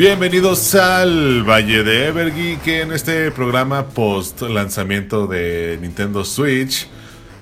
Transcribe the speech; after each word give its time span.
Bienvenidos 0.00 0.74
al 0.76 1.42
Valle 1.46 1.82
de 1.82 2.06
Evergeek 2.06 2.66
en 2.68 2.92
este 2.92 3.30
programa 3.30 3.88
post 3.88 4.40
lanzamiento 4.40 5.26
de 5.26 5.76
Nintendo 5.78 6.24
Switch. 6.24 6.88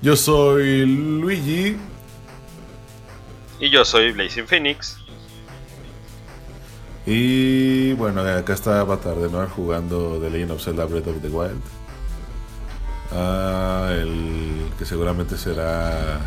Yo 0.03 0.17
soy 0.17 0.85
Luigi. 0.85 1.77
Y 3.61 3.71
yo 3.71 3.85
soy 3.85 4.11
Blazing 4.11 4.49
Phoenix. 4.49 4.97
Y 7.07 7.93
bueno, 7.93 8.23
acá 8.23 8.55
está 8.55 8.81
Avatar 8.81 9.15
de 9.15 9.31
Noir 9.31 9.49
jugando 9.51 10.19
The 10.21 10.29
Legend 10.29 10.51
of 10.51 10.65
Zelda 10.65 10.85
Breath 10.85 11.07
of 11.07 11.23
the 11.23 11.29
Wild. 11.29 11.63
Ah, 13.13 13.93
el 13.93 14.69
que 14.77 14.85
seguramente 14.85 15.39
será 15.39 16.19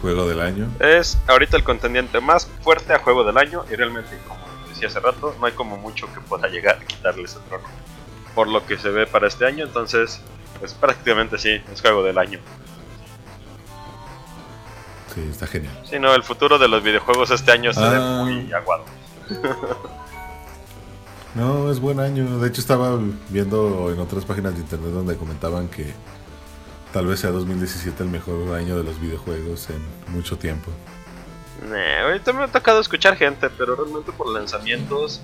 juego 0.00 0.28
del 0.28 0.40
año. 0.40 0.68
Es 0.80 1.18
ahorita 1.26 1.56
el 1.56 1.64
contendiente 1.64 2.20
más 2.20 2.46
fuerte 2.62 2.92
a 2.92 2.98
juego 2.98 3.24
del 3.24 3.38
año 3.38 3.64
y 3.70 3.74
realmente, 3.74 4.18
como 4.26 4.40
decía 4.68 4.88
hace 4.88 5.00
rato, 5.00 5.34
no 5.40 5.46
hay 5.46 5.52
como 5.52 5.76
mucho 5.76 6.06
que 6.12 6.20
pueda 6.20 6.48
llegar 6.48 6.76
a 6.76 6.84
quitarle 6.84 7.24
ese 7.24 7.38
trono. 7.48 7.64
Por 8.34 8.48
lo 8.48 8.64
que 8.66 8.78
se 8.78 8.90
ve 8.90 9.06
para 9.06 9.28
este 9.28 9.46
año, 9.46 9.64
entonces, 9.64 10.20
pues 10.60 10.74
prácticamente 10.74 11.38
sí, 11.38 11.60
es 11.72 11.80
juego 11.80 12.02
del 12.02 12.18
año. 12.18 12.38
Sí, 15.14 15.26
está 15.30 15.46
genial. 15.46 15.72
Sí, 15.88 15.98
no, 15.98 16.14
el 16.14 16.22
futuro 16.22 16.58
de 16.58 16.68
los 16.68 16.82
videojuegos 16.82 17.30
este 17.30 17.50
año 17.50 17.72
se 17.72 17.80
ve 17.80 17.96
ah. 17.98 18.22
muy 18.22 18.52
aguado. 18.52 18.84
no, 21.34 21.70
es 21.70 21.80
buen 21.80 22.00
año. 22.00 22.38
De 22.38 22.48
hecho, 22.48 22.60
estaba 22.60 22.98
viendo 23.30 23.90
en 23.90 23.98
otras 23.98 24.26
páginas 24.26 24.54
de 24.54 24.60
internet 24.60 24.90
donde 24.90 25.16
comentaban 25.16 25.68
que 25.68 25.94
Tal 26.92 27.06
vez 27.06 27.20
sea 27.20 27.30
2017 27.30 28.02
el 28.02 28.08
mejor 28.08 28.54
año 28.54 28.76
de 28.76 28.84
los 28.84 29.00
videojuegos 29.00 29.68
en 29.70 30.12
mucho 30.12 30.38
tiempo. 30.38 30.70
ahorita 32.02 32.32
me 32.32 32.44
ha 32.44 32.48
tocado 32.48 32.80
escuchar 32.80 33.16
gente, 33.16 33.50
pero 33.50 33.76
realmente 33.76 34.12
por 34.12 34.28
lanzamientos, 34.28 35.20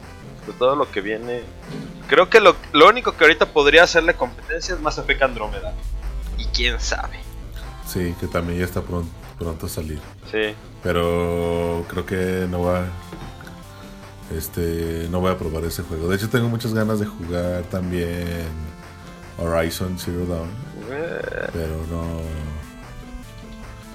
de 0.47 0.53
todo 0.53 0.77
lo 0.77 0.91
que 0.91 1.01
viene. 1.01 1.43
Creo 2.09 2.29
que 2.29 2.41
lo, 2.41 2.57
único 2.89 3.17
que 3.17 3.25
ahorita 3.25 3.47
podría 3.47 3.85
hacerle 3.85 4.15
competencia 4.15 4.75
es 4.75 4.81
Mass 4.81 4.99
Effect 4.99 5.23
Andrómeda. 5.23 5.75
Y 6.39 6.47
quién 6.47 6.81
sabe. 6.81 7.21
Sí, 7.87 8.15
que 8.19 8.27
también 8.27 8.59
ya 8.59 8.65
está 8.65 8.83
pronto, 8.83 9.11
pronto 9.39 9.67
a 9.67 9.69
salir. 9.69 10.01
Sí. 10.31 10.55
Pero 10.83 11.85
creo 11.89 12.07
que 12.07 12.47
no 12.51 12.63
va. 12.63 12.85
Este. 14.37 15.09
No 15.11 15.21
voy 15.21 15.31
a 15.31 15.39
probar 15.39 15.65
ese 15.65 15.83
juego. 15.83 16.09
De 16.09 16.17
hecho, 16.17 16.29
tengo 16.29 16.49
muchas 16.49 16.75
ganas 16.75 17.01
de 17.01 17.07
jugar 17.07 17.63
también 17.65 18.49
Horizon 19.39 19.99
Zero 19.99 20.27
Dawn. 20.27 20.51
Pero 20.89 21.87
no. 21.91 22.21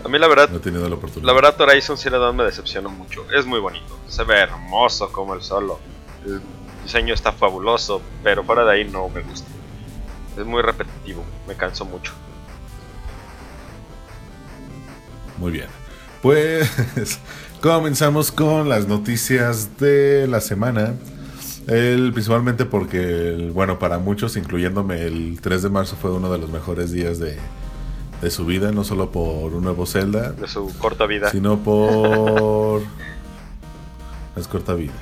A 0.04 0.10
mí 0.10 0.18
la 0.20 0.28
verdad. 0.28 0.50
No 0.50 0.58
he 0.58 0.60
tenido 0.60 0.88
la 0.88 0.96
oportunidad. 0.96 1.28
La 1.28 1.34
verdad, 1.34 1.60
Horizon 1.62 1.98
Zero 1.98 2.20
Dawn 2.20 2.36
me 2.36 2.44
decepcionó 2.44 2.90
mucho. 2.90 3.26
Es 3.32 3.46
muy 3.46 3.60
bonito. 3.60 3.98
Se 4.08 4.24
ve 4.24 4.36
hermoso 4.36 5.12
como 5.12 5.34
el 5.34 5.42
solo. 5.42 5.80
El 6.26 6.42
diseño 6.84 7.14
está 7.14 7.32
fabuloso. 7.32 8.02
Pero 8.24 8.44
fuera 8.44 8.64
de 8.64 8.72
ahí 8.72 8.86
no 8.86 9.10
me 9.10 9.22
gusta. 9.22 9.50
Es 10.38 10.46
muy 10.46 10.62
repetitivo. 10.62 11.26
Me 11.48 11.56
canso 11.56 11.84
mucho. 11.86 12.14
Muy 15.38 15.52
bien. 15.52 15.68
Pues 16.22 16.70
comenzamos 17.62 18.32
con 18.32 18.70
las 18.70 18.88
noticias 18.88 19.78
de 19.78 20.28
la 20.28 20.42
semana. 20.42 20.94
El, 21.68 22.14
principalmente 22.14 22.66
porque, 22.66 23.52
bueno, 23.54 23.78
para 23.78 24.00
muchos, 24.00 24.38
incluyéndome, 24.38 25.04
el 25.04 25.40
3 25.42 25.64
de 25.64 25.70
marzo 25.70 25.98
fue 25.98 26.12
uno 26.12 26.32
de 26.32 26.38
los 26.38 26.50
mejores 26.50 26.92
días 26.94 27.20
de, 27.20 27.38
su 28.30 28.46
vida, 28.46 28.72
no 28.72 28.86
solo 28.86 29.12
por 29.12 29.54
un 29.54 29.64
nuevo 29.64 29.86
Zelda. 29.86 30.32
De 30.32 30.48
su 30.48 30.74
corta 30.78 31.06
vida. 31.06 31.30
Sino 31.30 31.60
por... 31.60 32.84
es 34.38 34.48
corta 34.48 34.74
vida. 34.76 34.94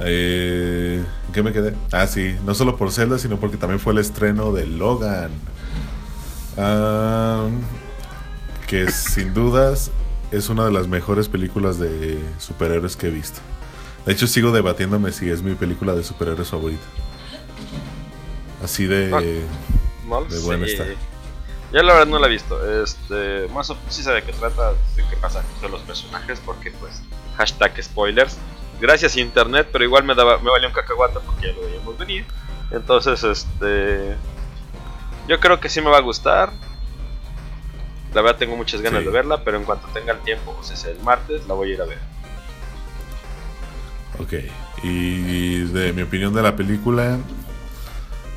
Eh, 0.00 1.02
¿En 1.28 1.32
qué 1.32 1.42
me 1.42 1.52
quedé? 1.54 1.74
Ah, 1.92 2.06
sí, 2.06 2.36
no 2.44 2.54
solo 2.54 2.76
por 2.76 2.92
Zelda, 2.92 3.18
sino 3.18 3.38
porque 3.38 3.56
también 3.56 3.80
fue 3.80 3.94
el 3.94 4.00
estreno 4.00 4.52
de 4.52 4.66
Logan. 4.66 5.30
Que 8.66 8.90
sin 8.90 9.32
dudas 9.32 9.90
es 10.30 10.50
una 10.50 10.66
de 10.66 10.72
las 10.72 10.88
mejores 10.88 11.28
películas 11.28 11.78
de 11.78 12.18
superhéroes 12.38 12.96
que 12.96 13.08
he 13.08 13.10
visto. 13.10 13.40
De 14.06 14.12
hecho, 14.12 14.28
sigo 14.28 14.52
debatiéndome 14.52 15.10
si 15.10 15.28
es 15.28 15.42
mi 15.42 15.56
película 15.56 15.92
de 15.94 16.04
superhéroes 16.04 16.48
favorita. 16.48 16.86
Así 18.62 18.86
de, 18.86 19.08
de 19.08 20.38
buena 20.44 20.64
está. 20.64 20.84
Ya 21.72 21.82
la 21.82 21.92
verdad 21.92 22.06
no 22.06 22.18
la 22.20 22.28
he 22.28 22.30
visto. 22.30 22.82
Este, 22.82 23.48
más 23.52 23.68
o 23.70 23.74
menos 23.74 23.94
sí 23.94 24.04
sé 24.04 24.12
de 24.12 24.22
qué 24.22 24.32
trata, 24.32 24.72
de 24.94 25.04
qué 25.10 25.16
pasa 25.20 25.44
con 25.60 25.72
los 25.72 25.82
personajes, 25.82 26.40
porque 26.44 26.70
pues 26.70 27.02
hashtag 27.36 27.82
spoilers. 27.82 28.36
Gracias 28.80 29.16
internet, 29.16 29.68
pero 29.72 29.84
igual 29.84 30.04
me 30.04 30.14
daba, 30.14 30.38
me 30.38 30.50
valió 30.50 30.68
un 30.68 30.74
cacahuate 30.74 31.18
porque 31.26 31.48
ya 31.48 31.52
lo 31.54 31.62
veíamos 31.62 31.98
venir. 31.98 32.24
Entonces, 32.70 33.24
este, 33.24 34.16
yo 35.26 35.40
creo 35.40 35.58
que 35.58 35.68
sí 35.68 35.80
me 35.80 35.90
va 35.90 35.98
a 35.98 36.02
gustar. 36.02 36.52
La 38.14 38.22
verdad 38.22 38.38
tengo 38.38 38.56
muchas 38.56 38.80
ganas 38.80 39.04
de 39.04 39.10
verla, 39.10 39.42
pero 39.42 39.56
en 39.56 39.64
cuanto 39.64 39.88
tenga 39.88 40.12
el 40.12 40.20
tiempo, 40.20 40.56
o 40.58 40.62
sea, 40.62 40.90
el 40.90 41.00
martes, 41.00 41.46
la 41.46 41.54
voy 41.54 41.72
a 41.72 41.74
ir 41.74 41.82
a 41.82 41.86
ver. 41.86 41.98
Ok, 44.18 44.32
y 44.82 45.58
de 45.64 45.92
mi 45.92 46.02
opinión 46.02 46.32
de 46.32 46.42
la 46.42 46.56
película, 46.56 47.18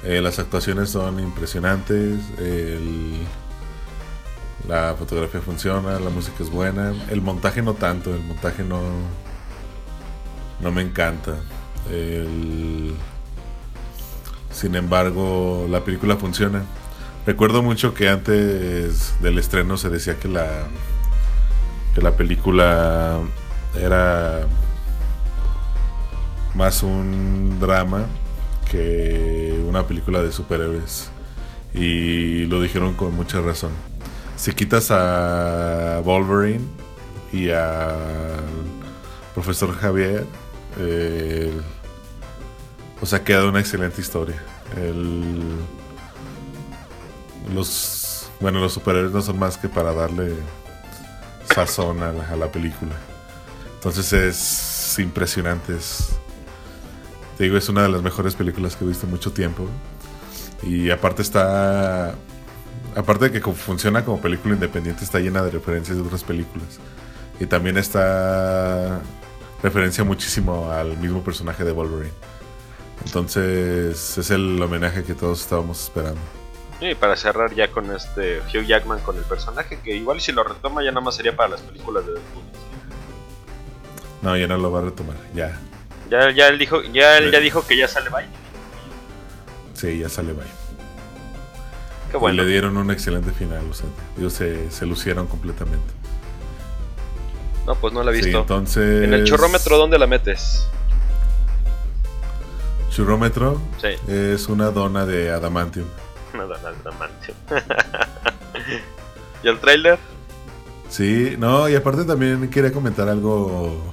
eh, 0.03 0.21
las 0.21 0.39
actuaciones 0.39 0.89
son 0.89 1.19
impresionantes, 1.19 2.19
la 4.67 4.95
fotografía 4.97 5.41
funciona, 5.41 5.99
la 5.99 6.09
música 6.09 6.43
es 6.43 6.49
buena, 6.49 6.93
el 7.09 7.21
montaje 7.21 7.61
no 7.61 7.73
tanto, 7.73 8.13
el 8.13 8.21
montaje 8.21 8.63
no, 8.63 8.81
no 10.59 10.71
me 10.71 10.81
encanta. 10.81 11.35
sin 14.51 14.75
embargo, 14.75 15.67
la 15.69 15.83
película 15.83 16.17
funciona. 16.17 16.63
Recuerdo 17.25 17.61
mucho 17.61 17.93
que 17.93 18.09
antes 18.09 19.13
del 19.21 19.37
estreno 19.37 19.77
se 19.77 19.89
decía 19.89 20.17
que 20.19 20.27
la, 20.27 20.47
que 21.93 22.01
la 22.01 22.15
película 22.15 23.19
era 23.79 24.47
más 26.53 26.83
un 26.83 27.59
drama 27.59 28.05
que 28.69 29.63
una 29.67 29.85
película 29.87 30.21
de 30.21 30.31
superhéroes. 30.31 31.09
Y 31.73 32.45
lo 32.45 32.61
dijeron 32.61 32.95
con 32.95 33.15
mucha 33.15 33.41
razón. 33.41 33.71
Si 34.35 34.53
quitas 34.53 34.89
a 34.91 36.01
Wolverine 36.03 36.65
y 37.31 37.49
al 37.49 38.41
profesor 39.33 39.75
Javier, 39.75 40.25
o 43.01 43.05
sea, 43.05 43.23
queda 43.23 43.45
una 43.45 43.59
excelente 43.59 44.01
historia. 44.01 44.41
los, 47.53 48.29
bueno, 48.39 48.59
los 48.59 48.73
superhéroes 48.73 49.11
no 49.11 49.21
son 49.21 49.39
más 49.39 49.57
que 49.57 49.69
para 49.69 49.93
darle 49.93 50.33
sazón 51.53 52.01
a 52.03 52.11
la, 52.11 52.29
a 52.29 52.35
la 52.35 52.51
película. 52.51 52.95
Entonces 53.75 54.13
es 54.13 54.99
impresionante. 54.99 55.75
Es, 55.75 56.18
te 57.39 57.45
digo, 57.45 57.55
es 57.55 57.69
una 57.69 57.83
de 57.83 57.87
las 57.87 58.01
mejores 58.01 58.35
películas 58.35 58.75
que 58.75 58.83
he 58.83 58.87
visto 58.89 59.05
en 59.05 59.11
mucho 59.11 59.31
tiempo. 59.31 59.65
Y 60.61 60.89
aparte 60.89 61.21
está. 61.21 62.13
Aparte 62.97 63.29
de 63.29 63.31
que 63.31 63.51
funciona 63.53 64.03
como 64.03 64.19
película 64.19 64.55
independiente, 64.55 65.05
está 65.05 65.19
llena 65.19 65.41
de 65.41 65.51
referencias 65.51 65.95
de 65.95 66.03
otras 66.03 66.25
películas. 66.25 66.81
Y 67.39 67.45
también 67.45 67.77
está. 67.77 68.99
referencia 69.63 70.03
muchísimo 70.03 70.69
al 70.69 70.97
mismo 70.97 71.23
personaje 71.23 71.63
de 71.63 71.71
Wolverine. 71.71 72.11
Entonces 73.05 74.17
es 74.17 74.31
el 74.31 74.61
homenaje 74.61 75.05
que 75.05 75.13
todos 75.13 75.39
estábamos 75.39 75.81
esperando. 75.81 76.19
Y 76.81 76.93
para 76.95 77.15
cerrar 77.15 77.55
ya 77.55 77.71
con 77.71 77.89
este 77.95 78.41
Hugh 78.53 78.65
Jackman 78.65 78.99
con 78.99 79.15
el 79.15 79.23
personaje, 79.23 79.79
que 79.81 79.95
igual 79.95 80.19
si 80.19 80.33
lo 80.33 80.43
retoma 80.43 80.83
ya 80.83 80.91
nada 80.91 81.05
más 81.05 81.15
sería 81.15 81.37
para 81.37 81.51
las 81.51 81.61
películas 81.61 82.05
de 82.05 82.11
Deadpool. 82.11 82.43
No, 84.23 84.35
ya 84.35 84.45
no 84.45 84.57
lo 84.57 84.73
va 84.73 84.79
a 84.79 84.83
retomar, 84.83 85.15
ya. 85.33 85.57
Ya, 86.09 86.31
ya 86.31 86.47
él 86.47 86.57
dijo, 86.57 86.81
ya 86.83 87.17
él 87.17 87.31
ya 87.31 87.39
dijo 87.39 87.65
que 87.65 87.77
ya 87.77 87.87
sale 87.87 88.09
bye. 88.09 88.25
Sí, 89.73 89.99
ya 89.99 90.09
sale 90.09 90.33
bye. 90.33 90.43
Qué 92.11 92.17
bueno. 92.17 92.41
Y 92.41 92.45
le 92.45 92.51
dieron 92.51 92.77
un 92.77 92.89
excelente 92.91 93.31
final, 93.31 93.63
o 93.69 93.73
sea, 93.73 93.87
ellos 94.17 94.33
se, 94.33 94.71
se 94.71 94.85
lucieron 94.85 95.27
completamente. 95.27 95.93
No, 97.67 97.75
pues 97.75 97.93
no 97.93 98.03
la 98.03 98.11
he 98.11 98.15
visto. 98.15 98.39
entonces... 98.39 99.03
¿En 99.03 99.13
el 99.13 99.25
churrómetro 99.25 99.77
dónde 99.77 99.99
la 99.99 100.07
metes? 100.07 100.67
¿Churrómetro? 102.89 103.61
Sí. 103.79 103.89
Es 104.11 104.47
una 104.47 104.71
dona 104.71 105.05
de 105.05 105.29
adamantium. 105.29 105.85
Una 106.33 106.43
dona 106.45 106.71
de 106.71 106.77
adamantium. 106.77 107.37
¿Y 109.43 109.47
el 109.47 109.59
trailer? 109.59 109.99
Sí, 110.89 111.35
no, 111.37 111.69
y 111.69 111.75
aparte 111.75 112.03
también 112.03 112.49
quería 112.49 112.71
comentar 112.71 113.07
algo 113.07 113.83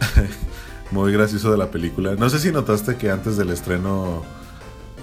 muy 0.92 1.12
gracioso 1.12 1.50
de 1.50 1.58
la 1.58 1.70
película. 1.70 2.14
No 2.16 2.28
sé 2.30 2.38
si 2.38 2.52
notaste 2.52 2.96
que 2.96 3.10
antes 3.10 3.36
del 3.36 3.50
estreno 3.50 4.22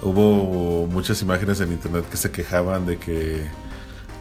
hubo 0.02 0.86
muchas 0.86 1.20
imágenes 1.22 1.60
en 1.60 1.72
internet 1.72 2.08
que 2.10 2.16
se 2.16 2.30
quejaban 2.30 2.86
de 2.86 2.98
que 2.98 3.46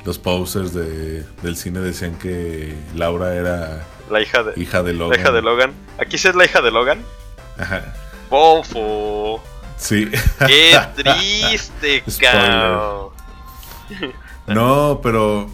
los 0.05 0.17
posters 0.17 0.73
de, 0.73 1.23
del 1.41 1.55
cine 1.55 1.79
decían 1.79 2.15
que 2.17 2.75
Laura 2.95 3.33
era 3.35 3.85
La 4.09 4.21
hija 4.21 4.43
de, 4.43 4.59
hija 4.61 4.81
de 4.83 4.93
la 4.93 4.99
Logan. 4.99 5.19
hija 5.19 5.31
de 5.31 5.41
Logan. 5.41 5.73
Aquí 5.99 6.17
sí 6.17 6.27
es 6.27 6.35
la 6.35 6.45
hija 6.45 6.61
de 6.61 6.71
Logan. 6.71 7.01
Ajá. 7.57 7.93
¡Bofo! 8.29 9.41
Sí. 9.77 10.09
¡Qué 10.45 10.77
triste, 10.95 12.03
cabrón! 12.19 13.09
no, 14.47 14.99
pero. 15.01 15.49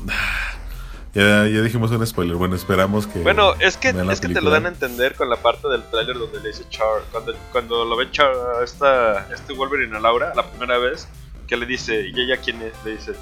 Ya, 1.15 1.47
ya 1.47 1.62
dijimos 1.62 1.89
un 1.91 2.06
spoiler. 2.06 2.35
Bueno, 2.35 2.56
esperamos 2.56 3.07
que. 3.07 3.19
Bueno, 3.19 3.53
es 3.59 3.77
que, 3.77 3.89
es 3.89 4.19
que 4.19 4.27
te 4.27 4.41
lo 4.41 4.50
dan 4.50 4.65
a 4.65 4.69
entender 4.69 5.15
con 5.15 5.29
la 5.29 5.38
parte 5.38 5.67
del 5.69 5.81
tráiler 5.83 6.17
donde 6.19 6.41
le 6.41 6.50
dice 6.50 6.65
Char. 6.69 7.03
Cuando, 7.12 7.33
cuando 7.53 7.85
lo 7.85 7.95
ve 7.95 8.12
Char, 8.12 8.33
esta, 8.62 9.25
este 9.33 9.53
Wolverine 9.53 9.95
a 9.95 10.01
Laura, 10.01 10.33
la 10.35 10.45
primera 10.45 10.77
vez, 10.77 11.07
que 11.47 11.56
le 11.56 11.65
dice, 11.65 12.09
¿y 12.13 12.19
ella 12.19 12.35
quién 12.44 12.62
es? 12.62 12.73
Le 12.83 12.91
dice, 12.97 13.13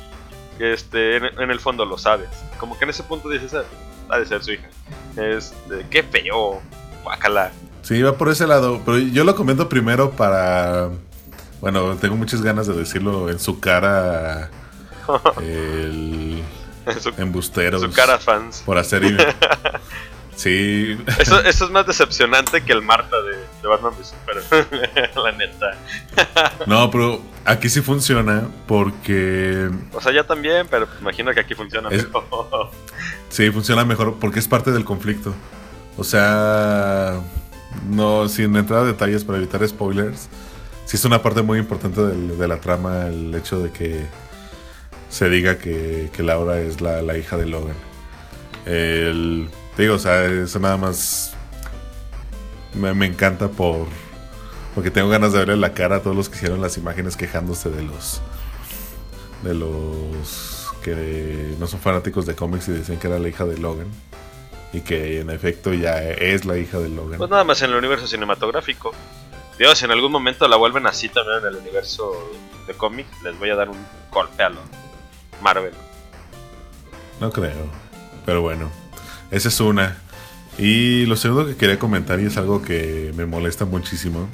que 0.58 0.74
este, 0.74 1.18
en, 1.18 1.26
en 1.40 1.52
el 1.52 1.60
fondo 1.60 1.86
lo 1.86 2.00
sabes. 2.00 2.30
Como 2.58 2.78
que 2.80 2.86
en 2.86 2.90
ese 2.90 3.04
punto 3.04 3.30
dices, 3.30 3.54
"Ah, 3.54 3.64
ha 4.10 4.18
de 4.18 4.26
ser 4.26 4.44
su 4.44 4.54
hija. 4.54 4.68
Este, 5.16 5.86
qué 5.92 6.02
feo, 6.02 6.62
guácala. 7.04 7.52
Sí, 7.84 8.02
va 8.02 8.14
por 8.18 8.30
ese 8.30 8.48
lado. 8.48 8.82
Pero 8.84 8.98
yo 8.98 9.24
lo 9.24 9.36
comento 9.36 9.70
primero 9.70 10.10
para. 10.12 10.90
Bueno, 11.62 11.96
tengo 11.98 12.16
muchas 12.16 12.42
ganas 12.42 12.66
de 12.66 12.74
decirlo 12.74 13.30
en 13.30 13.38
su 13.40 13.60
cara. 13.60 14.50
El 15.42 16.42
su, 17.00 17.10
embustero. 17.18 17.80
su 17.80 17.92
cara 17.92 18.18
fans. 18.20 18.62
Por 18.66 18.78
hacer. 18.78 19.04
Sí. 20.36 20.98
Eso, 21.20 21.40
eso 21.42 21.66
es 21.66 21.70
más 21.72 21.86
decepcionante 21.86 22.64
que 22.64 22.74
el 22.74 22.82
Marta 22.82 23.16
de, 23.22 23.38
de 23.62 23.68
Batman 23.68 23.94
Superman, 24.02 25.12
la 25.16 25.32
neta. 25.34 25.78
No, 26.66 26.90
pero 26.90 27.22
aquí 27.46 27.70
sí 27.70 27.82
funciona 27.82 28.48
porque. 28.68 29.70
O 29.92 30.02
sea, 30.02 30.12
ya 30.12 30.24
también, 30.24 30.66
pero 30.72 30.88
imagino 31.00 31.32
que 31.36 31.40
aquí 31.40 31.54
funciona 31.54 31.90
Es- 31.90 32.06
mejor. 32.08 32.72
Sí, 33.30 33.52
funciona 33.52 33.86
mejor 33.86 34.16
porque 34.20 34.40
es 34.40 34.48
parte 34.48 34.72
del 34.72 34.84
conflicto. 34.86 35.36
O 35.98 36.04
sea, 36.04 37.20
no, 37.88 38.28
sin 38.28 38.56
entrar 38.56 38.80
a 38.80 38.86
detalles 38.86 39.24
para 39.24 39.38
evitar 39.38 39.66
spoilers, 39.68 40.30
sí 40.86 40.98
es 40.98 41.06
una 41.06 41.22
parte 41.22 41.44
muy 41.44 41.60
importante 41.60 42.02
del- 42.02 42.40
de 42.40 42.48
la 42.48 42.58
trama 42.60 43.06
el 43.06 43.34
hecho 43.36 43.60
de 43.60 43.70
que 43.72 44.04
se 45.14 45.30
diga 45.30 45.60
que, 45.60 46.10
que 46.12 46.24
Laura 46.24 46.60
es 46.60 46.82
la, 46.82 47.04
la 47.04 47.16
hija 47.16 47.38
de 47.38 47.46
Logan. 47.46 47.76
El, 48.66 49.48
digo, 49.78 49.94
o 49.94 50.00
sea, 50.00 50.26
eso 50.26 50.60
nada 50.60 50.76
más 50.76 51.36
me, 52.74 52.96
me 52.96 53.06
encanta 53.06 53.48
por 53.48 53.86
porque 54.74 54.90
tengo 54.90 55.10
ganas 55.10 55.32
de 55.32 55.38
verle 55.38 55.58
la 55.58 55.76
cara 55.76 55.98
a 55.98 56.00
todos 56.02 56.16
los 56.16 56.30
que 56.30 56.38
hicieron 56.38 56.62
las 56.62 56.80
imágenes 56.80 57.16
quejándose 57.16 57.70
de 57.70 57.84
los 57.84 58.22
de 59.44 59.54
los 59.54 60.74
que 60.82 61.54
no 61.60 61.68
son 61.68 61.80
fanáticos 61.80 62.26
de 62.26 62.36
cómics 62.36 62.68
y 62.70 62.72
decían 62.72 62.98
que 62.98 63.06
era 63.06 63.20
la 63.20 63.28
hija 63.28 63.46
de 63.46 63.60
Logan 63.60 63.90
y 64.74 64.82
que 64.82 65.20
en 65.20 65.30
efecto 65.30 65.76
ya 65.76 66.02
es 66.02 66.44
la 66.46 66.58
hija 66.58 66.80
de 66.80 66.90
Logan. 66.90 67.20
Pues 67.20 67.30
nada 67.30 67.44
más 67.44 67.62
en 67.62 67.70
el 67.70 67.76
universo 67.76 68.08
cinematográfico. 68.08 68.92
Dios, 69.60 69.84
en 69.84 69.92
algún 69.92 70.12
momento 70.12 70.48
la 70.48 70.56
vuelven 70.56 70.88
así 70.88 71.08
también 71.10 71.38
en 71.38 71.50
el 71.50 71.56
universo 71.58 72.32
de 72.66 72.74
cómic, 72.74 73.06
les 73.24 73.38
voy 73.38 73.52
a 73.52 73.56
dar 73.56 73.70
un 73.70 73.78
golpe 74.10 74.42
a 74.42 74.50
lo 74.50 74.83
Marvel. 75.44 75.74
No 77.20 77.32
creo. 77.32 77.68
Pero 78.26 78.42
bueno, 78.42 78.70
esa 79.30 79.50
es 79.50 79.60
una. 79.60 79.98
Y 80.58 81.06
lo 81.06 81.16
segundo 81.16 81.46
que 81.46 81.56
quería 81.56 81.78
comentar, 81.78 82.20
y 82.20 82.26
es 82.26 82.38
algo 82.38 82.62
que 82.62 83.12
me 83.16 83.26
molesta 83.26 83.66
muchísimo, 83.66 84.28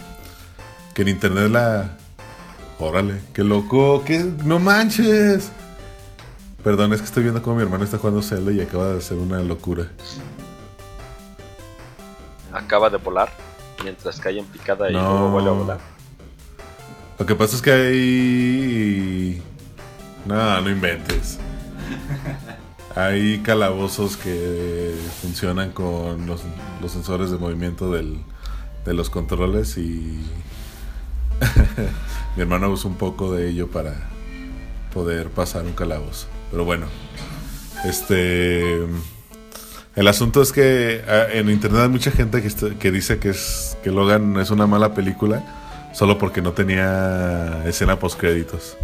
que 0.94 1.01
en 1.01 1.07
internet 1.09 1.50
la... 1.51 1.97
Órale, 2.77 3.19
qué 3.33 3.44
loco, 3.44 4.03
que 4.06 4.19
no 4.45 4.59
manches. 4.59 5.51
Perdón, 6.63 6.94
es 6.94 7.00
que 7.01 7.06
estoy 7.06 7.23
viendo 7.23 7.41
cómo 7.41 7.57
mi 7.57 7.63
hermano 7.63 7.83
está 7.83 7.97
jugando 7.97 8.21
Zelda 8.21 8.51
y 8.51 8.61
acaba 8.61 8.89
de 8.89 8.97
hacer 9.00 9.17
una 9.17 9.39
locura. 9.39 9.88
Acaba 12.53 12.89
de 12.89 12.97
volar 12.97 13.29
mientras 13.83 14.19
cae 14.19 14.39
en 14.39 14.45
picada 14.45 14.89
y 14.89 14.94
No. 14.94 15.01
luego 15.01 15.29
vuelve 15.31 15.50
a 15.50 15.53
volar. 15.53 15.79
Lo 17.17 17.25
que 17.25 17.35
pasa 17.35 17.56
es 17.56 17.61
que 17.61 17.71
hay... 17.71 19.44
No, 20.30 20.62
no 20.62 20.70
inventes. 20.70 21.40
Hay 22.96 23.40
calabozos 23.40 24.16
que 24.16 24.94
funcionan 25.24 25.72
con 25.72 26.28
los, 26.28 26.42
sensores 26.92 27.31
de 27.31 27.40
movimiento 27.40 27.92
del, 27.92 28.20
de 28.86 28.94
los 28.94 29.10
controles 29.10 29.76
y 29.80 30.24
mi 32.36 32.44
hermano 32.44 32.70
usa 32.70 32.92
un 32.92 32.98
poco 32.98 33.34
de 33.34 33.50
ello 33.50 33.70
para 33.70 34.08
poder 34.94 35.30
pasar 35.31 35.66
un 35.66 35.74
calabozo. 35.74 36.28
Pero 36.52 36.64
bueno, 36.64 36.86
este... 37.84 38.86
El 39.96 40.08
asunto 40.08 40.44
es 40.44 40.52
que 40.52 41.02
ah, 41.08 41.26
en 41.34 41.50
internet 41.50 41.81
hay 41.81 41.90
mucha 41.90 42.12
gente 42.12 42.44
que 42.80 42.92
dice 42.92 43.18
que, 43.18 43.30
es, 43.30 43.80
que 43.84 43.90
Logan 43.90 44.38
es 44.38 44.52
una 44.52 44.68
mala 44.68 44.94
película 44.94 45.90
solo 45.92 46.20
porque 46.20 46.44
no 46.44 46.52
tenía 46.52 47.64
escena 47.66 47.98
post 47.98 48.20
créditos. 48.20 48.78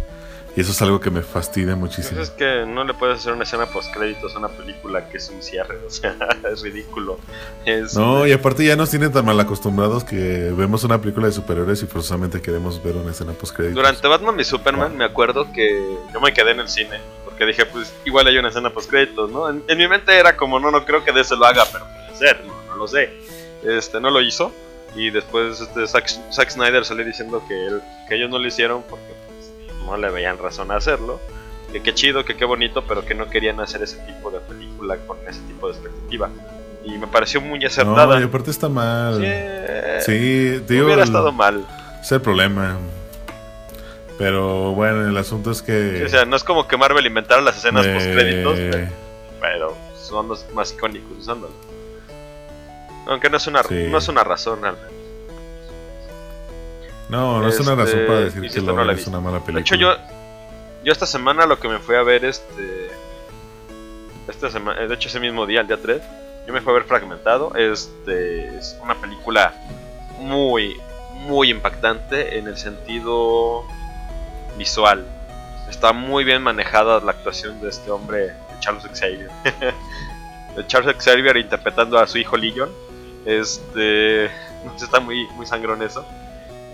Y 0.56 0.60
eso 0.62 0.72
es 0.72 0.80
algo 0.80 0.98
que 1.00 1.10
me 1.10 1.20
fastidia 1.20 1.76
muchísimo. 1.76 2.16
Pues 2.16 2.30
es 2.30 2.34
que 2.34 2.64
no 2.66 2.82
le 2.84 2.94
puedes 2.94 3.18
hacer 3.18 3.34
una 3.34 3.42
escena 3.44 3.66
post 3.66 3.92
créditos 3.94 4.34
a 4.34 4.38
una 4.38 4.48
película 4.48 5.06
que 5.10 5.18
es 5.18 5.28
un 5.28 5.42
cierre, 5.42 5.76
o 5.86 5.90
sea, 5.90 6.16
es 6.52 6.62
ridículo. 6.62 7.18
Es, 7.66 7.94
No, 7.94 8.26
y 8.26 8.32
aparte 8.32 8.64
ya 8.64 8.74
nos 8.74 8.88
tienen 8.88 9.12
tan 9.12 9.26
mal 9.26 9.38
acostumbrados 9.38 10.02
que 10.04 10.50
vemos 10.56 10.82
una 10.84 10.98
película 11.00 11.26
de 11.26 11.32
superhéroes 11.34 11.82
y 11.82 11.86
forzosamente 11.86 12.40
queremos 12.40 12.82
ver 12.82 12.96
una 12.96 13.10
escena 13.10 13.32
post 13.32 13.54
créditos. 13.54 13.76
Durante 13.76 14.08
Batman 14.08 14.40
y 14.40 14.44
Superman 14.44 14.96
me 14.96 15.04
acuerdo 15.04 15.52
que 15.52 15.78
yo 16.14 16.20
me 16.22 16.32
quedé 16.32 16.52
en 16.52 16.60
el 16.60 16.68
cine 16.68 17.00
porque 17.26 17.44
dije, 17.44 17.66
pues 17.66 17.92
igual 18.06 18.26
hay 18.26 18.38
una 18.38 18.48
escena 18.48 18.70
post 18.70 18.88
créditos, 18.88 19.30
¿no? 19.30 19.50
En, 19.50 19.62
en 19.68 19.76
mi 19.76 19.86
mente 19.86 20.18
era 20.18 20.36
como, 20.38 20.58
no, 20.58 20.70
no 20.70 20.86
creo 20.86 21.04
que 21.04 21.12
de 21.12 21.20
eso 21.20 21.36
lo 21.36 21.44
haga, 21.44 21.64
pero 21.70 21.84
puede 21.84 22.16
ser, 22.16 22.42
no, 22.46 22.54
no 22.68 22.76
lo 22.76 22.88
sé. 22.88 23.12
Este, 23.62 24.00
no 24.00 24.08
lo 24.10 24.22
hizo 24.22 24.52
y 24.94 25.10
después 25.10 25.60
este, 25.60 25.86
Zack, 25.86 26.08
Zack 26.32 26.48
Snyder 26.50 26.82
salió 26.86 27.04
diciendo 27.04 27.42
que, 27.46 27.66
él- 27.66 27.82
que 28.08 28.14
ellos 28.14 28.30
no 28.30 28.38
lo 28.38 28.46
hicieron 28.48 28.82
porque 28.88 29.04
no 29.86 29.96
le 29.96 30.10
veían 30.10 30.36
razón 30.38 30.70
a 30.70 30.76
hacerlo. 30.76 31.20
Que 31.72 31.82
qué 31.82 31.94
chido, 31.94 32.24
que 32.24 32.36
qué 32.36 32.44
bonito, 32.44 32.84
pero 32.86 33.04
que 33.04 33.14
no 33.14 33.28
querían 33.30 33.60
hacer 33.60 33.82
ese 33.82 33.98
tipo 34.00 34.30
de 34.30 34.40
película 34.40 34.96
con 35.06 35.16
ese 35.28 35.40
tipo 35.42 35.66
de 35.68 35.74
expectativa. 35.74 36.30
Y 36.84 36.96
me 36.98 37.06
pareció 37.08 37.40
muy 37.40 37.58
No, 37.60 37.66
acertada. 37.66 38.20
y 38.20 38.22
aparte 38.22 38.50
está 38.50 38.68
mal. 38.68 39.16
Sí, 40.00 40.12
Sí, 40.12 40.62
digo, 40.68 40.86
hubiera 40.86 41.02
el- 41.02 41.08
estado 41.08 41.32
mal. 41.32 41.66
es 42.00 42.12
el 42.12 42.20
problema. 42.20 42.76
Pero 44.18 44.72
bueno, 44.72 45.06
el 45.08 45.16
asunto 45.16 45.50
es 45.50 45.60
que... 45.60 45.96
Sí, 45.98 46.02
o 46.04 46.08
sea, 46.08 46.24
no 46.24 46.36
es 46.36 46.44
como 46.44 46.66
que 46.66 46.76
Marvel 46.76 47.04
inventara 47.04 47.42
las 47.42 47.58
escenas 47.58 47.86
post 47.86 48.06
créditos, 48.06 48.58
pero 49.40 49.76
son 50.00 50.28
los 50.28 50.46
más 50.54 50.72
icónicos 50.72 51.18
usándolo. 51.18 51.52
Aunque 53.08 53.28
no 53.28 53.36
es 53.36 53.46
una, 53.46 53.62
Sí. 53.62 53.88
no 53.90 53.98
es 53.98 54.08
una 54.08 54.24
razón 54.24 54.62
realmente. 54.62 54.95
No, 57.08 57.40
no 57.40 57.48
es 57.48 57.60
una 57.60 57.72
Este, 57.72 57.84
razón 57.84 58.06
para 58.06 58.20
decir 58.20 58.40
que 58.40 58.46
insisto, 58.46 58.72
no 58.72 58.84
la 58.84 58.92
es 58.92 59.06
una 59.06 59.20
mala 59.20 59.38
De 59.38 59.44
película. 59.44 59.60
hecho, 59.60 59.74
yo, 59.76 59.94
yo 60.84 60.92
esta 60.92 61.06
semana 61.06 61.46
lo 61.46 61.58
que 61.58 61.68
me 61.68 61.78
fui 61.78 61.94
a 61.96 62.02
ver, 62.02 62.24
este. 62.24 62.90
Esta 64.28 64.50
semana, 64.50 64.80
de 64.80 64.92
hecho, 64.94 65.08
ese 65.08 65.20
mismo 65.20 65.46
día, 65.46 65.60
el 65.60 65.68
día 65.68 65.78
3, 65.80 66.02
yo 66.46 66.52
me 66.52 66.60
fui 66.60 66.72
a 66.72 66.74
ver 66.74 66.84
Fragmentado. 66.84 67.54
Este 67.54 68.56
es 68.56 68.76
una 68.82 68.94
película 68.96 69.54
muy, 70.18 70.76
muy 71.12 71.50
impactante 71.50 72.38
en 72.38 72.48
el 72.48 72.56
sentido 72.56 73.64
visual. 74.58 75.06
Está 75.70 75.92
muy 75.92 76.24
bien 76.24 76.42
manejada 76.42 77.00
la 77.00 77.12
actuación 77.12 77.60
de 77.60 77.68
este 77.68 77.90
hombre, 77.90 78.18
de 78.18 78.34
Charles 78.60 78.84
Xavier. 78.84 79.30
de 80.56 80.66
Charles 80.66 80.96
Xavier 80.98 81.36
interpretando 81.36 81.98
a 81.98 82.06
su 82.08 82.18
hijo 82.18 82.36
Legion. 82.36 82.70
Este. 83.24 84.28
no 84.64 84.76
sé, 84.76 84.86
Está 84.86 84.98
muy, 84.98 85.26
muy 85.36 85.46
sangrón 85.46 85.82
eso. 85.82 86.04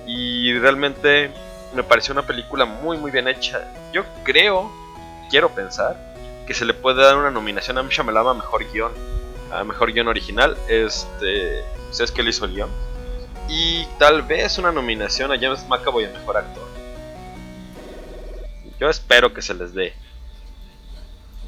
Y 0.06 0.58
realmente 0.58 1.30
me 1.74 1.82
pareció 1.82 2.12
una 2.12 2.26
película 2.26 2.64
muy 2.64 2.96
muy 2.98 3.10
bien 3.10 3.28
hecha. 3.28 3.66
Yo 3.92 4.04
creo, 4.24 4.70
quiero 5.30 5.50
pensar, 5.50 5.96
que 6.46 6.54
se 6.54 6.64
le 6.64 6.74
puede 6.74 7.02
dar 7.02 7.16
una 7.16 7.30
nominación 7.30 7.78
a. 7.78 7.82
Shyamalan 7.88 8.26
a 8.26 8.34
mejor 8.34 8.70
guion, 8.72 8.92
a 9.52 9.64
mejor 9.64 9.92
guion 9.92 10.08
original. 10.08 10.56
Este, 10.68 11.64
pues 11.86 12.00
es 12.00 12.10
que 12.10 12.22
él 12.22 12.28
hizo 12.28 12.44
el 12.44 12.54
guion. 12.54 12.70
Y 13.48 13.84
tal 13.98 14.22
vez 14.22 14.58
una 14.58 14.72
nominación 14.72 15.32
a 15.32 15.38
James 15.38 15.66
McAvoy 15.68 16.04
a 16.04 16.10
mejor 16.10 16.36
actor. 16.38 16.64
Yo 18.80 18.88
espero 18.88 19.32
que 19.32 19.42
se 19.42 19.54
les 19.54 19.74
dé. 19.74 19.94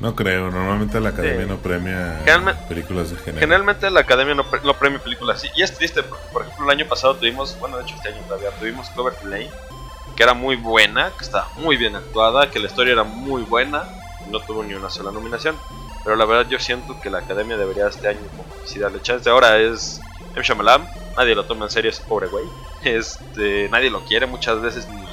No 0.01 0.15
creo, 0.17 0.51
normalmente 0.51 1.01
la 1.01 1.11
academia 1.11 1.43
Sí. 1.45 1.49
no 1.49 1.57
premia 1.59 2.21
películas 2.69 3.11
de 3.11 3.17
género. 3.17 3.41
Generalmente 3.41 3.91
la 3.91 4.01
academia 4.01 4.35
no, 4.35 4.45
pre- 4.51 4.61
no 4.63 4.75
premia 4.75 4.99
películas 4.99 5.39
así. 5.39 5.49
Y 5.57 5.63
es 5.63 5.73
triste 5.75 6.03
porque, 6.03 6.25
por 6.33 6.43
ejemplo, 6.43 6.65
el 6.65 6.71
año 6.79 6.89
pasado 6.89 7.15
tuvimos, 7.15 7.59
bueno, 7.61 7.77
de 7.79 7.85
hecho 7.85 7.95
este 7.97 8.09
año 8.09 8.21
todavía, 8.27 8.51
tuvimos 8.59 8.91
Clover 8.91 9.15
Lane, 9.25 9.51
que 10.17 10.23
era 10.23 10.35
muy 10.35 10.57
buena, 10.57 11.11
que 11.17 11.25
estaba 11.25 11.49
muy 11.57 11.77
bien 11.77 11.95
actuada, 11.97 12.51
que 12.51 12.59
la 12.59 12.67
historia 12.67 12.93
era 12.93 13.05
muy 13.05 13.43
buena, 13.43 13.85
y 14.27 14.31
no 14.31 14.41
tuvo 14.41 14.63
ni 14.65 14.75
una 14.75 14.91
sola 14.91 15.11
nominación. 15.13 15.57
Pero 16.03 16.17
la 16.17 16.25
verdad 16.27 16.51
yo 16.51 16.59
siento 16.59 17.01
que 17.01 17.09
la 17.09 17.19
academia 17.19 17.57
debería 17.57 17.87
este 17.89 18.09
año 18.09 18.21
sí 18.67 18.79
darle 18.79 19.01
chance. 19.01 19.31
Ahora 19.31 19.59
es 19.59 20.01
M. 20.35 20.43
Shyamalan, 20.45 20.87
nadie 21.17 21.35
lo 21.35 21.45
toma 21.45 21.65
en 21.67 21.71
serio 21.71 21.91
ese 21.91 22.03
pobre 22.03 22.27
güey. 22.27 22.45
Este, 22.83 23.69
nadie 23.71 23.89
lo 23.91 24.05
quiere 24.05 24.27
muchas 24.27 24.61
veces 24.61 24.87
ni, 24.89 25.05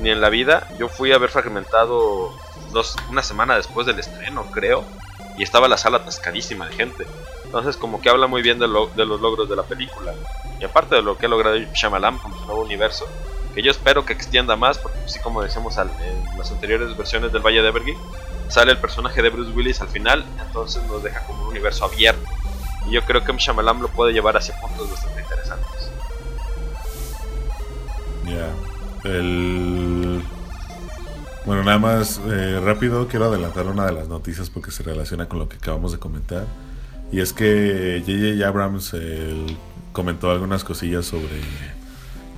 ni 0.00 0.10
en 0.10 0.20
la 0.20 0.30
vida. 0.30 0.66
Yo 0.78 0.88
fui 0.88 1.12
a 1.12 1.18
ver 1.18 1.30
fragmentado 1.30 2.32
dos, 2.72 2.96
una 3.10 3.22
semana 3.22 3.56
después 3.56 3.86
del 3.86 3.98
estreno, 3.98 4.46
creo. 4.50 4.84
Y 5.36 5.42
estaba 5.42 5.68
la 5.68 5.76
sala 5.76 5.98
atascadísima 5.98 6.66
de 6.66 6.74
gente. 6.74 7.06
Entonces 7.44 7.76
como 7.76 8.00
que 8.00 8.10
habla 8.10 8.26
muy 8.26 8.42
bien 8.42 8.58
de, 8.58 8.68
lo, 8.68 8.88
de 8.88 9.06
los 9.06 9.20
logros 9.20 9.48
de 9.48 9.56
la 9.56 9.62
película. 9.62 10.14
Y 10.60 10.64
aparte 10.64 10.96
de 10.96 11.02
lo 11.02 11.16
que 11.16 11.26
ha 11.26 11.28
logrado 11.28 11.56
Shyamalan 11.56 12.18
con 12.18 12.36
su 12.36 12.44
nuevo 12.44 12.62
universo, 12.62 13.06
que 13.54 13.62
yo 13.62 13.70
espero 13.70 14.04
que 14.04 14.12
extienda 14.12 14.56
más, 14.56 14.78
porque 14.78 14.98
así 15.04 15.20
como 15.20 15.42
decíamos 15.42 15.78
en 15.78 15.88
las 16.36 16.50
anteriores 16.50 16.96
versiones 16.96 17.32
del 17.32 17.42
Valle 17.42 17.62
de 17.62 17.68
Evergy, 17.68 17.94
sale 18.48 18.72
el 18.72 18.78
personaje 18.78 19.22
de 19.22 19.30
Bruce 19.30 19.52
Willis 19.52 19.80
al 19.80 19.88
final, 19.88 20.24
entonces 20.44 20.82
nos 20.84 21.02
deja 21.02 21.24
como 21.26 21.42
un 21.44 21.48
universo 21.50 21.84
abierto. 21.84 22.28
Y 22.86 22.92
yo 22.92 23.02
creo 23.04 23.24
que 23.24 23.32
Shyamalan 23.32 23.80
lo 23.80 23.88
puede 23.88 24.12
llevar 24.12 24.36
hacia 24.36 24.58
puntos 24.60 24.90
bastante 24.90 25.20
interesantes. 25.20 25.90
Ya. 28.24 29.10
El... 29.10 29.87
Bueno, 31.48 31.64
nada 31.64 31.78
más 31.78 32.20
eh, 32.26 32.60
rápido 32.62 33.08
quiero 33.08 33.24
adelantar 33.24 33.68
una 33.68 33.86
de 33.86 33.92
las 33.92 34.06
noticias 34.06 34.50
porque 34.50 34.70
se 34.70 34.82
relaciona 34.82 35.30
con 35.30 35.38
lo 35.38 35.48
que 35.48 35.56
acabamos 35.56 35.92
de 35.92 35.98
comentar. 35.98 36.44
Y 37.10 37.20
es 37.20 37.32
que 37.32 38.02
J.J. 38.04 38.46
Abrams 38.46 38.94
comentó 39.92 40.30
algunas 40.30 40.62
cosillas 40.62 41.06
sobre 41.06 41.40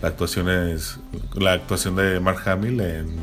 la 0.01 0.07
actuaciones, 0.11 1.01
la 1.35 1.55
actuación 1.55 1.97
de 1.97 2.21
Mark 2.21 2.49
Hamill 2.49 2.81
en, 2.81 3.17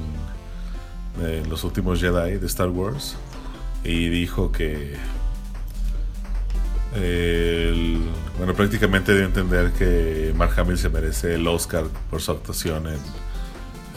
los 1.49 1.63
últimos 1.63 2.01
Jedi 2.01 2.37
de 2.37 2.47
Star 2.47 2.67
Wars 2.67 3.15
y 3.85 4.09
dijo 4.09 4.51
que 4.51 4.97
bueno 8.37 8.53
prácticamente 8.53 9.13
dio 9.13 9.23
a 9.23 9.27
entender 9.27 9.71
que 9.71 10.33
Mark 10.35 10.51
Hamill 10.59 10.77
se 10.77 10.89
merece 10.89 11.35
el 11.35 11.47
Oscar 11.47 11.85
por 12.09 12.21
su 12.21 12.33
actuación 12.33 12.87
en 12.87 12.99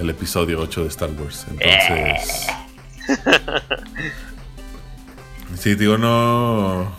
el 0.01 0.11
episodio 0.11 0.61
8 0.61 0.83
de 0.83 0.89
Star 0.89 1.11
Wars 1.11 1.47
entonces 1.51 2.47
sí 5.59 5.75
digo 5.75 5.99
no 5.99 6.93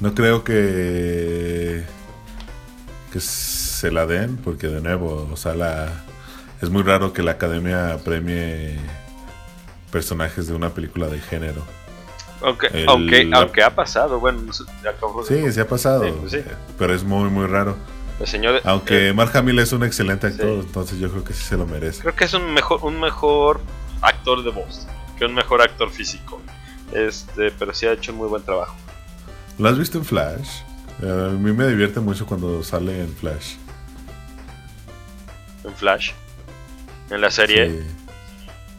no 0.00 0.14
creo 0.14 0.44
que 0.44 1.84
que 3.12 3.20
se 3.20 3.90
la 3.90 4.06
den 4.06 4.36
porque 4.36 4.68
de 4.68 4.80
nuevo, 4.80 5.28
o 5.30 5.36
sea, 5.36 5.54
la 5.54 6.04
es 6.62 6.70
muy 6.70 6.82
raro 6.82 7.12
que 7.12 7.22
la 7.22 7.32
academia 7.32 7.98
premie 8.04 8.78
personajes 9.90 10.46
de 10.46 10.54
una 10.54 10.70
película 10.70 11.08
de 11.08 11.20
género. 11.20 11.62
Aunque, 12.42 12.84
aunque, 12.86 13.28
aunque 13.32 13.62
ha 13.62 13.74
pasado, 13.74 14.18
bueno, 14.18 14.50
sí, 15.26 15.52
se 15.52 15.60
ha 15.60 15.68
pasado, 15.68 16.06
pero 16.78 16.94
es 16.94 17.04
muy, 17.04 17.28
muy 17.28 17.46
raro. 17.46 17.76
El 18.20 18.26
señor, 18.26 18.60
aunque 18.64 19.08
eh, 19.08 19.12
Mark 19.14 19.34
Hamill 19.34 19.58
es 19.60 19.72
un 19.72 19.82
excelente 19.82 20.26
actor, 20.26 20.60
entonces 20.60 20.98
yo 20.98 21.10
creo 21.10 21.24
que 21.24 21.32
sí 21.32 21.42
se 21.42 21.56
lo 21.56 21.66
merece. 21.66 22.02
Creo 22.02 22.14
que 22.14 22.24
es 22.24 22.34
un 22.34 22.52
mejor, 22.52 22.80
un 22.84 23.00
mejor 23.00 23.62
actor 24.02 24.44
de 24.44 24.50
voz 24.50 24.86
que 25.20 25.24
un 25.24 25.34
mejor 25.34 25.62
actor 25.62 25.90
físico. 25.90 26.40
Este, 26.92 27.50
pero 27.52 27.72
sí 27.72 27.86
ha 27.86 27.92
hecho 27.92 28.12
un 28.12 28.18
muy 28.18 28.28
buen 28.28 28.42
trabajo. 28.42 28.74
¿Lo 29.58 29.68
has 29.68 29.78
visto 29.78 29.98
en 29.98 30.04
Flash? 30.04 30.62
A 31.02 31.30
mí 31.30 31.52
me 31.52 31.66
divierte 31.66 32.00
mucho 32.00 32.26
cuando 32.26 32.62
sale 32.62 33.02
en 33.02 33.14
Flash. 33.14 33.56
¿En 35.64 35.74
Flash? 35.74 36.12
¿En 37.10 37.20
la 37.20 37.30
serie? 37.30 37.84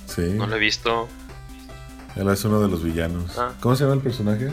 Sí. 0.07 0.33
No 0.33 0.48
lo 0.48 0.55
he 0.55 0.60
visto. 0.60 1.07
Él 2.15 2.27
es 2.29 2.43
uno 2.43 2.60
de 2.60 2.67
los 2.67 2.83
villanos. 2.83 3.38
Ah. 3.38 3.53
¿Cómo 3.60 3.75
se 3.75 3.83
llama 3.83 3.95
el 3.95 4.01
personaje? 4.01 4.45
¿De 4.45 4.51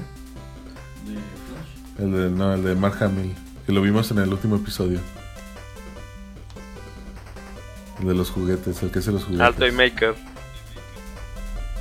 Flash? 1.15 1.99
El 1.99 2.13
de, 2.13 2.31
no, 2.31 2.55
el 2.55 2.63
de 2.63 2.75
Mark 2.75 3.03
Hamill. 3.03 3.35
Que 3.69 3.75
lo 3.75 3.83
vimos 3.83 4.11
en 4.11 4.17
el 4.17 4.31
último 4.31 4.57
episodio. 4.57 4.99
El 8.01 8.09
de 8.09 8.15
los 8.15 8.31
juguetes, 8.31 8.83
el 8.83 8.91
que 8.91 9.01
hace 9.01 9.13
los 9.13 9.25
juguetes. 9.25 9.47
Al 9.47 9.55
Toy 9.55 9.73
Maker. 9.73 10.15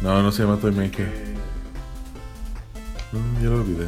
No, 0.01 0.21
no 0.21 0.33
se 0.33 0.43
llama 0.43 0.57
Toy 0.57 0.73
Maker. 0.73 1.09
Mm, 3.13 3.41
ya 3.41 3.49
lo 3.49 3.61
olvidé. 3.61 3.87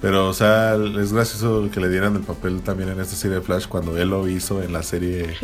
Pero, 0.00 0.28
o 0.28 0.32
sea, 0.32 0.76
es 0.76 1.12
gracioso 1.12 1.68
que 1.72 1.80
le 1.80 1.88
dieran 1.88 2.14
el 2.14 2.22
papel 2.22 2.62
también 2.62 2.88
en 2.90 3.00
esta 3.00 3.16
serie 3.16 3.38
de 3.38 3.42
Flash 3.42 3.66
cuando 3.66 3.98
él 3.98 4.10
lo 4.10 4.28
hizo 4.28 4.62
en 4.62 4.72
la 4.72 4.84
serie 4.84 5.36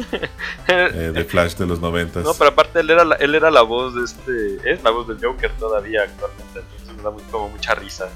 eh, 0.68 1.10
de 1.12 1.24
Flash 1.24 1.56
de 1.56 1.66
los 1.66 1.80
noventas. 1.80 2.22
No, 2.22 2.34
pero 2.34 2.50
aparte 2.50 2.78
él 2.78 2.90
era, 2.90 3.04
la, 3.04 3.16
él 3.16 3.34
era 3.34 3.50
la 3.50 3.62
voz 3.62 3.96
de 3.96 4.04
este... 4.04 4.70
Es 4.70 4.84
la 4.84 4.90
voz 4.90 5.08
del 5.08 5.18
Joker 5.20 5.50
todavía 5.58 6.02
actualmente. 6.04 6.60
Entonces 6.60 6.96
me 6.96 7.02
da 7.02 7.10
como 7.32 7.48
mucha 7.48 7.74
risa 7.74 8.08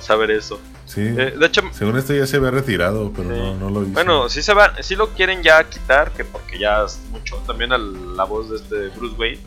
saber 0.00 0.30
eso. 0.30 0.60
Sí. 0.86 1.02
Eh, 1.02 1.34
de 1.38 1.46
hecho... 1.46 1.62
Según 1.72 1.96
esto 1.96 2.14
ya 2.14 2.26
se 2.26 2.36
había 2.36 2.50
retirado, 2.50 3.12
pero 3.14 3.28
no, 3.28 3.54
no, 3.54 3.70
lo 3.70 3.82
hizo. 3.82 3.92
Bueno, 3.92 4.28
sí, 4.28 4.42
se 4.42 4.54
va, 4.54 4.74
sí 4.82 4.96
lo 4.96 5.08
quieren 5.10 5.42
ya 5.42 5.62
quitar, 5.64 6.12
que 6.12 6.24
porque 6.24 6.58
ya 6.58 6.84
es 6.84 7.00
mucho. 7.10 7.36
También 7.46 7.72
a 7.72 7.78
la 7.78 8.24
voz 8.24 8.50
de 8.50 8.56
este 8.56 8.88
Bruce 8.96 9.16
Wayne. 9.16 9.40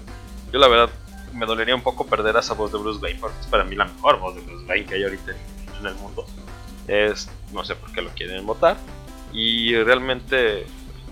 Yo 0.51 0.59
la 0.59 0.67
verdad 0.67 0.89
me 1.33 1.45
dolería 1.45 1.75
un 1.75 1.81
poco 1.81 2.05
perder 2.05 2.35
a 2.35 2.39
esa 2.39 2.53
voz 2.53 2.71
de 2.71 2.77
Bruce 2.77 2.99
Wayne, 2.99 3.19
porque 3.19 3.39
es 3.39 3.47
para 3.47 3.63
mí 3.63 3.75
la 3.75 3.85
mejor 3.85 4.19
voz 4.19 4.35
de 4.35 4.41
Bruce 4.41 4.65
Wayne 4.65 4.85
que 4.85 4.95
hay 4.95 5.03
ahorita 5.03 5.31
en 5.79 5.85
el 5.85 5.95
mundo. 5.95 6.25
Es, 6.87 7.29
no 7.53 7.63
sé 7.63 7.75
por 7.75 7.91
qué 7.91 8.01
lo 8.01 8.09
quieren 8.09 8.45
votar. 8.45 8.77
Y 9.31 9.75
realmente, 9.75 10.65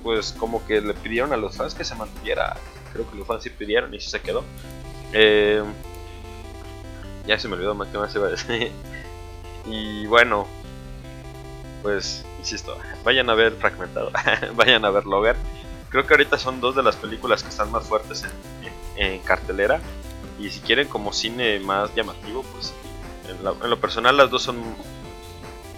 pues 0.04 0.34
como 0.38 0.66
que 0.66 0.82
le 0.82 0.94
pidieron 0.94 1.34
a 1.34 1.38
los 1.38 1.56
fans 1.56 1.74
que 1.74 1.84
se 1.84 1.96
mantuviera. 1.96 2.58
Creo 2.94 3.10
que 3.10 3.18
los 3.18 3.28
fans 3.28 3.44
sí 3.44 3.50
pidieron 3.50 3.94
y 3.94 4.00
sí 4.00 4.10
se 4.10 4.22
quedó. 4.22 4.44
Eh, 5.14 5.64
ya 7.28 7.38
se 7.38 7.48
me 7.48 7.56
olvidó 7.56 7.76
más 7.76 7.90
que 7.90 7.98
más 7.98 8.12
se 8.12 8.20
va 8.20 8.28
a 8.28 8.32
decir. 8.32 8.72
Y 9.70 10.08
bueno, 10.08 10.48
pues 11.82 12.26
insisto, 12.40 12.78
vayan 13.04 13.30
a 13.30 13.36
ver 13.36 13.54
Fragmentado, 13.54 14.12
vayan 14.56 14.86
a 14.86 14.90
ver 14.90 15.06
Logan. 15.06 15.36
Creo 15.90 16.06
que 16.06 16.14
ahorita 16.14 16.38
son 16.38 16.60
dos 16.60 16.76
de 16.76 16.84
las 16.84 16.96
películas 16.96 17.44
que 17.44 17.50
están 17.50 17.72
más 17.72 17.86
fuertes 17.88 18.26
en 18.98 19.20
cartelera. 19.20 19.80
Y 20.40 20.50
si 20.50 20.60
quieren 20.60 20.88
como 20.88 21.14
cine 21.14 21.60
más 21.60 21.94
llamativo, 21.96 22.44
pues 22.54 22.74
en, 23.30 23.44
lo 23.44 23.80
personal 23.80 24.18
las 24.18 24.30
dos 24.30 24.44
son 24.44 24.62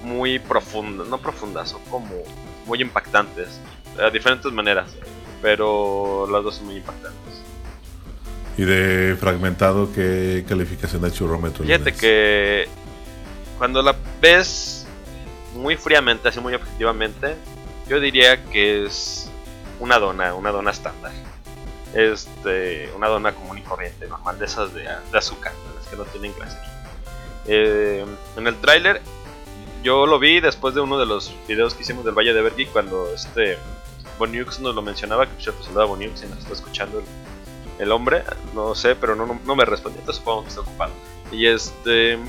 muy 0.04 0.40
profundas, 0.40 1.08
no 1.08 1.18
profundas, 1.20 1.70
son 1.70 1.82
como 1.90 2.24
muy 2.66 2.82
impactantes, 2.82 3.60
de 3.96 4.12
diferentes 4.12 4.52
maneras, 4.52 4.90
pero 5.42 6.28
las 6.32 6.44
dos 6.44 6.56
son 6.56 6.68
muy 6.68 6.78
impactantes. 6.78 7.20
¿Y 8.58 8.64
de 8.64 9.16
fragmentado 9.18 9.92
qué 9.94 10.44
calificación 10.48 11.02
de 11.02 11.12
churrómetro? 11.12 11.64
Fíjate 11.64 11.94
que 11.94 12.68
cuando 13.60 13.84
la 13.84 13.96
ves 14.20 14.88
muy 15.54 15.76
fríamente, 15.76 16.30
así 16.30 16.40
muy 16.40 16.56
objetivamente, 16.56 17.36
yo 17.88 18.00
diría 18.00 18.44
que 18.46 18.86
es 18.86 19.30
una 19.80 20.00
dona, 20.00 20.34
una 20.34 20.52
dona 20.52 20.72
estándar. 20.72 21.12
Este, 21.94 22.90
una 22.96 23.08
dona 23.08 23.34
común 23.34 23.58
y 23.58 23.62
corriente, 23.62 24.08
normal, 24.08 24.40
de 24.40 24.46
esas 24.46 24.74
de, 24.74 24.88
azúcar, 25.14 25.52
las 25.76 25.88
que 25.88 25.96
no 25.98 26.06
tienen 26.06 26.34
clase. 26.34 26.58
Eh, 27.48 28.06
en 28.38 28.48
el 28.48 28.56
tráiler 28.62 29.02
yo 29.84 30.06
lo 30.06 30.20
vi 30.20 30.40
después 30.40 30.76
de 30.76 30.82
uno 30.82 31.00
de 31.00 31.06
los 31.06 31.34
videos 31.48 31.74
que 31.74 31.84
hicimos 31.84 32.04
del 32.04 32.14
Valle 32.14 32.34
de 32.34 32.42
Vergi 32.42 32.66
cuando 32.66 33.14
este 33.14 33.58
Boniux 34.18 34.60
nos 34.60 34.76
lo 34.76 34.82
mencionaba, 34.82 35.26
que 35.26 35.34
por 35.34 35.42
cierto 35.42 35.64
saludaba 35.64 35.88
Boniux 35.88 36.22
y 36.24 36.28
nos 36.28 36.40
está 36.40 36.54
escuchando 36.54 37.02
el, 37.80 37.92
hombre, 37.92 38.24
no 38.54 38.76
sé, 38.76 38.96
pero 38.96 39.16
no, 39.16 39.40
no, 39.46 39.56
me 39.56 39.64
respondió, 39.64 40.02
entonces 40.02 40.20
supongo 40.20 40.44
que 40.44 40.50
está 40.50 40.62
ocupado. 40.62 40.92
Y 41.32 41.48
este 41.48 42.20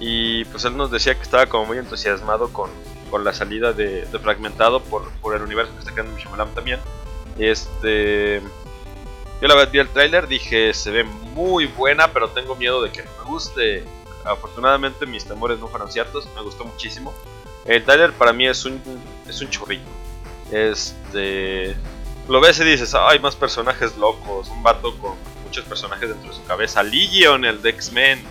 y 0.00 0.44
pues 0.46 0.64
él 0.64 0.76
nos 0.76 0.90
decía 0.90 1.14
que 1.14 1.22
estaba 1.22 1.46
como 1.46 1.66
muy 1.66 1.78
entusiasmado 1.78 2.52
con, 2.52 2.70
con 3.10 3.24
la 3.24 3.32
salida 3.32 3.72
de, 3.72 4.06
Fragmentado 4.22 4.80
por, 4.82 5.10
por, 5.20 5.34
el 5.34 5.42
universo 5.42 5.72
que 5.72 5.80
está 5.80 5.92
creando 5.92 6.16
Shyamalan 6.18 6.54
también. 6.54 6.80
Este 7.38 8.40
yo 9.40 9.46
la 9.46 9.54
verdad 9.54 9.72
vi 9.72 9.78
el 9.78 9.88
tráiler, 9.88 10.26
dije 10.26 10.74
se 10.74 10.90
ve 10.90 11.04
muy 11.04 11.66
buena, 11.66 12.12
pero 12.12 12.30
tengo 12.30 12.56
miedo 12.56 12.82
de 12.82 12.90
que 12.90 13.04
no 13.04 13.10
me 13.18 13.30
guste 13.30 13.84
afortunadamente 14.24 15.06
mis 15.06 15.24
temores 15.24 15.58
no 15.58 15.68
fueron 15.68 15.90
ciertos, 15.90 16.28
me 16.34 16.42
gustó 16.42 16.64
muchísimo. 16.64 17.14
El 17.64 17.84
trailer 17.84 18.12
para 18.12 18.32
mí 18.32 18.46
es 18.46 18.64
un, 18.64 18.80
es 19.28 19.40
un 19.40 19.50
chorrillo. 19.50 19.82
Este, 20.50 21.76
lo 22.28 22.40
ves 22.40 22.58
y 22.60 22.64
dices, 22.64 22.94
hay 22.94 23.18
más 23.18 23.36
personajes 23.36 23.96
locos, 23.96 24.48
un 24.48 24.62
vato 24.62 24.96
con 24.98 25.16
muchos 25.44 25.64
personajes 25.64 26.08
dentro 26.08 26.30
de 26.30 26.36
su 26.36 26.44
cabeza. 26.44 26.82
Legion, 26.82 27.44
el 27.44 27.60
de 27.60 27.70
X-Men, 27.70 28.22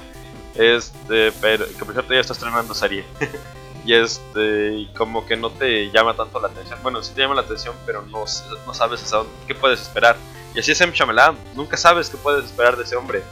este, 0.58 1.32
pero 1.40 1.66
que 1.68 1.86
por 1.86 1.94
cierto 1.94 2.14
ya 2.14 2.20
está 2.20 2.34
estrenando 2.34 2.74
serie. 2.74 3.06
y 3.86 3.94
este, 3.94 4.88
como 4.98 5.26
que 5.26 5.38
no 5.38 5.50
te 5.52 5.90
llama 5.92 6.16
tanto 6.16 6.40
la 6.40 6.48
atención. 6.48 6.80
Bueno, 6.84 7.02
sí 7.04 7.14
te 7.14 7.22
llama 7.22 7.36
la 7.36 7.42
atención, 7.42 7.76
pero 7.86 8.02
no, 8.04 8.26
no 8.66 8.74
sabes 8.74 9.14
qué 9.48 9.56
puedes 9.56 9.82
esperar. 9.82 10.18
Y 10.56 10.60
así 10.60 10.72
es 10.72 10.82
M. 10.82 10.92
Shyamalan, 10.94 11.38
nunca 11.56 11.78
sabes 11.78 12.10
qué 12.10 12.18
puedes 12.18 12.46
esperar 12.46 12.76
de 12.76 12.84
ese 12.84 12.96
hombre. 12.96 13.24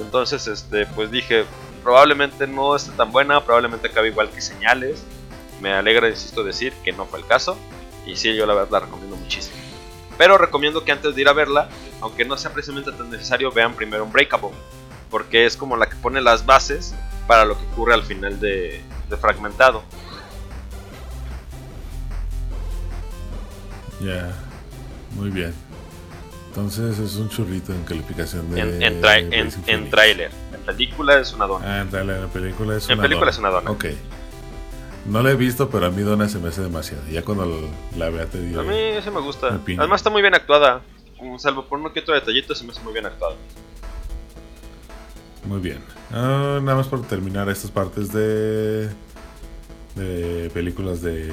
Entonces, 0.00 0.46
este, 0.46 0.86
pues 0.86 1.10
dije, 1.10 1.44
probablemente 1.82 2.46
no 2.46 2.74
esté 2.74 2.90
tan 2.92 3.12
buena, 3.12 3.44
probablemente 3.44 3.88
acabe 3.88 4.08
igual 4.08 4.30
que 4.30 4.40
señales. 4.40 5.02
Me 5.60 5.72
alegra, 5.72 6.08
insisto, 6.08 6.42
decir 6.42 6.72
que 6.82 6.92
no 6.92 7.06
fue 7.06 7.20
el 7.20 7.26
caso. 7.26 7.56
Y 8.04 8.16
sí, 8.16 8.34
yo 8.34 8.44
la 8.46 8.54
verdad 8.54 8.70
la 8.72 8.80
recomiendo 8.80 9.16
muchísimo. 9.16 9.56
Pero 10.18 10.38
recomiendo 10.38 10.84
que 10.84 10.92
antes 10.92 11.14
de 11.14 11.20
ir 11.20 11.28
a 11.28 11.32
verla, 11.32 11.68
aunque 12.00 12.24
no 12.24 12.36
sea 12.36 12.52
precisamente 12.52 12.92
tan 12.92 13.10
necesario, 13.10 13.50
vean 13.50 13.74
primero 13.74 14.04
un 14.04 14.12
Breakable. 14.12 14.50
Porque 15.14 15.46
es 15.46 15.56
como 15.56 15.76
la 15.76 15.86
que 15.86 15.94
pone 15.94 16.20
las 16.20 16.44
bases 16.44 16.92
para 17.28 17.44
lo 17.44 17.56
que 17.56 17.64
ocurre 17.66 17.94
al 17.94 18.02
final 18.02 18.40
de, 18.40 18.82
Fragmentado. 19.20 19.84
Ya, 24.00 24.32
muy 25.12 25.30
bien. 25.30 25.54
Entonces 26.48 26.98
es 26.98 27.14
un 27.14 27.28
churrito 27.28 27.72
en 27.72 27.84
calificación 27.84 28.50
de. 28.50 28.60
En, 28.60 28.82
en, 28.82 29.00
trai- 29.00 29.28
en, 29.32 29.52
en 29.68 29.88
tráiler. 29.88 30.32
En 30.52 30.60
película 30.62 31.16
es 31.20 31.32
una 31.32 31.46
dona. 31.46 31.64
Ah, 31.78 31.82
en 31.82 31.90
trailer, 31.90 32.24
en 32.24 32.28
película 32.30 32.76
es 32.76 32.88
En 32.88 32.94
una 32.94 33.02
película 33.02 33.26
dona. 33.26 33.30
es 33.30 33.38
una 33.38 33.50
dona. 33.50 33.70
Ok. 33.70 33.84
No 35.06 35.22
la 35.22 35.30
he 35.30 35.36
visto, 35.36 35.70
pero 35.70 35.86
a 35.86 35.90
mí 35.90 36.02
Dona 36.02 36.28
se 36.28 36.40
me 36.40 36.48
hace 36.48 36.60
demasiado. 36.60 37.04
Ya 37.08 37.22
cuando 37.22 37.70
la 37.96 38.10
vea 38.10 38.26
te 38.26 38.40
digo. 38.40 38.62
A 38.62 38.64
mí 38.64 38.76
ese 38.76 39.12
me 39.12 39.20
gusta. 39.20 39.60
Además 39.78 40.00
está 40.00 40.10
muy 40.10 40.22
bien 40.22 40.34
actuada. 40.34 40.82
Salvo 41.38 41.66
por 41.66 41.78
uno 41.78 41.92
que 41.92 42.00
otro 42.00 42.14
detallito, 42.14 42.52
se 42.56 42.64
me 42.64 42.72
hace 42.72 42.80
muy 42.80 42.92
bien 42.92 43.06
actuado. 43.06 43.36
Muy 45.46 45.60
bien. 45.60 45.78
Ah, 46.10 46.60
nada 46.62 46.76
más 46.76 46.88
por 46.88 47.02
terminar 47.02 47.48
estas 47.48 47.70
partes 47.70 48.12
de. 48.12 48.88
de 49.94 50.50
películas 50.52 51.02
de. 51.02 51.30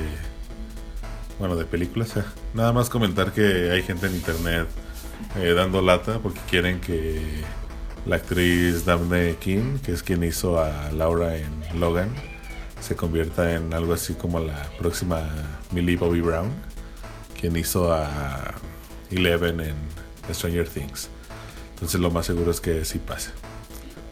Bueno, 1.40 1.56
de 1.56 1.66
películas. 1.66 2.16
eh. 2.18 2.24
Nada 2.54 2.74
más 2.74 2.90
comentar 2.90 3.32
que 3.32 3.72
hay 3.72 3.82
gente 3.84 4.08
en 4.08 4.16
internet 4.16 4.68
eh, 5.38 5.54
dando 5.56 5.82
lata 5.82 6.20
porque 6.20 6.40
quieren 6.50 6.80
que 6.82 7.22
la 8.06 8.18
actriz 8.18 8.86
Daphne 8.86 9.36
King, 9.40 9.78
que 9.84 9.92
es 9.94 10.04
quien 10.04 10.24
hizo 10.24 10.60
a 10.60 10.92
Laura 10.92 11.38
en 11.38 11.80
Logan, 11.80 12.10
se 12.80 12.96
convierta 12.96 13.54
en 13.56 13.74
algo 13.74 13.94
así 13.94 14.14
como 14.14 14.40
la 14.40 14.70
próxima 14.78 15.22
Millie 15.72 15.96
Bobby 15.98 16.22
Brown, 16.22 16.52
quien 17.40 17.56
hizo 17.56 17.94
a 17.94 18.56
Eleven 19.10 19.62
en 19.62 19.76
Stranger 20.34 20.68
Things. 20.68 21.10
Entonces 21.76 22.00
lo 22.00 22.12
más 22.12 22.26
seguro 22.26 22.52
es 22.52 22.60
que 22.62 22.84
sí 22.86 23.00
pase. 23.00 23.32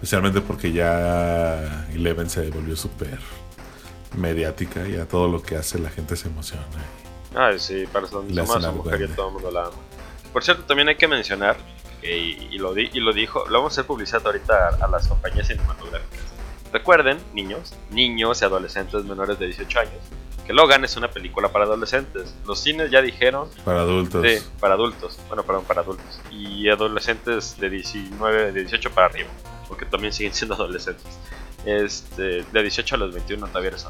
Especialmente 0.01 0.39
porque 0.41 0.71
ya 0.71 1.85
Eleven 1.93 2.29
se 2.29 2.49
volvió 2.51 2.75
súper 2.75 3.19
mediática 4.17 4.87
y 4.87 4.95
a 4.95 5.07
todo 5.07 5.27
lo 5.27 5.41
que 5.41 5.57
hace 5.57 5.77
la 5.79 5.89
gente 5.89 6.15
se 6.15 6.27
emociona. 6.29 6.63
Ay, 7.35 7.59
sí, 7.59 7.85
para 7.91 8.07
Le 8.27 8.43
más 8.43 8.73
mujer 8.73 9.01
y 9.01 9.07
todo 9.15 9.27
el 9.27 9.33
mundo 9.33 9.51
la 9.51 9.65
ama. 9.65 9.75
Por 10.33 10.43
cierto, 10.43 10.63
también 10.63 10.87
hay 10.89 10.95
que 10.95 11.07
mencionar, 11.07 11.57
que- 12.01 12.17
y, 12.17 12.47
y 12.51 12.57
lo, 12.57 12.73
di- 12.73 12.89
y 12.93 12.99
lo 13.01 13.13
dijo, 13.13 13.45
lo 13.47 13.59
vamos 13.59 13.73
a 13.73 13.81
hacer 13.81 13.85
publicidad 13.85 14.21
ahorita 14.25 14.69
a, 14.79 14.85
a 14.85 14.87
las 14.87 15.07
compañías 15.07 15.47
cinematográficas. 15.47 16.19
Recuerden, 16.71 17.17
niños, 17.33 17.73
niños 17.91 18.41
y 18.41 18.45
adolescentes 18.45 19.03
menores 19.03 19.37
de 19.37 19.47
18 19.47 19.79
años, 19.79 19.93
que 20.47 20.53
Logan 20.53 20.85
es 20.85 20.95
una 20.97 21.09
película 21.11 21.49
para 21.51 21.65
adolescentes. 21.65 22.33
Los 22.47 22.59
cines 22.61 22.89
ya 22.89 23.01
dijeron 23.01 23.49
Para 23.65 23.81
adultos. 23.81 24.25
Sí, 24.25 24.37
para 24.59 24.75
adultos. 24.75 25.19
Bueno, 25.27 25.43
perdón, 25.43 25.65
para 25.65 25.81
adultos. 25.81 26.19
Y 26.31 26.69
adolescentes 26.69 27.59
de 27.59 27.69
19, 27.69 28.51
de 28.53 28.59
18 28.61 28.91
para 28.91 29.07
arriba. 29.07 29.29
Porque 29.69 29.85
también 29.85 30.11
siguen 30.11 30.33
siendo 30.33 30.55
adolescentes. 30.59 31.07
Este, 31.65 32.43
de 32.43 32.61
18 32.61 32.95
a 32.95 32.97
los 32.97 33.13
21 33.13 33.47
todavía 33.47 33.69
eres. 33.69 33.85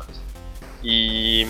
Y 0.83 1.45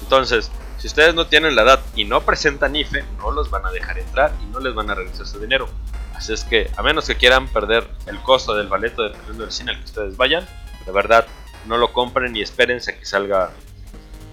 entonces, 0.00 0.50
si 0.78 0.86
ustedes 0.86 1.14
no 1.14 1.26
tienen 1.26 1.56
la 1.56 1.62
edad 1.62 1.80
y 1.96 2.04
no 2.04 2.20
presentan 2.20 2.76
IFE, 2.76 3.04
no 3.18 3.30
los 3.30 3.50
van 3.50 3.66
a 3.66 3.70
dejar 3.70 3.98
entrar 3.98 4.32
y 4.42 4.46
no 4.46 4.60
les 4.60 4.74
van 4.74 4.90
a 4.90 4.94
regresar 4.94 5.26
su 5.26 5.40
dinero. 5.40 5.68
Así 6.14 6.32
es 6.32 6.44
que, 6.44 6.70
a 6.76 6.82
menos 6.82 7.06
que 7.06 7.16
quieran 7.16 7.48
perder 7.48 7.88
el 8.06 8.20
costo 8.20 8.54
del 8.54 8.68
boleto 8.68 9.02
dependiendo 9.02 9.44
del 9.44 9.52
cine 9.52 9.72
al 9.72 9.78
que 9.78 9.84
ustedes 9.84 10.16
vayan, 10.16 10.46
de 10.86 10.92
verdad, 10.92 11.26
no 11.66 11.78
lo 11.78 11.92
compren 11.92 12.36
y 12.36 12.42
espérense 12.42 12.92
a 12.92 12.98
que 12.98 13.04
salga 13.04 13.50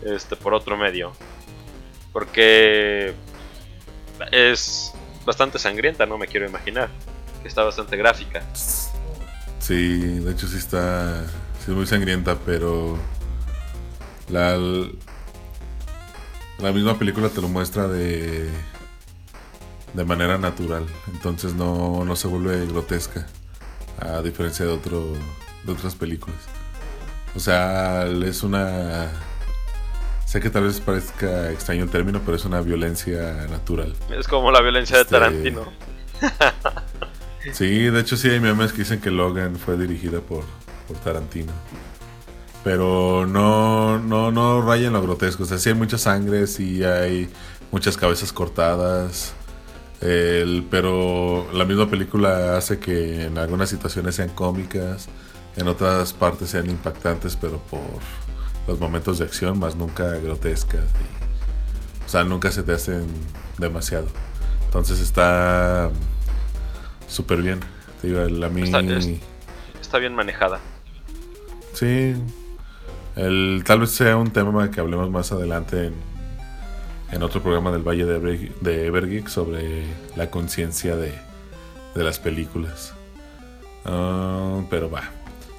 este 0.04 0.36
por 0.36 0.54
otro 0.54 0.78
medio. 0.78 1.14
Porque 2.14 3.14
es 4.32 4.94
bastante 5.26 5.60
sangrienta, 5.60 6.06
no 6.06 6.18
me 6.18 6.28
quiero 6.28 6.46
imaginar. 6.46 6.90
Está 7.44 7.64
bastante 7.64 7.98
gráfica. 7.98 8.44
Sí, 9.62 10.00
de 10.20 10.32
hecho 10.32 10.48
sí 10.48 10.58
está 10.58 11.24
sí 11.64 11.70
es 11.70 11.78
muy 11.78 11.86
sangrienta, 11.86 12.36
pero 12.46 12.98
la, 14.30 14.58
la 16.58 16.72
misma 16.74 16.98
película 16.98 17.30
te 17.30 17.42
lo 17.42 17.48
muestra 17.48 17.88
de 17.88 18.50
de 19.94 20.06
manera 20.06 20.38
natural, 20.38 20.86
entonces 21.14 21.54
no, 21.54 22.04
no 22.06 22.16
se 22.16 22.28
vuelve 22.28 22.66
grotesca 22.66 23.28
a 24.00 24.22
diferencia 24.22 24.66
de 24.66 24.72
otro 24.72 25.14
de 25.64 25.72
otras 25.72 25.96
películas. 25.96 26.40
O 27.36 27.40
sea, 27.40 28.06
es 28.08 28.42
una 28.44 29.10
sé 30.26 30.40
que 30.42 30.50
tal 30.50 30.64
vez 30.64 30.80
parezca 30.80 31.52
extraño 31.52 31.84
el 31.84 31.90
término, 31.90 32.22
pero 32.26 32.36
es 32.38 32.46
una 32.46 32.62
violencia 32.62 33.48
natural. 33.50 33.94
Es 34.18 34.28
como 34.28 34.50
la 34.52 34.62
violencia 34.62 35.02
Este- 35.02 35.14
de 35.16 35.20
Tarantino. 35.20 35.66
Sí, 37.54 37.66
de 37.90 38.00
hecho 38.00 38.18
sí 38.18 38.30
hay 38.30 38.40
memes 38.40 38.72
que 38.72 38.80
dicen 38.80 39.02
que 39.02 39.10
Logan 39.12 39.56
fue 39.58 39.78
dirigida 39.78 40.22
por, 40.22 40.44
Tarantino. 41.04 41.54
Pero 42.64 43.26
no, 43.26 43.98
no, 44.00 44.32
no 44.32 44.62
raya 44.62 44.88
en 44.88 44.94
lo 44.94 45.02
grotesco. 45.02 45.44
O 45.44 45.46
sea, 45.46 45.58
sí 45.58 45.70
hay 45.70 45.76
mucha 45.76 45.98
sangre, 45.98 46.46
sí 46.48 46.84
hay 46.84 47.30
muchas 47.72 47.98
cabezas 47.98 48.32
cortadas. 48.34 49.34
El- 50.02 50.68
pero 50.70 51.48
la 51.54 51.66
misma 51.66 51.90
película 51.90 52.58
hace 52.58 52.80
que 52.80 53.26
en 53.26 53.38
algunas 53.38 53.70
situaciones 53.70 54.16
sean 54.16 54.30
cómicas, 54.30 55.08
en 55.56 55.68
otras 55.68 56.14
partes 56.14 56.50
sean 56.50 56.70
impactantes, 56.70 57.36
pero 57.38 57.60
por 57.70 57.82
los 58.68 58.80
momentos 58.80 59.20
de 59.20 59.26
acción, 59.26 59.60
más 59.60 59.76
nunca 59.76 60.06
grotescas. 60.18 60.86
o 62.06 62.10
sea, 62.10 62.24
nunca 62.24 62.52
se 62.52 62.64
te 62.64 62.74
hacen 62.74 63.06
demasiado. 63.58 64.08
Entonces 64.66 65.00
está 65.00 65.90
súper 67.12 67.42
bien. 67.42 67.60
Te 68.02 68.08
digo, 68.08 68.22
el- 68.22 68.44
a 68.44 68.50
mí. 68.50 68.64
Está- 68.64 68.80
es- 68.80 69.10
Está 69.82 69.98
bien 70.00 70.16
manejada. 70.16 70.60
Sí. 71.74 72.16
El, 73.16 73.64
tal 73.66 73.82
vez 73.82 73.92
sea 73.92 74.16
un 74.18 74.32
tema 74.32 74.72
que 74.72 74.80
hablemos 74.80 75.10
más 75.12 75.32
adelante 75.32 75.88
en, 75.88 75.94
en 77.12 77.24
otro 77.24 77.42
programa 77.42 77.72
del 77.72 77.84
Valle 77.84 78.06
de, 78.06 78.18
Ever- 78.22 78.54
de 78.62 78.86
Evergeek 78.88 79.28
sobre 79.28 79.84
la 80.16 80.30
conciencia 80.32 80.96
de, 80.96 81.14
de 81.94 82.04
las 82.04 82.20
películas. 82.20 82.94
Ah, 83.86 84.62
pero 84.70 84.90
va. 84.90 85.04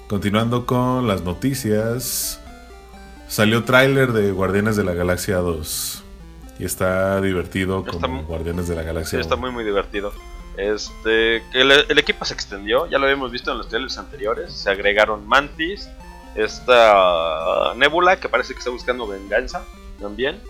Continuando 0.08 0.64
con 0.66 1.06
las 1.06 1.22
noticias. 1.22 2.40
Salió 3.28 3.64
tráiler 3.64 4.12
de 4.12 4.30
Guardianes 4.32 4.76
de 4.76 4.84
la 4.84 4.92
Galaxia 4.94 5.36
2. 5.38 6.02
Y 6.58 6.64
está 6.64 7.20
divertido 7.20 7.80
Está 7.80 7.92
como 7.92 8.22
Guardianes 8.24 8.68
de 8.68 8.74
la 8.76 8.82
Sí, 8.82 8.86
Galaxia 8.86 9.20
está 9.20 9.34
1. 9.34 9.40
muy 9.42 9.50
muy 9.50 9.64
divertido. 9.64 10.12
Este, 10.56 11.36
el, 11.52 11.72
el 11.88 11.98
equipo 11.98 12.24
se 12.24 12.34
extendió, 12.34 12.86
ya 12.86 12.98
lo 12.98 13.04
habíamos 13.04 13.30
visto 13.30 13.50
en 13.52 13.58
los 13.58 13.68
trailers 13.68 13.96
anteriores. 13.98 14.52
Se 14.52 14.70
agregaron 14.70 15.26
Mantis, 15.26 15.88
esta 16.34 17.74
Nebula 17.76 18.16
que 18.18 18.28
parece 18.28 18.52
que 18.52 18.58
está 18.58 18.70
buscando 18.70 19.06
venganza 19.06 19.64
también. 20.00 20.40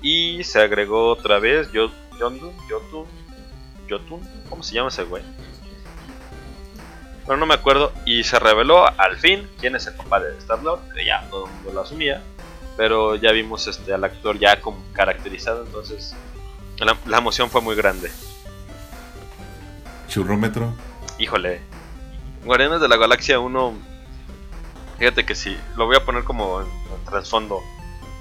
Y 0.00 0.42
se 0.42 0.60
agregó 0.60 1.10
otra 1.10 1.38
vez 1.38 1.70
Yondu, 1.72 2.52
Jotun, 2.68 3.06
Jotun, 3.88 4.20
¿cómo 4.48 4.62
se 4.64 4.74
llama 4.74 4.88
ese 4.88 5.04
güey? 5.04 5.22
Pero 7.24 7.36
no 7.36 7.46
me 7.46 7.54
acuerdo. 7.54 7.92
Y 8.04 8.24
se 8.24 8.40
reveló 8.40 8.84
al 8.98 9.16
fin 9.16 9.48
quién 9.60 9.76
es 9.76 9.86
el 9.86 9.94
papá 9.94 10.18
de 10.18 10.36
Star-Lord, 10.38 10.80
que 10.92 11.04
ya 11.04 11.24
todo 11.30 11.46
el 11.46 11.52
mundo 11.52 11.72
lo 11.72 11.80
asumía. 11.82 12.20
Pero 12.76 13.14
ya 13.14 13.30
vimos 13.30 13.68
este, 13.68 13.92
al 13.92 14.02
actor 14.02 14.38
ya 14.38 14.60
como 14.60 14.82
caracterizado, 14.92 15.64
entonces 15.64 16.16
la 17.06 17.18
emoción 17.18 17.48
fue 17.48 17.60
muy 17.60 17.76
grande. 17.76 18.10
Churrómetro. 20.12 20.74
Híjole. 21.18 21.62
Guardianes 22.44 22.82
de 22.82 22.88
la 22.88 22.98
Galaxia 22.98 23.40
1. 23.40 23.74
Fíjate 24.98 25.24
que 25.24 25.34
sí. 25.34 25.56
Lo 25.74 25.86
voy 25.86 25.96
a 25.96 26.04
poner 26.04 26.22
como 26.24 26.60
en, 26.60 26.66
en 26.66 27.04
trasfondo. 27.06 27.60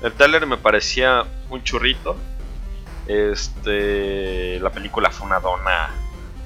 El 0.01 0.13
trailer 0.13 0.47
me 0.47 0.55
parecía 0.55 1.25
un 1.49 1.61
churrito. 1.63 2.15
Este. 3.07 4.57
La 4.61 4.69
película 4.69 5.11
fue 5.11 5.27
una 5.27 5.41
dona. 5.41 5.89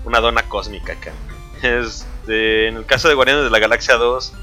Una 0.03 0.19
dona 0.19 0.49
cósmica 0.49 0.93
acá. 0.93 1.11
Este. 1.61 2.67
En 2.67 2.77
el 2.77 2.85
caso 2.87 3.07
de 3.07 3.13
Guardianes 3.13 3.43
de 3.43 3.51
la 3.51 3.59
Galaxia 3.59 3.97
2. 3.97 4.33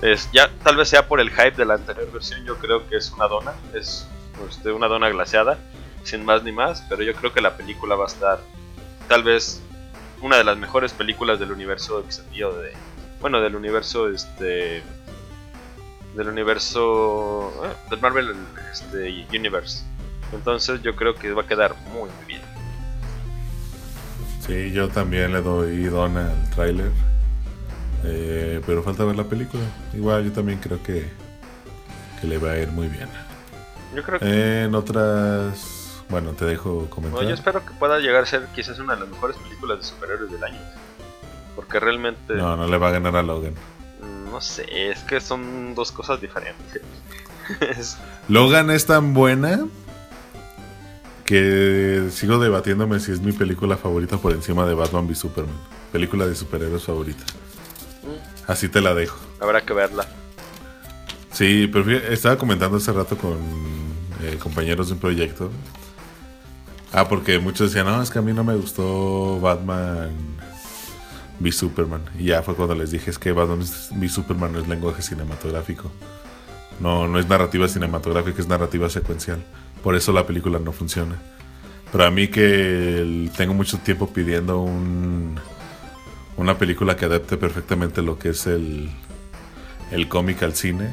Es, 0.00 0.30
ya 0.32 0.50
tal 0.64 0.76
vez 0.76 0.88
sea 0.88 1.08
por 1.08 1.20
el 1.20 1.28
hype 1.28 1.52
de 1.52 1.66
la 1.66 1.74
anterior 1.74 2.10
versión. 2.10 2.42
Yo 2.46 2.56
creo 2.56 2.88
que 2.88 2.96
es 2.96 3.10
una 3.10 3.28
dona. 3.28 3.52
Es 3.74 4.08
este, 4.48 4.72
una 4.72 4.88
dona 4.88 5.10
glaseada. 5.10 5.58
Sin 6.04 6.24
más 6.24 6.42
ni 6.42 6.52
más. 6.52 6.82
Pero 6.88 7.02
yo 7.02 7.12
creo 7.12 7.34
que 7.34 7.42
la 7.42 7.54
película 7.54 7.96
va 7.96 8.04
a 8.04 8.08
estar. 8.08 8.40
Tal 9.08 9.24
vez 9.24 9.60
una 10.22 10.36
de 10.36 10.44
las 10.44 10.56
mejores 10.56 10.92
películas 10.92 11.38
del 11.38 11.52
universo 11.52 12.00
extendido 12.00 12.60
de 12.60 12.72
bueno 13.20 13.40
del 13.40 13.56
universo 13.56 14.08
este 14.08 14.82
del 16.14 16.28
universo 16.28 17.52
eh, 17.64 17.90
del 17.90 18.00
Marvel 18.00 18.34
este 18.72 19.26
Universe 19.36 19.84
entonces 20.32 20.80
yo 20.82 20.96
creo 20.96 21.14
que 21.14 21.32
va 21.32 21.42
a 21.42 21.46
quedar 21.46 21.74
muy 21.92 22.08
bien 22.26 22.40
Sí, 24.46 24.72
yo 24.72 24.88
también 24.88 25.32
le 25.32 25.40
doy 25.40 25.84
dona 25.84 26.32
al 26.32 26.50
tráiler. 26.50 26.90
Eh, 28.04 28.60
pero 28.66 28.82
falta 28.82 29.04
ver 29.04 29.14
la 29.14 29.24
película. 29.24 29.62
Igual 29.94 30.24
yo 30.24 30.32
también 30.32 30.58
creo 30.58 30.82
que, 30.82 31.06
que 32.20 32.26
le 32.26 32.38
va 32.38 32.50
a 32.50 32.58
ir 32.58 32.68
muy 32.72 32.88
bien. 32.88 33.08
yo 33.94 34.02
creo 34.02 34.18
que 34.18 34.62
En 34.64 34.74
otras... 34.74 35.71
Bueno, 36.12 36.30
te 36.32 36.44
dejo 36.44 36.88
comentar. 36.90 37.22
no, 37.22 37.28
yo 37.28 37.34
espero 37.34 37.64
que 37.66 37.72
pueda 37.72 37.98
llegar 37.98 38.22
a 38.22 38.26
ser 38.26 38.46
quizás 38.54 38.78
una 38.78 38.94
de 38.94 39.00
las 39.00 39.08
mejores 39.08 39.36
películas 39.38 39.78
de 39.78 39.84
superhéroes 39.84 40.30
del 40.30 40.44
año 40.44 40.60
porque 41.56 41.80
realmente 41.80 42.34
No, 42.34 42.56
no 42.56 42.66
le 42.68 42.78
va 42.78 42.88
a 42.88 42.92
ganar 42.92 43.16
a 43.16 43.22
Logan. 43.22 43.54
mm, 44.00 44.30
no 44.30 44.40
sé 44.40 44.64
es 44.90 45.00
que 45.00 45.20
son 45.20 45.74
dos 45.74 45.90
cosas 45.90 46.20
diferentes 46.20 46.80
Es- 47.76 47.96
Logan 48.28 48.70
es 48.70 48.86
tan 48.86 49.12
buena 49.14 49.66
Que 51.24 52.08
sigo 52.10 52.38
debatiéndome 52.38 53.00
si 53.00 53.12
es 53.12 53.20
mi 53.20 53.32
película 53.32 53.76
favorita 53.76 54.18
por 54.18 54.32
encima 54.32 54.66
de 54.66 54.74
Batman 54.74 55.06
v 55.06 55.14
Superman. 55.14 55.56
Película 55.92 56.26
de 56.26 56.34
superhéroes 56.34 56.84
favorita. 56.84 57.24
Así 58.46 58.68
te 58.68 58.80
la 58.80 58.92
dejo. 58.94 59.18
Habrá 59.40 59.60
que 59.62 59.72
verla. 59.72 60.06
Sí, 61.30 61.68
pero 61.72 61.90
estaba 61.90 62.36
comentando 62.36 62.76
hace 62.76 62.92
rato 62.92 63.16
con 63.16 63.38
eh, 64.22 64.36
compañeros 64.42 64.88
de 64.88 64.94
un 64.94 64.98
proyecto. 65.00 65.50
Ah, 66.92 67.08
porque 67.08 67.38
muchos 67.38 67.72
decían, 67.72 67.86
no, 67.86 68.02
es 68.02 68.10
que 68.10 68.18
a 68.18 68.22
mí 68.22 68.32
no 68.32 68.44
me 68.44 68.54
gustó 68.54 69.40
Batman 69.40 70.10
v 71.40 71.52
Superman. 71.52 72.02
Y 72.18 72.26
ya 72.26 72.42
fue 72.42 72.54
cuando 72.54 72.74
les 72.74 72.90
dije, 72.90 73.10
es 73.10 73.18
que 73.18 73.32
Batman 73.32 73.60
v 73.60 74.08
Superman 74.08 74.56
es 74.56 74.68
lenguaje 74.68 75.00
cinematográfico. 75.00 75.90
No, 76.80 77.08
no 77.08 77.18
es 77.18 77.28
narrativa 77.28 77.66
cinematográfica, 77.66 78.40
es 78.40 78.48
narrativa 78.48 78.90
secuencial. 78.90 79.42
Por 79.82 79.96
eso 79.96 80.12
la 80.12 80.26
película 80.26 80.58
no 80.58 80.72
funciona. 80.72 81.16
Pero 81.90 82.04
a 82.04 82.10
mí 82.10 82.28
que 82.28 83.30
tengo 83.36 83.54
mucho 83.54 83.78
tiempo 83.78 84.08
pidiendo 84.08 84.60
un, 84.60 85.38
una 86.36 86.58
película 86.58 86.96
que 86.96 87.06
adapte 87.06 87.36
perfectamente 87.36 88.02
lo 88.02 88.18
que 88.18 88.30
es 88.30 88.46
el, 88.46 88.90
el 89.90 90.08
cómic 90.08 90.42
al 90.42 90.54
cine, 90.54 90.90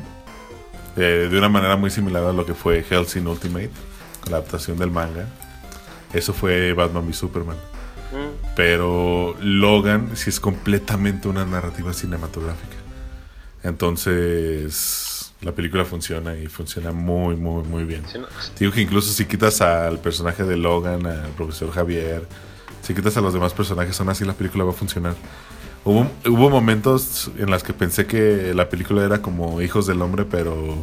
eh, 0.97 1.27
de 1.29 1.38
una 1.38 1.49
manera 1.49 1.75
muy 1.75 1.89
similar 1.89 2.23
a 2.23 2.33
lo 2.33 2.45
que 2.45 2.53
fue 2.53 2.85
Hellsing 2.89 3.27
Ultimate, 3.27 3.71
con 4.21 4.31
la 4.31 4.38
adaptación 4.38 4.77
del 4.77 4.91
manga. 4.91 5.27
Eso 6.13 6.34
fue 6.34 6.74
Batman 6.74 7.06
v 7.08 7.13
Superman. 7.13 7.58
Mm, 8.12 8.54
Pero 8.56 9.36
Logan 9.41 10.12
sí 10.15 10.30
es 10.32 10.39
completamente 10.39 11.28
una 11.28 11.45
narrativa 11.45 11.93
cinematográfica. 11.93 12.76
Entonces, 13.63 15.34
la 15.41 15.52
película 15.54 15.86
funciona 15.86 16.36
y 16.36 16.48
funciona 16.48 16.91
muy, 16.91 17.36
muy, 17.36 17.63
muy 17.63 17.84
bien. 17.84 18.04
sí, 18.12 18.17
no- 18.17 18.28
Digo 18.58 18.72
que 18.72 18.82
incluso 18.82 19.12
si 19.13 19.26
quitas 19.26 19.62
al 19.62 20.00
personaje 20.00 20.43
de 20.43 20.58
Logan, 20.58 21.06
al 21.06 21.30
profesor 21.32 21.72
Javier, 21.72 22.26
si 22.82 22.93
quitas 22.93 23.15
a 23.17 23.22
los 23.22 23.34
demás 23.34 23.54
personajes, 23.54 24.00
aún 24.00 24.10
así 24.10 24.26
la 24.26 24.34
película 24.34 24.63
va 24.63 24.72
a 24.72 24.74
funcionar. 24.74 25.15
Hubo, 25.86 26.08
hubo 26.28 26.50
momentos 26.50 27.32
en 27.38 27.50
los 27.52 27.63
que 27.63 27.74
pensé 27.74 28.06
que 28.06 28.54
la 28.54 28.67
película 28.69 29.04
era 29.06 29.22
como 29.22 29.62
Hijos 29.62 29.86
del 29.88 30.02
Hombre, 30.02 30.26
pero... 30.26 30.76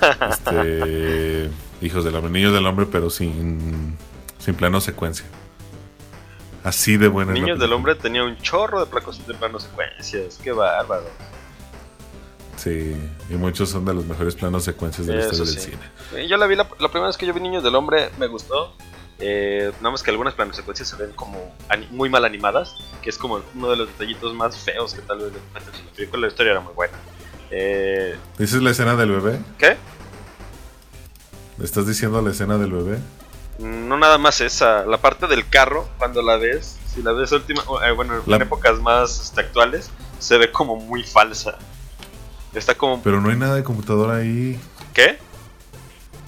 Este, 0.30 1.48
hijos 1.80 2.04
del 2.04 2.14
Hombre, 2.14 2.30
Niños 2.30 2.52
del 2.52 2.66
Hombre, 2.66 2.86
pero 2.90 3.08
sin, 3.10 3.96
sin 4.38 4.54
plano 4.54 4.80
secuencia. 4.80 5.26
Así 6.64 6.96
de 6.96 7.08
buena. 7.08 7.32
Niños 7.32 7.58
del. 7.58 7.72
Hombre 7.72 7.94
tenía 7.94 8.24
un 8.24 8.36
chorro 8.38 8.80
de 8.80 8.86
placos 8.86 9.26
de 9.26 9.34
plano 9.34 9.58
secuencias. 9.58 10.38
Qué 10.42 10.52
bárbaro. 10.52 11.06
Sí, 12.56 12.96
y 13.30 13.34
muchos 13.34 13.70
son 13.70 13.84
de 13.84 13.94
los 13.94 14.04
mejores 14.04 14.34
planos 14.34 14.64
secuencias 14.64 15.06
de 15.06 15.14
la 15.14 15.20
historia 15.20 15.44
del 15.44 15.58
cine. 15.58 16.26
Yo 16.26 16.36
la 16.36 16.46
vi, 16.46 16.56
la, 16.56 16.68
la 16.80 16.88
primera 16.88 17.06
vez 17.06 17.16
que 17.16 17.24
yo 17.24 17.32
vi 17.32 17.40
Niños 17.40 17.62
del 17.62 17.74
Hombre 17.76 18.10
me 18.18 18.26
gustó. 18.26 18.74
Eh, 19.20 19.72
nada 19.78 19.90
más 19.90 20.02
que 20.02 20.10
algunas 20.10 20.34
planos 20.34 20.56
secuencias 20.56 20.88
se 20.88 20.96
ven 20.96 21.12
como 21.12 21.52
muy 21.90 22.08
mal 22.08 22.24
animadas, 22.24 22.74
que 23.02 23.10
es 23.10 23.18
como 23.18 23.40
uno 23.54 23.70
de 23.70 23.76
los 23.76 23.88
detallitos 23.88 24.32
más 24.34 24.56
feos 24.56 24.94
que 24.94 25.02
tal 25.02 25.18
vez 25.18 25.28
en 25.28 25.54
la 25.54 25.60
película. 25.94 26.20
La 26.22 26.28
historia 26.28 26.52
era 26.52 26.60
muy 26.60 26.72
buena. 26.72 26.96
Eh, 27.50 28.16
¿Dices 28.38 28.62
la 28.62 28.70
escena 28.70 28.94
del 28.96 29.10
bebé? 29.10 29.40
¿Qué? 29.56 29.76
¿Estás 31.62 31.86
diciendo 31.86 32.20
la 32.22 32.30
escena 32.30 32.58
del 32.58 32.72
bebé? 32.72 32.98
No 33.58 33.96
nada 33.98 34.18
más 34.18 34.40
esa, 34.40 34.86
la 34.86 34.98
parte 34.98 35.26
del 35.26 35.48
carro, 35.48 35.88
cuando 35.98 36.22
la 36.22 36.36
ves, 36.36 36.76
si 36.94 37.02
la 37.02 37.12
ves 37.12 37.32
última, 37.32 37.62
eh, 37.84 37.90
bueno, 37.92 38.14
La- 38.26 38.36
en 38.36 38.42
épocas 38.42 38.78
más 38.80 39.20
este, 39.20 39.40
actuales, 39.40 39.90
se 40.20 40.38
ve 40.38 40.52
como 40.52 40.76
muy 40.76 41.02
falsa. 41.02 41.58
Está 42.54 42.74
como... 42.76 43.02
Pero 43.02 43.20
no 43.20 43.30
hay 43.30 43.36
nada 43.36 43.56
de 43.56 43.64
computadora 43.64 44.16
ahí. 44.16 44.58
¿Qué? 44.94 45.18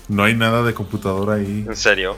No 0.09 0.25
hay 0.25 0.35
nada 0.35 0.63
de 0.65 0.75
computadora 0.75 1.35
ahí. 1.35 1.65
¿En 1.69 1.77
serio? 1.77 2.17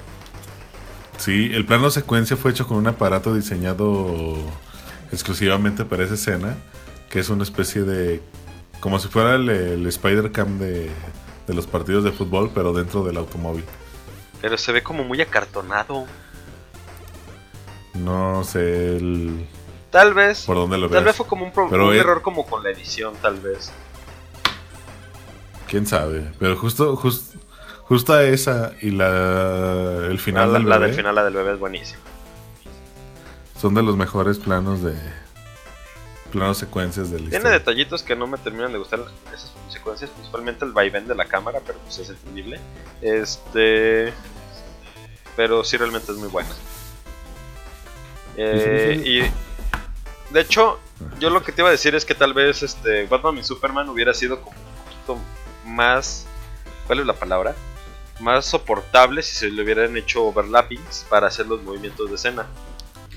Sí, 1.18 1.50
el 1.52 1.66
plano 1.66 1.90
secuencia 1.90 2.36
fue 2.36 2.50
hecho 2.50 2.66
con 2.66 2.78
un 2.78 2.86
aparato 2.86 3.34
diseñado 3.34 4.36
exclusivamente 5.12 5.84
para 5.84 6.04
esa 6.04 6.14
escena, 6.14 6.56
que 7.10 7.20
es 7.20 7.28
una 7.28 7.42
especie 7.42 7.82
de... 7.82 8.22
como 8.80 8.98
si 8.98 9.08
fuera 9.08 9.34
el, 9.34 9.48
el 9.50 9.86
Spider 9.86 10.32
Cam 10.32 10.58
de, 10.58 10.90
de 11.46 11.54
los 11.54 11.66
partidos 11.66 12.02
de 12.02 12.12
fútbol, 12.12 12.50
pero 12.54 12.72
dentro 12.72 13.04
del 13.04 13.18
automóvil. 13.18 13.64
Pero 14.42 14.58
se 14.58 14.72
ve 14.72 14.82
como 14.82 15.04
muy 15.04 15.20
acartonado. 15.22 16.04
No 17.94 18.44
sé 18.44 18.96
el- 18.96 19.46
Tal 19.90 20.14
vez... 20.14 20.44
por 20.44 20.56
dónde 20.56 20.78
lo 20.78 20.88
Tal 20.88 21.04
vez 21.04 21.14
fue 21.16 21.26
como 21.26 21.44
un, 21.44 21.52
pro- 21.52 21.68
Pero 21.70 21.88
un 21.88 21.94
es- 21.94 22.00
error 22.00 22.22
como 22.22 22.46
con 22.46 22.62
la 22.62 22.70
edición, 22.70 23.14
tal 23.22 23.38
vez. 23.40 23.70
Quién 25.68 25.86
sabe. 25.86 26.30
Pero 26.38 26.56
justo, 26.56 26.96
justo, 26.96 27.38
justo 27.84 28.18
esa 28.18 28.72
y 28.80 28.90
la 28.90 30.06
el 30.10 30.18
final 30.18 30.52
la, 30.52 30.58
del 30.58 30.68
la 30.68 30.76
bebé 30.78 30.86
del 30.88 30.96
final, 30.96 31.14
la 31.14 31.24
del 31.24 31.34
bebé 31.34 31.52
es 31.52 31.58
buenísima. 31.58 32.00
son 33.60 33.74
de 33.74 33.82
los 33.82 33.96
mejores 33.96 34.38
planos 34.38 34.82
de 34.82 34.94
planos 36.32 36.56
secuencias 36.56 37.10
de 37.10 37.18
la 37.18 37.24
Tiene 37.28 37.36
historia. 37.36 37.58
detallitos 37.58 38.02
que 38.02 38.16
no 38.16 38.26
me 38.26 38.38
terminan 38.38 38.72
de 38.72 38.78
gustar 38.78 39.00
esas 39.28 39.52
secuencias, 39.68 40.10
principalmente 40.10 40.64
el 40.64 40.72
vaivén 40.72 41.06
de 41.06 41.14
la 41.14 41.26
cámara, 41.26 41.60
pero 41.66 41.78
pues 41.80 41.98
es 41.98 42.08
entendible. 42.08 42.58
Este. 43.02 44.14
Pero 45.36 45.64
sí, 45.64 45.76
realmente 45.76 46.12
es 46.12 46.18
muy 46.18 46.28
buena. 46.28 46.50
Eh, 48.36 49.02
y. 49.04 50.32
De 50.32 50.40
hecho, 50.40 50.78
yo 51.18 51.28
lo 51.30 51.42
que 51.42 51.52
te 51.52 51.60
iba 51.60 51.68
a 51.68 51.72
decir 51.72 51.94
es 51.94 52.04
que 52.06 52.14
tal 52.14 52.32
vez 52.32 52.62
este 52.62 53.04
Batman 53.06 53.36
y 53.38 53.44
Superman 53.44 53.88
hubiera 53.90 54.14
sido 54.14 54.40
como 54.40 54.56
un 54.56 54.84
poquito 54.84 55.18
más. 55.66 56.26
¿Cuál 56.86 57.00
es 57.00 57.06
la 57.06 57.12
palabra? 57.12 57.54
Más 58.20 58.46
soportable 58.46 59.22
si 59.22 59.34
se 59.34 59.50
le 59.50 59.62
hubieran 59.62 59.96
hecho 59.96 60.24
overlappings 60.24 61.06
para 61.08 61.26
hacer 61.26 61.46
los 61.46 61.62
movimientos 61.62 62.08
de 62.08 62.14
escena. 62.14 62.46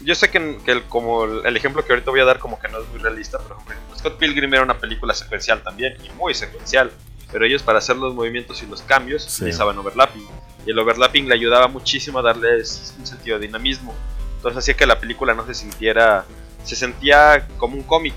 Yo 0.01 0.13
sé 0.13 0.29
que, 0.29 0.57
que 0.65 0.71
el, 0.71 0.83
como 0.83 1.23
el, 1.23 1.45
el 1.45 1.55
ejemplo 1.57 1.83
que 1.85 1.93
ahorita 1.93 2.11
voy 2.11 2.19
a 2.19 2.25
dar 2.25 2.37
como 2.39 2.59
que 2.59 2.67
no 2.67 2.79
es 2.81 2.87
muy 2.89 2.99
realista, 2.99 3.39
pero 3.39 3.57
por 3.59 3.71
ejemplo, 3.73 3.97
Scott 3.97 4.17
Pilgrim 4.17 4.53
era 4.53 4.63
una 4.63 4.77
película 4.77 5.13
secuencial 5.13 5.63
también, 5.63 5.95
y 6.03 6.09
muy 6.15 6.33
secuencial. 6.33 6.91
Pero 7.31 7.45
ellos 7.45 7.63
para 7.63 7.79
hacer 7.79 7.95
los 7.95 8.13
movimientos 8.13 8.61
y 8.61 8.65
los 8.67 8.81
cambios 8.81 9.23
Sí. 9.23 9.43
utilizaban 9.43 9.77
overlapping. 9.79 10.27
Y 10.65 10.71
el 10.71 10.79
overlapping 10.79 11.27
le 11.27 11.35
ayudaba 11.35 11.67
muchísimo 11.67 12.19
a 12.19 12.21
darles 12.21 12.93
un 12.97 13.05
sentido 13.05 13.37
de 13.39 13.45
dinamismo. 13.47 13.93
Entonces 14.37 14.59
hacía 14.59 14.73
que 14.75 14.85
la 14.85 14.99
película 14.99 15.33
no 15.33 15.45
se 15.45 15.53
sintiera... 15.53 16.25
Se 16.63 16.75
sentía 16.75 17.47
como 17.57 17.75
un 17.75 17.83
cómic. 17.83 18.15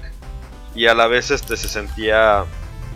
Y 0.75 0.87
a 0.87 0.95
la 0.95 1.07
vez 1.07 1.31
este, 1.31 1.57
se 1.57 1.69
sentía 1.69 2.45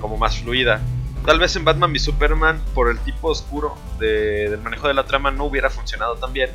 como 0.00 0.16
más 0.16 0.38
fluida. 0.38 0.80
Tal 1.26 1.38
vez 1.38 1.54
en 1.56 1.64
Batman 1.64 1.92
v 1.92 1.98
Superman, 1.98 2.60
por 2.74 2.90
el 2.90 2.98
tipo 3.00 3.28
oscuro 3.28 3.76
de- 3.98 4.48
del 4.50 4.60
manejo 4.60 4.88
de 4.88 4.94
la 4.94 5.04
trama, 5.04 5.30
no 5.30 5.44
hubiera 5.44 5.70
funcionado 5.70 6.16
tan 6.16 6.32
bien. 6.32 6.50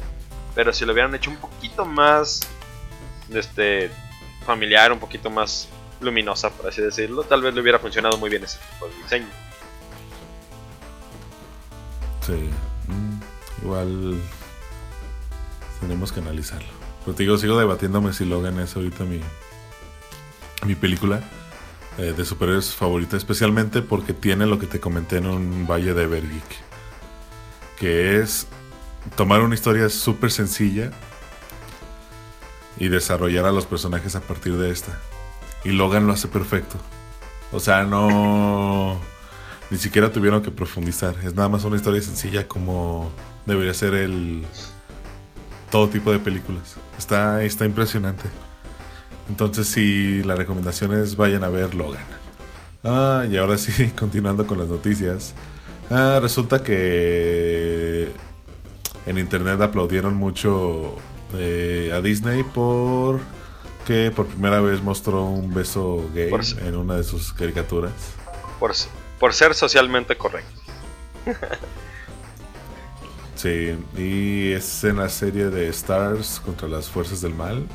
Pero 0.56 0.74
si 0.74 0.86
lo 0.86 0.94
hubieran 0.94 1.14
hecho 1.16 1.30
un 1.30 1.38
poquito 1.38 1.86
más 1.86 2.42
este, 3.34 3.92
familiar, 4.46 4.92
un 4.92 5.00
poquito 5.00 5.30
más 5.30 5.70
luminosa, 6.02 6.50
por 6.50 6.68
así 6.68 6.82
decirlo, 6.82 7.24
tal 7.24 7.42
vez 7.42 7.54
le 7.54 7.62
hubiera 7.62 7.80
funcionado 7.80 8.18
muy 8.18 8.30
bien 8.30 8.44
ese 8.44 8.58
tipo 8.74 8.88
de 8.88 8.96
diseño. 9.04 9.28
Sí. 12.26 12.50
Igual 13.68 14.16
tenemos 15.82 16.14
que 16.14 16.22
analizarlo. 16.22 16.70
Pero 17.04 17.18
te 17.18 17.24
digo, 17.24 17.38
sigo 17.38 17.60
debatiéndome 17.60 18.14
si 18.14 18.24
Logan 18.24 18.58
es 18.62 18.74
ahorita 18.78 19.04
mi, 19.04 19.20
mi 20.66 20.76
película 20.76 21.20
eh, 21.98 22.14
de 22.16 22.24
superhéroes 22.24 22.74
favorita, 22.74 23.18
especialmente 23.18 23.82
porque 23.82 24.14
tiene 24.14 24.46
lo 24.46 24.58
que 24.58 24.68
te 24.68 24.80
comenté 24.80 25.18
en 25.18 25.26
un 25.28 25.68
Valle 25.68 25.94
de 25.94 26.04
Evergeek, 26.04 26.46
que 27.78 28.22
es 28.22 28.48
tomar 29.18 29.42
una 29.42 29.56
historia 29.56 29.90
súper 29.90 30.32
sencilla 30.32 30.92
y 32.78 32.88
desarrollar 32.88 33.44
a 33.44 33.52
los 33.52 33.66
personajes 33.66 34.16
a 34.16 34.22
partir 34.22 34.56
de 34.56 34.72
esta. 34.72 34.98
Y 35.66 35.72
Logan 35.72 36.08
lo 36.08 36.14
hace 36.14 36.30
perfecto. 36.30 36.78
O 37.52 37.60
sea, 37.60 37.84
no... 37.84 38.98
Ni 39.70 39.78
siquiera 39.78 40.14
tuvieron 40.14 40.42
que 40.42 40.52
profundizar. 40.52 41.16
Es 41.26 41.36
nada 41.36 41.50
más 41.50 41.66
una 41.66 41.76
historia 41.76 42.02
sencilla 42.02 42.48
como 42.48 43.12
debería 43.48 43.74
ser 43.74 43.96
el... 43.96 44.46
Todo 45.72 45.90
tipo 45.90 46.12
de 46.12 46.20
películas. 46.20 46.76
Está, 46.98 47.44
está 47.44 47.66
impresionante. 47.66 48.24
Entonces 49.30 49.68
sí, 49.68 50.22
la 50.24 50.36
recomendación 50.36 50.94
es 50.94 51.18
vayan 51.18 51.44
a 51.44 51.50
ver 51.50 51.74
Logan. 51.76 52.06
Ah, 52.84 53.26
y 53.30 53.36
ahora 53.38 53.58
sí, 53.58 53.92
continuando 53.98 54.46
con 54.46 54.60
las 54.60 54.68
noticias. 54.68 55.34
Ah, 55.90 56.20
resulta 56.22 56.64
que 56.64 58.12
en 59.06 59.18
internet 59.18 59.60
aplaudieron 59.62 60.16
mucho 60.16 60.96
eh, 61.34 61.92
a 61.94 62.02
Disney 62.02 62.44
por 62.44 63.20
que 63.86 64.12
por 64.12 64.26
primera 64.28 64.60
vez 64.60 64.82
mostró 64.82 65.24
un 65.24 65.54
beso 65.54 66.10
gay 66.14 66.30
Por 66.30 66.42
en 66.62 66.76
una 66.76 66.96
de 66.96 67.04
sus 67.06 67.32
caricaturas. 67.32 67.94
Por, 68.60 68.74
por 69.18 69.34
ser 69.34 69.54
socialmente 69.54 70.18
correcto. 70.18 70.62
Sí, 73.38 73.78
y 73.96 74.52
es 74.52 74.84
en 74.84 74.98
la 74.98 75.10
serie 75.10 75.50
de 75.50 75.70
Stars 75.70 76.42
contra 76.44 76.68
las 76.68 76.90
fuerzas 76.90 77.22
del 77.22 77.36
mal 77.36 77.68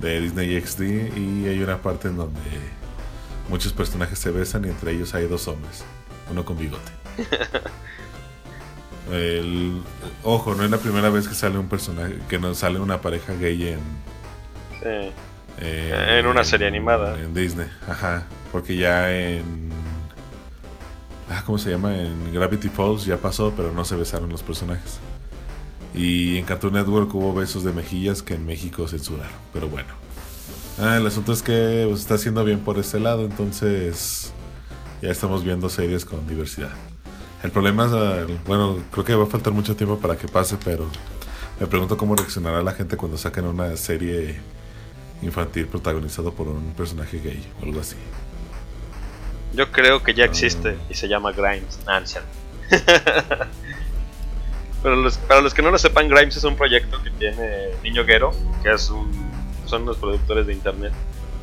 de 0.00 0.20
Disney 0.20 0.60
XD 0.60 1.16
y 1.16 1.48
hay 1.48 1.62
una 1.62 1.80
parte 1.80 2.08
en 2.08 2.16
donde 2.16 2.40
muchos 3.48 3.72
personajes 3.72 4.18
se 4.18 4.32
besan 4.32 4.64
y 4.64 4.68
entre 4.68 4.90
ellos 4.90 5.14
hay 5.14 5.28
dos 5.28 5.46
hombres, 5.46 5.84
uno 6.28 6.44
con 6.44 6.58
bigote. 6.58 6.90
El, 9.12 9.82
ojo, 10.22 10.54
no 10.54 10.64
es 10.64 10.70
la 10.70 10.78
primera 10.78 11.08
vez 11.10 11.28
que 11.28 11.34
sale 11.34 11.56
un 11.56 11.68
personaje, 11.68 12.18
que 12.28 12.38
nos 12.38 12.58
sale 12.58 12.80
una 12.80 13.00
pareja 13.00 13.34
gay 13.34 13.68
en. 13.68 13.80
Sí. 14.82 15.12
En 15.60 16.26
una 16.26 16.42
serie 16.42 16.66
animada. 16.66 17.20
En 17.20 17.32
Disney, 17.32 17.68
ajá. 17.86 18.26
Porque 18.50 18.76
ya 18.76 19.12
en. 19.14 19.70
Ah, 21.34 21.42
¿cómo 21.44 21.58
se 21.58 21.70
llama? 21.70 21.96
En 21.96 22.32
Gravity 22.32 22.68
Falls 22.68 23.04
ya 23.04 23.16
pasó, 23.16 23.52
pero 23.56 23.72
no 23.72 23.84
se 23.84 23.96
besaron 23.96 24.30
los 24.30 24.44
personajes. 24.44 24.98
Y 25.92 26.36
en 26.36 26.44
Cartoon 26.44 26.74
Network 26.74 27.12
hubo 27.12 27.34
besos 27.34 27.64
de 27.64 27.72
mejillas 27.72 28.22
que 28.22 28.34
en 28.34 28.46
México 28.46 28.86
censuraron. 28.86 29.32
Pero 29.52 29.68
bueno. 29.68 29.88
Ah, 30.78 30.96
el 30.96 31.06
asunto 31.06 31.32
es 31.32 31.42
que 31.42 31.86
pues, 31.88 32.02
está 32.02 32.14
haciendo 32.14 32.44
bien 32.44 32.60
por 32.60 32.78
este 32.78 33.00
lado, 33.00 33.24
entonces 33.24 34.32
ya 35.02 35.10
estamos 35.10 35.42
viendo 35.42 35.68
series 35.68 36.04
con 36.04 36.24
diversidad. 36.28 36.70
El 37.42 37.50
problema 37.50 37.86
es, 37.86 37.92
ah, 37.92 38.26
bueno, 38.46 38.78
creo 38.92 39.04
que 39.04 39.14
va 39.16 39.24
a 39.24 39.26
faltar 39.26 39.52
mucho 39.52 39.74
tiempo 39.74 39.98
para 39.98 40.16
que 40.16 40.28
pase, 40.28 40.56
pero 40.64 40.86
me 41.58 41.66
pregunto 41.66 41.96
cómo 41.96 42.14
reaccionará 42.14 42.62
la 42.62 42.72
gente 42.72 42.96
cuando 42.96 43.18
saquen 43.18 43.46
una 43.46 43.76
serie 43.76 44.36
infantil 45.20 45.66
protagonizado 45.66 46.32
por 46.32 46.46
un 46.46 46.74
personaje 46.76 47.18
gay 47.18 47.44
o 47.60 47.64
algo 47.64 47.80
así. 47.80 47.96
Yo 49.54 49.70
creo 49.70 50.02
que 50.02 50.14
ya 50.14 50.24
existe 50.24 50.76
y 50.88 50.94
se 50.94 51.08
llama 51.08 51.32
Grimes. 51.32 51.78
Cierto. 52.04 52.28
Pero 54.82 54.96
los- 54.96 55.16
para 55.18 55.40
los 55.40 55.54
que 55.54 55.62
no 55.62 55.70
lo 55.70 55.78
sepan, 55.78 56.08
Grimes 56.08 56.36
es 56.36 56.44
un 56.44 56.56
proyecto 56.56 57.02
que 57.02 57.10
tiene 57.10 57.68
Niño 57.82 58.04
Guero, 58.04 58.32
que 58.62 58.70
es 58.72 58.90
un, 58.90 59.10
son 59.66 59.86
los 59.86 59.96
productores 59.96 60.46
de 60.46 60.52
internet 60.52 60.92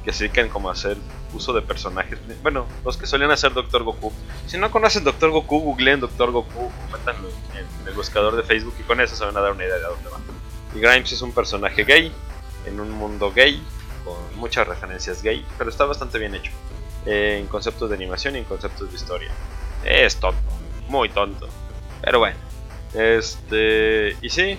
que 0.05 0.11
se 0.13 0.25
dedican 0.25 0.49
como 0.49 0.69
a 0.69 0.73
hacer 0.73 0.97
uso 1.33 1.53
de 1.53 1.61
personajes. 1.61 2.19
Bueno, 2.41 2.67
los 2.83 2.97
que 2.97 3.05
solían 3.05 3.31
hacer 3.31 3.53
Doctor 3.53 3.83
Goku. 3.83 4.11
Si 4.47 4.57
no 4.57 4.69
conocen 4.71 5.03
Doctor 5.03 5.29
Goku, 5.31 5.59
googleen 5.59 5.99
Doctor 5.99 6.31
Goku, 6.31 6.71
métanlo 6.91 7.29
en 7.55 7.87
el 7.87 7.93
buscador 7.93 8.35
de 8.35 8.43
Facebook 8.43 8.75
y 8.79 8.83
con 8.83 8.99
eso 8.99 9.15
se 9.15 9.25
van 9.25 9.37
a 9.37 9.41
dar 9.41 9.51
una 9.53 9.63
idea 9.63 9.77
de 9.77 9.85
a 9.85 9.89
dónde 9.89 10.09
va. 10.09 10.17
Y 10.75 10.79
Grimes 10.79 11.11
es 11.11 11.21
un 11.21 11.31
personaje 11.31 11.83
gay, 11.83 12.11
en 12.65 12.79
un 12.79 12.91
mundo 12.91 13.31
gay, 13.33 13.61
con 14.03 14.15
muchas 14.39 14.67
referencias 14.67 15.21
gay, 15.21 15.45
pero 15.57 15.69
está 15.69 15.85
bastante 15.85 16.17
bien 16.19 16.35
hecho. 16.35 16.51
En 17.05 17.47
conceptos 17.47 17.89
de 17.89 17.95
animación 17.95 18.35
y 18.35 18.39
en 18.39 18.45
conceptos 18.45 18.89
de 18.89 18.95
historia. 18.95 19.31
Es 19.83 20.17
tonto, 20.17 20.41
muy 20.87 21.09
tonto. 21.09 21.47
Pero 22.01 22.19
bueno. 22.19 22.37
Este. 22.93 24.15
Y 24.21 24.29
sí. 24.29 24.57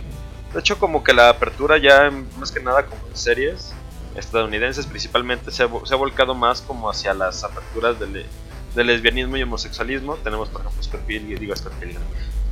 De 0.52 0.60
hecho, 0.60 0.78
como 0.78 1.02
que 1.02 1.14
la 1.14 1.30
apertura 1.30 1.78
ya, 1.78 2.10
más 2.38 2.52
que 2.52 2.60
nada, 2.60 2.86
como 2.86 3.06
en 3.08 3.16
series 3.16 3.72
estadounidenses 4.14 4.86
principalmente, 4.86 5.50
se 5.50 5.62
ha, 5.62 5.68
se 5.84 5.94
ha 5.94 5.96
volcado 5.96 6.34
más 6.34 6.60
como 6.60 6.90
hacia 6.90 7.14
las 7.14 7.42
aperturas 7.44 7.98
del, 7.98 8.26
del 8.74 8.86
lesbianismo 8.86 9.36
y 9.36 9.42
homosexualismo. 9.42 10.16
Tenemos, 10.16 10.48
por 10.48 10.60
ejemplo, 10.60 10.82
Scott 10.82 11.00
Pilgrim, 11.02 11.38
digo 11.38 11.56
Scott 11.56 11.72
Pilgrim. 11.74 12.00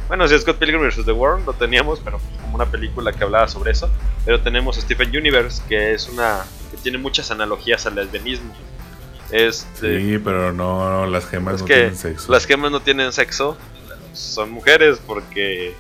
Bueno, 0.08 0.26
sí, 0.26 0.38
Scott 0.38 0.56
Pilgrim 0.58 0.80
vs. 0.80 1.04
The 1.04 1.12
World 1.12 1.46
lo 1.46 1.52
teníamos, 1.52 2.00
pero 2.00 2.18
pues 2.18 2.40
como 2.40 2.56
una 2.56 2.66
película 2.66 3.12
que 3.12 3.22
hablaba 3.22 3.46
sobre 3.48 3.72
eso. 3.72 3.88
Pero 4.24 4.40
tenemos 4.40 4.76
Stephen 4.76 5.16
Universe, 5.16 5.62
que 5.68 5.92
es 5.92 6.08
una. 6.08 6.44
que 6.70 6.76
tiene 6.78 6.98
muchas 6.98 7.30
analogías 7.30 7.86
al 7.86 7.94
lesbianismo. 7.94 8.52
Este. 9.32 10.00
Sí, 10.00 10.18
pero 10.18 10.52
no, 10.52 11.06
las 11.06 11.26
gemas 11.26 11.56
Es 11.56 11.60
no 11.62 11.66
que 11.66 11.74
tienen 11.74 11.96
sexo. 11.96 12.32
las 12.32 12.46
gemas 12.46 12.70
no 12.70 12.80
tienen 12.80 13.12
sexo, 13.12 13.56
son 14.12 14.50
mujeres 14.50 14.98
porque 15.06 15.74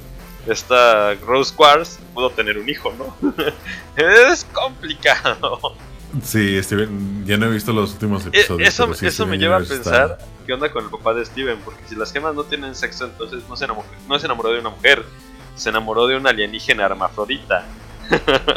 esta 0.46 1.14
Rose 1.16 1.52
Quartz 1.54 1.98
pudo 2.14 2.30
tener 2.30 2.58
un 2.58 2.68
hijo, 2.68 2.92
¿no? 2.98 3.16
es 3.96 4.44
complicado. 4.52 5.74
Sí, 6.24 6.60
Steven, 6.62 7.24
ya 7.24 7.36
no 7.36 7.46
he 7.46 7.50
visto 7.50 7.72
los 7.72 7.92
últimos 7.92 8.24
E- 8.26 8.28
episodios. 8.28 8.68
Eso, 8.68 8.84
pero 8.86 8.94
sí, 8.96 9.06
eso 9.06 9.26
me 9.26 9.36
lleva 9.38 9.56
a 9.56 9.60
pensar 9.60 10.12
está- 10.12 10.18
qué 10.46 10.52
onda 10.54 10.70
con 10.72 10.84
el 10.84 10.90
papá 10.90 11.14
de 11.14 11.24
Steven, 11.24 11.58
porque 11.64 11.80
si 11.88 11.94
las 11.94 12.12
gemas 12.12 12.34
no 12.34 12.42
tienen 12.44 12.74
sexo, 12.74 13.04
entonces 13.04 13.42
no 13.48 13.56
se 13.56 13.64
enamoró, 13.66 13.86
no 14.08 14.18
se 14.18 14.26
enamoró 14.26 14.50
de 14.52 14.58
una 14.60 14.70
mujer, 14.70 15.04
se 15.56 15.68
enamoró 15.68 16.06
de 16.08 16.16
una 16.16 16.30
alienígena 16.30 16.84
hermafrodita. 16.86 17.64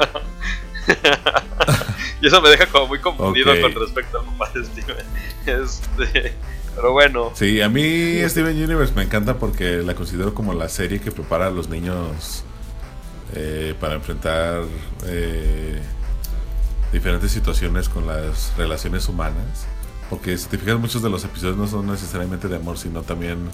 y 2.22 2.28
eso 2.28 2.41
me 2.41 2.50
deja 2.50 2.67
como 2.67 2.88
muy 2.88 3.00
confundido 3.00 3.54
con 3.62 3.74
respecto 3.74 4.19
al 4.19 4.26
papá 4.26 4.52
de 4.54 4.65
Steven. 4.65 5.06
Este, 5.46 6.34
pero 6.76 6.91
bueno, 6.91 7.32
Sí, 7.36 7.62
a 7.62 7.69
mí 7.69 8.17
Steven 8.28 8.56
Universe 8.56 8.93
me 8.96 9.04
encanta 9.04 9.38
porque 9.38 9.78
la 9.78 9.96
considero 9.96 10.34
como 10.34 10.54
la 10.54 10.69
serie 10.69 11.00
que 11.00 11.12
prepara 11.12 11.48
a 11.48 11.52
los 11.52 11.69
niños 11.69 12.43
eh, 13.36 13.76
para 13.80 13.96
enfrentar 13.96 14.63
eh, 15.06 15.82
diferentes 16.91 17.32
situaciones 17.32 17.89
con 17.89 18.08
las 18.08 18.54
relaciones 18.58 19.08
humanas. 19.08 19.67
Porque 20.10 20.38
si 20.38 20.48
te 20.48 20.58
fijas, 20.58 20.80
muchos 20.80 21.02
de 21.02 21.10
los 21.10 21.24
episodios 21.26 21.58
no 21.58 21.67
son 21.67 21.88
necesariamente 21.88 22.48
de 22.48 22.58
amor, 22.58 22.78
sino 22.78 23.02
también 23.02 23.50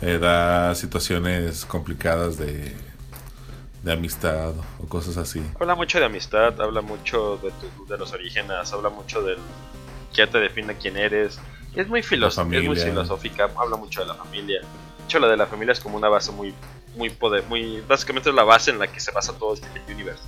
eh, 0.00 0.18
da 0.18 0.74
situaciones 0.74 1.64
complicadas 1.64 2.38
de, 2.38 2.74
de 3.82 3.92
amistad 3.92 4.52
o 4.82 4.86
cosas 4.88 5.16
así. 5.16 5.42
Habla 5.60 5.74
mucho 5.74 5.98
de 5.98 6.04
amistad, 6.06 6.60
habla 6.60 6.80
mucho 6.80 7.38
de, 7.38 7.50
tu- 7.52 7.86
de 7.86 7.96
los 7.98 8.12
orígenes, 8.12 8.72
habla 8.72 8.88
mucho 8.88 9.22
del 9.22 9.38
que 10.14 10.26
te 10.26 10.38
define 10.38 10.76
quién 10.76 10.96
eres. 10.96 11.38
Es 11.74 11.86
muy, 11.88 12.00
es 12.00 12.06
filosófica, 12.84 13.48
habla 13.56 13.76
mucho 13.76 14.00
de 14.00 14.06
la 14.06 14.14
familia. 14.14 14.60
De 14.60 15.04
hecho, 15.04 15.18
la 15.20 15.28
de 15.28 15.36
la 15.36 15.46
familia 15.46 15.72
es 15.72 15.80
como 15.80 15.96
una 15.96 16.08
base 16.08 16.32
muy, 16.32 16.52
muy 16.96 17.10
poder, 17.10 17.44
muy, 17.48 17.80
básicamente 17.86 18.30
es 18.30 18.34
la 18.34 18.42
base 18.44 18.70
en 18.70 18.78
la 18.78 18.86
que 18.88 19.00
se 19.00 19.12
basa 19.12 19.32
todo 19.38 19.54
este 19.54 19.68
universo. 19.92 20.24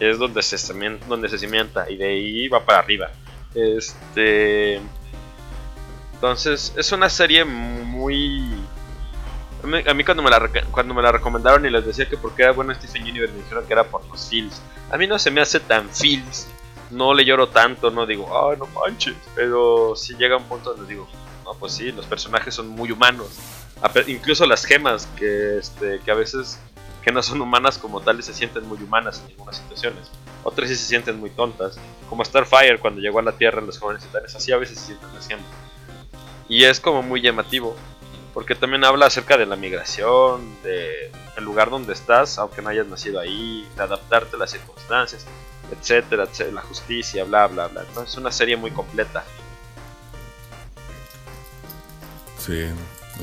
Es 0.00 0.18
donde 0.18 0.42
se, 0.42 0.56
cimien- 0.56 0.98
donde 1.08 1.28
se 1.28 1.38
cimienta 1.38 1.88
y 1.90 1.96
de 1.96 2.04
ahí 2.08 2.48
va 2.48 2.64
para 2.64 2.80
arriba. 2.80 3.10
Este, 3.54 4.80
entonces 6.14 6.72
es 6.76 6.92
una 6.92 7.08
serie 7.08 7.44
muy 7.44 8.52
a 9.62 9.94
mí, 9.94 10.04
cuando, 10.04 10.22
me 10.22 10.30
la, 10.30 10.50
cuando 10.70 10.92
me 10.92 11.02
la 11.02 11.12
recomendaron 11.12 11.64
y 11.64 11.70
les 11.70 11.86
decía 11.86 12.08
que 12.08 12.16
porque 12.16 12.42
era 12.42 12.52
bueno 12.52 12.74
Stephen 12.74 13.02
Universe, 13.02 13.32
me 13.32 13.42
dijeron 13.42 13.64
que 13.66 13.72
era 13.72 13.84
por 13.84 14.04
los 14.06 14.28
feels. 14.28 14.60
A 14.90 14.96
mí 14.96 15.06
no 15.06 15.18
se 15.18 15.30
me 15.30 15.40
hace 15.40 15.60
tan 15.60 15.88
feels. 15.88 16.48
No 16.90 17.14
le 17.14 17.24
lloro 17.24 17.48
tanto, 17.48 17.90
no 17.90 18.04
digo, 18.04 18.28
ah, 18.36 18.54
no 18.58 18.66
manches. 18.66 19.14
Pero 19.34 19.94
si 19.96 20.14
llega 20.16 20.36
un 20.36 20.44
punto 20.44 20.74
donde 20.74 20.92
digo, 20.92 21.08
no, 21.44 21.54
pues 21.54 21.72
sí, 21.72 21.92
los 21.92 22.06
personajes 22.06 22.54
son 22.54 22.68
muy 22.68 22.90
humanos. 22.90 23.38
Incluso 24.08 24.46
las 24.46 24.64
gemas, 24.64 25.06
que, 25.16 25.58
este, 25.58 26.00
que 26.00 26.10
a 26.10 26.14
veces 26.14 26.58
que 27.02 27.10
no 27.10 27.22
son 27.22 27.40
humanas 27.40 27.78
como 27.78 28.00
tales 28.00 28.26
se 28.26 28.34
sienten 28.34 28.66
muy 28.68 28.78
humanas 28.78 29.22
en 29.24 29.32
algunas 29.32 29.56
situaciones. 29.56 30.10
Otras 30.44 30.68
sí 30.68 30.76
se 30.76 30.86
sienten 30.86 31.18
muy 31.18 31.30
tontas. 31.30 31.78
Como 32.08 32.24
Starfire 32.24 32.78
cuando 32.78 33.00
llegó 33.00 33.18
a 33.18 33.22
la 33.22 33.32
Tierra 33.32 33.60
en 33.60 33.66
los 33.66 33.78
jóvenes 33.78 34.04
titanes, 34.04 34.34
así 34.34 34.52
a 34.52 34.56
veces 34.56 34.78
se 34.78 34.86
sienten 34.86 35.08
las. 35.14 35.28
Y 36.48 36.64
es 36.64 36.80
como 36.80 37.02
muy 37.02 37.20
llamativo 37.20 37.76
porque 38.34 38.54
también 38.54 38.84
habla 38.84 39.06
acerca 39.06 39.36
de 39.36 39.46
la 39.46 39.56
migración, 39.56 40.40
de 40.62 41.10
el 41.36 41.44
lugar 41.44 41.70
donde 41.70 41.92
estás, 41.92 42.38
aunque 42.38 42.62
no 42.62 42.68
hayas 42.70 42.86
nacido 42.86 43.20
ahí, 43.20 43.68
de 43.76 43.82
adaptarte 43.82 44.36
a 44.36 44.38
las 44.38 44.50
circunstancias, 44.50 45.24
etcétera, 45.70 46.24
etcétera, 46.24 46.54
la 46.56 46.62
justicia, 46.62 47.24
bla, 47.24 47.46
bla, 47.46 47.68
bla. 47.68 47.82
Entonces 47.82 48.12
es 48.12 48.18
una 48.18 48.32
serie 48.32 48.56
muy 48.56 48.70
completa. 48.70 49.24
Sí, 52.38 52.66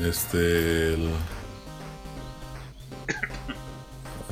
este. 0.02 0.96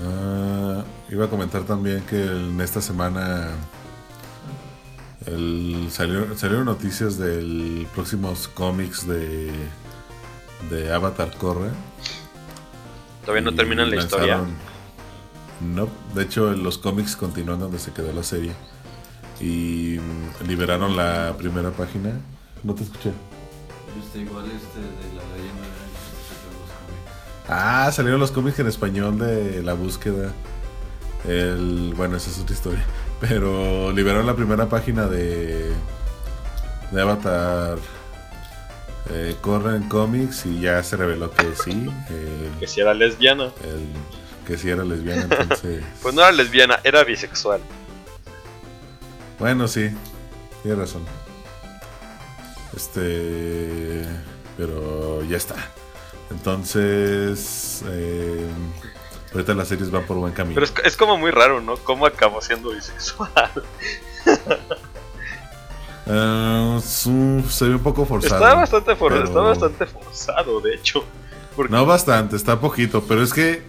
Ah, 0.01 0.85
iba 1.11 1.25
a 1.25 1.29
comentar 1.29 1.64
también 1.64 2.03
que 2.03 2.23
en 2.23 2.61
esta 2.61 2.81
semana 2.81 3.49
el, 5.27 5.88
salió- 5.91 6.37
salieron 6.38 6.67
noticias 6.67 7.19
del 7.19 7.88
próximos 7.93 8.47
cómics 8.47 9.09
de, 9.09 9.51
de 10.71 10.92
Avatar 10.92 11.37
Corre. 11.37 11.71
Todavía 13.25 13.42
no 13.42 13.55
terminan 13.55 13.90
la 13.90 13.97
historia. 13.97 14.40
No, 15.61 15.88
de 16.14 16.23
hecho 16.23 16.53
los 16.53 16.79
cómics 16.79 17.16
continúan 17.16 17.59
donde 17.59 17.79
se 17.79 17.92
quedó 17.92 18.12
la 18.12 18.23
serie. 18.23 18.53
Y 19.40 19.99
mm, 19.99 20.47
liberaron 20.47 20.97
la 20.97 21.35
primera 21.37 21.71
página. 21.71 22.21
No 22.62 22.75
te 22.75 22.85
escuché. 22.85 23.12
Este, 24.03 24.21
igual 24.21 24.44
este 24.47 24.81
de 24.81 25.14
la 25.14 25.23
leyenda 25.37 25.62
de 25.62 25.68
los. 26.59 27.49
Ah, 27.49 27.90
salieron 27.92 28.21
los 28.21 28.31
cómics 28.31 28.59
en 28.59 28.66
español 28.66 29.18
de 29.18 29.62
la 29.62 29.75
búsqueda. 29.75 30.33
El, 31.27 31.94
bueno, 31.97 32.16
esa 32.16 32.31
es 32.31 32.38
otra 32.38 32.55
historia. 32.55 32.85
Pero 33.21 33.92
liberaron 33.92 34.27
la 34.27 34.37
primera 34.37 34.68
página 34.68 35.07
de, 35.07 35.73
de 36.92 37.01
Avatar. 37.03 37.79
Eh, 39.11 39.37
corren 39.40 39.88
cómics 39.88 40.44
y 40.47 40.61
ya 40.61 40.83
se 40.83 40.97
reveló 40.97 41.31
que 41.31 41.55
sí. 41.64 41.88
eh, 42.11 42.51
Que 42.61 42.66
si 42.66 42.81
era 42.81 42.92
lesbiana. 42.92 43.44
el, 43.64 43.87
que 44.47 44.59
sí 44.59 44.68
era 44.68 44.85
lesbiana, 44.85 45.23
entonces. 45.23 45.83
Pues 46.03 46.14
no 46.14 46.21
era 46.23 46.33
lesbiana, 46.33 46.79
era 46.85 47.05
bisexual. 47.05 47.61
Bueno, 49.38 49.66
sí, 49.68 49.90
tiene 50.62 50.77
razón. 50.79 51.05
Este. 52.77 54.05
Pero 54.57 55.23
ya 55.25 55.37
está. 55.37 55.55
Entonces. 56.31 57.83
eh, 57.87 58.47
ahorita 59.33 59.55
las 59.55 59.68
series 59.68 59.90
van 59.90 60.05
por 60.07 60.16
buen 60.18 60.33
camino. 60.33 60.55
Pero 60.61 60.66
es, 60.66 60.75
es 60.85 60.97
como 60.97 61.16
muy 61.16 61.31
raro, 61.31 61.61
¿no? 61.61 61.77
¿Cómo 61.79 62.05
acabó 62.07 62.42
siendo 62.42 62.71
bisexual? 62.71 63.31
Su- 66.83 67.44
se 67.49 67.68
ve 67.68 67.75
un 67.75 67.83
poco 67.83 68.05
forzado. 68.07 68.37
Está 68.42 68.55
bastante, 68.55 68.97
for- 68.97 69.12
pero- 69.12 69.25
está 69.25 69.40
bastante 69.40 69.87
forzado, 69.87 70.61
de 70.61 70.75
hecho. 70.75 71.05
Porque- 71.55 71.73
No 71.73 71.85
bastante, 71.87 72.37
está 72.37 72.61
poquito, 72.61 73.03
pero 73.07 73.23
es 73.23 73.33
que 73.33 73.62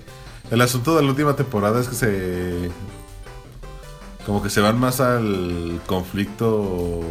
el 0.52 0.62
asunto 0.62 0.96
de 0.96 1.04
la 1.04 1.10
última 1.10 1.36
temporada 1.36 1.80
es 1.82 1.88
que 1.88 1.96
se... 1.96 2.72
Como 4.26 4.44
que 4.44 4.50
se 4.50 4.62
van 4.62 4.80
más 4.80 5.00
al 5.00 5.82
conflicto 5.88 7.02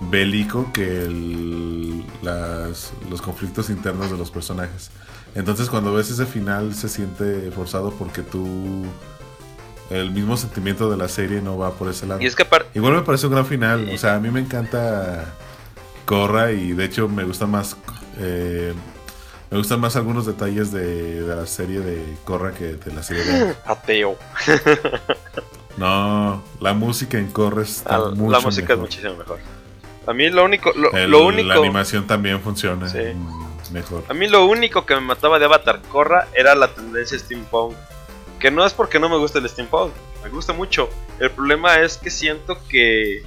bélico 0.00 0.70
que 0.72 1.04
el- 1.04 2.04
las- 2.22 2.92
los 3.10 3.22
conflictos 3.22 3.70
internos 3.70 4.10
de 4.10 4.18
los 4.18 4.30
personajes. 4.30 4.90
Entonces 5.34 5.68
cuando 5.70 5.92
ves 5.94 6.10
ese 6.10 6.26
final 6.26 6.74
se 6.74 6.88
siente 6.88 7.50
forzado 7.52 7.90
porque 7.90 8.22
tú... 8.22 8.84
El 9.90 10.10
mismo 10.10 10.36
sentimiento 10.36 10.90
de 10.90 10.96
la 10.96 11.08
serie 11.08 11.40
no 11.40 11.56
va 11.58 11.70
por 11.72 11.88
ese 11.88 12.06
lado. 12.06 12.20
Y 12.20 12.26
es 12.26 12.34
que 12.34 12.42
aparte... 12.42 12.68
Igual 12.74 12.94
me 12.94 13.02
parece 13.02 13.26
un 13.26 13.32
gran 13.32 13.46
final. 13.46 13.88
O 13.94 13.98
sea, 13.98 14.16
a 14.16 14.18
mí 14.18 14.30
me 14.30 14.40
encanta 14.40 15.34
Corra 16.04 16.50
y 16.52 16.72
de 16.72 16.84
hecho 16.84 17.08
me 17.08 17.22
gusta 17.24 17.46
más. 17.46 17.76
eh, 18.18 18.74
me 19.50 19.58
gustan 19.58 19.78
más 19.78 19.94
algunos 19.94 20.26
detalles 20.26 20.72
de, 20.72 21.22
de 21.22 21.36
la 21.36 21.46
serie 21.46 21.78
de 21.78 22.02
Corra 22.24 22.52
que 22.52 22.74
de 22.74 22.92
la 22.92 23.02
serie 23.04 23.22
de. 23.24 23.54
Ateo. 23.66 24.16
No, 25.76 26.42
la 26.60 26.72
música 26.72 27.18
en 27.18 27.30
Corra 27.30 27.62
está 27.62 27.96
Ah, 27.96 28.10
mucho 28.14 28.30
la 28.32 28.40
música 28.40 28.72
es 28.72 28.78
muchísimo 28.78 29.14
mejor. 29.16 29.38
A 30.06 30.12
mí 30.14 30.30
lo 30.30 30.44
único... 30.44 30.72
Lo, 30.74 30.90
El- 30.92 31.10
lo 31.10 31.26
único... 31.26 31.48
La 31.48 31.56
animación 31.56 32.06
también 32.06 32.40
funciona 32.40 32.88
Sí. 32.88 32.98
mejor. 33.72 34.04
A 34.08 34.14
mí 34.14 34.26
lo 34.26 34.46
único 34.46 34.86
que 34.86 34.94
me 34.94 35.02
mataba 35.02 35.38
de 35.38 35.44
Avatar 35.44 35.82
Korra 35.82 36.28
era 36.34 36.54
la 36.54 36.68
tendencia 36.68 37.18
steampunk. 37.18 37.74
Que 38.40 38.50
no 38.50 38.64
es 38.66 38.72
porque 38.74 38.98
no 38.98 39.08
me 39.08 39.16
guste 39.16 39.38
el 39.38 39.48
steampunk, 39.48 39.92
me 40.22 40.28
gusta 40.30 40.52
mucho. 40.52 40.88
El 41.18 41.30
problema 41.30 41.80
es 41.80 41.96
que 41.96 42.10
siento 42.10 42.58
que 42.68 43.22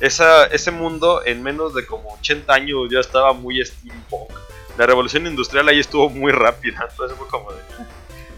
esa, 0.00 0.46
ese 0.46 0.70
mundo 0.70 1.22
en 1.24 1.42
menos 1.42 1.74
de 1.74 1.84
como 1.86 2.12
80 2.14 2.52
años 2.52 2.88
ya 2.90 3.00
estaba 3.00 3.32
muy 3.32 3.64
steampunk. 3.64 4.30
La 4.78 4.86
revolución 4.86 5.26
industrial 5.26 5.68
ahí 5.68 5.80
estuvo 5.80 6.08
muy 6.08 6.32
rápida, 6.32 6.86
entonces 6.90 7.16
fue 7.18 7.26
como 7.28 7.52
de... 7.52 7.58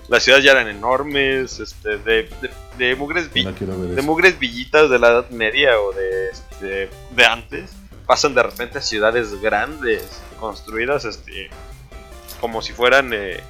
Las 0.08 0.22
ciudades 0.22 0.44
ya 0.44 0.52
eran 0.52 0.68
enormes, 0.68 1.60
este, 1.60 1.96
de, 1.96 2.24
de, 2.24 2.50
de 2.76 2.94
mugres 2.94 3.32
vi- 3.32 3.44
No 3.44 3.52
de 3.96 4.02
mugres 4.02 4.38
villitas 4.38 4.90
de 4.90 4.98
la 4.98 5.08
Edad 5.08 5.30
Media 5.30 5.80
o 5.80 5.92
de, 5.92 6.28
este, 6.28 6.90
de 7.12 7.24
antes, 7.24 7.70
pasan 8.06 8.34
de 8.34 8.42
repente 8.42 8.76
a 8.78 8.82
ciudades 8.82 9.40
grandes, 9.40 10.20
construidas 10.38 11.06
este, 11.06 11.48
como 12.38 12.60
si 12.60 12.74
fueran, 12.74 13.12
eh, 13.14 13.40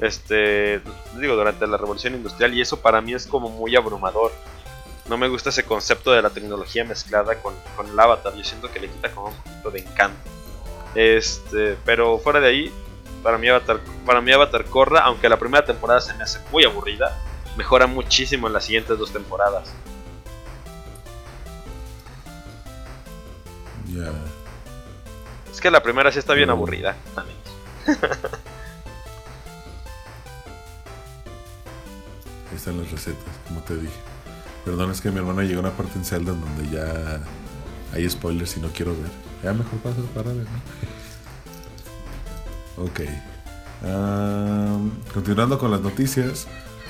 este, 0.00 0.80
digo, 1.18 1.34
durante 1.36 1.66
la 1.66 1.76
Revolución 1.76 2.14
Industrial, 2.14 2.52
y 2.54 2.60
eso 2.60 2.80
para 2.80 3.00
mí 3.00 3.14
es 3.14 3.26
como 3.26 3.48
muy 3.50 3.74
abrumador. 3.76 4.32
No 5.08 5.16
me 5.16 5.28
gusta 5.28 5.48
ese 5.50 5.64
concepto 5.64 6.12
de 6.12 6.20
la 6.22 6.30
tecnología 6.30 6.84
mezclada 6.84 7.40
con, 7.40 7.54
con 7.76 7.86
el 7.88 7.98
avatar, 7.98 8.34
yo 8.34 8.44
siento 8.44 8.70
que 8.70 8.80
le 8.80 8.88
quita 8.88 9.10
como 9.10 9.28
un 9.28 9.34
poquito 9.34 9.70
de 9.70 9.78
encanto. 9.80 10.18
Este, 10.94 11.76
pero 11.84 12.18
fuera 12.18 12.40
de 12.40 12.48
ahí, 12.48 12.72
para 13.22 13.38
mí 13.38 13.48
Avatar, 13.48 13.80
para 14.06 14.20
mí 14.20 14.32
Avatar 14.32 14.64
Korra, 14.66 15.00
aunque 15.00 15.28
la 15.28 15.38
primera 15.38 15.64
temporada 15.64 16.00
se 16.00 16.14
me 16.14 16.22
hace 16.22 16.38
muy 16.52 16.64
aburrida, 16.64 17.16
mejora 17.56 17.86
muchísimo 17.86 18.46
en 18.46 18.52
las 18.52 18.64
siguientes 18.64 18.98
dos 18.98 19.12
temporadas. 19.12 19.72
Ya. 23.86 24.12
Es 25.50 25.60
que 25.60 25.70
la 25.70 25.82
primera 25.82 26.12
sí 26.12 26.18
está 26.18 26.34
bien 26.34 26.48
Mm. 26.48 26.52
aburrida. 26.52 26.96
también. 27.14 27.38
están 32.58 32.78
las 32.78 32.90
recetas, 32.90 33.24
como 33.46 33.60
te 33.60 33.76
dije. 33.76 33.92
Perdón, 34.64 34.90
es 34.90 35.00
que 35.00 35.10
mi 35.10 35.18
hermana 35.18 35.42
llegó 35.42 35.58
a 35.60 35.62
una 35.62 35.72
parte 35.76 35.98
en 35.98 36.04
Zelda 36.04 36.32
donde 36.32 36.68
ya 36.70 37.20
hay 37.94 38.08
spoilers 38.08 38.56
y 38.56 38.60
no 38.60 38.68
quiero 38.68 38.92
ver. 38.92 39.10
Ya 39.42 39.52
mejor 39.52 39.78
paso 39.78 40.02
para 40.14 40.28
ver, 40.32 40.46
¿no? 42.76 42.84
ok. 42.84 43.00
Am, 43.84 44.90
continuando 45.14 45.58
con 45.58 45.70
las 45.70 45.80
noticias. 45.80 46.46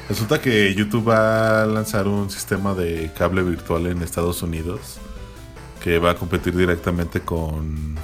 Resulta 0.09 0.41
que 0.41 0.75
YouTube 0.75 1.09
va 1.11 1.63
a 1.63 1.67
lanzar 1.67 2.09
un 2.09 2.31
sistema 2.31 2.73
de 2.75 3.13
cable 3.17 3.43
virtual 3.43 3.87
en 3.87 4.03
Estados 4.03 4.43
Unidos 4.43 4.97
que 5.83 5.99
va 5.99 6.13
a 6.13 6.15
competir 6.17 6.57
directamente 6.57 7.21
con, 7.21 7.95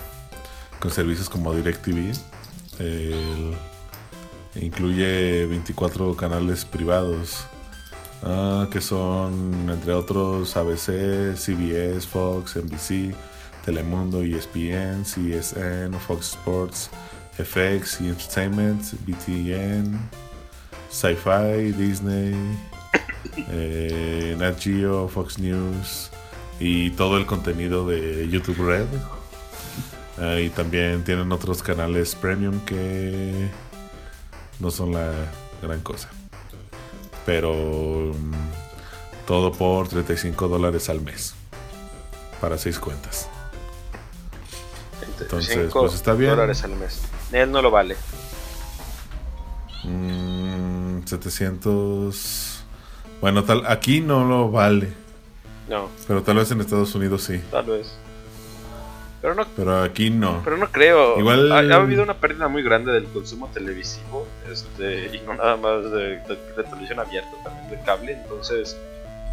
con 0.79 0.91
servicios 0.91 1.31
como 1.31 1.55
DirecTV. 1.55 2.13
El- 2.79 3.55
incluye 4.57 5.47
24 5.47 6.15
canales 6.15 6.65
privados 6.65 7.47
ah, 8.25 8.67
que 8.71 8.81
son 8.81 9.69
entre 9.71 9.93
otros 9.93 10.57
ABC, 10.57 11.37
CBS, 11.37 12.07
Fox, 12.07 12.57
NBC, 12.57 13.15
Telemundo, 13.65 14.23
ESPN, 14.23 15.05
CSN, 15.05 15.99
Fox 16.01 16.31
Sports, 16.31 16.91
FX 17.39 18.01
Entertainment, 18.01 18.83
BTN, 19.07 19.99
Sci-Fi, 20.91 21.73
Disney, 21.73 22.35
eh, 23.51 24.37
Nat 24.39 24.59
Geo, 24.61 25.09
Fox 25.09 25.39
News 25.39 26.11
y 26.61 26.91
todo 26.91 27.19
el 27.19 27.27
contenido 27.27 27.87
de 27.87 28.29
YouTube 28.29 28.65
Red. 28.65 28.87
Ah, 30.19 30.39
y 30.39 30.49
también 30.51 31.03
tienen 31.03 31.33
otros 31.33 31.63
canales 31.63 32.15
premium 32.15 32.61
que 32.61 33.49
no 34.61 34.71
son 34.71 34.93
la 34.93 35.13
gran 35.61 35.81
cosa. 35.81 36.14
Pero 37.27 37.53
mm, 37.53 39.27
todo 39.27 39.53
por 39.53 39.89
35 39.89 40.49
dólares 40.49 40.89
al 40.89 41.01
mes. 41.01 41.35
Para 42.41 42.59
6 42.59 42.79
cuentas. 42.79 43.29
Entonces, 45.21 45.55
35 45.55 45.81
pues, 45.81 45.95
está 45.95 46.13
bien. 46.15 46.31
dólares 46.31 46.65
al 46.65 46.77
mes. 46.77 47.01
Él 47.33 47.51
no 47.51 47.63
lo 47.63 47.71
vale. 47.71 47.97
Mm, 49.85 51.05
700... 51.05 52.65
Bueno, 53.21 53.45
tal, 53.45 53.65
aquí 53.67 54.01
no 54.01 54.25
lo 54.25 54.51
vale. 54.51 54.93
No, 55.69 55.89
Pero 56.07 56.23
tal 56.23 56.37
vez 56.37 56.51
en 56.51 56.61
Estados 56.61 56.95
Unidos 56.95 57.23
sí. 57.23 57.41
tal 57.51 57.65
vez. 57.65 57.95
Pero 59.25 59.35
no, 59.37 59.47
Pero 59.57 59.83
aquí 59.83 60.11
no. 60.11 60.43
pero 60.45 60.59
no 60.59 60.71
creo. 60.71 61.19
Igual- 61.19 61.51
Ha, 61.51 61.61
ha 61.75 61.77
habido 61.81 62.03
una 62.03 62.13
pérdida 62.13 62.47
muy 62.47 62.63
grande 62.63 62.93
del 62.93 63.05
consumo 63.07 63.51
televisivo. 63.55 64.29
Este, 64.53 65.17
y 65.17 65.21
no 65.27 65.33
nada 65.33 65.57
más 65.57 65.83
de, 65.91 66.19
de- 66.19 66.39
de 66.55 66.63
televisión 66.63 67.01
abierta, 67.01 67.31
también 67.43 67.71
de 67.71 67.81
cable. 67.87 68.13
Entonces, 68.13 68.77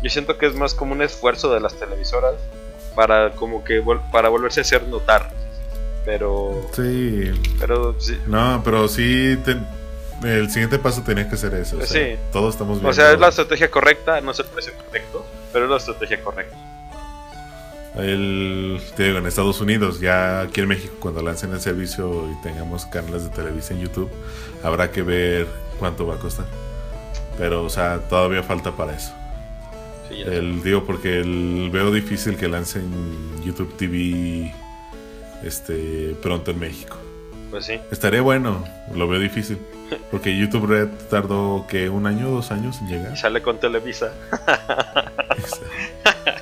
yo 0.02 0.10
siento 0.10 0.38
que 0.38 0.46
es 0.46 0.56
más 0.56 0.74
como 0.74 0.94
un 0.94 1.02
esfuerzo 1.02 1.54
de 1.54 1.60
las 1.60 1.78
televisoras 1.78 2.36
para 2.96 3.32
como 3.32 3.66
que 3.66 3.84
vol- 3.84 4.00
para 4.12 4.30
volverse 4.30 4.62
a 4.62 4.64
hacer 4.64 4.88
notar. 4.88 5.30
Pero, 6.06 6.70
Sí. 6.74 7.30
pero 7.60 7.94
sí, 8.00 8.18
No, 8.28 8.62
pero 8.64 8.88
sí... 8.88 9.38
te- 9.44 9.58
el 10.24 10.50
siguiente 10.52 10.80
paso 10.80 11.02
tenía 11.04 11.28
que 11.30 11.36
ser 11.36 11.54
eso. 11.56 11.78
o 11.78 11.82
sea, 11.86 11.88
Sí. 11.88 12.20
Todos 12.32 12.54
estamos 12.54 12.76
viendo... 12.78 12.90
O 12.90 12.94
sea, 12.94 13.12
es 13.12 13.20
la 13.20 13.28
estrategia 13.28 13.70
correcta, 13.70 14.22
no 14.22 14.32
es 14.32 14.40
el 14.40 14.46
precio 14.46 14.72
correcto, 14.86 15.26
pero 15.52 15.66
es 15.66 15.72
la 15.72 15.78
estrategia 15.78 16.24
correcta. 16.24 16.56
El, 17.96 18.80
te 18.96 19.04
digo, 19.04 19.18
en 19.18 19.26
Estados 19.26 19.60
Unidos, 19.60 20.00
ya 20.00 20.42
aquí 20.42 20.62
en 20.62 20.68
México, 20.70 20.94
cuando 21.00 21.22
lancen 21.22 21.52
el 21.52 21.60
servicio 21.60 22.30
y 22.32 22.42
tengamos 22.42 22.86
canales 22.86 23.24
de 23.26 23.30
televisión 23.30 23.80
en 23.80 23.86
YouTube, 23.88 24.10
habrá 24.64 24.92
que 24.92 25.02
ver 25.02 25.48
cuánto 25.80 26.08
va 26.08 26.16
a 26.16 26.18
costar. 26.18 26.46
Pero, 27.38 27.64
o 27.64 27.70
sea, 27.70 28.00
todavía 28.00 28.44
falta 28.44 28.72
para 28.72 28.96
eso. 28.96 29.12
Sí. 30.10 30.22
El, 30.22 30.62
digo, 30.64 30.86
porque 30.86 31.20
el- 31.20 31.70
veo 31.72 31.92
difícil 31.92 32.38
que 32.38 32.48
lancen 32.48 32.90
YouTube 33.44 33.76
TV 33.78 34.54
este, 35.44 36.16
pronto 36.22 36.52
en 36.52 36.60
México. 36.60 36.98
Pues 37.50 37.66
sí. 37.66 37.80
Estaría 37.92 38.22
bueno, 38.22 38.64
lo 38.96 39.08
veo 39.08 39.20
difícil. 39.20 39.58
Porque 40.10 40.38
YouTube 40.38 40.68
Red 40.68 40.88
tardó, 41.10 41.66
que 41.68 41.90
¿Un 41.90 42.08
año 42.08 42.30
o 42.30 42.32
dos 42.36 42.52
años 42.52 42.80
en 42.80 42.88
llegar? 42.88 43.12
Y 43.14 43.18
sale 43.18 43.42
con 43.42 43.60
Televisa. 43.60 44.14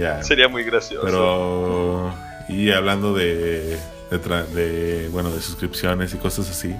ya. 0.00 0.22
Sería 0.22 0.48
muy 0.48 0.64
gracioso. 0.64 1.04
Pero 1.06 2.14
y 2.48 2.70
hablando 2.72 3.14
de, 3.14 3.78
de, 4.10 4.20
tra- 4.22 4.46
de, 4.46 5.08
bueno 5.12 5.30
de 5.30 5.40
suscripciones 5.40 6.12
y 6.14 6.16
cosas 6.16 6.50
así, 6.50 6.74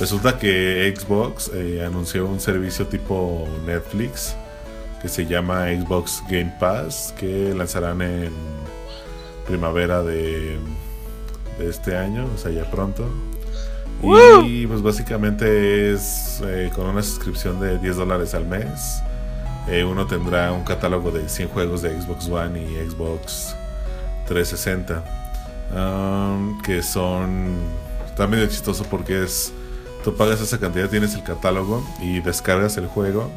resulta 0.00 0.38
que 0.38 0.94
Xbox 0.96 1.50
eh, 1.54 1.84
anunció 1.84 2.26
un 2.26 2.40
servicio 2.40 2.86
tipo 2.86 3.46
Netflix 3.66 4.34
que 5.02 5.08
se 5.08 5.26
llama 5.26 5.66
Xbox 5.66 6.22
Game 6.30 6.54
Pass 6.58 7.14
que 7.18 7.52
lanzarán 7.54 8.00
en 8.00 8.32
primavera 9.46 10.02
de, 10.02 10.56
de 11.58 11.68
este 11.68 11.96
año, 11.96 12.26
o 12.34 12.38
sea 12.38 12.50
ya 12.50 12.70
pronto. 12.70 13.06
Y 14.46 14.66
pues 14.66 14.82
básicamente 14.82 15.92
es 15.92 16.40
eh, 16.44 16.70
con 16.74 16.86
una 16.86 17.02
suscripción 17.02 17.58
de 17.60 17.78
10 17.78 17.96
dólares 17.96 18.34
al 18.34 18.46
mes. 18.46 19.02
Eh, 19.68 19.82
uno 19.84 20.06
tendrá 20.06 20.52
un 20.52 20.62
catálogo 20.64 21.10
de 21.10 21.28
100 21.28 21.48
juegos 21.48 21.82
de 21.82 21.98
Xbox 22.00 22.28
One 22.28 22.60
y 22.60 22.90
Xbox 22.90 23.56
360. 24.26 25.02
um, 25.74 26.60
que 26.62 26.82
son. 26.82 27.56
Está 28.06 28.26
medio 28.26 28.46
chistoso 28.46 28.84
porque 28.84 29.22
es. 29.24 29.52
Tú 30.04 30.14
pagas 30.14 30.40
esa 30.42 30.58
cantidad, 30.60 30.88
tienes 30.90 31.14
el 31.14 31.22
catálogo 31.22 31.82
y 32.00 32.20
descargas 32.20 32.76
el 32.76 32.86
juego. 32.86 33.30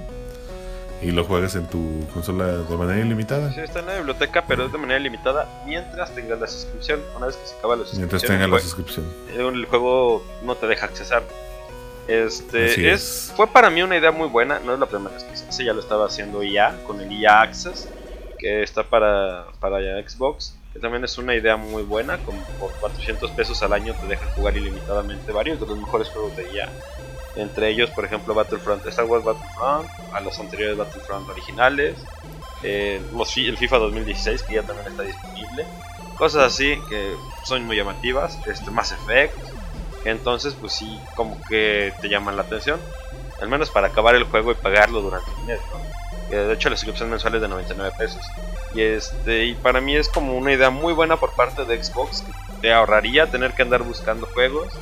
y 1.02 1.12
lo 1.12 1.24
juegas 1.24 1.56
en 1.56 1.68
tu 1.68 2.06
consola 2.14 2.48
de 2.58 2.76
manera 2.76 3.00
ilimitada. 3.00 3.54
Sí, 3.54 3.62
está 3.62 3.80
en 3.80 3.86
la 3.86 3.96
biblioteca, 3.98 4.44
pero 4.48 4.66
es 4.66 4.72
de 4.72 4.78
manera 4.80 5.00
limitada 5.00 5.48
mientras 5.66 6.14
tengas 6.14 6.40
la 6.40 6.48
suscripción. 6.48 7.00
Una 7.16 7.28
vez 7.28 7.38
que 7.38 7.48
se 7.48 7.56
acaba 7.56 7.76
la 7.76 7.84
suscripción, 7.84 8.02
Mientras 8.02 8.22
tengas 8.24 8.46
el 8.46 8.52
la 8.52 8.60
suscripción. 8.60 9.06
el 9.38 9.66
juego 9.68 10.24
no 10.44 10.56
te 10.56 10.66
deja 10.68 10.88
accesar. 10.88 11.24
Este 12.08 12.66
es, 12.66 12.78
es. 12.78 13.34
fue 13.36 13.48
para 13.48 13.70
mí 13.70 13.82
una 13.82 13.98
idea 13.98 14.12
muy 14.12 14.30
buena, 14.30 14.60
no 14.60 14.74
es 14.74 14.80
la 14.80 14.86
primera 14.86 15.14
vez 15.14 15.24
que 15.24 15.36
se 15.36 15.48
hace, 15.48 15.66
ya 15.66 15.74
lo 15.74 15.82
estaba 15.82 16.06
haciendo 16.06 16.42
EA 16.42 16.78
con 16.86 17.02
el 17.02 17.12
EA 17.12 17.42
Access, 17.42 17.90
que 18.40 18.64
está 18.64 18.84
para, 18.84 19.46
para 19.60 19.80
Xbox, 20.08 20.56
que 20.74 20.80
también 20.80 21.04
es 21.04 21.18
una 21.18 21.36
idea 21.36 21.58
muy 21.58 21.84
buena, 21.84 22.18
como 22.20 22.42
por 22.60 22.72
400 22.80 23.32
pesos 23.32 23.62
al 23.62 23.74
año 23.74 23.94
te 23.94 24.08
dejan 24.08 24.30
jugar 24.30 24.56
ilimitadamente 24.56 25.32
varios 25.32 25.60
de 25.60 25.66
los 25.66 25.78
mejores 25.78 26.08
juegos 26.10 26.36
de 26.38 26.44
EA. 26.56 26.72
Entre 27.36 27.70
ellos, 27.70 27.90
por 27.92 28.06
ejemplo, 28.06 28.34
Battlefront, 28.34 28.86
Star 28.88 29.06
Wars 29.06 29.24
Battlefront, 29.24 29.90
a 30.14 30.20
los 30.22 30.40
anteriores 30.40 30.78
Battlefront 30.78 31.30
originales, 31.30 31.96
eh, 32.64 33.02
los 33.14 33.36
el 33.38 33.58
FIFA 33.58 33.78
2016, 33.78 34.44
que 34.44 34.56
ya 34.56 34.64
también 34.64 34.88
está 34.88 35.04
disponible, 35.04 35.66
cosas 36.18 36.54
así 36.54 36.80
que 36.90 37.14
son 37.44 37.66
muy 37.66 37.76
llamativas, 37.76 38.40
este 38.48 38.72
Mass 38.72 38.94
Effect, 38.94 39.36
entonces 40.06 40.56
pues 40.60 40.74
sí, 40.74 41.00
como 41.16 41.42
que 41.50 41.94
te 42.02 42.10
llaman 42.10 42.36
la 42.36 42.44
atención, 42.44 42.80
al 43.42 43.50
menos 43.50 43.70
para 43.70 43.88
acabar 43.88 44.16
el 44.16 44.24
juego 44.24 44.52
y 44.52 44.56
pagarlo 44.56 45.02
durante 45.02 45.30
el 45.32 45.46
mes. 45.46 45.60
Que 46.30 46.36
de 46.36 46.54
hecho 46.54 46.70
la 46.70 46.76
suscripción 46.76 47.10
mensual 47.10 47.36
es 47.36 47.42
de 47.42 47.48
99 47.48 47.96
pesos. 47.98 48.22
Y 48.74 48.82
este 48.82 49.46
y 49.46 49.56
para 49.56 49.80
mí 49.80 49.96
es 49.96 50.10
como 50.10 50.38
una 50.38 50.52
idea 50.52 50.70
muy 50.70 50.94
buena 50.94 51.18
por 51.18 51.32
parte 51.34 51.66
de 51.66 51.82
Xbox, 51.82 52.24
te 52.62 52.74
ahorraría 52.74 53.28
tener 53.28 53.54
que 53.54 53.62
andar 53.62 53.84
buscando 53.84 54.28
juegos, 54.28 54.74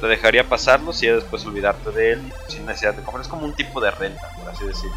te 0.00 0.06
dejaría 0.06 0.44
pasarlos 0.48 1.02
y 1.02 1.08
después 1.08 1.44
olvidarte 1.44 1.90
de 1.90 2.12
él 2.12 2.32
sin 2.48 2.66
necesidad 2.66 2.94
de 2.94 3.02
comprar. 3.02 3.22
Es 3.22 3.28
como 3.28 3.44
un 3.44 3.54
tipo 3.54 3.80
de 3.80 3.90
renta, 3.90 4.28
por 4.38 4.48
así 4.50 4.64
decirlo. 4.64 4.96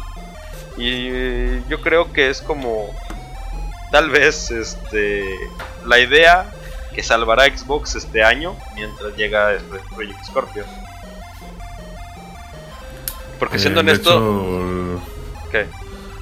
Y 0.76 1.08
eh, 1.10 1.62
yo 1.68 1.80
creo 1.80 2.12
que 2.12 2.28
es 2.28 2.42
como 2.42 2.94
tal 3.90 4.10
vez 4.10 4.50
este 4.50 5.24
la 5.86 5.98
idea 5.98 6.52
que 6.96 7.02
salvará 7.02 7.44
a 7.44 7.56
Xbox 7.56 7.94
este 7.94 8.24
año 8.24 8.56
mientras 8.74 9.14
llega 9.16 9.52
este 9.52 9.78
Project 9.94 10.24
Scorpio. 10.24 10.64
Porque 13.38 13.58
siendo 13.58 13.80
Eh, 13.80 13.82
honesto, 13.82 14.10
hecho, 14.10 15.02
¿qué? 15.52 15.66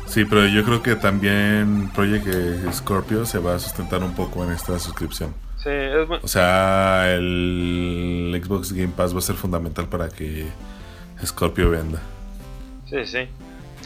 Sí, 0.06 0.24
pero 0.24 0.46
yo 0.46 0.64
creo 0.64 0.82
que 0.82 0.96
también 0.96 1.90
Project 1.94 2.26
eh, 2.26 2.72
Scorpio 2.72 3.24
se 3.24 3.38
va 3.38 3.54
a 3.54 3.58
sustentar 3.60 4.02
un 4.02 4.14
poco 4.14 4.42
en 4.44 4.50
esta 4.50 4.76
suscripción. 4.80 5.32
Sí, 5.62 5.70
es 5.70 6.08
muy- 6.08 6.18
O 6.22 6.28
sea, 6.28 7.12
el 7.14 8.38
Xbox 8.44 8.72
Game 8.72 8.92
Pass 8.94 9.14
va 9.14 9.18
a 9.20 9.22
ser 9.22 9.36
fundamental 9.36 9.86
para 9.88 10.08
que 10.08 10.48
Scorpio 11.24 11.70
venda. 11.70 12.00
sí, 12.90 13.06
sí. 13.06 13.28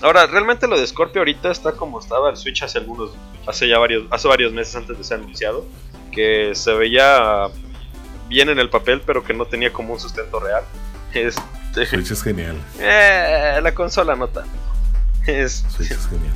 Ahora, 0.00 0.26
realmente 0.26 0.68
lo 0.68 0.78
de 0.78 0.86
Scorpio 0.86 1.20
ahorita 1.20 1.50
está 1.50 1.72
como 1.72 1.98
estaba 1.98 2.30
el 2.30 2.36
Switch 2.36 2.62
hace 2.62 2.78
algunos, 2.78 3.10
hace 3.48 3.68
ya 3.68 3.78
varios, 3.78 4.04
hace 4.10 4.28
varios 4.28 4.52
meses 4.52 4.76
antes 4.76 4.96
de 4.96 5.02
ser 5.02 5.18
anunciado, 5.18 5.66
que 6.18 6.50
se 6.56 6.72
veía 6.72 7.46
bien 8.28 8.48
en 8.48 8.58
el 8.58 8.68
papel, 8.68 9.00
pero 9.06 9.22
que 9.22 9.32
no 9.32 9.44
tenía 9.44 9.72
como 9.72 9.92
un 9.92 10.00
sustento 10.00 10.40
real. 10.40 10.64
Este, 11.14 11.86
Switch 11.86 12.10
es 12.10 12.22
genial. 12.24 12.56
eh, 12.80 13.60
la 13.62 13.72
consola 13.72 14.16
no 14.16 14.26
tanto. 14.26 14.50
Es, 15.28 15.64
Switch 15.68 15.92
es 15.92 16.08
genial. 16.08 16.34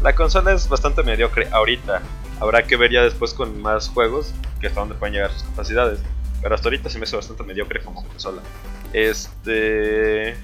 La 0.00 0.14
consola 0.14 0.52
es 0.54 0.66
bastante 0.66 1.02
mediocre 1.02 1.46
ahorita. 1.50 2.00
Habrá 2.40 2.62
que 2.62 2.76
ver 2.78 2.90
ya 2.90 3.02
después 3.02 3.34
con 3.34 3.60
más 3.60 3.90
juegos 3.90 4.32
que 4.62 4.68
hasta 4.68 4.80
dónde 4.80 4.94
pueden 4.94 5.12
llegar 5.12 5.30
sus 5.30 5.42
capacidades. 5.42 6.00
Pero 6.40 6.54
hasta 6.54 6.68
ahorita 6.68 6.88
se 6.88 6.98
me 6.98 7.04
hace 7.04 7.16
bastante 7.16 7.42
mediocre 7.42 7.82
como 7.82 8.02
consola. 8.06 8.40
Este. 8.94 10.36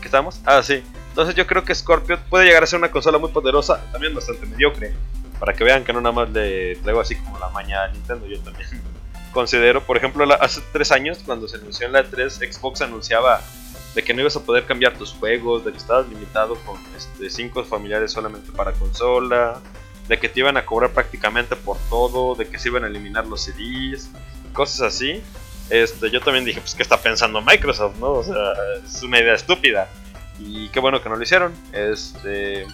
¿Qué 0.00 0.06
estamos? 0.06 0.40
Ah, 0.44 0.60
sí. 0.64 0.82
Entonces 1.10 1.36
yo 1.36 1.46
creo 1.46 1.64
que 1.64 1.72
Scorpio 1.72 2.18
puede 2.28 2.46
llegar 2.46 2.64
a 2.64 2.66
ser 2.66 2.80
una 2.80 2.90
consola 2.90 3.18
muy 3.18 3.30
poderosa, 3.30 3.80
también 3.92 4.12
bastante 4.12 4.44
mediocre. 4.46 4.92
Para 5.38 5.52
que 5.52 5.64
vean 5.64 5.84
que 5.84 5.92
no 5.92 6.00
nada 6.00 6.12
más 6.14 6.30
le 6.30 6.76
traigo 6.76 7.00
así 7.00 7.14
como 7.16 7.38
la 7.38 7.48
maña 7.50 7.84
a 7.84 7.88
Nintendo, 7.88 8.26
yo 8.26 8.40
también 8.40 8.68
considero, 9.32 9.82
por 9.84 9.96
ejemplo, 9.96 10.24
la- 10.26 10.34
hace 10.36 10.60
tres 10.72 10.90
años 10.92 11.18
cuando 11.24 11.46
se 11.48 11.56
anunció 11.56 11.86
en 11.86 11.92
la 11.92 12.04
3, 12.04 12.34
Xbox 12.52 12.80
anunciaba 12.82 13.40
de 13.94 14.02
que 14.02 14.14
no 14.14 14.20
ibas 14.20 14.36
a 14.36 14.40
poder 14.40 14.64
cambiar 14.66 14.94
tus 14.98 15.12
juegos, 15.12 15.64
de 15.64 15.72
que 15.72 15.78
estabas 15.78 16.08
limitado 16.08 16.54
con 16.64 16.76
este, 16.96 17.30
cinco 17.30 17.64
familiares 17.64 18.12
solamente 18.12 18.52
para 18.52 18.72
consola, 18.72 19.60
de 20.08 20.18
que 20.18 20.28
te 20.28 20.40
iban 20.40 20.56
a 20.56 20.64
cobrar 20.64 20.90
prácticamente 20.92 21.56
por 21.56 21.76
todo, 21.90 22.34
de 22.34 22.48
que 22.48 22.58
se 22.58 22.68
iban 22.68 22.84
a 22.84 22.86
eliminar 22.86 23.26
los 23.26 23.42
CDs, 23.44 24.10
cosas 24.52 24.80
así. 24.94 25.22
Este, 25.70 26.10
yo 26.10 26.20
también 26.20 26.44
dije, 26.44 26.60
pues, 26.60 26.74
¿qué 26.74 26.82
está 26.82 26.96
pensando 27.00 27.40
Microsoft, 27.42 27.96
no? 27.98 28.12
O 28.12 28.24
sea, 28.24 28.52
es 28.84 29.02
una 29.02 29.20
idea 29.20 29.34
estúpida. 29.34 29.88
Y 30.38 30.68
qué 30.70 30.80
bueno 30.80 31.02
que 31.02 31.08
no 31.08 31.16
lo 31.16 31.22
hicieron. 31.22 31.52
Este, 31.72 32.66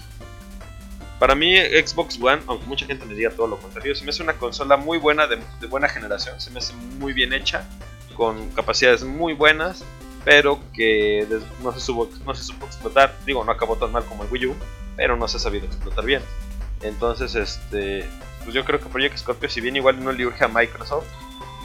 para 1.19 1.35
mí, 1.35 1.57
Xbox 1.57 2.19
One, 2.21 2.43
aunque 2.47 2.67
mucha 2.67 2.87
gente 2.87 3.05
me 3.07 3.15
diga 3.15 3.31
todo 3.31 3.47
lo 3.47 3.59
contrario, 3.59 3.95
se 3.95 4.05
me 4.05 4.11
hace 4.11 4.23
una 4.23 4.35
consola 4.35 4.77
muy 4.77 4.99
buena, 4.99 5.27
de, 5.27 5.39
buena 5.69 5.89
generación, 5.89 6.41
se 6.41 6.51
me 6.51 6.59
hace 6.59 6.75
muy 6.99 7.13
bien 7.13 7.33
hecha, 7.33 7.69
con 8.17 8.51
capacidades 8.51 9.05
muy 9.05 9.33
buenas, 9.33 9.85
pero 10.25 10.61
que 10.73 11.27
no 11.63 11.73
se, 11.73 11.81
supo, 11.81 12.09
no 12.25 12.35
se 12.35 12.45
supo 12.45 12.67
explotar. 12.67 13.15
Digo, 13.27 13.45
no 13.45 13.53
acabó 13.53 13.77
tan 13.77 13.93
mal 13.93 14.05
como 14.05 14.25
el 14.25 14.31
Wii 14.31 14.47
U, 14.47 14.57
pero 14.97 15.17
no 15.17 15.29
se 15.29 15.37
ha 15.37 15.41
sabido 15.41 15.67
explotar 15.67 16.05
bien. 16.05 16.23
Entonces, 16.83 17.35
este, 17.35 18.05
pues 18.43 18.55
yo 18.55 18.65
creo 18.65 18.81
que 18.81 18.87
Project 18.87 19.19
Scorpio, 19.19 19.49
si 19.49 19.61
bien 19.61 19.77
igual 19.77 20.03
no 20.03 20.13
le 20.13 20.27
urge 20.27 20.45
a 20.45 20.49
Microsoft, 20.49 21.07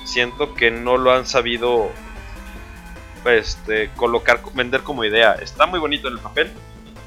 siento 0.05 0.53
que 0.55 0.71
no 0.71 0.97
lo 0.97 1.13
han 1.13 1.25
sabido 1.25 1.89
este, 3.25 3.89
colocar, 3.95 4.41
vender 4.53 4.81
como 4.81 5.05
idea. 5.05 5.33
Está 5.33 5.65
muy 5.65 5.79
bonito 5.79 6.07
en 6.07 6.15
el 6.15 6.19
papel, 6.19 6.51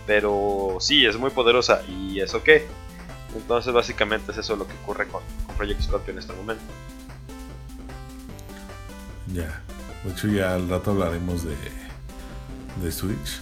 pero 0.07 0.76
sí, 0.80 1.07
es 1.07 1.16
muy 1.16 1.30
poderosa. 1.30 1.82
¿Y 1.88 2.20
eso 2.20 2.42
qué? 2.42 2.66
Entonces, 3.34 3.72
básicamente 3.72 4.32
es 4.32 4.38
eso 4.38 4.57
lo 4.57 4.66
que 4.66 4.74
ocurre 4.82 5.07
con, 5.09 5.22
con 5.46 5.57
Project 5.57 5.82
Scorpio 5.82 6.12
en 6.12 6.18
este 6.18 6.32
momento. 6.32 6.64
Ya. 9.32 9.62
De 10.05 10.11
hecho, 10.11 10.28
ya 10.28 10.55
al 10.55 10.68
rato 10.68 10.90
hablaremos 10.90 11.44
de, 11.44 11.57
de 12.82 12.92
Switch. 12.92 13.40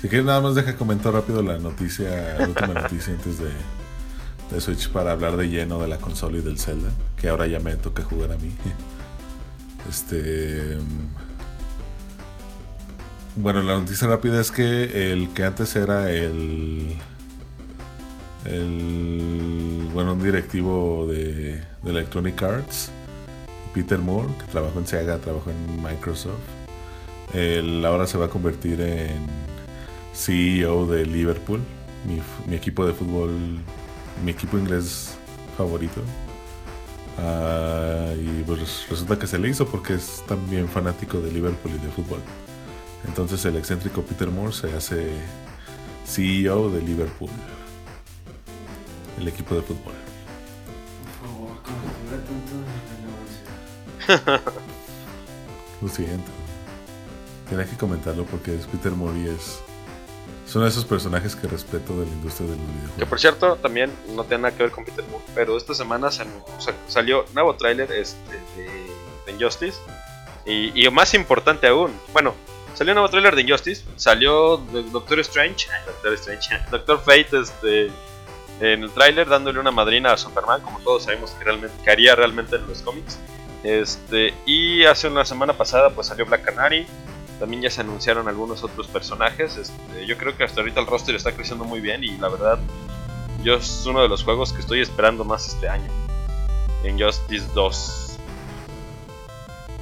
Si 0.00 0.08
quieres, 0.08 0.26
nada 0.26 0.40
más 0.40 0.54
deja 0.54 0.76
comentar 0.76 1.12
rápido 1.12 1.42
la 1.42 1.58
noticia, 1.58 2.36
la 2.38 2.48
última 2.48 2.74
noticia 2.82 3.12
antes 3.12 3.38
de, 3.38 3.50
de 4.50 4.60
Switch 4.60 4.88
para 4.88 5.12
hablar 5.12 5.36
de 5.36 5.48
lleno 5.48 5.80
de 5.80 5.88
la 5.88 5.98
consola 5.98 6.38
y 6.38 6.40
del 6.40 6.58
Zelda, 6.58 6.90
que 7.16 7.28
ahora 7.28 7.46
ya 7.46 7.60
me 7.60 7.76
toca 7.76 8.02
jugar 8.02 8.32
a 8.32 8.36
mí. 8.36 8.52
Este. 9.88 10.78
Bueno, 13.34 13.62
la 13.62 13.78
noticia 13.78 14.08
rápida 14.08 14.40
es 14.42 14.50
que 14.50 15.12
el 15.12 15.30
que 15.30 15.44
antes 15.44 15.74
era 15.74 16.10
el. 16.10 16.94
El. 18.44 19.88
Bueno, 19.94 20.12
un 20.12 20.22
directivo 20.22 21.06
de, 21.08 21.62
de 21.82 21.90
Electronic 21.90 22.42
Arts, 22.42 22.90
Peter 23.72 23.98
Moore, 23.98 24.28
que 24.38 24.44
trabajó 24.52 24.78
en 24.78 24.86
Sega, 24.86 25.16
trabajó 25.16 25.50
en 25.50 25.82
Microsoft. 25.82 26.40
Él 27.32 27.82
ahora 27.86 28.06
se 28.06 28.18
va 28.18 28.26
a 28.26 28.28
convertir 28.28 28.78
en 28.82 29.26
CEO 30.14 30.86
de 30.86 31.06
Liverpool, 31.06 31.60
mi, 32.06 32.20
mi 32.46 32.56
equipo 32.56 32.86
de 32.86 32.92
fútbol, 32.92 33.30
mi 34.22 34.30
equipo 34.30 34.58
inglés 34.58 35.16
favorito. 35.56 36.02
Ah, 37.18 38.12
y 38.14 38.42
pues 38.44 38.86
resulta 38.90 39.18
que 39.18 39.26
se 39.26 39.38
le 39.38 39.48
hizo 39.48 39.66
porque 39.66 39.94
es 39.94 40.22
también 40.26 40.68
fanático 40.68 41.20
de 41.20 41.32
Liverpool 41.32 41.72
y 41.74 41.78
de 41.78 41.90
fútbol. 41.92 42.20
Entonces 43.06 43.44
el 43.44 43.56
excéntrico 43.56 44.02
Peter 44.02 44.28
Moore 44.28 44.52
se 44.52 44.72
hace 44.74 45.08
CEO 46.06 46.70
de 46.70 46.80
Liverpool, 46.82 47.30
el 49.18 49.28
equipo 49.28 49.54
de 49.54 49.62
fútbol. 49.62 49.92
Por 51.20 51.28
favor, 51.28 51.50
relevancia. 54.08 54.52
Lo 55.80 55.88
siento. 55.88 56.30
Tenía 57.48 57.66
que 57.66 57.76
comentarlo 57.76 58.24
porque 58.24 58.54
es 58.54 58.66
Peter 58.66 58.92
Moore 58.92 59.18
y 59.20 59.26
es, 59.28 59.58
es 60.46 60.54
uno 60.54 60.64
de 60.64 60.70
esos 60.70 60.84
personajes 60.84 61.34
que 61.36 61.46
respeto 61.48 61.92
de 61.98 62.06
la 62.06 62.12
industria 62.12 62.48
de 62.48 62.56
los 62.56 62.64
Que 62.66 62.72
videojuegos. 62.72 63.08
por 63.08 63.20
cierto, 63.20 63.56
también 63.56 63.90
no 64.14 64.24
tiene 64.24 64.44
nada 64.44 64.56
que 64.56 64.62
ver 64.62 64.72
con 64.72 64.84
Peter 64.84 65.04
Moore, 65.10 65.24
pero 65.34 65.56
esta 65.56 65.74
semana 65.74 66.10
se 66.10 66.22
anu- 66.24 66.44
sa- 66.58 66.72
salió 66.88 67.24
nuevo 67.34 67.54
tráiler 67.56 67.90
este, 67.92 68.36
de, 68.56 68.70
de 69.26 69.32
Injustice. 69.32 69.78
Y, 70.46 70.86
y 70.86 70.90
más 70.90 71.14
importante 71.14 71.66
aún, 71.68 71.92
bueno, 72.12 72.34
salió 72.74 72.92
un 72.92 72.96
nuevo 72.96 73.08
tráiler 73.08 73.34
de 73.36 73.42
Injustice, 73.42 73.84
salió 73.96 74.56
Doctor 74.56 75.20
Strange, 75.20 75.66
Doctor 75.86 76.14
Strange, 76.14 76.48
Doctor 76.70 77.00
Fate 77.00 77.28
este, 77.40 77.90
en 78.60 78.82
el 78.84 78.90
tráiler 78.90 79.28
dándole 79.28 79.58
una 79.58 79.70
madrina 79.70 80.12
a 80.12 80.16
Superman, 80.16 80.60
como 80.62 80.78
todos 80.80 81.04
sabemos 81.04 81.32
que, 81.32 81.44
realmente, 81.44 81.76
que 81.82 81.90
haría 81.90 82.14
realmente 82.14 82.56
en 82.56 82.66
los 82.66 82.82
cómics. 82.82 83.18
Este, 83.62 84.34
y 84.46 84.84
hace 84.84 85.08
una 85.08 85.24
semana 85.24 85.52
pasada 85.52 85.90
pues 85.90 86.08
salió 86.08 86.26
Black 86.26 86.44
Canary, 86.44 86.86
también 87.38 87.62
ya 87.62 87.70
se 87.70 87.80
anunciaron 87.80 88.28
algunos 88.28 88.62
otros 88.62 88.86
personajes. 88.86 89.56
Este, 89.56 90.06
yo 90.06 90.16
creo 90.16 90.36
que 90.36 90.44
hasta 90.44 90.60
ahorita 90.60 90.80
el 90.80 90.86
roster 90.86 91.14
está 91.14 91.32
creciendo 91.32 91.64
muy 91.64 91.80
bien 91.80 92.04
y 92.04 92.16
la 92.18 92.28
verdad, 92.28 92.58
yo 93.42 93.54
es 93.54 93.84
uno 93.86 94.02
de 94.02 94.08
los 94.08 94.22
juegos 94.22 94.52
que 94.52 94.60
estoy 94.60 94.80
esperando 94.80 95.24
más 95.24 95.48
este 95.48 95.68
año. 95.68 95.90
En 96.84 97.00
Justice 97.00 97.46
2. 97.54 98.18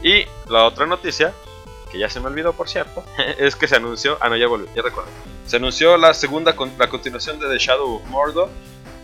Y 0.02 0.24
la 0.48 0.64
otra 0.64 0.86
noticia 0.86 1.34
que 1.90 1.98
ya 1.98 2.08
se 2.08 2.20
me 2.20 2.26
olvidó 2.28 2.52
por 2.52 2.68
cierto, 2.68 3.04
es 3.38 3.56
que 3.56 3.66
se 3.68 3.76
anunció, 3.76 4.16
ah 4.20 4.28
no, 4.28 4.36
ya 4.36 4.46
volví, 4.48 4.66
ya 4.74 4.82
recuerdo. 4.82 5.10
Se 5.46 5.56
anunció 5.56 5.96
la 5.96 6.14
segunda, 6.14 6.54
la 6.78 6.88
continuación 6.88 7.38
de 7.40 7.48
The 7.48 7.58
Shadow 7.58 7.96
of 7.96 8.04
Mordor, 8.06 8.48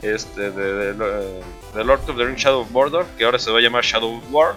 este, 0.02 0.50
de, 0.50 0.94
de- 0.94 1.84
Lord 1.84 2.08
of 2.08 2.16
the 2.16 2.24
Rings 2.24 2.40
Shadow 2.42 2.60
of 2.62 2.70
Mordor, 2.70 3.04
que 3.18 3.24
ahora 3.24 3.38
se 3.38 3.50
va 3.50 3.58
a 3.58 3.60
llamar 3.62 3.82
Shadow 3.84 4.16
of 4.18 4.24
War. 4.30 4.54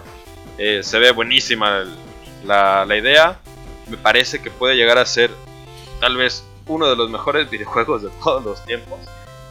Eh, 0.58 0.82
se 0.82 0.98
ve 0.98 1.10
buenísima 1.12 1.84
la, 2.44 2.84
la 2.84 2.96
idea, 2.96 3.38
me 3.88 3.96
parece 3.96 4.40
que 4.40 4.50
puede 4.50 4.76
llegar 4.76 4.98
a 4.98 5.04
ser 5.06 5.30
tal 6.00 6.16
vez 6.16 6.44
uno 6.66 6.88
de 6.88 6.96
los 6.96 7.10
mejores 7.10 7.50
videojuegos 7.50 8.02
de 8.02 8.10
todos 8.22 8.44
los 8.44 8.64
tiempos. 8.64 9.00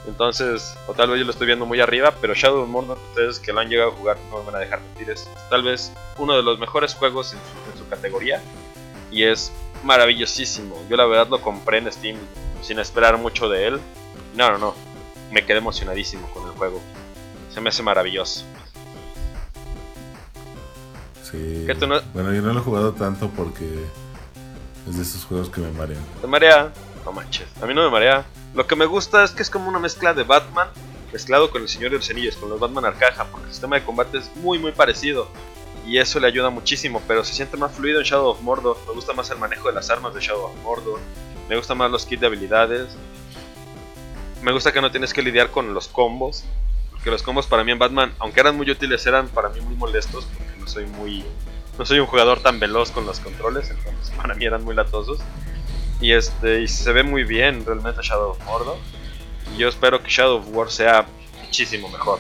Entonces, 0.08 0.76
o 0.88 0.94
tal 0.94 1.10
vez 1.10 1.20
yo 1.20 1.26
lo 1.26 1.32
estoy 1.32 1.46
viendo 1.48 1.66
muy 1.66 1.82
arriba, 1.82 2.14
pero 2.22 2.34
Shadow 2.34 2.62
of 2.64 2.70
Mordor, 2.70 2.98
ustedes 3.10 3.40
que 3.40 3.52
lo 3.52 3.60
han 3.60 3.70
llegado 3.70 3.90
a 3.92 3.94
jugar 3.94 4.18
no 4.32 4.40
me 4.40 4.46
van 4.46 4.56
a 4.56 4.60
dejar 4.60 4.80
mentir, 4.82 5.10
es 5.10 5.30
tal 5.50 5.62
vez 5.64 5.92
uno 6.18 6.36
de 6.36 6.42
los 6.44 6.58
mejores 6.58 6.96
juegos 6.96 7.34
en 7.34 7.78
su 7.78 7.88
categoría 7.90 8.42
y 9.12 9.24
es 9.24 9.52
maravillosísimo. 9.84 10.76
Yo 10.90 10.98
la 10.98 11.06
verdad 11.06 11.28
lo 11.30 11.42
compré 11.42 11.78
en 11.80 11.92
Steam 11.92 12.18
sin 12.62 12.80
esperar 12.80 13.18
mucho 13.18 13.50
de 13.50 13.68
él. 13.68 13.80
No, 14.36 14.52
no, 14.52 14.58
no, 14.58 14.76
me 15.32 15.46
quedé 15.46 15.58
emocionadísimo 15.60 16.30
con 16.34 16.46
el 16.48 16.52
juego. 16.52 16.82
Se 17.54 17.62
me 17.62 17.70
hace 17.70 17.82
maravilloso. 17.84 18.44
Sí. 21.24 21.64
¿Qué 21.68 21.76
no- 21.88 22.02
Bueno, 22.14 22.34
yo 22.34 22.42
no 22.42 22.54
lo 22.54 22.60
he 22.60 22.64
jugado 22.64 22.94
tanto 22.94 23.30
porque 23.30 23.66
es 24.88 24.96
de 24.98 25.04
esos 25.04 25.26
juegos 25.26 25.50
que 25.50 25.62
me 25.62 25.72
marean. 25.72 26.04
¿Te 26.22 26.28
marea? 26.28 26.72
No 27.06 27.12
manches, 27.12 27.48
a 27.62 27.66
mí 27.66 27.74
no 27.74 27.84
me 27.84 27.90
marea. 27.90 28.26
Lo 28.56 28.66
que 28.68 28.76
me 28.76 28.86
gusta 28.86 29.24
es 29.24 29.32
que 29.32 29.44
es 29.44 29.50
como 29.50 29.70
una 29.70 29.80
mezcla 29.80 30.14
de 30.14 30.24
Batman 30.24 30.68
mezclado 31.14 31.50
con 31.52 31.62
el 31.62 31.70
Señor 31.70 31.92
de 31.92 31.98
los 31.98 32.10
Anillos, 32.10 32.36
con 32.36 32.50
los 32.50 32.60
Batman 32.60 32.86
Arcaja, 32.86 33.26
porque 33.26 33.48
el 33.48 33.52
sistema 33.52 33.76
de 33.78 33.84
combate 33.86 34.18
es 34.20 34.36
muy 34.38 34.60
muy 34.60 34.72
parecido 34.72 35.28
y 35.90 35.98
eso 35.98 36.20
le 36.20 36.28
ayuda 36.28 36.52
muchísimo, 36.52 37.02
pero 37.08 37.24
se 37.24 37.34
siente 37.34 37.58
más 37.58 37.72
fluido 37.72 38.00
en 38.00 38.06
Shadow 38.06 38.28
of 38.28 38.42
Mordor. 38.42 38.78
Me 38.88 38.94
gusta 38.94 39.14
más 39.14 39.32
el 39.32 39.40
manejo 39.40 39.70
de 39.70 39.74
las 39.74 39.90
armas 39.90 40.14
de 40.14 40.22
Shadow 40.22 40.46
of 40.46 40.56
Mordor, 40.62 41.00
me 41.50 41.58
gusta 41.58 41.74
más 41.74 41.90
los 41.90 42.06
kits 42.06 42.22
de 42.22 42.28
habilidades, 42.28 42.90
me 44.44 44.52
gusta 44.52 44.72
que 44.72 44.82
no 44.82 44.92
tienes 44.92 45.14
que 45.14 45.24
lidiar 45.24 45.50
con 45.50 45.74
los 45.74 45.88
combos, 45.88 46.46
porque 46.92 47.10
los 47.10 47.24
combos 47.24 47.48
para 47.48 47.64
mí 47.64 47.72
en 47.72 47.80
Batman, 47.80 48.14
aunque 48.20 48.40
eran 48.40 48.56
muy 48.56 48.70
útiles, 48.70 49.04
eran 49.08 49.30
para 49.30 49.50
mí 49.50 49.62
muy 49.62 49.76
molestos, 49.76 50.28
porque 50.38 50.60
no 50.60 50.68
soy 50.68 50.86
muy 50.86 51.26
no 51.80 51.86
soy 51.86 52.00
un 52.00 52.06
jugador 52.06 52.40
tan 52.42 52.60
veloz 52.60 52.92
con 52.92 53.08
los 53.08 53.20
controles, 53.20 53.72
entonces 53.72 54.14
para 54.16 54.36
mí 54.36 54.46
eran 54.46 54.64
muy 54.64 54.76
latosos. 54.76 55.20
Y 56.02 56.12
este 56.12 56.62
y 56.62 56.68
se 56.68 56.94
ve 56.94 57.02
muy 57.02 57.24
bien 57.24 57.66
realmente 57.66 58.02
Shadow 58.04 58.32
of 58.32 58.46
Mordor. 58.46 58.78
Y 59.56 59.58
yo 59.58 59.68
espero 59.70 60.04
que 60.04 60.10
Shadow 60.10 60.38
of 60.38 60.48
War 60.50 60.70
sea 60.70 61.08
muchísimo 61.42 61.90
mejor. 61.90 62.20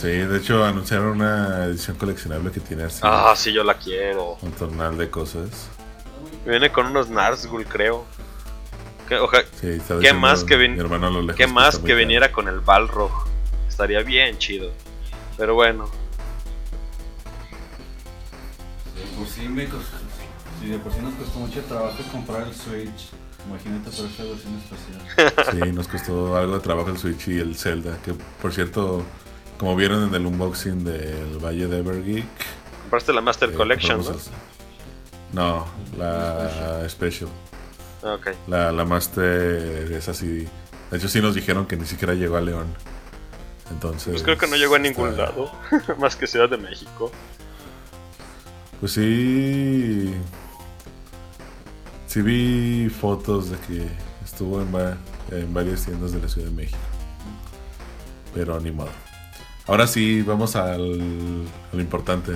Sí, 0.00 0.06
de 0.08 0.38
hecho 0.38 0.64
anunciaron 0.64 1.08
una 1.08 1.64
edición 1.64 1.96
coleccionable 1.96 2.52
que 2.52 2.60
tiene 2.60 2.84
así 2.84 3.00
Ah, 3.02 3.34
sí, 3.36 3.52
yo 3.52 3.64
la 3.64 3.74
quiero. 3.74 4.36
un 4.42 4.52
tornal 4.52 4.96
de 4.96 5.10
cosas. 5.10 5.68
Viene 6.46 6.70
con 6.70 6.86
unos 6.86 7.10
Nazgûl, 7.10 7.66
creo. 7.66 8.04
Que- 9.08 9.16
oja- 9.18 9.42
Sí, 9.60 9.68
está 9.70 9.98
¿Qué 9.98 10.12
más 10.12 10.44
que 10.44 10.56
vin- 10.56 10.74
mi 10.74 10.80
hermano 10.80 11.08
a 11.08 11.10
lo 11.10 11.22
lejos 11.22 11.36
¿Qué 11.36 11.46
más 11.46 11.78
que 11.78 11.94
viniera 11.94 12.30
con 12.30 12.46
el 12.46 12.60
Balrog? 12.60 13.10
Estaría 13.68 14.02
bien 14.02 14.38
chido. 14.38 14.70
Pero 15.36 15.54
bueno, 15.54 15.88
por 19.16 19.26
sí 19.26 19.48
me 19.48 19.64
costó, 19.66 19.96
si 20.60 20.68
de 20.68 20.78
por 20.78 20.92
sí 20.92 21.00
nos 21.00 21.14
costó 21.14 21.38
mucho 21.40 21.60
trabajo 21.62 21.96
comprar 22.12 22.42
el 22.46 22.54
Switch, 22.54 23.10
imagínate 23.48 23.90
por 23.90 24.06
esta 24.06 24.22
versión 24.24 24.62
especial. 24.62 25.64
Sí, 25.66 25.72
nos 25.72 25.88
costó 25.88 26.36
algo 26.36 26.54
de 26.54 26.60
trabajo 26.60 26.90
el 26.90 26.98
Switch 26.98 27.28
y 27.28 27.38
el 27.38 27.56
Zelda, 27.56 27.98
que 28.04 28.14
por 28.42 28.52
cierto, 28.52 29.04
como 29.58 29.74
vieron 29.76 30.08
en 30.08 30.14
el 30.14 30.24
unboxing 30.26 30.84
del 30.84 31.38
Valle 31.44 31.66
de 31.66 31.78
Evergeek, 31.78 32.24
compraste 32.82 33.12
la 33.12 33.20
Master 33.20 33.50
eh, 33.50 33.54
Collection, 33.54 34.02
¿no? 34.02 34.16
No, 35.32 35.66
la 35.98 36.88
Special. 36.88 37.28
Ah, 38.02 38.14
Ok. 38.14 38.28
La, 38.46 38.72
la 38.72 38.84
Master 38.84 39.92
es 39.92 40.08
así. 40.08 40.46
De 40.90 40.96
hecho, 40.96 41.08
sí 41.08 41.20
nos 41.20 41.34
dijeron 41.34 41.66
que 41.66 41.76
ni 41.76 41.84
siquiera 41.84 42.14
llegó 42.14 42.36
a 42.36 42.40
León. 42.40 42.66
Entonces. 43.70 44.12
Pues 44.12 44.22
creo 44.22 44.38
que 44.38 44.46
no 44.46 44.56
llegó 44.56 44.76
a 44.76 44.78
ningún 44.78 45.10
está- 45.10 45.24
lado, 45.26 45.50
más 45.98 46.16
que 46.16 46.26
Ciudad 46.26 46.48
de 46.48 46.56
México. 46.56 47.10
Pues 48.80 48.92
sí. 48.92 50.14
Sí 52.06 52.22
vi 52.22 52.88
fotos 52.88 53.50
de 53.50 53.58
que 53.58 53.86
estuvo 54.24 54.62
en, 54.62 54.74
va- 54.74 54.96
en 55.30 55.52
varias 55.52 55.84
tiendas 55.84 56.12
de 56.12 56.20
la 56.22 56.28
Ciudad 56.28 56.48
de 56.48 56.54
México. 56.54 56.78
Pero 58.34 58.58
ni 58.60 58.70
modo. 58.70 58.88
Ahora 59.68 59.86
sí, 59.86 60.22
vamos 60.22 60.56
al, 60.56 61.46
importante. 61.74 62.32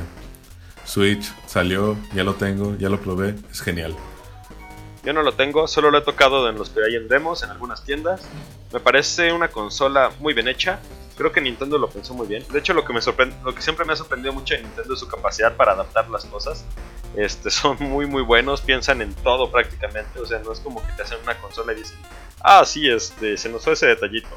Switch 0.84 1.32
salió, 1.46 1.96
ya 2.14 2.24
lo 2.24 2.34
tengo, 2.34 2.76
ya 2.76 2.90
lo 2.90 3.00
probé, 3.00 3.34
es 3.50 3.62
genial. 3.62 3.96
Yo 5.02 5.14
no 5.14 5.22
lo 5.22 5.32
tengo, 5.32 5.66
solo 5.66 5.90
lo 5.90 5.96
he 5.96 6.02
tocado 6.02 6.46
en 6.50 6.58
los 6.58 6.68
que 6.68 6.80
hay 6.84 6.94
en 6.94 7.08
demos, 7.08 7.42
en 7.42 7.48
algunas 7.48 7.84
tiendas. 7.84 8.20
Me 8.70 8.80
parece 8.80 9.32
una 9.32 9.48
consola 9.48 10.12
muy 10.20 10.34
bien 10.34 10.46
hecha. 10.46 10.80
Creo 11.16 11.32
que 11.32 11.40
Nintendo 11.40 11.78
lo 11.78 11.88
pensó 11.88 12.12
muy 12.12 12.26
bien. 12.26 12.44
De 12.52 12.58
hecho, 12.58 12.74
lo 12.74 12.84
que 12.84 12.92
me 12.92 13.00
lo 13.00 13.54
que 13.54 13.62
siempre 13.62 13.86
me 13.86 13.94
ha 13.94 13.96
sorprendido 13.96 14.34
mucho 14.34 14.54
de 14.54 14.62
Nintendo 14.62 14.92
es 14.92 15.00
su 15.00 15.08
capacidad 15.08 15.56
para 15.56 15.72
adaptar 15.72 16.10
las 16.10 16.26
cosas. 16.26 16.66
Este, 17.16 17.50
son 17.50 17.78
muy 17.80 18.04
muy 18.04 18.22
buenos, 18.22 18.60
piensan 18.60 19.00
en 19.00 19.14
todo 19.14 19.50
prácticamente. 19.50 20.20
O 20.20 20.26
sea, 20.26 20.38
no 20.40 20.52
es 20.52 20.60
como 20.60 20.86
que 20.86 20.92
te 20.92 21.02
hacen 21.02 21.18
una 21.22 21.34
consola 21.38 21.72
y 21.72 21.76
dicen, 21.76 21.96
ah, 22.42 22.62
sí, 22.66 22.90
este, 22.90 23.38
se 23.38 23.48
nos 23.48 23.64
fue 23.64 23.72
ese 23.72 23.86
detallito. 23.86 24.28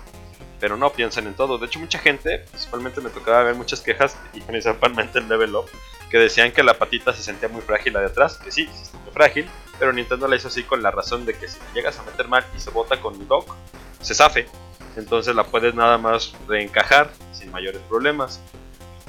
Pero 0.65 0.77
no 0.77 0.91
piensan 0.91 1.27
en 1.27 1.35
todo. 1.35 1.59
De 1.59 1.67
hecho, 1.67 1.77
mucha 1.77 1.99
gente, 1.99 2.39
principalmente 2.49 2.99
me 2.99 3.11
tocaba 3.11 3.43
ver 3.43 3.53
muchas 3.53 3.81
quejas, 3.81 4.17
y 4.33 4.41
principalmente 4.41 5.19
en 5.19 5.29
Level 5.29 5.55
Up, 5.55 5.69
que 6.09 6.17
decían 6.17 6.51
que 6.51 6.63
la 6.63 6.73
patita 6.79 7.13
se 7.13 7.21
sentía 7.21 7.49
muy 7.49 7.61
frágil 7.61 7.93
la 7.93 7.99
de 7.99 8.07
atrás. 8.07 8.39
Que 8.43 8.51
sí, 8.51 8.67
se 8.75 8.85
siente 8.85 9.11
frágil, 9.11 9.47
pero 9.77 9.93
Nintendo 9.93 10.27
la 10.27 10.35
hizo 10.37 10.47
así 10.47 10.63
con 10.63 10.81
la 10.81 10.89
razón 10.89 11.23
de 11.23 11.35
que 11.37 11.47
si 11.47 11.59
le 11.59 11.65
llegas 11.75 11.99
a 11.99 12.01
meter 12.01 12.27
mal 12.27 12.43
y 12.57 12.59
se 12.59 12.71
bota 12.71 12.99
con 12.99 13.13
el 13.13 13.27
dock, 13.27 13.53
se 14.01 14.15
zafe. 14.15 14.47
Entonces 14.95 15.35
la 15.35 15.43
puedes 15.43 15.75
nada 15.75 15.99
más 15.99 16.33
reencajar 16.47 17.11
sin 17.31 17.51
mayores 17.51 17.81
problemas. 17.87 18.39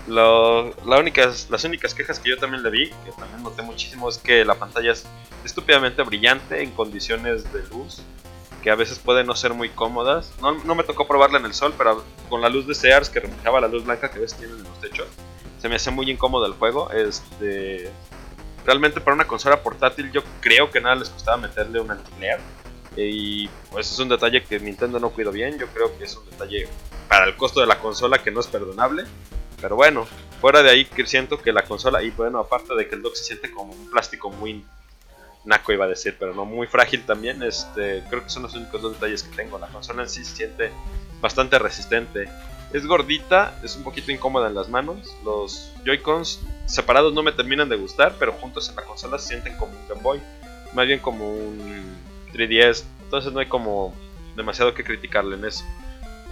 Lo- 0.07 0.74
la 0.84 0.98
únicas, 0.98 1.48
las 1.48 1.64
únicas 1.64 1.94
quejas 1.94 2.18
que 2.18 2.28
yo 2.28 2.36
también 2.36 2.62
le 2.62 2.68
vi, 2.68 2.90
que 2.90 3.12
también 3.16 3.42
noté 3.42 3.62
muchísimo, 3.62 4.11
es 4.11 4.18
que 4.18 4.44
la 4.44 4.57
pantalla 4.57 4.92
es 4.92 5.07
estúpidamente 5.42 6.02
brillante 6.02 6.62
en 6.62 6.70
condiciones 6.72 7.50
de 7.50 7.62
luz, 7.68 8.02
que 8.67 8.73
a 8.73 8.75
veces 8.75 8.99
pueden 8.99 9.29
no 9.29 9.37
ser 9.37 9.55
muy 9.55 9.69
cómodas. 9.69 10.33
No, 10.43 10.51
no 10.64 10.75
me 10.75 10.83
tocó 10.83 11.07
probarla 11.07 11.39
en 11.39 11.45
el 11.45 11.55
sol, 11.55 11.73
pero 11.79 12.03
con 12.29 12.41
la 12.41 12.49
luz 12.49 12.67
de 12.67 12.75
Sears 12.75 13.09
que 13.09 13.21
reflejaba 13.21 13.61
la 13.61 13.69
luz 13.69 13.85
blanca 13.85 14.11
que 14.11 14.19
ves 14.19 14.35
tienen 14.35 14.57
en 14.57 14.64
los 14.64 14.81
techos, 14.81 15.07
se 15.62 15.69
me 15.69 15.77
hace 15.77 15.93
muy 15.93 16.11
incómodo 16.11 16.47
el 16.47 16.55
juego. 16.55 16.91
Este, 16.91 17.89
realmente 18.64 19.01
para 19.01 19.14
una 19.14 19.29
consola 19.29 19.62
portátil 19.62 20.11
yo 20.11 20.21
creo 20.41 20.69
que 20.73 20.81
nada 20.81 20.97
les 20.97 21.11
costaba 21.11 21.37
meterle 21.37 21.79
un 21.79 21.93
anti-glare. 21.93 22.43
Y 22.97 23.47
pues 23.71 23.89
es 23.93 23.97
un 24.01 24.09
detalle 24.09 24.43
que 24.43 24.59
Nintendo 24.59 24.99
no 24.99 25.11
cuidó 25.11 25.31
bien. 25.31 25.57
Yo 25.61 25.69
creo 25.69 25.97
que 25.97 26.03
es 26.03 26.17
un 26.17 26.29
detalle 26.29 26.69
para 27.09 27.27
el 27.27 27.37
costo 27.37 27.61
de 27.61 27.69
la 27.69 27.79
consola 27.79 28.21
que 28.21 28.33
no 28.33 28.41
es 28.41 28.49
perdonable. 28.49 29.05
Pero 29.61 29.77
bueno, 29.77 30.09
fuera 30.41 30.64
de 30.64 30.71
ahí 30.71 30.87
que 30.87 31.07
siento 31.07 31.39
que 31.39 31.53
la 31.53 31.62
consola, 31.62 32.03
y 32.03 32.11
bueno, 32.11 32.41
aparte 32.41 32.75
de 32.75 32.89
que 32.89 32.97
el 32.97 33.03
dock 33.03 33.14
se 33.14 33.23
siente 33.23 33.49
como 33.53 33.73
un 33.73 33.91
plástico 33.93 34.29
muy 34.29 34.64
naco 35.47 35.72
iba 35.72 35.84
a 35.84 35.88
decir, 35.88 36.16
pero 36.18 36.34
no 36.34 36.44
muy 36.44 36.66
frágil 36.66 37.07
también, 37.07 37.42
este, 37.42 38.03
creo 38.11 38.22
que 38.22 38.28
son 38.28 38.42
los 38.42 38.55
únicos 38.55 38.82
dos 38.82 38.94
detalles 38.94 39.22
que 39.22 39.34
tengo. 39.34 39.59
La 39.59 39.68
consola 39.68 40.03
en 40.03 40.09
sí 40.09 40.24
se 40.24 40.36
siente 40.36 40.72
bastante 41.20 41.59
resistente. 41.59 42.28
Es 42.72 42.84
gordita, 42.84 43.59
es 43.62 43.76
un 43.76 43.84
poquito 43.84 44.11
incómoda 44.11 44.49
en 44.49 44.55
las 44.55 44.68
manos. 44.68 45.14
Los 45.24 45.72
Joy-Cons 45.84 46.40
separados 46.66 47.14
no 47.14 47.22
me 47.22 47.32
terminan 47.32 47.68
de 47.68 47.76
gustar, 47.76 48.16
pero 48.18 48.32
juntos 48.32 48.68
en 48.68 48.76
la 48.76 48.82
consola 48.82 49.18
se 49.18 49.28
sienten 49.28 49.57
como 49.57 49.72
un 49.72 49.88
Game 49.88 50.03
Boy, 50.03 50.20
más 50.74 50.86
bien 50.86 50.99
como 50.99 51.32
un 51.32 51.97
3DS. 52.32 52.84
Entonces 53.05 53.32
no 53.32 53.38
hay 53.38 53.47
como 53.47 53.94
demasiado 54.34 54.74
que 54.74 54.82
criticarle 54.82 55.36
en 55.36 55.44
eso. 55.44 55.64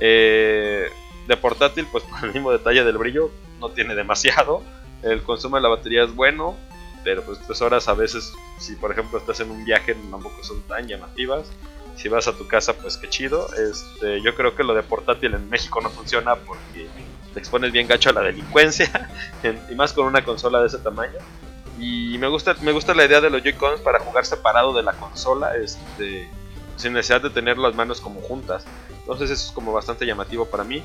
Eh, 0.01 0.89
de 1.29 1.37
portátil, 1.37 1.87
pues 1.91 2.05
por 2.11 2.25
el 2.25 2.35
mismo 2.35 2.51
detalle 2.51 2.85
del 2.85 2.99
brillo, 2.99 3.31
no 3.61 3.71
tiene 3.71 3.95
demasiado. 3.95 4.63
El 5.03 5.23
consumo 5.23 5.57
de 5.57 5.63
la 5.63 5.69
batería 5.69 6.03
es 6.03 6.15
bueno, 6.15 6.57
pero 7.05 7.23
pues 7.23 7.39
tres 7.47 7.61
horas 7.63 7.87
a 7.89 7.95
veces, 7.95 8.33
si 8.59 8.75
por 8.77 8.91
ejemplo 8.91 9.19
estás 9.19 9.41
en 9.41 9.51
un 9.51 9.65
viaje, 9.65 9.95
tampoco 10.11 10.43
son 10.43 10.63
tan 10.63 10.89
llamativas. 10.89 11.47
Si 11.97 12.09
vas 12.09 12.27
a 12.27 12.33
tu 12.37 12.49
casa, 12.49 12.73
pues 12.73 12.97
qué 12.97 13.09
chido. 13.09 13.47
Este, 13.55 14.21
yo 14.23 14.35
creo 14.35 14.57
que 14.57 14.65
lo 14.65 14.75
de 14.75 14.83
portátil 14.83 15.35
en 15.35 15.49
México 15.49 15.81
no 15.81 15.91
funciona 15.91 16.35
porque 16.35 16.89
te 17.33 17.39
expones 17.39 17.71
bien 17.71 17.87
gacho 17.87 18.11
a 18.11 18.13
la 18.15 18.23
delincuencia, 18.23 19.11
en- 19.45 19.61
y 19.71 19.75
más 19.77 19.93
con 19.93 20.07
una 20.07 20.25
consola 20.25 20.61
de 20.61 20.67
ese 20.69 20.79
tamaño. 20.79 21.19
Y 21.79 22.17
me 22.19 22.29
gusta, 22.29 22.55
me 22.63 22.73
gusta 22.73 22.95
la 22.95 23.05
idea 23.05 23.21
de 23.21 23.31
los 23.31 23.43
Joy-Cons 23.43 23.81
para 23.81 23.99
jugar 24.01 24.25
separado 24.27 24.73
de 24.73 24.83
la 24.83 24.93
consola, 24.95 25.57
este, 25.57 26.29
sin 26.77 26.93
necesidad 26.95 27.21
de 27.21 27.31
tener 27.31 27.59
las 27.59 27.75
manos 27.75 28.01
como 28.01 28.21
juntas. 28.23 28.65
Entonces 29.01 29.31
eso 29.31 29.47
es 29.49 29.53
como 29.53 29.73
bastante 29.73 30.07
llamativo 30.07 30.47
para 30.47 30.65
mí. 30.65 30.83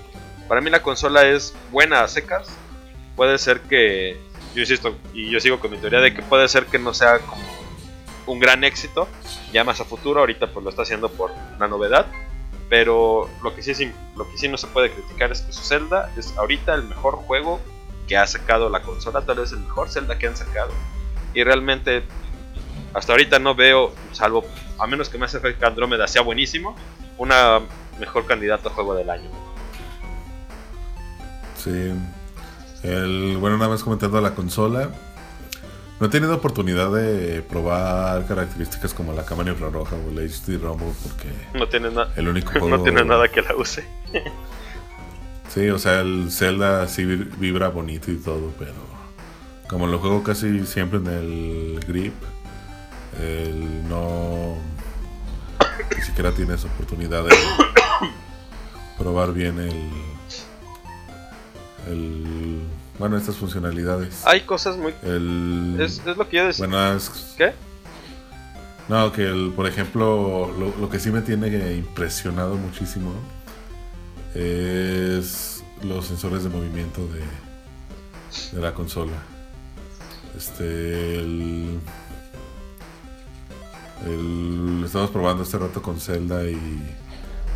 Para 0.48 0.62
mí 0.62 0.70
la 0.70 0.82
consola 0.82 1.28
es 1.28 1.54
buena 1.72 2.02
a 2.02 2.08
secas. 2.08 2.48
Puede 3.16 3.38
ser 3.38 3.62
que, 3.62 4.20
yo 4.54 4.62
insisto, 4.62 4.96
y 5.14 5.30
yo 5.30 5.40
sigo 5.40 5.60
con 5.60 5.72
mi 5.72 5.78
teoría 5.78 6.00
de 6.00 6.14
que 6.14 6.22
puede 6.22 6.48
ser 6.48 6.66
que 6.66 6.80
no 6.80 6.94
sea 6.94 7.20
como 7.20 7.44
un 8.26 8.40
gran 8.40 8.64
éxito, 8.64 9.08
ya 9.52 9.64
más 9.64 9.82
a 9.82 9.86
futuro, 9.86 10.20
ahorita 10.20 10.48
pues 10.48 10.64
lo 10.64 10.70
está 10.70 10.84
haciendo 10.84 11.10
por 11.10 11.32
una 11.56 11.68
novedad. 11.68 12.06
Pero 12.70 13.28
lo 13.42 13.56
que 13.56 13.64
sí, 13.64 13.72
es 13.72 13.82
lo 14.16 14.30
que 14.30 14.38
sí 14.38 14.48
no 14.48 14.58
se 14.58 14.68
puede 14.68 14.92
criticar 14.92 15.32
es 15.32 15.42
que 15.42 15.52
su 15.52 15.64
Zelda 15.64 16.12
es 16.16 16.38
ahorita 16.38 16.76
el 16.76 16.84
mejor 16.84 17.16
juego 17.16 17.60
que 18.08 18.16
ha 18.16 18.28
sacado 18.28 18.70
la 18.70 18.84
consola, 18.84 19.22
tal 19.22 19.40
vez 19.40 19.52
el 19.52 19.60
mejor 19.60 19.90
Zelda 19.90 20.20
que 20.20 20.28
han 20.28 20.38
sacado. 20.38 20.72
Y 21.34 21.44
realmente, 21.44 22.04
hasta 22.94 23.14
ahorita 23.14 23.40
no 23.40 23.56
veo, 23.56 23.92
salvo 24.12 24.46
a 24.78 24.86
menos 24.86 25.10
que 25.10 25.18
Mass 25.18 25.34
Effect 25.34 25.64
Andromeda 25.64 26.08
sea 26.08 26.22
buenísimo, 26.22 26.76
una 27.18 27.60
mejor 28.00 28.28
candidato 28.28 28.70
a 28.70 28.72
juego 28.72 28.94
del 28.94 29.10
año. 29.10 29.30
Sí. 31.58 31.92
El, 32.84 33.38
bueno, 33.38 33.58
nada 33.58 33.70
más 33.70 33.84
comentando 33.84 34.20
la 34.22 34.36
consola. 34.36 34.90
No 36.00 36.06
he 36.08 36.10
tenido 36.10 36.34
oportunidad 36.36 36.92
de 36.94 37.42
probar 37.42 38.26
características 38.26 38.94
como 38.94 39.12
la 39.12 39.26
cámara 39.26 39.52
infrarroja 39.52 39.98
o 39.98 40.10
el 40.12 40.20
HD 40.30 40.58
Rumble 40.62 40.94
porque 41.04 41.28
No 41.58 41.68
tiene, 41.68 41.92
na- 41.92 42.08
el 42.16 42.30
único 42.30 42.52
juego... 42.52 42.70
no 42.70 42.82
tiene 42.84 43.04
nada 43.04 43.28
que 43.28 43.42
la 43.42 43.56
use. 43.56 43.86
Sí, 45.50 45.68
o 45.70 45.80
sea, 45.80 46.02
el 46.02 46.28
Zelda 46.30 46.88
sí 46.88 47.04
vi- 47.06 47.28
vibra 47.40 47.70
bonito 47.70 48.12
y 48.12 48.18
todo, 48.18 48.54
pero 48.60 48.72
como 49.68 49.88
lo 49.88 49.98
juego 49.98 50.22
casi 50.22 50.64
siempre 50.68 51.00
en 51.00 51.08
el 51.08 51.80
grip, 51.88 52.14
el 53.20 53.90
no 53.90 54.54
ni 55.98 56.02
siquiera 56.04 56.32
tienes 56.34 56.64
oportunidad 56.66 57.24
de 57.24 57.36
probar 59.00 59.34
bien 59.34 59.58
el 59.60 59.90
el 61.88 62.62
bueno 62.98 63.18
estas 63.18 63.38
funcionalidades. 63.38 64.26
Hay 64.26 64.42
cosas 64.42 64.78
muy... 64.78 64.94
El 65.04 65.78
Es, 65.80 66.02
es 66.06 66.18
lo 66.18 66.28
que 66.28 66.38
yo 66.38 66.46
decía. 66.48 66.68
bueno, 66.68 66.94
es- 66.98 67.10
¿Qué? 67.38 67.54
no, 68.90 69.12
que 69.12 69.24
el, 69.28 69.54
por 69.56 69.68
ejemplo, 69.68 70.52
lo, 70.58 70.76
lo 70.80 70.90
que 70.90 71.00
sí 71.00 71.12
me 71.12 71.22
tiene 71.22 71.74
impresionado 71.76 72.56
muchísimo 72.56 73.14
es 74.36 75.64
los 75.84 76.06
sensores 76.08 76.44
de 76.44 76.50
movimiento 76.50 77.08
de, 77.08 77.22
de 78.56 78.62
la 78.62 78.74
consola. 78.74 79.14
Este, 80.38 81.20
el, 81.20 81.80
el- 84.06 84.84
estamos 84.86 85.10
probando 85.12 85.44
este 85.44 85.58
rato 85.58 85.82
con 85.82 86.00
Zelda 86.00 86.44
y, 86.44 86.58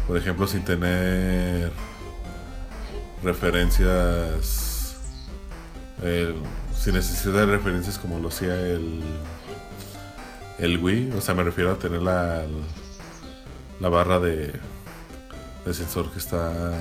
por 0.08 0.18
ejemplo, 0.18 0.48
sin 0.48 0.64
tener 0.64 1.72
referencias, 3.24 4.98
el- 6.04 6.36
sin 6.78 6.94
necesidad 6.96 7.34
de 7.34 7.46
referencias 7.46 7.98
como 7.98 8.20
lo 8.20 8.28
hacía 8.30 8.54
el 8.60 9.02
el 10.60 10.78
Wii, 10.78 11.12
o 11.18 11.22
sea, 11.22 11.34
me 11.34 11.44
refiero 11.44 11.72
a 11.72 11.80
tener 11.80 12.02
la, 12.04 12.44
la 13.80 13.90
barra 13.90 14.20
de, 14.20 14.54
de 15.66 15.74
sensor 15.74 16.12
que 16.12 16.20
está, 16.20 16.72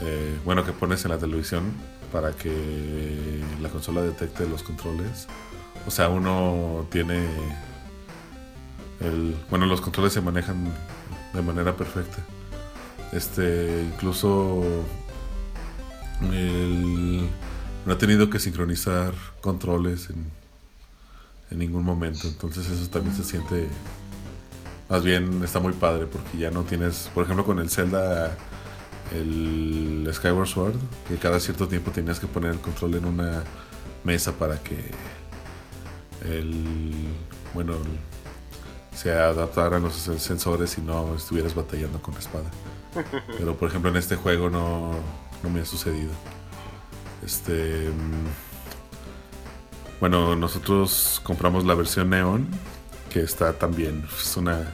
eh, 0.00 0.38
bueno, 0.44 0.64
que 0.64 0.72
pones 0.72 1.04
en 1.04 1.12
la 1.12 1.18
televisión 1.18 1.72
para 2.12 2.32
que 2.32 3.42
la 3.60 3.68
consola 3.68 4.02
detecte 4.02 4.46
los 4.46 4.62
controles. 4.64 5.28
O 5.86 5.90
sea, 5.90 6.08
uno 6.08 6.86
tiene 6.90 7.26
el, 9.00 9.34
bueno, 9.48 9.64
los 9.66 9.80
controles 9.80 10.12
se 10.12 10.20
manejan 10.20 10.64
de 11.32 11.42
manera 11.42 11.76
perfecta. 11.76 12.18
Este, 13.12 13.84
incluso 13.92 14.62
no 16.20 17.92
he 17.92 17.96
tenido 17.96 18.30
que 18.30 18.38
sincronizar 18.38 19.12
controles 19.40 20.08
en 21.50 21.58
ningún 21.58 21.84
momento. 21.84 22.28
Entonces 22.28 22.68
eso 22.68 22.88
también 22.88 23.14
se 23.14 23.24
siente... 23.24 23.68
Más 24.88 25.02
bien 25.02 25.42
está 25.42 25.58
muy 25.58 25.72
padre 25.72 26.06
porque 26.06 26.36
ya 26.36 26.50
no 26.50 26.64
tienes, 26.64 27.10
por 27.14 27.24
ejemplo 27.24 27.46
con 27.46 27.58
el 27.58 27.70
Zelda, 27.70 28.36
el 29.14 30.06
Skyward 30.12 30.48
Sword, 30.48 30.76
que 31.08 31.16
cada 31.16 31.40
cierto 31.40 31.66
tiempo 31.66 31.90
tenías 31.90 32.20
que 32.20 32.26
poner 32.26 32.50
el 32.52 32.60
control 32.60 32.96
en 32.96 33.06
una 33.06 33.42
mesa 34.04 34.32
para 34.32 34.58
que 34.62 34.90
bueno, 37.54 37.74
se 38.94 39.12
adaptaran 39.12 39.82
los 39.82 39.94
sensores 39.94 40.78
y 40.78 40.80
no 40.80 41.14
estuvieras 41.16 41.54
batallando 41.54 42.00
con 42.00 42.14
la 42.14 42.20
espada. 42.20 42.50
Pero 43.38 43.56
por 43.56 43.68
ejemplo 43.68 43.90
en 43.90 43.96
este 43.96 44.16
juego 44.16 44.50
no, 44.50 44.92
no 45.42 45.50
me 45.50 45.60
ha 45.60 45.64
sucedido. 45.64 46.12
Este... 47.24 47.88
mm, 47.90 48.26
bueno, 50.00 50.34
nosotros 50.34 51.20
compramos 51.22 51.64
la 51.64 51.74
versión 51.74 52.10
Neon, 52.10 52.48
que 53.08 53.20
está 53.20 53.52
también, 53.52 54.04
es 54.20 54.36
una 54.36 54.72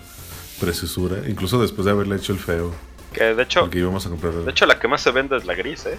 preciosura, 0.59 1.29
incluso 1.29 1.61
después 1.61 1.85
de 1.85 1.91
haberle 1.91 2.17
hecho 2.17 2.33
el 2.33 2.39
feo, 2.39 2.73
Que 3.13 3.35
de 3.35 3.43
hecho, 3.43 3.61
porque 3.61 3.79
íbamos 3.79 4.07
a 4.07 4.09
comprar... 4.09 4.33
de 4.33 4.51
hecho 4.51 4.65
la 4.67 4.79
que 4.79 4.89
más 4.89 5.03
se 5.03 5.11
vende 5.11 5.37
es 5.37 5.45
la 5.45 5.55
gris, 5.55 5.85
¿eh? 5.87 5.99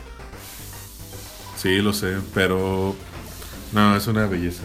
Sí, 1.57 1.77
lo 1.81 1.93
sé, 1.93 2.17
pero... 2.33 2.95
No, 3.71 3.95
es 3.95 4.07
una 4.07 4.25
belleza. 4.25 4.63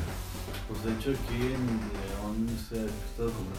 Pues 0.68 0.82
de 0.84 0.92
hecho 0.92 1.10
aquí 1.10 1.34
en 1.42 1.80
León 1.92 2.58
se 2.68 2.76
ha 2.76 2.84
estado 2.86 3.30
comprando 3.32 3.53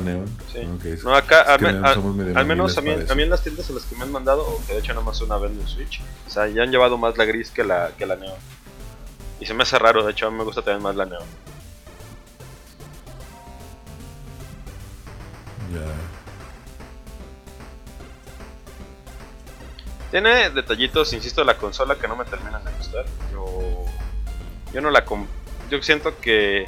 Neon. 0.00 0.38
Sí. 0.52 0.60
No, 1.04 1.14
acá, 1.14 1.42
al, 1.42 1.60
me- 1.60 2.44
menos 2.44 2.76
a 2.78 2.80
mí, 2.80 2.90
a 3.08 3.14
mí 3.14 3.22
en 3.22 3.30
las 3.30 3.42
tiendas 3.42 3.68
en 3.68 3.76
las 3.76 3.84
que 3.84 3.96
me 3.96 4.02
han 4.04 4.12
mandado, 4.12 4.44
que 4.66 4.74
de 4.74 4.78
hecho 4.80 4.94
nomás 4.94 5.20
una 5.20 5.36
venden 5.36 5.66
Switch, 5.66 6.00
o 6.26 6.30
sea, 6.30 6.46
ya 6.48 6.62
han 6.62 6.70
llevado 6.70 6.96
más 6.98 7.16
la 7.16 7.24
gris 7.24 7.50
que 7.50 7.64
la, 7.64 7.90
que 7.96 8.06
la 8.06 8.16
neón. 8.16 8.38
Y 9.40 9.46
se 9.46 9.54
me 9.54 9.62
hace 9.62 9.78
raro, 9.78 10.04
de 10.04 10.12
hecho 10.12 10.26
a 10.26 10.30
mí 10.30 10.36
me 10.38 10.44
gusta 10.44 10.62
también 10.62 10.82
más 10.82 10.96
la 10.96 11.04
neón. 11.04 11.24
Ya. 15.72 16.16
Tiene 20.10 20.50
detallitos, 20.50 21.12
insisto, 21.12 21.44
la 21.44 21.58
consola 21.58 21.96
que 21.96 22.08
no 22.08 22.16
me 22.16 22.24
terminan 22.24 22.64
de 22.64 22.70
gustar. 22.72 23.04
Yo, 23.32 23.84
yo 24.72 24.80
no 24.80 24.90
la 24.90 25.04
Yo 25.68 25.82
siento 25.82 26.18
que, 26.20 26.66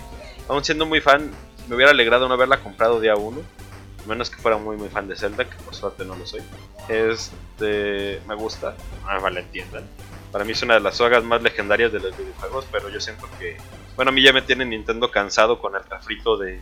aún 0.49 0.65
siendo 0.65 0.85
muy 0.87 1.01
fan, 1.01 1.31
me 1.69 1.77
hubiera 1.77 1.91
alegrado 1.93 2.29
no 2.29 2.35
haberla 2.35 2.61
comprado 2.61 3.01
día 3.01 3.15
uno. 3.17 3.41
Menos 4.07 4.31
que 4.31 4.37
fuera 4.41 4.57
muy 4.57 4.77
muy 4.77 4.89
fan 4.89 5.07
de 5.09 5.17
Zelda, 5.17 5.45
que 5.45 5.57
por 5.57 5.75
suerte 5.75 6.05
no 6.05 6.15
lo 6.17 6.27
soy. 6.27 6.41
Este. 6.89 8.21
Me 8.27 8.35
gusta, 8.35 8.75
me 9.07 9.21
malentiendan. 9.21 9.85
Para 10.33 10.45
mí 10.45 10.53
es 10.53 10.63
una 10.63 10.75
de 10.75 10.81
las 10.81 10.97
sagas 10.97 11.25
más 11.25 11.43
legendarias 11.43 11.93
de 11.93 12.01
los 12.01 12.17
videojuegos, 12.17 12.67
pero 12.71 12.89
yo 12.89 13.01
siento 13.01 13.29
que. 13.39 13.57
Bueno, 13.97 14.11
a 14.11 14.13
mí 14.13 14.23
ya 14.23 14.33
me 14.33 14.43
tiene 14.43 14.65
Nintendo 14.65 15.11
cansado 15.11 15.59
con 15.61 15.75
el 15.75 15.83
refrito 15.85 16.37
de, 16.37 16.61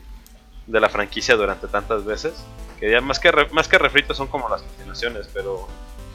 de 0.66 0.80
la 0.80 0.88
franquicia 0.88 1.36
durante 1.36 1.66
tantas 1.68 2.04
veces. 2.04 2.34
Que 2.80 2.90
ya 2.90 3.00
más 3.00 3.18
que, 3.18 3.30
re- 3.32 3.48
más 3.52 3.68
que 3.68 3.78
refrito 3.78 4.12
son 4.14 4.26
como 4.28 4.48
las 4.48 4.62
continuaciones, 4.62 5.28
pero 5.32 5.66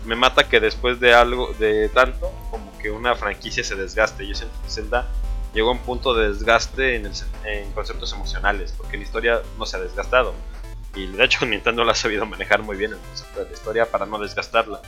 me 0.05 0.15
mata 0.15 0.47
que 0.49 0.59
después 0.59 0.99
de 0.99 1.13
algo 1.13 1.53
de 1.59 1.89
tanto 1.89 2.31
como 2.49 2.75
que 2.79 2.89
una 2.91 3.15
franquicia 3.15 3.63
se 3.63 3.75
desgaste 3.75 4.27
yo 4.27 4.33
siento 4.35 4.55
que 4.63 4.69
Zelda 4.69 5.07
llegó 5.53 5.69
a 5.69 5.73
un 5.73 5.79
punto 5.79 6.13
de 6.13 6.29
desgaste 6.29 6.95
en, 6.95 7.05
el 7.07 7.11
en 7.45 7.71
conceptos 7.73 8.13
emocionales 8.13 8.73
porque 8.77 8.97
la 8.97 9.03
historia 9.03 9.41
no 9.57 9.65
se 9.65 9.77
ha 9.77 9.79
desgastado. 9.79 10.33
Y 10.95 11.07
de 11.07 11.23
hecho 11.23 11.45
Nintendo 11.47 11.83
lo 11.83 11.91
ha 11.91 11.95
sabido 11.95 12.25
manejar 12.25 12.61
muy 12.61 12.77
bien 12.77 12.91
el 12.93 12.99
concepto 12.99 13.39
de 13.39 13.45
la 13.47 13.51
historia 13.53 13.85
para 13.91 14.05
no 14.05 14.19
desgastarla. 14.19 14.81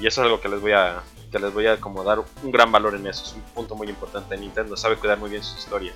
Y 0.00 0.06
eso 0.06 0.22
es 0.22 0.24
algo 0.26 0.40
que 0.40 0.48
les 0.48 0.60
voy 0.60 0.72
a 0.72 1.02
que 1.30 1.38
les 1.38 1.52
voy 1.52 1.66
a 1.66 1.80
como 1.80 2.04
dar 2.04 2.20
un 2.42 2.52
gran 2.52 2.70
valor 2.70 2.94
en 2.94 3.06
eso. 3.06 3.24
Es 3.24 3.32
un 3.32 3.42
punto 3.42 3.74
muy 3.74 3.88
importante. 3.88 4.36
Nintendo 4.36 4.76
sabe 4.76 4.96
cuidar 4.96 5.18
muy 5.18 5.30
bien 5.30 5.42
sus 5.42 5.58
historias 5.58 5.94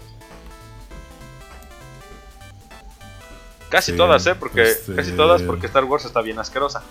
casi 3.68 3.92
Sí, 3.92 3.96
todas 3.98 4.26
eh 4.26 4.34
porque 4.34 4.62
este- 4.62 4.94
casi 4.94 5.12
todas 5.12 5.42
porque 5.42 5.66
Star 5.66 5.84
Wars 5.84 6.04
está 6.04 6.20
bien 6.20 6.38
asquerosa. 6.38 6.82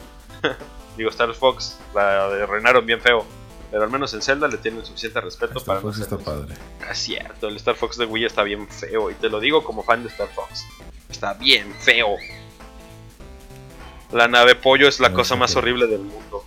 Digo, 0.97 1.09
Star 1.09 1.33
Fox 1.33 1.77
la 1.93 2.45
reinaron 2.45 2.85
bien 2.85 3.01
feo. 3.01 3.25
Pero 3.69 3.83
al 3.83 3.89
menos 3.89 4.13
en 4.13 4.21
Zelda 4.21 4.47
le 4.47 4.57
tienen 4.57 4.85
suficiente 4.85 5.19
respeto 5.19 5.59
Star 5.59 5.65
para 5.65 5.81
Fox 5.81 5.97
no 5.97 6.03
está 6.03 6.17
padre. 6.17 6.55
Ah, 6.81 6.91
Es 6.91 6.99
cierto, 6.99 7.47
el 7.49 7.57
Star 7.57 7.75
Fox 7.75 7.97
de 7.97 8.05
Wii 8.05 8.25
está 8.25 8.43
bien 8.43 8.67
feo. 8.67 9.11
Y 9.11 9.15
te 9.15 9.29
lo 9.29 9.39
digo 9.39 9.63
como 9.63 9.83
fan 9.83 10.03
de 10.03 10.09
Star 10.09 10.29
Fox. 10.29 10.65
Está 11.09 11.33
bien 11.33 11.73
feo. 11.79 12.15
La 14.11 14.27
nave 14.29 14.55
pollo 14.55 14.87
es 14.87 14.99
la 15.01 15.09
No, 15.09 15.15
cosa 15.15 15.35
más 15.35 15.51
feo. 15.51 15.61
horrible 15.61 15.87
del 15.87 15.99
mundo. 16.01 16.43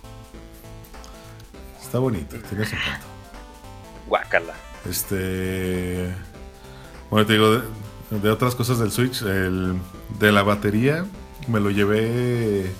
Está 1.81 1.99
bonito, 1.99 2.37
tiene 2.49 2.65
su 2.65 2.75
encanto. 2.75 3.05
Guácala. 4.07 4.53
Este. 4.89 6.11
Bueno, 7.11 7.27
te 7.27 7.33
digo, 7.33 7.51
de, 7.51 7.61
de 8.19 8.29
otras 8.31 8.55
cosas 8.55 8.79
del 8.79 8.91
Switch, 8.91 9.21
el, 9.21 9.77
de 10.17 10.31
la 10.31 10.41
batería, 10.41 11.05
me 11.47 11.59
lo 11.59 11.69
llevé 11.69 12.71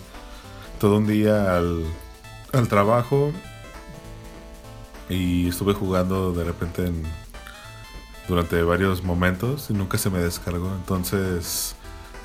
todo 0.79 0.97
un 0.97 1.05
día 1.05 1.57
al, 1.57 1.83
al 2.53 2.67
trabajo 2.67 3.31
y 5.11 5.49
estuve 5.49 5.73
jugando 5.73 6.31
de 6.33 6.43
repente 6.43 6.85
en- 6.85 7.03
durante 8.27 8.61
varios 8.63 9.03
momentos 9.03 9.69
y 9.69 9.73
nunca 9.73 9.97
se 9.97 10.09
me 10.09 10.19
descargó. 10.19 10.67
Entonces, 10.75 11.75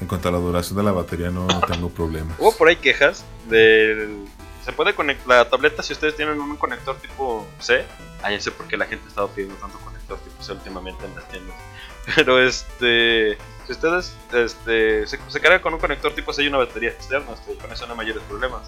en 0.00 0.06
cuanto 0.06 0.28
a 0.28 0.32
la 0.32 0.38
duración 0.38 0.76
de 0.76 0.84
la 0.84 0.92
batería, 0.92 1.30
no 1.30 1.46
tengo 1.66 1.88
problemas. 1.90 2.36
Hubo 2.38 2.52
por 2.56 2.68
ahí 2.68 2.76
quejas 2.76 3.24
del... 3.48 4.24
Se 4.64 4.72
puede 4.72 4.94
conectar 4.94 5.28
la 5.28 5.48
tableta 5.48 5.82
si 5.82 5.92
ustedes 5.92 6.16
tienen 6.16 6.40
un 6.40 6.56
conector 6.56 6.96
tipo 6.96 7.46
C. 7.60 7.84
Ah, 8.22 8.30
ya 8.32 8.40
sé 8.40 8.50
por 8.50 8.66
qué 8.66 8.76
la 8.76 8.86
gente 8.86 9.04
ha 9.06 9.08
estado 9.08 9.28
pidiendo 9.28 9.54
tanto 9.56 9.78
conector 9.78 10.18
tipo 10.18 10.42
C 10.42 10.52
últimamente 10.52 11.04
en 11.04 11.14
las 11.14 11.28
tiendas. 11.28 11.56
Pero 12.16 12.40
este... 12.42 13.38
Si 13.66 13.72
ustedes 13.72 14.14
este, 14.32 15.06
se, 15.08 15.18
se 15.28 15.40
carga 15.40 15.60
con 15.60 15.74
un 15.74 15.80
conector 15.80 16.12
tipo 16.14 16.32
C 16.32 16.44
y 16.44 16.46
una 16.48 16.58
batería 16.58 16.90
externa, 16.90 17.32
este, 17.32 17.56
con 17.56 17.72
eso 17.72 17.84
no 17.86 17.92
hay 17.94 17.96
mayores 17.96 18.22
problemas. 18.28 18.62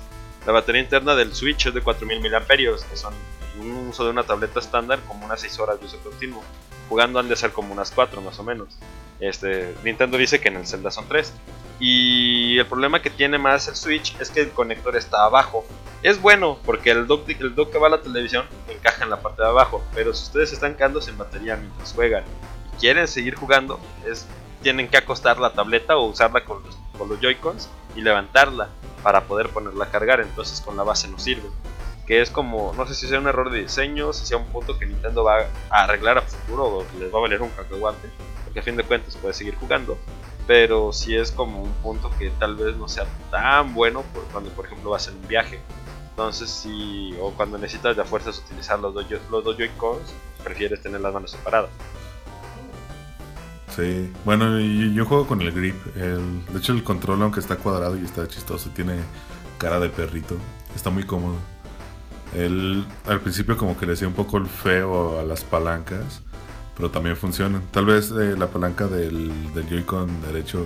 La 0.48 0.54
batería 0.54 0.80
interna 0.80 1.14
del 1.14 1.34
Switch 1.34 1.66
es 1.66 1.74
de 1.74 1.82
4000 1.82 2.22
mAh, 2.22 2.46
que 2.46 2.96
son 2.96 3.12
un 3.60 3.88
uso 3.88 4.02
de 4.02 4.12
una 4.12 4.22
tableta 4.22 4.60
estándar 4.60 4.98
como 5.06 5.26
unas 5.26 5.42
6 5.42 5.58
horas 5.58 5.78
de 5.78 5.84
uso 5.84 5.98
continuo. 5.98 6.42
Jugando 6.88 7.18
han 7.18 7.28
de 7.28 7.36
ser 7.36 7.52
como 7.52 7.74
unas 7.74 7.90
4 7.90 8.22
más 8.22 8.38
o 8.38 8.44
menos. 8.44 8.78
Este, 9.20 9.74
Nintendo 9.84 10.16
dice 10.16 10.40
que 10.40 10.48
en 10.48 10.56
el 10.56 10.66
Zelda 10.66 10.90
son 10.90 11.06
3. 11.06 11.34
Y 11.80 12.58
el 12.58 12.64
problema 12.64 13.02
que 13.02 13.10
tiene 13.10 13.36
más 13.36 13.68
el 13.68 13.76
Switch 13.76 14.18
es 14.20 14.30
que 14.30 14.40
el 14.40 14.50
conector 14.52 14.96
está 14.96 15.24
abajo. 15.24 15.66
Es 16.02 16.18
bueno 16.18 16.58
porque 16.64 16.92
el 16.92 17.06
dock, 17.06 17.28
el 17.28 17.54
dock 17.54 17.70
que 17.70 17.76
va 17.76 17.88
a 17.88 17.90
la 17.90 18.00
televisión 18.00 18.46
encaja 18.68 19.04
en 19.04 19.10
la 19.10 19.20
parte 19.20 19.42
de 19.42 19.48
abajo. 19.48 19.84
Pero 19.94 20.14
si 20.14 20.22
ustedes 20.22 20.50
están 20.54 20.76
quedando 20.76 21.02
sin 21.02 21.18
batería 21.18 21.56
mientras 21.56 21.92
juegan 21.92 22.24
y 22.72 22.80
quieren 22.80 23.06
seguir 23.06 23.34
jugando, 23.34 23.78
es, 24.06 24.26
tienen 24.62 24.88
que 24.88 24.96
acostar 24.96 25.38
la 25.40 25.52
tableta 25.52 25.98
o 25.98 26.06
usarla 26.06 26.42
con 26.46 26.62
los, 26.62 26.74
con 26.96 27.10
los 27.10 27.20
Joy-Cons 27.20 27.68
y 27.94 28.00
levantarla 28.00 28.70
para 29.02 29.24
poder 29.24 29.48
ponerla 29.50 29.84
a 29.84 29.90
cargar. 29.90 30.20
Entonces 30.20 30.60
con 30.60 30.76
la 30.76 30.82
base 30.82 31.08
no 31.08 31.18
sirve. 31.18 31.48
Que 32.06 32.22
es 32.22 32.30
como, 32.30 32.72
no 32.76 32.86
sé 32.86 32.94
si 32.94 33.06
sea 33.06 33.18
un 33.18 33.26
error 33.26 33.50
de 33.50 33.60
diseño, 33.60 34.12
si 34.12 34.24
sea 34.24 34.38
un 34.38 34.46
punto 34.46 34.78
que 34.78 34.86
Nintendo 34.86 35.24
va 35.24 35.46
a 35.70 35.84
arreglar 35.84 36.18
a 36.18 36.22
futuro 36.22 36.64
o 36.64 36.84
les 36.98 37.12
va 37.12 37.18
a 37.18 37.22
valer 37.22 37.42
un 37.42 37.50
cacahuate. 37.50 38.08
Porque 38.44 38.60
a 38.60 38.62
fin 38.62 38.76
de 38.76 38.84
cuentas 38.84 39.16
puede 39.16 39.34
seguir 39.34 39.56
jugando 39.56 39.98
pero 40.48 40.94
si 40.94 41.14
es 41.14 41.30
como 41.30 41.62
un 41.62 41.72
punto 41.74 42.10
que 42.18 42.30
tal 42.30 42.56
vez 42.56 42.74
no 42.74 42.88
sea 42.88 43.06
tan 43.30 43.74
bueno 43.74 44.02
cuando 44.32 44.48
por 44.50 44.64
ejemplo 44.64 44.90
vas 44.90 45.06
en 45.06 45.16
un 45.16 45.28
viaje. 45.28 45.60
Entonces 46.10 46.50
si 46.50 47.14
o 47.20 47.32
cuando 47.32 47.58
necesitas 47.58 47.96
de 47.96 48.02
fuerzas 48.02 48.38
utilizar 48.38 48.80
los 48.80 48.94
dos, 48.94 49.04
los 49.30 49.44
dos 49.44 49.56
Joy-Cons, 49.58 50.10
prefieres 50.42 50.82
tener 50.82 51.02
las 51.02 51.12
manos 51.12 51.32
separadas. 51.32 51.70
Sí, 53.78 54.12
bueno, 54.24 54.58
yo 54.58 55.04
juego 55.04 55.26
con 55.26 55.40
el 55.40 55.52
grip. 55.52 55.76
El, 55.96 56.44
de 56.46 56.58
hecho 56.58 56.72
el 56.72 56.82
control 56.82 57.22
aunque 57.22 57.38
está 57.38 57.56
cuadrado 57.56 57.96
y 57.96 58.04
está 58.04 58.26
chistoso, 58.26 58.70
tiene 58.74 58.96
cara 59.56 59.78
de 59.78 59.88
perrito. 59.88 60.36
Está 60.74 60.90
muy 60.90 61.04
cómodo. 61.04 61.36
El, 62.34 62.84
al 63.06 63.20
principio 63.20 63.56
como 63.56 63.78
que 63.78 63.86
le 63.86 63.92
hacía 63.92 64.08
un 64.08 64.14
poco 64.14 64.38
el 64.38 64.46
feo 64.46 65.20
a 65.20 65.22
las 65.22 65.44
palancas 65.44 66.22
pero 66.76 66.90
también 66.90 67.16
funcionan. 67.16 67.62
Tal 67.72 67.86
vez 67.86 68.12
eh, 68.12 68.36
la 68.38 68.46
palanca 68.46 68.86
del, 68.86 69.52
del 69.52 69.68
Joy-Con 69.68 70.22
derecho 70.22 70.64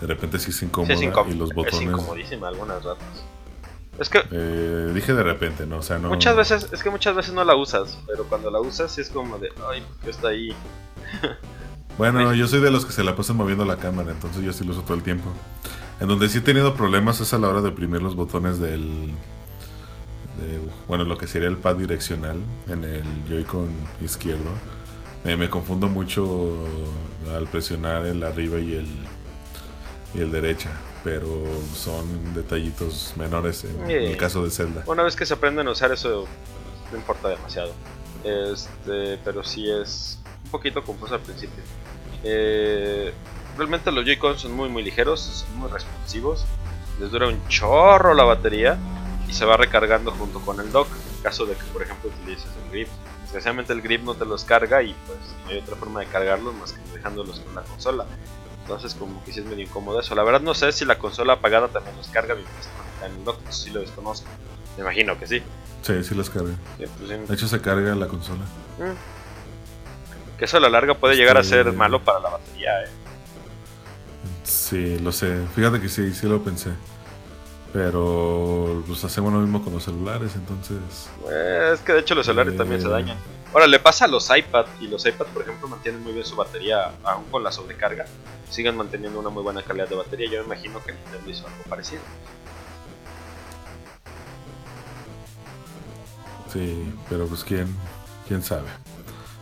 de 0.00 0.06
repente 0.06 0.38
sí 0.38 0.50
es 0.50 0.62
incómoda 0.62 0.94
y 0.94 1.34
los 1.34 1.52
botones. 1.54 1.74
Es 1.74 1.82
incomodísima 1.82 2.48
algunas 2.48 2.84
ratas. 2.84 3.24
Es 3.98 4.08
que. 4.10 4.22
Eh, 4.30 4.92
dije 4.94 5.12
de 5.14 5.22
repente, 5.22 5.66
¿no? 5.66 5.78
O 5.78 5.82
sea, 5.82 5.98
no. 5.98 6.08
Muchas 6.08 6.36
veces, 6.36 6.68
es 6.70 6.82
que 6.82 6.90
muchas 6.90 7.16
veces 7.16 7.32
no 7.32 7.44
la 7.44 7.56
usas, 7.56 7.98
pero 8.06 8.24
cuando 8.24 8.50
la 8.50 8.60
usas 8.60 8.92
sí 8.92 9.00
es 9.00 9.08
como 9.08 9.38
de, 9.38 9.48
ay, 9.68 9.80
¿por 9.80 9.96
qué 10.04 10.10
está 10.10 10.28
ahí? 10.28 10.54
bueno, 11.98 12.34
yo 12.34 12.48
soy 12.48 12.60
de 12.60 12.70
los 12.70 12.86
que 12.86 12.92
se 12.92 13.04
la 13.04 13.14
pasan 13.14 13.36
moviendo 13.36 13.64
la 13.64 13.76
cámara, 13.76 14.12
entonces 14.12 14.42
yo 14.42 14.52
sí 14.52 14.64
lo 14.64 14.72
uso 14.72 14.82
todo 14.82 14.94
el 14.94 15.02
tiempo. 15.02 15.30
En 16.00 16.08
donde 16.08 16.28
sí 16.28 16.38
he 16.38 16.40
tenido 16.40 16.74
problemas 16.74 17.20
es 17.20 17.34
a 17.34 17.38
la 17.38 17.48
hora 17.48 17.60
de 17.60 17.68
oprimir 17.68 18.00
los 18.00 18.14
botones 18.14 18.58
del. 18.58 19.12
De, 20.38 20.60
bueno, 20.86 21.04
lo 21.04 21.18
que 21.18 21.26
sería 21.26 21.48
el 21.48 21.56
pad 21.56 21.76
direccional 21.76 22.36
en 22.68 22.84
el 22.84 23.04
Joy-Con 23.28 23.68
izquierdo 24.00 24.50
me 25.36 25.50
confundo 25.50 25.88
mucho 25.88 26.56
al 27.34 27.46
presionar 27.46 28.06
el 28.06 28.22
arriba 28.22 28.58
y 28.58 28.74
el, 28.74 28.88
y 30.14 30.20
el 30.20 30.32
derecha, 30.32 30.70
pero 31.04 31.26
son 31.74 32.34
detallitos 32.34 33.12
menores 33.16 33.64
en, 33.64 33.90
el 33.90 34.16
caso 34.16 34.42
de 34.44 34.50
Zelda. 34.50 34.84
Una 34.86 35.02
vez 35.02 35.16
que 35.16 35.26
se 35.26 35.34
aprenden 35.34 35.68
a 35.68 35.72
usar 35.72 35.92
eso, 35.92 36.26
no 36.90 36.96
importa 36.96 37.28
demasiado. 37.28 37.72
Este, 38.24 39.18
pero 39.24 39.44
sí 39.44 39.70
es 39.70 40.18
un 40.48 40.52
poquito 40.52 40.82
confuso 40.82 41.14
al 41.14 41.20
principio. 41.20 41.62
Eh, 42.24 43.12
realmente 43.56 43.92
los 43.92 44.04
Joy-Cons 44.04 44.40
son 44.40 44.52
muy 44.52 44.68
muy 44.68 44.82
ligeros, 44.82 45.20
son 45.20 45.58
muy 45.58 45.70
responsivos. 45.70 46.46
Les 46.98 47.10
dura 47.10 47.28
un 47.28 47.46
chorro 47.48 48.14
la 48.14 48.24
batería 48.24 48.78
y 49.28 49.32
se 49.32 49.44
va 49.44 49.56
recargando 49.56 50.10
junto 50.10 50.40
con 50.40 50.58
el 50.58 50.72
dock. 50.72 50.88
En 51.16 51.22
caso 51.22 51.46
de 51.46 51.54
que, 51.54 51.64
por 51.72 51.82
ejemplo, 51.82 52.10
utilices 52.10 52.50
el 52.64 52.70
grip 52.70 52.88
Especialmente 53.28 53.74
el 53.74 53.82
grip 53.82 54.02
no 54.04 54.14
te 54.14 54.24
los 54.24 54.42
carga 54.44 54.82
y 54.82 54.94
pues 55.06 55.18
no 55.44 55.50
hay 55.50 55.58
otra 55.58 55.76
forma 55.76 56.00
de 56.00 56.06
cargarlos 56.06 56.54
más 56.54 56.72
que 56.72 56.80
dejándolos 56.94 57.40
con 57.40 57.54
la 57.54 57.60
consola. 57.60 58.06
Entonces 58.62 58.94
como 58.94 59.22
que 59.22 59.32
sí 59.34 59.40
es 59.40 59.46
medio 59.46 59.64
incómodo 59.64 60.00
eso. 60.00 60.14
La 60.14 60.22
verdad 60.22 60.40
no 60.40 60.54
sé 60.54 60.72
si 60.72 60.86
la 60.86 60.98
consola 60.98 61.34
apagada 61.34 61.68
también 61.68 61.94
los 61.94 62.08
carga 62.08 62.34
mientras 62.34 62.70
en 63.04 63.18
el 63.18 63.24
dock, 63.24 63.38
si 63.50 63.68
lo 63.68 63.80
desconozco. 63.80 64.26
Me 64.78 64.82
imagino 64.82 65.18
que 65.18 65.26
sí. 65.26 65.42
Sí, 65.82 66.02
sí 66.04 66.14
los 66.14 66.30
carga. 66.30 66.54
Pues, 66.78 67.28
de 67.28 67.34
hecho 67.34 67.46
se 67.48 67.60
carga 67.60 67.94
la 67.94 68.08
consola. 68.08 68.44
Mm. 68.78 69.17
Que 70.38 70.44
eso 70.44 70.56
a 70.56 70.60
la 70.60 70.68
larga 70.68 70.94
puede 70.94 71.16
llegar 71.16 71.36
a 71.36 71.42
ser 71.42 71.66
este, 71.66 71.72
malo 71.72 72.02
para 72.02 72.20
la 72.20 72.30
batería, 72.30 72.84
eh. 72.84 72.88
Sí, 74.44 74.98
lo 75.00 75.12
sé. 75.12 75.44
Fíjate 75.54 75.80
que 75.80 75.88
sí, 75.88 76.14
sí 76.14 76.26
lo 76.26 76.42
pensé. 76.42 76.70
Pero 77.72 78.82
pues 78.86 79.04
hacemos 79.04 79.32
lo 79.32 79.40
mismo 79.40 79.62
con 79.62 79.74
los 79.74 79.84
celulares, 79.84 80.32
entonces. 80.36 81.10
Eh, 81.30 81.72
es 81.74 81.80
que 81.80 81.92
de 81.92 82.00
hecho 82.00 82.14
los 82.14 82.24
celulares 82.24 82.56
también 82.56 82.80
se 82.80 82.86
eh, 82.86 82.90
dañan. 82.90 83.18
Ahora 83.52 83.66
le 83.66 83.78
pasa 83.78 84.04
a 84.04 84.08
los 84.08 84.30
iPad 84.34 84.66
y 84.80 84.88
los 84.88 85.04
iPad 85.04 85.26
por 85.26 85.42
ejemplo 85.42 85.68
mantienen 85.68 86.02
muy 86.02 86.12
bien 86.12 86.24
su 86.24 86.36
batería 86.36 86.92
aún 87.02 87.24
con 87.24 87.42
la 87.42 87.52
sobrecarga. 87.52 88.06
Siguen 88.48 88.76
manteniendo 88.76 89.18
una 89.18 89.28
muy 89.28 89.42
buena 89.42 89.62
calidad 89.62 89.88
de 89.88 89.96
batería. 89.96 90.30
Yo 90.30 90.40
me 90.40 90.46
imagino 90.46 90.82
que 90.82 90.92
Nintendo 90.92 91.30
hizo 91.30 91.46
algo 91.46 91.62
parecido. 91.68 92.02
Sí, 96.52 96.94
pero 97.10 97.26
pues 97.26 97.44
quién, 97.44 97.68
quién 98.26 98.42
sabe. 98.42 98.68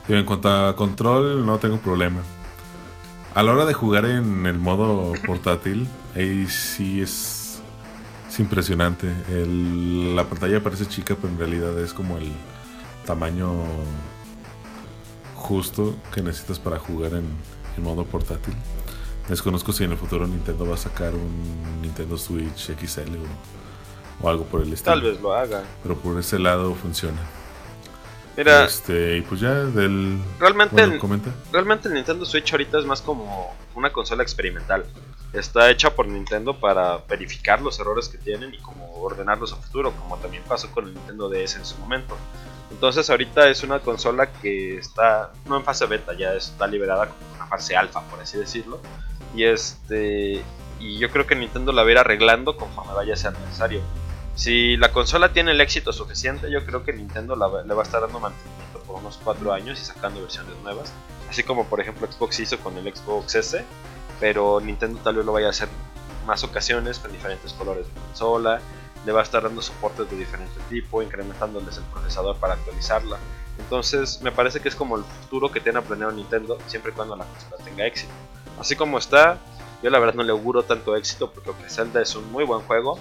En 0.09 0.25
cuanto 0.25 0.49
a 0.49 0.77
control, 0.77 1.45
no 1.45 1.59
tengo 1.59 1.79
problema. 1.79 2.21
A 3.35 3.43
la 3.43 3.53
hora 3.53 3.67
de 3.67 3.75
jugar 3.75 4.07
en 4.07 4.47
el 4.47 4.59
modo 4.59 5.13
portátil, 5.27 5.87
ahí 6.15 6.47
sí 6.47 7.03
es 7.03 7.47
impresionante. 8.39 9.13
la 10.15 10.25
pantalla 10.25 10.63
parece 10.63 10.87
chica, 10.87 11.17
pero 11.21 11.33
en 11.33 11.39
realidad 11.39 11.79
es 11.79 11.93
como 11.93 12.19
el 12.19 12.31
tamaño 13.05 13.53
justo 15.35 15.97
que 16.13 16.23
necesitas 16.23 16.59
para 16.59 16.79
jugar 16.79 17.13
en, 17.15 17.27
modo 17.83 18.05
portátil. 18.05 18.55
Desconozco 19.29 19.71
si 19.71 19.85
en 19.85 19.93
el 19.93 19.99
futuro 19.99 20.27
Nintendo 20.27 20.67
va 20.67 20.77
a 20.77 20.79
sacar 20.79 21.15
un 21.15 21.83
Nintendo 21.83 22.17
Switch 22.17 22.71
XL 22.75 23.17
o, 24.23 24.29
algo 24.31 24.45
por 24.45 24.63
el 24.63 24.73
estilo. 24.73 24.95
Tal 24.95 25.03
vez 25.03 25.21
lo 25.21 25.35
haga. 25.35 25.63
Pero 25.83 25.95
por 25.97 26.19
ese 26.19 26.39
lado 26.39 26.75
funciona. 26.75 27.19
Mira, 28.37 28.65
este, 28.65 29.17
y 29.17 29.23
pues 29.23 29.41
ya 29.41 29.53
del. 29.55 30.19
Realmente, 30.39 30.83
el, 30.83 31.01
realmente 31.53 31.89
el 31.89 31.95
Nintendo 31.95 32.25
Switch 32.27 32.53
ahorita 32.53 32.79
es 32.79 32.85
más 32.85 33.01
como 33.01 33.55
una 33.75 33.91
consola 33.91 34.23
experimental 34.23 34.85
está 35.39 35.71
hecha 35.71 35.91
por 35.91 36.09
Nintendo 36.09 36.59
para 36.59 36.99
verificar 37.09 37.61
los 37.61 37.79
errores 37.79 38.09
que 38.09 38.19
tienen 38.19 38.55
y 38.55 38.59
como 38.59 38.93
ordenarlos 39.01 39.53
a 39.53 39.57
futuro, 39.57 39.93
como 39.93 40.17
también 40.19 40.43
pasó 40.45 40.71
con 40.71 40.87
el 40.87 40.95
Nintendo 40.95 41.29
DS 41.29 41.57
en 41.57 41.65
su 41.65 41.77
momento. 41.79 42.17
Entonces 42.71 43.09
ahorita 43.11 43.49
es 43.49 43.63
una 43.63 43.81
consola 43.81 44.31
que 44.33 44.79
está 44.79 45.33
no 45.47 45.57
en 45.57 45.65
fase 45.65 45.87
beta, 45.87 46.15
ya 46.15 46.35
está 46.35 46.67
liberada 46.67 47.09
como 47.09 47.35
una 47.35 47.47
fase 47.47 47.77
alfa, 47.77 48.03
por 48.03 48.21
así 48.21 48.39
decirlo. 48.39 48.81
Y 49.35 49.45
este 49.45 50.43
y 50.79 50.99
yo 50.99 51.11
creo 51.11 51.27
que 51.27 51.35
Nintendo 51.35 51.73
la 51.73 51.83
va 51.83 51.89
a 51.89 51.93
ir 51.93 51.99
arreglando 51.99 52.57
conforme 52.57 52.93
vaya 52.95 53.15
a 53.15 53.17
ser 53.17 53.33
necesario. 53.39 53.81
Si 54.37 54.77
la 54.77 54.93
consola 54.93 55.33
tiene 55.33 55.53
el 55.53 55.61
éxito 55.63 55.95
suficiente, 55.95 56.51
yo 56.51 56.65
creo 56.65 56.85
que 56.85 56.93
Nintendo 56.93 57.35
le 57.35 57.75
va 57.75 57.83
a 57.83 57.85
estar 57.85 58.03
dando 58.03 58.21
mantenimiento 58.21 58.81
por 58.87 58.97
unos 58.97 59.19
4 59.25 59.53
años 59.53 59.81
y 59.81 59.85
sacando 59.85 60.21
versiones 60.21 60.55
nuevas. 60.63 60.93
Así 61.29 61.43
como 61.43 61.65
por 61.65 61.81
ejemplo 61.81 62.07
Xbox 62.07 62.41
hizo 62.41 62.59
con 62.59 62.77
el 62.77 62.95
Xbox 62.95 63.35
S, 63.35 63.65
pero 64.21 64.61
Nintendo 64.61 65.01
tal 65.03 65.17
vez 65.17 65.25
lo 65.25 65.33
vaya 65.33 65.47
a 65.47 65.51
hacer 65.51 65.69
más 66.27 66.45
ocasiones 66.45 66.99
con 66.99 67.13
diferentes 67.13 67.55
colores 67.55 67.87
de 67.87 68.01
consola, 68.01 68.61
le 69.07 69.13
va 69.13 69.21
a 69.21 69.23
estar 69.23 69.43
dando 69.43 69.63
soportes 69.63 70.11
de 70.11 70.17
diferente 70.17 70.55
tipo, 70.69 71.03
incrementándoles 71.03 71.79
el 71.79 71.85
procesador 71.85 72.37
para 72.37 72.55
actualizarla. 72.55 73.17
Entonces 73.59 74.21
me 74.21 74.33
parece 74.33 74.61
que 74.61 74.69
es 74.69 74.75
como 74.75 74.99
el 74.99 75.05
futuro 75.05 75.51
que 75.51 75.61
tiene 75.61 75.81
planeado 75.81 76.13
Nintendo 76.13 76.59
siempre 76.67 76.93
y 76.93 76.95
cuando 76.95 77.17
la 77.17 77.25
consola 77.25 77.57
tenga 77.65 77.87
éxito. 77.87 78.13
Así 78.61 78.77
como 78.77 78.99
está, 78.99 79.39
yo 79.83 79.89
la 79.89 79.99
verdad 79.99 80.15
no 80.15 80.23
le 80.23 80.33
auguro 80.33 80.63
tanto 80.63 80.95
éxito 80.95 81.31
porque 81.33 81.71
Zelda 81.71 82.03
es 82.03 82.15
un 82.15 82.31
muy 82.31 82.45
buen 82.45 82.61
juego. 82.61 82.99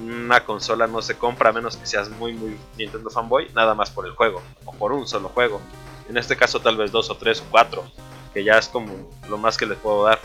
Una 0.00 0.44
consola 0.44 0.86
no 0.86 1.02
se 1.02 1.18
compra 1.18 1.50
a 1.50 1.52
menos 1.52 1.76
que 1.76 1.86
seas 1.86 2.08
muy 2.10 2.32
muy 2.32 2.56
Nintendo 2.76 3.10
fanboy, 3.10 3.50
nada 3.54 3.74
más 3.74 3.90
por 3.90 4.06
el 4.06 4.12
juego 4.12 4.42
o 4.64 4.72
por 4.72 4.92
un 4.92 5.06
solo 5.06 5.28
juego. 5.28 5.60
En 6.08 6.16
este 6.16 6.36
caso 6.36 6.60
tal 6.60 6.76
vez 6.76 6.92
dos 6.92 7.10
o 7.10 7.16
tres 7.16 7.40
o 7.40 7.44
cuatro, 7.50 7.84
que 8.32 8.44
ya 8.44 8.58
es 8.58 8.68
como 8.68 9.10
lo 9.28 9.38
más 9.38 9.56
que 9.56 9.66
les 9.66 9.78
puedo 9.78 10.04
dar. 10.04 10.20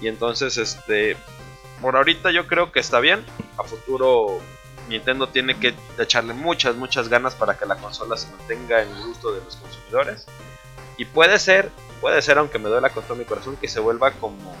Y 0.00 0.08
entonces, 0.08 0.58
este, 0.58 1.16
por 1.80 1.96
ahorita 1.96 2.30
yo 2.30 2.46
creo 2.46 2.72
que 2.72 2.80
está 2.80 3.00
bien. 3.00 3.24
A 3.56 3.62
futuro 3.62 4.40
Nintendo 4.88 5.28
tiene 5.28 5.58
que 5.58 5.74
echarle 5.98 6.34
muchas, 6.34 6.76
muchas 6.76 7.08
ganas 7.08 7.34
para 7.34 7.56
que 7.56 7.66
la 7.66 7.76
consola 7.76 8.16
se 8.16 8.30
mantenga 8.30 8.82
en 8.82 8.90
el 8.90 9.06
gusto 9.06 9.32
de 9.32 9.42
los 9.42 9.56
consumidores. 9.56 10.26
Y 10.96 11.06
puede 11.06 11.38
ser, 11.38 11.70
puede 12.00 12.20
ser, 12.22 12.38
aunque 12.38 12.58
me 12.58 12.68
duela 12.68 12.90
con 12.90 13.04
todo 13.04 13.16
mi 13.16 13.24
corazón, 13.24 13.56
que 13.56 13.68
se 13.68 13.80
vuelva 13.80 14.12
como 14.12 14.54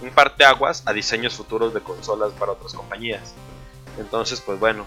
un 0.00 0.10
parteaguas 0.10 0.82
a 0.86 0.92
diseños 0.92 1.34
futuros 1.34 1.74
de 1.74 1.80
consolas 1.80 2.32
para 2.32 2.52
otras 2.52 2.72
compañías. 2.72 3.34
Entonces, 3.98 4.40
pues 4.40 4.58
bueno, 4.58 4.84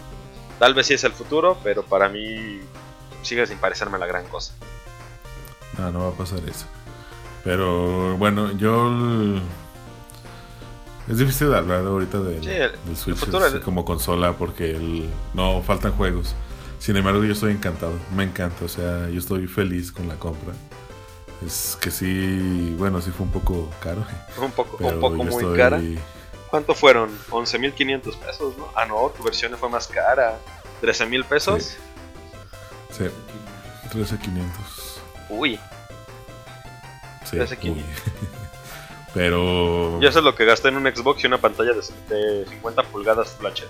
tal 0.60 0.74
vez 0.74 0.88
sí 0.88 0.94
es 0.94 1.04
el 1.04 1.12
futuro, 1.12 1.58
pero 1.64 1.84
para 1.84 2.10
mí 2.10 2.60
sigue 3.22 3.46
sin 3.48 3.58
parecerme 3.58 3.98
la 3.98 4.06
gran 4.08 4.26
cosa. 4.28 4.54
No, 5.78 5.92
no 5.92 6.00
va 6.00 6.08
a 6.10 6.12
pasar 6.14 6.40
eso. 6.48 6.66
Pero 7.44 8.18
bueno, 8.18 8.52
yo 8.58 9.40
Es 11.10 11.18
difícil 11.18 11.50
de 11.50 11.58
hablar 11.58 11.86
ahorita 11.86 12.20
del, 12.20 12.44
Sí, 12.44 12.50
el- 12.52 12.72
del 12.86 12.96
Switch 12.96 13.18
el 13.54 13.62
como 13.62 13.84
consola 13.84 14.34
porque 14.38 14.72
el- 14.72 15.10
no 15.34 15.62
faltan 15.64 15.92
juegos. 15.94 16.36
Sin 16.80 16.96
embargo, 16.96 17.24
yo 17.24 17.34
estoy 17.34 17.52
encantado. 17.52 17.94
Me 18.16 18.24
encanta. 18.24 18.64
O 18.66 18.68
sea, 18.68 19.10
yo 19.10 19.20
estoy 19.20 19.48
feliz 19.48 19.92
con 19.92 20.08
la 20.08 20.16
compra. 20.16 20.54
Es 21.46 21.78
que 21.82 21.90
sí, 21.92 22.76
bueno, 22.78 23.02
sí 23.02 23.10
fue 23.12 23.26
un 23.26 23.32
poco 23.32 23.70
caro. 23.82 24.06
Un 24.42 24.52
poco, 24.52 24.78
un 24.78 25.00
poco 25.00 25.16
muy 25.24 25.28
estoy- 25.44 25.58
cara. 25.58 25.82
¿Cuánto 26.52 26.76
fueron? 26.76 27.10
11.500 27.30 28.16
pesos, 28.18 28.58
¿no? 28.58 28.68
Ah, 28.76 28.86
no, 28.86 29.10
tu 29.18 29.24
versión 29.24 29.58
fue 29.58 29.70
más 29.70 29.88
cara. 29.88 30.38
¿13.000 30.84 31.24
pesos? 31.26 31.78
Sí, 32.92 33.06
13,500. 33.90 35.00
Uy, 35.30 35.60
Sí, 37.24 37.38
13,500. 37.38 37.84
uy. 37.84 38.28
Pero. 39.14 40.00
y 40.02 40.06
eso 40.06 40.20
es 40.20 40.26
lo 40.26 40.36
que 40.36 40.46
gasté 40.46 40.68
en 40.70 40.78
un 40.78 40.84
Xbox 40.86 41.24
y 41.24 41.28
una 41.28 41.38
pantalla 41.40 41.72
de, 41.74 42.16
de 42.16 42.46
50 42.48 42.84
pulgadas 42.84 43.30
Full 43.40 43.48
HD. 43.48 43.64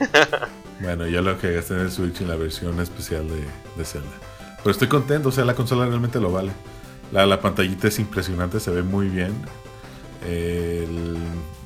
Bueno, 0.80 1.06
ya 1.06 1.22
lo 1.22 1.38
que 1.38 1.52
gasté 1.54 1.72
en 1.74 1.80
el 1.80 1.90
Switch 1.90 2.20
en 2.20 2.28
la 2.28 2.36
versión 2.36 2.78
especial 2.80 3.26
de, 3.28 3.46
de 3.76 3.84
Zelda. 3.84 4.10
Pero 4.58 4.70
estoy 4.70 4.88
contento, 4.88 5.30
o 5.30 5.32
sea, 5.32 5.44
la 5.46 5.54
consola 5.54 5.86
realmente 5.86 6.20
lo 6.20 6.30
vale. 6.30 6.52
La, 7.12 7.24
la 7.24 7.40
pantallita 7.40 7.88
es 7.88 7.98
impresionante, 7.98 8.60
se 8.60 8.70
ve 8.70 8.82
muy 8.82 9.08
bien. 9.08 9.32
El- 10.26 11.16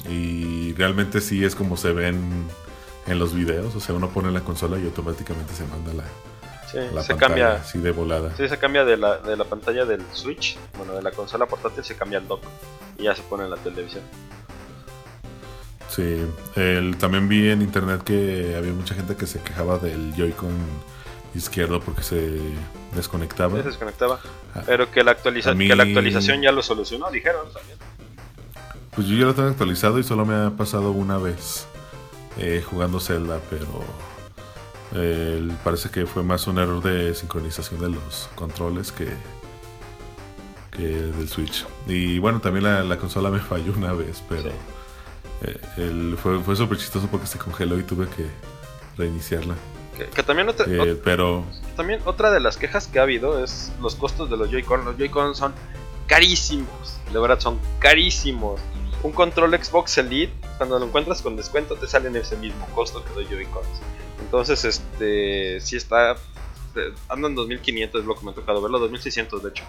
y 0.08 0.72
realmente 0.74 1.20
sí 1.20 1.44
es 1.44 1.54
como 1.54 1.76
se 1.76 1.92
ven 1.92 2.46
en 3.06 3.18
los 3.18 3.34
videos. 3.34 3.74
O 3.74 3.80
sea, 3.80 3.94
uno 3.94 4.08
pone 4.11 4.30
la 4.30 4.40
consola 4.40 4.78
y 4.78 4.84
automáticamente 4.84 5.52
se 5.54 5.64
manda 5.66 5.92
la, 5.94 6.04
Sí, 6.70 6.78
la 6.94 7.02
se 7.02 7.14
pantalla 7.14 7.18
cambia. 7.18 7.52
así 7.54 7.78
de 7.78 7.90
volada. 7.90 8.34
Sí, 8.36 8.48
se 8.48 8.56
cambia 8.58 8.84
de 8.84 8.96
la, 8.96 9.18
de 9.18 9.36
la 9.36 9.44
pantalla 9.44 9.84
del 9.84 10.02
Switch, 10.12 10.56
bueno, 10.76 10.92
de 10.94 11.02
la 11.02 11.11
consola 11.11 11.46
portátil 11.46 11.82
se 11.84 11.96
cambia 11.96 12.18
al 12.18 12.28
dock 12.28 12.42
y 12.98 13.04
ya 13.04 13.14
se 13.14 13.22
pone 13.22 13.44
en 13.44 13.50
la 13.50 13.56
televisión. 13.56 14.02
Sí, 15.88 16.24
el- 16.54 16.96
también 16.98 17.28
vi 17.28 17.50
en 17.50 17.62
internet 17.62 18.02
que 18.04 18.54
había 18.56 18.72
mucha 18.72 18.94
gente 18.94 19.16
que 19.16 19.26
se 19.26 19.40
quejaba 19.40 19.78
del 19.78 20.14
Joy-Con 20.14 20.54
izquierdo 21.34 21.80
porque 21.80 22.02
se 22.02 22.38
desconectaba. 22.94 23.56
Sí, 23.56 23.62
se 23.62 23.68
desconectaba. 23.70 24.20
Ah, 24.54 24.62
Pero 24.66 24.90
que 24.90 25.02
la, 25.02 25.11
actualiza 25.12 25.50
a 25.50 25.54
mí- 25.54 25.66
que 25.68 25.74
la 25.74 25.82
actualización 25.82 26.42
ya 26.42 26.52
lo 26.52 26.62
solucionó, 26.62 27.11
dijeron 27.11 27.52
también. 27.52 27.76
Pues 28.95 29.07
yo 29.07 29.16
ya 29.16 29.24
lo 29.26 29.34
tengo 29.34 29.49
actualizado 29.49 29.99
y 29.99 30.03
solo 30.05 30.24
me 30.26 30.34
ha 30.34 30.51
pasado 30.51 30.91
una 30.91 31.16
vez 31.18 31.66
eh, 32.38 32.62
jugando 32.68 33.01
Zelda, 33.01 33.41
pero 33.49 33.66
eh, 34.95 35.49
parece 35.62 35.91
que 35.91 36.07
fue 36.07 36.22
más 36.22 36.47
un 36.47 36.59
error 36.59 36.82
de 36.82 37.14
sincronización 37.14 37.80
de 37.80 37.91
los 37.91 38.28
controles 38.34 38.91
que, 38.93 39.09
que 40.72 40.82
del 40.86 41.28
Switch. 41.28 41.64
Y 41.86 42.18
bueno, 42.18 42.41
también 42.41 42.64
la, 42.64 42.82
la 42.82 42.97
consola 42.99 43.30
me 43.30 43.38
falló 43.41 43.72
una 43.76 43.93
vez, 43.93 44.22
pero 44.28 44.51
eh, 45.43 45.61
el- 45.76 46.18
fue, 46.20 46.41
fue 46.41 46.57
súper 46.57 46.78
chistoso 46.78 47.07
porque 47.09 47.26
se 47.26 47.38
congeló 47.38 47.78
y 47.78 47.84
tuve 47.84 48.09
que 48.09 48.26
reiniciarla. 48.99 49.55
Que, 49.97 50.07
que 50.07 50.22
también, 50.24 50.49
otra, 50.49 50.66
Eh, 50.66 50.78
ot- 50.78 51.01
pero 51.05 51.45
también 51.76 52.01
otra 52.07 52.30
de 52.32 52.41
las 52.41 52.57
quejas 52.57 52.88
que 52.88 52.99
ha 52.99 53.03
habido 53.03 53.43
es 53.43 53.72
los 53.80 53.95
costos 53.95 54.28
de 54.30 54.36
los 54.36 54.51
Joy-Con. 54.51 54.84
Los 54.84 54.97
Joy-Con 54.97 55.34
son 55.36 55.53
carísimos, 56.09 56.99
de 57.12 57.18
verdad 57.20 57.38
son 57.38 57.59
carísimos. 57.78 58.61
Un 59.03 59.12
control 59.12 59.53
Xbox 59.62 59.96
Elite, 59.98 60.32
cuando 60.59 60.78
lo 60.78 60.86
encuentras 60.86 61.22
con 61.22 61.36
descuento, 61.36 61.74
te 61.76 61.86
sale 61.86 62.09
en 62.09 62.16
ese 62.16 62.36
mismo 62.36 62.66
costo 62.74 63.03
que 63.03 63.20
los 63.20 63.30
Joy-Cons. 63.30 63.80
Entonces, 64.20 64.64
este, 64.64 65.61
sí 65.61 65.76
está, 65.76 66.12
eh, 66.12 66.92
andan 67.09 67.34
2500, 67.34 68.03
es 68.03 68.07
lo 68.07 68.14
que 68.14 68.24
me 68.24 68.32
ha 68.32 68.34
tocado 68.34 68.61
verlo, 68.61 68.78
2600 68.78 69.42
de 69.42 69.48
hecho. 69.48 69.64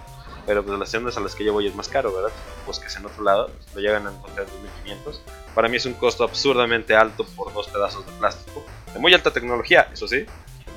Pero 0.46 0.66
pues 0.66 0.78
las 0.78 0.90
tiendas 0.90 1.18
a 1.18 1.22
las 1.22 1.36
que 1.36 1.44
yo 1.44 1.54
voy 1.54 1.68
es 1.68 1.76
más 1.76 1.88
caro, 1.88 2.14
¿verdad? 2.14 2.32
Pues 2.66 2.80
que 2.80 2.88
es 2.88 2.96
en 2.96 3.06
otro 3.06 3.24
lado, 3.24 3.50
lo 3.74 3.82
llegan 3.82 4.08
a 4.08 4.12
encontrar 4.12 4.48
en 4.48 4.54
2500. 4.54 5.22
Para 5.56 5.70
mí 5.70 5.78
es 5.78 5.86
un 5.86 5.94
costo 5.94 6.24
absurdamente 6.24 6.96
alto 6.96 7.26
por 7.36 7.54
dos 7.54 7.68
pedazos 7.68 8.06
de 8.06 8.12
plástico. 8.14 8.64
De 8.94 9.00
muy 9.00 9.14
alta 9.14 9.32
tecnología, 9.32 9.90
eso 9.94 10.08
sí. 10.08 10.26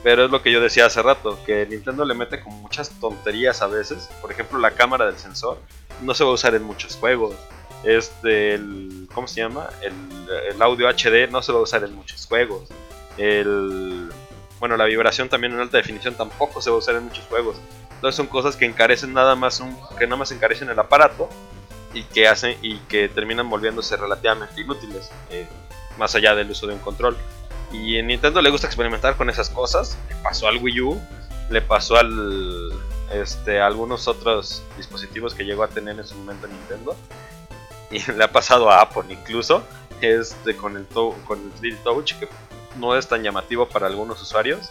Pero 0.02 0.26
es 0.26 0.30
lo 0.30 0.42
que 0.42 0.52
yo 0.52 0.60
decía 0.60 0.86
hace 0.86 1.00
rato, 1.02 1.38
que 1.46 1.66
Nintendo 1.66 2.04
le 2.04 2.14
mete 2.14 2.40
como 2.42 2.58
muchas 2.58 2.90
tonterías 3.00 3.62
a 3.62 3.66
veces. 3.66 4.10
Por 4.20 4.30
ejemplo, 4.30 4.58
la 4.58 4.72
cámara 4.72 5.06
del 5.06 5.16
sensor 5.16 5.58
no 6.02 6.12
se 6.12 6.24
va 6.24 6.30
a 6.30 6.34
usar 6.34 6.54
en 6.54 6.62
muchos 6.62 6.96
juegos. 6.96 7.34
Este, 7.84 8.54
el, 8.54 9.08
¿cómo 9.12 9.28
se 9.28 9.40
llama? 9.40 9.68
El, 9.82 9.92
el 10.54 10.62
audio 10.62 10.88
HD 10.88 11.30
no 11.30 11.42
se 11.42 11.52
va 11.52 11.58
a 11.58 11.62
usar 11.62 11.84
en 11.84 11.94
muchos 11.94 12.26
juegos. 12.26 12.68
El, 13.18 14.10
bueno, 14.58 14.76
la 14.76 14.84
vibración 14.86 15.28
también 15.28 15.52
en 15.52 15.60
alta 15.60 15.76
definición 15.76 16.14
tampoco 16.14 16.62
se 16.62 16.70
va 16.70 16.76
a 16.76 16.78
usar 16.78 16.94
en 16.96 17.04
muchos 17.04 17.24
juegos. 17.26 17.56
Entonces 17.92 18.16
son 18.16 18.26
cosas 18.26 18.56
que 18.56 18.64
encarecen 18.64 19.12
nada 19.12 19.34
más 19.34 19.60
un, 19.60 19.76
que 19.98 20.06
nada 20.06 20.16
más 20.16 20.32
encarecen 20.32 20.70
el 20.70 20.78
aparato 20.78 21.28
y 21.92 22.02
que 22.04 22.26
hacen 22.26 22.56
y 22.62 22.78
que 22.80 23.08
terminan 23.08 23.48
volviéndose 23.48 23.96
relativamente 23.96 24.60
inútiles, 24.60 25.10
eh, 25.30 25.46
más 25.98 26.14
allá 26.14 26.34
del 26.34 26.50
uso 26.50 26.66
de 26.66 26.74
un 26.74 26.80
control. 26.80 27.16
Y 27.72 27.96
en 27.96 28.06
Nintendo 28.06 28.40
le 28.40 28.50
gusta 28.50 28.66
experimentar 28.66 29.16
con 29.16 29.30
esas 29.30 29.50
cosas. 29.50 29.98
Le 30.08 30.16
pasó 30.16 30.48
al 30.48 30.58
Wii 30.58 30.80
U, 30.80 31.00
le 31.50 31.60
pasó 31.60 31.96
al 31.96 32.72
este 33.12 33.60
a 33.60 33.66
algunos 33.66 34.08
otros 34.08 34.62
dispositivos 34.76 35.34
que 35.34 35.44
llegó 35.44 35.62
a 35.62 35.68
tener 35.68 35.98
en 35.98 36.06
su 36.06 36.14
momento 36.14 36.46
Nintendo 36.46 36.96
y 37.90 38.00
le 38.12 38.24
ha 38.24 38.32
pasado 38.32 38.70
a 38.70 38.80
Apple 38.80 39.04
incluso 39.10 39.62
este 40.00 40.56
con 40.56 40.76
el 40.76 40.86
con 40.86 41.40
el 41.40 41.54
3D 41.54 41.82
Touch 41.82 42.14
que 42.14 42.28
no 42.78 42.96
es 42.96 43.06
tan 43.06 43.22
llamativo 43.22 43.68
para 43.68 43.86
algunos 43.86 44.20
usuarios. 44.20 44.70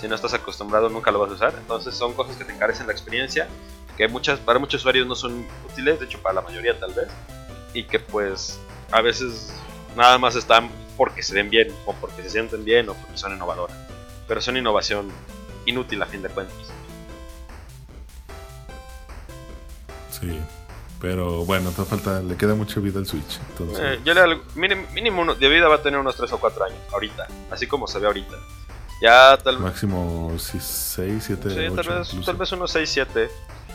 Si 0.00 0.08
no 0.08 0.14
estás 0.14 0.34
acostumbrado 0.34 0.88
nunca 0.88 1.10
lo 1.10 1.20
vas 1.20 1.30
a 1.30 1.34
usar. 1.34 1.54
Entonces 1.56 1.94
son 1.94 2.14
cosas 2.14 2.36
que 2.36 2.44
te 2.44 2.52
encarecen 2.52 2.86
la 2.86 2.92
experiencia, 2.92 3.46
que 3.96 4.08
muchas 4.08 4.40
para 4.40 4.58
muchos 4.58 4.80
usuarios 4.80 5.06
no 5.06 5.14
son 5.14 5.46
útiles, 5.70 6.00
de 6.00 6.06
hecho 6.06 6.20
para 6.20 6.36
la 6.36 6.42
mayoría 6.42 6.78
tal 6.78 6.92
vez, 6.92 7.08
y 7.74 7.84
que 7.84 8.00
pues 8.00 8.58
a 8.90 9.00
veces 9.00 9.52
nada 9.96 10.18
más 10.18 10.34
están 10.34 10.70
porque 10.96 11.22
se 11.22 11.34
ven 11.34 11.50
bien 11.50 11.68
o 11.86 11.92
porque 11.94 12.22
se 12.22 12.30
sienten 12.30 12.64
bien 12.64 12.88
o 12.88 12.94
porque 12.94 13.16
son 13.16 13.34
innovadoras. 13.34 13.76
Pero 14.26 14.40
son 14.40 14.56
innovación 14.56 15.10
inútil 15.66 16.02
a 16.02 16.06
fin 16.06 16.22
de 16.22 16.28
cuentas. 16.28 16.72
sí. 20.10 20.40
Pero 21.02 21.44
bueno, 21.44 21.70
te 21.72 21.84
falta, 21.84 22.22
le 22.22 22.36
queda 22.36 22.54
mucha 22.54 22.78
vida 22.80 23.00
al 23.00 23.06
Switch. 23.06 23.40
Entonces, 23.50 23.78
Eh, 23.82 24.00
yo 24.04 24.14
le 24.14 24.38
mínimo, 24.54 24.86
mínimo 24.94 25.34
de 25.34 25.48
vida 25.48 25.66
va 25.68 25.74
a 25.74 25.82
tener 25.82 25.98
unos 25.98 26.14
3 26.16 26.32
o 26.32 26.38
4 26.38 26.64
años, 26.64 26.78
ahorita, 26.92 27.26
así 27.50 27.66
como 27.66 27.86
se 27.88 27.98
ve 27.98 28.06
ahorita. 28.06 28.36
Ya 29.02 29.36
tal 29.36 29.56
vez... 29.56 29.64
máximo 29.64 30.32
6, 30.38 30.62
7, 31.26 31.50
Sí, 31.50 31.58
8. 31.58 31.74
tal 31.74 31.98
vez, 31.98 32.24
tal 32.24 32.36
vez 32.36 32.52
unos 32.52 32.70
6, 32.70 32.88
7. 32.88 33.30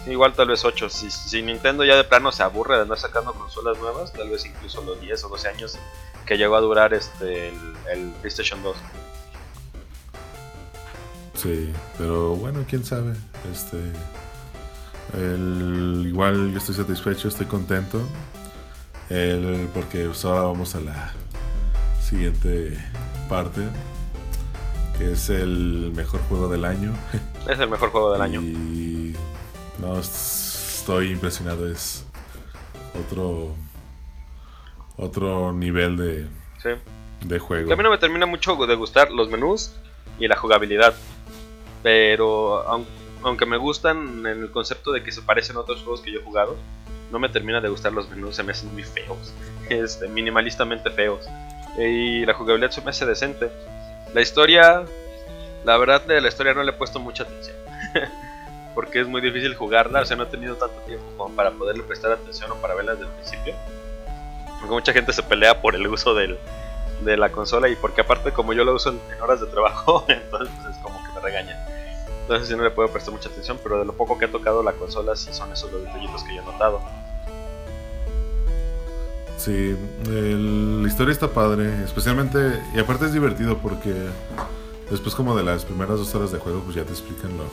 Igual 0.07 0.31
tal 0.35 0.47
vez 0.47 0.63
8. 0.63 0.89
Si, 0.89 1.11
si 1.11 1.41
Nintendo 1.41 1.83
ya 1.83 1.97
de 1.97 2.05
plano 2.05 2.31
se 2.31 2.43
aburre 2.43 2.77
de 2.77 2.83
andar 2.83 2.97
sacando 2.97 3.33
consolas 3.33 3.77
nuevas, 3.77 4.13
tal 4.13 4.29
vez 4.29 4.45
incluso 4.45 4.81
los 4.83 5.01
10 5.01 5.21
o 5.25 5.27
12 5.27 5.47
años 5.49 5.77
que 6.25 6.37
llegó 6.37 6.55
a 6.55 6.61
durar 6.61 6.93
este 6.93 7.49
el, 7.49 7.55
el 7.91 8.11
PlayStation 8.21 8.63
2. 8.63 8.77
Sí, 11.33 11.73
pero 11.97 12.35
bueno, 12.35 12.63
quién 12.69 12.85
sabe. 12.85 13.13
Este, 13.51 13.77
el- 15.13 16.05
igual 16.07 16.51
yo 16.51 16.57
estoy 16.57 16.75
satisfecho, 16.75 17.27
estoy 17.27 17.45
contento. 17.45 18.01
El, 19.09 19.69
porque 19.73 20.05
pues, 20.05 20.25
ahora 20.25 20.41
vamos 20.41 20.75
a 20.75 20.81
la 20.81 21.13
siguiente 22.01 22.77
parte, 23.29 23.61
que 24.97 25.13
es 25.13 25.29
el 25.29 25.91
mejor 25.95 26.19
juego 26.29 26.47
del 26.49 26.65
año. 26.65 26.93
Es 27.47 27.57
el 27.59 27.69
mejor 27.69 27.91
juego 27.91 28.11
del 28.11 28.21
año. 28.21 28.41
Y 28.41 29.15
no 29.79 29.97
es- 29.97 30.79
estoy 30.79 31.11
impresionado, 31.11 31.69
es 31.71 32.05
otro 33.07 33.53
otro 34.97 35.53
nivel 35.53 35.95
de, 35.95 36.27
Sí. 36.61 36.69
de 37.25 37.39
juego. 37.39 37.67
Que 37.67 37.73
a 37.73 37.77
mí 37.77 37.83
no 37.83 37.91
me 37.91 37.97
termina 37.99 38.25
mucho 38.25 38.55
de 38.65 38.75
gustar 38.75 39.11
los 39.11 39.29
menús 39.29 39.71
y 40.19 40.27
la 40.27 40.35
jugabilidad. 40.35 40.93
Pero 41.83 42.67
aun- 42.67 42.85
aunque 43.29 43.45
me 43.45 43.57
gustan 43.57 44.25
en 44.25 44.41
el 44.43 44.51
concepto 44.51 44.91
de 44.91 45.03
que 45.03 45.11
se 45.11 45.21
parecen 45.21 45.55
a 45.55 45.61
otros 45.61 45.81
juegos 45.81 46.01
que 46.01 46.11
yo 46.11 46.19
he 46.19 46.23
jugado, 46.23 46.55
no 47.11 47.19
me 47.19 47.29
termina 47.29 47.61
de 47.61 47.69
gustar 47.69 47.93
los 47.93 48.09
menús, 48.09 48.35
se 48.35 48.43
me 48.43 48.51
hacen 48.51 48.73
muy 48.73 48.83
feos. 48.83 49.33
Este, 49.69 50.07
minimalistamente 50.07 50.89
feos. 50.89 51.27
Y 51.77 52.25
la 52.25 52.33
jugabilidad 52.33 52.71
se 52.71 52.81
me 52.81 52.91
hace 52.91 53.05
decente. 53.05 53.51
La 54.13 54.21
historia, 54.21 54.85
la 55.65 55.77
verdad 55.77 56.01
de 56.05 56.21
la 56.21 56.29
historia 56.29 56.53
no 56.53 56.63
le 56.63 56.71
he 56.71 56.73
puesto 56.73 56.99
mucha 56.99 57.23
atención. 57.23 57.57
Porque 58.73 59.01
es 59.01 59.07
muy 59.07 59.19
difícil 59.19 59.55
jugarla, 59.55 60.01
o 60.01 60.05
sea, 60.05 60.15
no 60.15 60.23
he 60.23 60.27
tenido 60.27 60.55
tanto 60.55 60.79
tiempo 60.83 61.05
como 61.17 61.35
para 61.35 61.51
poderle 61.51 61.83
prestar 61.83 62.13
atención 62.13 62.49
o 62.51 62.55
para 62.55 62.75
verla 62.75 62.93
desde 62.93 63.07
el 63.07 63.11
principio. 63.11 63.55
Porque 64.59 64.73
mucha 64.73 64.93
gente 64.93 65.11
se 65.11 65.21
pelea 65.21 65.61
por 65.61 65.75
el 65.75 65.85
uso 65.87 66.13
del, 66.13 66.39
de 67.01 67.17
la 67.17 67.29
consola 67.29 67.67
y 67.67 67.75
porque 67.75 68.01
aparte 68.01 68.31
como 68.31 68.53
yo 68.53 68.63
lo 68.63 68.73
uso 68.73 68.91
en, 68.91 69.01
en 69.13 69.21
horas 69.21 69.41
de 69.41 69.47
trabajo, 69.47 70.05
entonces 70.07 70.53
pues, 70.61 70.75
es 70.75 70.81
como 70.81 71.03
que 71.03 71.11
me 71.13 71.19
regañan. 71.19 71.57
Entonces 72.27 72.49
sí 72.49 72.55
no 72.57 72.63
le 72.63 72.71
puedo 72.71 72.89
prestar 72.89 73.13
mucha 73.13 73.29
atención, 73.29 73.57
pero 73.63 73.79
de 73.79 73.85
lo 73.85 73.93
poco 73.93 74.17
que 74.17 74.25
he 74.25 74.27
tocado 74.27 74.61
la 74.61 74.73
consola 74.73 75.15
sí 75.15 75.29
son 75.31 75.49
esos 75.53 75.71
los 75.71 75.81
detallitos 75.83 76.23
que 76.25 76.35
yo 76.35 76.41
he 76.41 76.45
notado. 76.45 76.81
Sí, 79.37 79.77
el- 80.07 80.81
la 80.81 80.87
historia 80.89 81.13
está 81.13 81.29
padre, 81.29 81.83
especialmente, 81.85 82.61
y 82.75 82.79
aparte 82.79 83.05
es 83.05 83.13
divertido 83.13 83.57
porque 83.59 83.93
después 84.91 85.15
como 85.15 85.37
de 85.37 85.43
las 85.43 85.63
primeras 85.63 85.99
dos 85.99 86.13
horas 86.15 86.33
de 86.33 86.39
juego 86.39 86.59
pues 86.65 86.75
ya 86.75 86.83
te 86.83 86.91
explican 86.91 87.37
lo, 87.37 87.45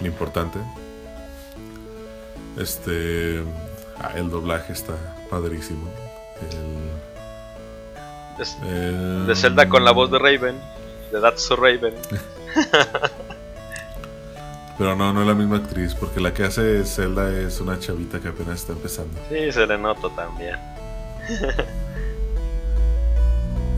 lo 0.00 0.06
importante. 0.06 0.58
Este, 2.56 3.44
ah, 3.98 4.12
el 4.14 4.30
doblaje 4.30 4.72
está 4.72 4.94
padrísimo. 5.28 5.90
Eh, 8.64 9.24
de 9.26 9.34
Zelda 9.34 9.68
con 9.68 9.84
la 9.84 9.90
voz 9.92 10.10
de 10.10 10.18
Raven, 10.18 10.58
de 11.12 11.20
That's 11.20 11.42
So 11.42 11.56
Raven. 11.56 11.94
Pero 14.78 14.94
no, 14.94 15.12
no 15.12 15.22
es 15.22 15.26
la 15.26 15.34
misma 15.34 15.56
actriz, 15.56 15.94
porque 15.94 16.20
la 16.20 16.34
que 16.34 16.44
hace 16.44 16.84
Zelda 16.84 17.30
es 17.30 17.60
una 17.60 17.78
chavita 17.78 18.20
que 18.20 18.28
apenas 18.28 18.60
está 18.60 18.72
empezando. 18.74 19.18
Sí, 19.30 19.50
se 19.50 19.66
le 19.66 19.78
nota 19.78 20.08
también. 20.14 20.56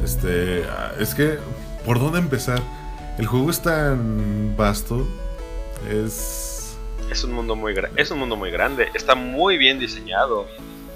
Este, 0.05 0.65
ah, 0.71 0.93
es 0.99 1.15
que, 1.15 1.39
¿por 1.85 1.99
dónde 1.99 2.19
empezar? 2.19 2.61
El 3.19 3.27
juego 3.27 3.51
es 3.51 3.61
tan 3.61 4.57
vasto, 4.57 5.07
es... 5.91 6.79
Es 7.11 7.25
un 7.25 7.33
mundo 7.33 7.57
muy 7.57 7.75
es 7.97 8.11
un 8.11 8.19
mundo 8.19 8.37
muy 8.37 8.51
grande, 8.51 8.89
está 8.95 9.15
muy 9.15 9.59
bien 9.59 9.79
diseñado. 9.79 10.47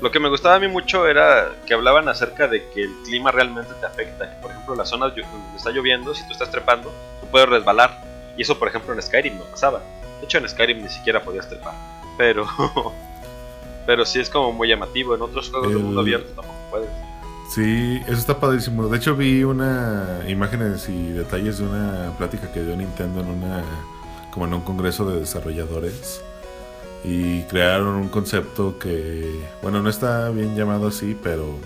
Lo 0.00 0.10
que 0.10 0.18
me 0.20 0.28
gustaba 0.28 0.54
a 0.54 0.58
mí 0.60 0.68
mucho 0.68 1.06
era 1.06 1.50
que 1.66 1.74
hablaban 1.74 2.08
acerca 2.08 2.48
de 2.48 2.68
que 2.70 2.82
el 2.84 2.92
clima 3.04 3.30
realmente 3.32 3.72
te 3.80 3.86
afecta. 3.86 4.38
Por 4.40 4.50
ejemplo, 4.50 4.74
las 4.74 4.88
zonas 4.88 5.12
llo- 5.14 5.26
donde 5.30 5.56
está 5.56 5.70
lloviendo, 5.70 6.14
si 6.14 6.24
tú 6.26 6.32
estás 6.32 6.50
trepando, 6.50 6.90
tú 7.20 7.26
puedes 7.30 7.48
resbalar. 7.48 7.98
Y 8.36 8.42
eso, 8.42 8.58
por 8.58 8.68
ejemplo, 8.68 8.92
en 8.94 9.02
Skyrim 9.02 9.36
no 9.38 9.44
pasaba. 9.44 9.80
De 10.20 10.24
hecho, 10.24 10.38
en 10.38 10.48
Skyrim 10.48 10.82
ni 10.82 10.88
siquiera 10.88 11.22
podías 11.22 11.48
trepar. 11.48 11.74
Pero 12.18 12.46
pero 13.86 14.04
sí 14.04 14.20
es 14.20 14.30
como 14.30 14.52
muy 14.52 14.68
llamativo. 14.68 15.14
En 15.14 15.22
otros 15.22 15.50
juegos 15.50 15.68
de 15.70 15.76
El- 15.76 15.82
mundo 15.82 16.00
abierto 16.00 16.28
tampoco 16.34 16.58
puedes. 16.70 16.88
Sí, 17.54 18.00
eso 18.06 18.14
está 18.18 18.40
padrísimo. 18.40 18.88
De 18.88 18.96
hecho, 18.96 19.14
vi 19.14 19.44
una 19.44 20.20
imágenes 20.26 20.88
y 20.88 21.08
detalles 21.12 21.58
de 21.58 21.64
una 21.66 22.12
plática 22.16 22.50
que 22.50 22.62
dio 22.62 22.74
Nintendo 22.76 23.20
en 23.20 23.28
una 23.28 23.62
como 24.30 24.46
en 24.46 24.54
un 24.54 24.62
congreso 24.62 25.04
de 25.10 25.20
desarrolladores 25.20 26.22
y 27.04 27.42
crearon 27.42 27.88
un 27.96 28.08
concepto 28.08 28.78
que, 28.78 29.44
bueno, 29.60 29.82
no 29.82 29.90
está 29.90 30.30
bien 30.30 30.56
llamado 30.56 30.86
así, 30.88 31.14
pero 31.22 31.58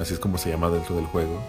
así 0.00 0.14
es 0.14 0.20
como 0.20 0.38
se 0.38 0.48
llama 0.48 0.70
dentro 0.70 0.96
del 0.96 1.04
juego. 1.04 1.42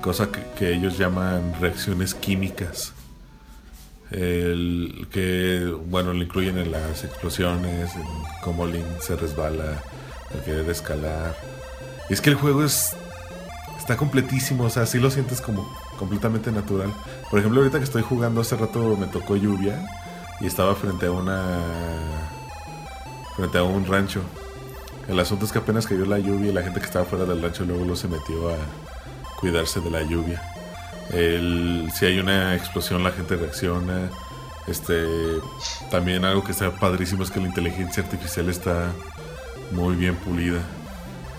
Cosa 0.00 0.32
que, 0.32 0.42
que 0.58 0.72
ellos 0.72 0.98
llaman 0.98 1.54
reacciones 1.60 2.14
químicas. 2.14 2.92
El 4.12 5.08
que, 5.10 5.74
bueno, 5.86 6.12
lo 6.12 6.22
incluyen 6.22 6.58
en 6.58 6.70
las 6.70 7.02
explosiones, 7.02 7.94
en 7.96 8.04
cómo 8.42 8.66
Link 8.66 8.84
se 9.00 9.16
resbala 9.16 9.82
al 10.30 10.44
querer 10.44 10.68
escalar. 10.68 11.34
Y 12.10 12.12
es 12.12 12.20
que 12.20 12.30
el 12.30 12.36
juego 12.36 12.62
es. 12.64 12.94
Está 13.78 13.96
completísimo, 13.96 14.64
o 14.64 14.70
sea, 14.70 14.86
sí 14.86 14.98
lo 14.98 15.10
sientes 15.10 15.40
como 15.40 15.68
completamente 15.98 16.52
natural. 16.52 16.92
Por 17.30 17.40
ejemplo, 17.40 17.60
ahorita 17.60 17.78
que 17.78 17.84
estoy 17.84 18.02
jugando, 18.02 18.42
hace 18.42 18.56
rato 18.56 18.96
me 18.96 19.06
tocó 19.06 19.34
lluvia 19.34 19.84
y 20.40 20.46
estaba 20.46 20.74
frente 20.74 21.06
a 21.06 21.10
una. 21.10 21.42
frente 23.36 23.58
a 23.58 23.62
un 23.62 23.86
rancho. 23.86 24.20
El 25.08 25.18
asunto 25.18 25.46
es 25.46 25.52
que 25.52 25.58
apenas 25.58 25.86
cayó 25.86 26.04
la 26.04 26.18
lluvia 26.18 26.50
y 26.50 26.52
la 26.52 26.62
gente 26.62 26.80
que 26.80 26.86
estaba 26.86 27.06
fuera 27.06 27.24
del 27.24 27.42
rancho 27.42 27.64
luego 27.64 27.96
se 27.96 28.08
metió 28.08 28.50
a 28.50 28.56
cuidarse 29.40 29.80
de 29.80 29.90
la 29.90 30.02
lluvia. 30.02 30.51
El, 31.12 31.90
si 31.94 32.06
hay 32.06 32.18
una 32.18 32.54
explosión, 32.54 33.04
la 33.04 33.12
gente 33.12 33.36
reacciona. 33.36 34.10
Este, 34.66 35.04
también 35.90 36.24
algo 36.24 36.44
que 36.44 36.52
está 36.52 36.70
padrísimo 36.70 37.22
es 37.22 37.30
que 37.30 37.40
la 37.40 37.48
inteligencia 37.48 38.02
artificial 38.02 38.48
está 38.48 38.92
muy 39.72 39.96
bien 39.96 40.16
pulida. 40.16 40.60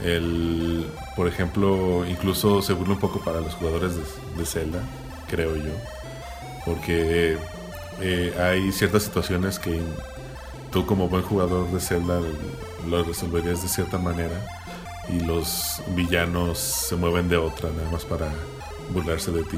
El, 0.03 0.85
por 1.15 1.27
ejemplo, 1.27 2.05
incluso 2.05 2.61
se 2.61 2.73
burla 2.73 2.93
un 2.93 2.99
poco 2.99 3.19
para 3.19 3.39
los 3.39 3.53
jugadores 3.55 3.95
de, 3.95 4.03
de 4.37 4.45
Zelda, 4.45 4.81
creo 5.27 5.55
yo. 5.55 5.71
Porque 6.65 7.37
eh, 8.01 8.33
hay 8.39 8.71
ciertas 8.71 9.03
situaciones 9.03 9.59
que 9.59 9.81
tú 10.71 10.85
como 10.85 11.07
buen 11.07 11.23
jugador 11.23 11.71
de 11.71 11.79
Zelda 11.79 12.19
lo 12.87 13.03
resolverías 13.03 13.61
de 13.61 13.69
cierta 13.69 13.97
manera 13.97 14.35
y 15.09 15.19
los 15.19 15.81
villanos 15.89 16.57
se 16.57 16.95
mueven 16.95 17.29
de 17.29 17.37
otra 17.37 17.69
nada 17.69 17.89
más 17.91 18.05
para 18.05 18.31
burlarse 18.91 19.31
de 19.31 19.43
ti. 19.43 19.57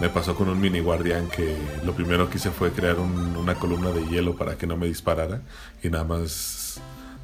Me 0.00 0.08
pasó 0.08 0.34
con 0.34 0.48
un 0.48 0.60
mini 0.60 0.80
guardián 0.80 1.28
que 1.28 1.56
lo 1.84 1.94
primero 1.94 2.28
que 2.28 2.38
hice 2.38 2.50
fue 2.50 2.72
crear 2.72 2.98
un- 2.98 3.36
una 3.36 3.54
columna 3.54 3.90
de 3.90 4.04
hielo 4.06 4.34
para 4.36 4.56
que 4.56 4.66
no 4.66 4.76
me 4.76 4.86
disparara 4.86 5.42
y 5.82 5.90
nada 5.90 6.04
más 6.04 6.80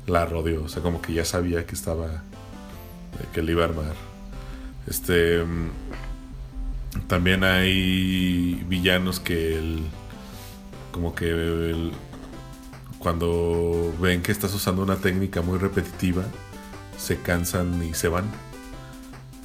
la 0.06 0.24
rodeó. 0.26 0.64
O 0.64 0.68
sea, 0.68 0.82
como 0.82 1.00
que 1.02 1.12
ya 1.12 1.24
sabía 1.24 1.66
que 1.66 1.74
estaba. 1.74 2.22
que 3.32 3.42
le 3.42 3.52
iba 3.52 3.62
a 3.64 3.68
armar. 3.68 3.94
Este. 4.86 5.42
mm, 5.44 5.70
También 7.08 7.42
hay 7.44 8.62
villanos 8.68 9.18
que 9.20 9.56
el. 9.58 9.80
Como 10.92 11.14
que 11.14 11.90
cuando 12.98 13.92
ven 14.00 14.22
que 14.22 14.32
estás 14.32 14.54
usando 14.54 14.82
una 14.82 14.96
técnica 14.96 15.42
muy 15.42 15.58
repetitiva, 15.58 16.22
se 16.96 17.18
cansan 17.20 17.82
y 17.84 17.94
se 17.94 18.08
van. 18.08 18.24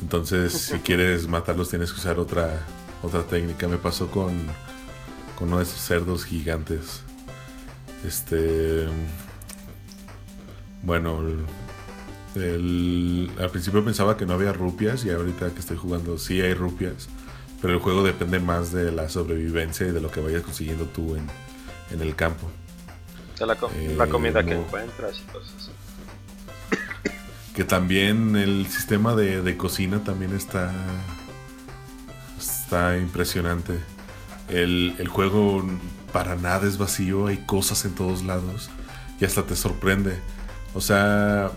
Entonces, 0.02 0.54
si 0.54 0.78
quieres 0.80 1.28
matarlos, 1.28 1.70
tienes 1.70 1.92
que 1.92 2.00
usar 2.00 2.20
otra, 2.20 2.66
otra 3.02 3.24
técnica. 3.24 3.68
Me 3.68 3.78
pasó 3.78 4.10
con, 4.12 4.34
con 5.38 5.48
uno 5.50 5.58
de 5.58 5.64
esos 5.64 5.80
cerdos 5.80 6.26
gigantes. 6.26 7.02
Este. 8.06 8.88
Bueno, 10.82 11.22
el- 11.22 11.46
el- 12.42 13.32
al 13.40 13.50
principio 13.50 13.84
pensaba 13.86 14.18
que 14.18 14.26
no 14.26 14.34
había 14.34 14.52
rupias 14.54 15.06
y 15.06 15.12
ahorita 15.12 15.52
que 15.52 15.60
estoy 15.60 15.78
jugando 15.78 16.18
sí 16.18 16.42
hay 16.42 16.54
rupias, 16.54 17.08
pero 17.62 17.74
el 17.76 17.80
juego 17.80 18.04
depende 18.04 18.40
más 18.40 18.72
de 18.74 18.92
la 18.92 19.08
sobrevivencia 19.08 19.88
y 19.88 19.92
de 19.92 20.02
lo 20.02 20.12
que 20.12 20.20
vayas 20.20 20.42
consiguiendo 20.42 20.86
tú 20.86 21.16
en, 21.16 21.26
en 21.92 22.02
el 22.02 22.16
campo. 22.16 22.50
De 23.40 23.46
la, 23.46 23.56
co- 23.56 23.72
Eh, 23.76 23.96
la 23.98 24.08
comida 24.08 24.44
que 24.44 24.54
encuentras 24.56 25.20
y 25.20 25.32
cosas 25.32 25.54
así. 25.58 25.72
Que 27.54 27.64
también 27.64 28.36
el 28.36 28.68
sistema 28.68 29.16
de, 29.16 29.42
de 29.42 29.58
cocina 29.58 30.04
también 30.04 30.34
está. 30.36 30.72
Está 32.38 32.98
impresionante. 32.98 33.80
El, 34.50 34.96
el 34.98 35.08
juego 35.08 35.64
para 36.12 36.36
nada 36.36 36.68
es 36.68 36.78
vacío, 36.78 37.28
hay 37.28 37.38
cosas 37.38 37.86
en 37.86 37.96
todos 37.96 38.24
lados 38.24 38.70
y 39.20 39.26
hasta 39.26 39.44
te 39.44 39.56
sorprende. 39.56 40.18
O 40.74 40.82
sea, 40.82 41.52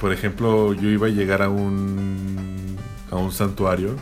por 0.00 0.12
ejemplo, 0.12 0.74
yo 0.74 0.88
iba 0.88 1.06
a 1.06 1.10
llegar 1.10 1.42
a 1.42 1.48
un, 1.48 2.76
a 3.10 3.16
un 3.16 3.32
santuario 3.32 3.96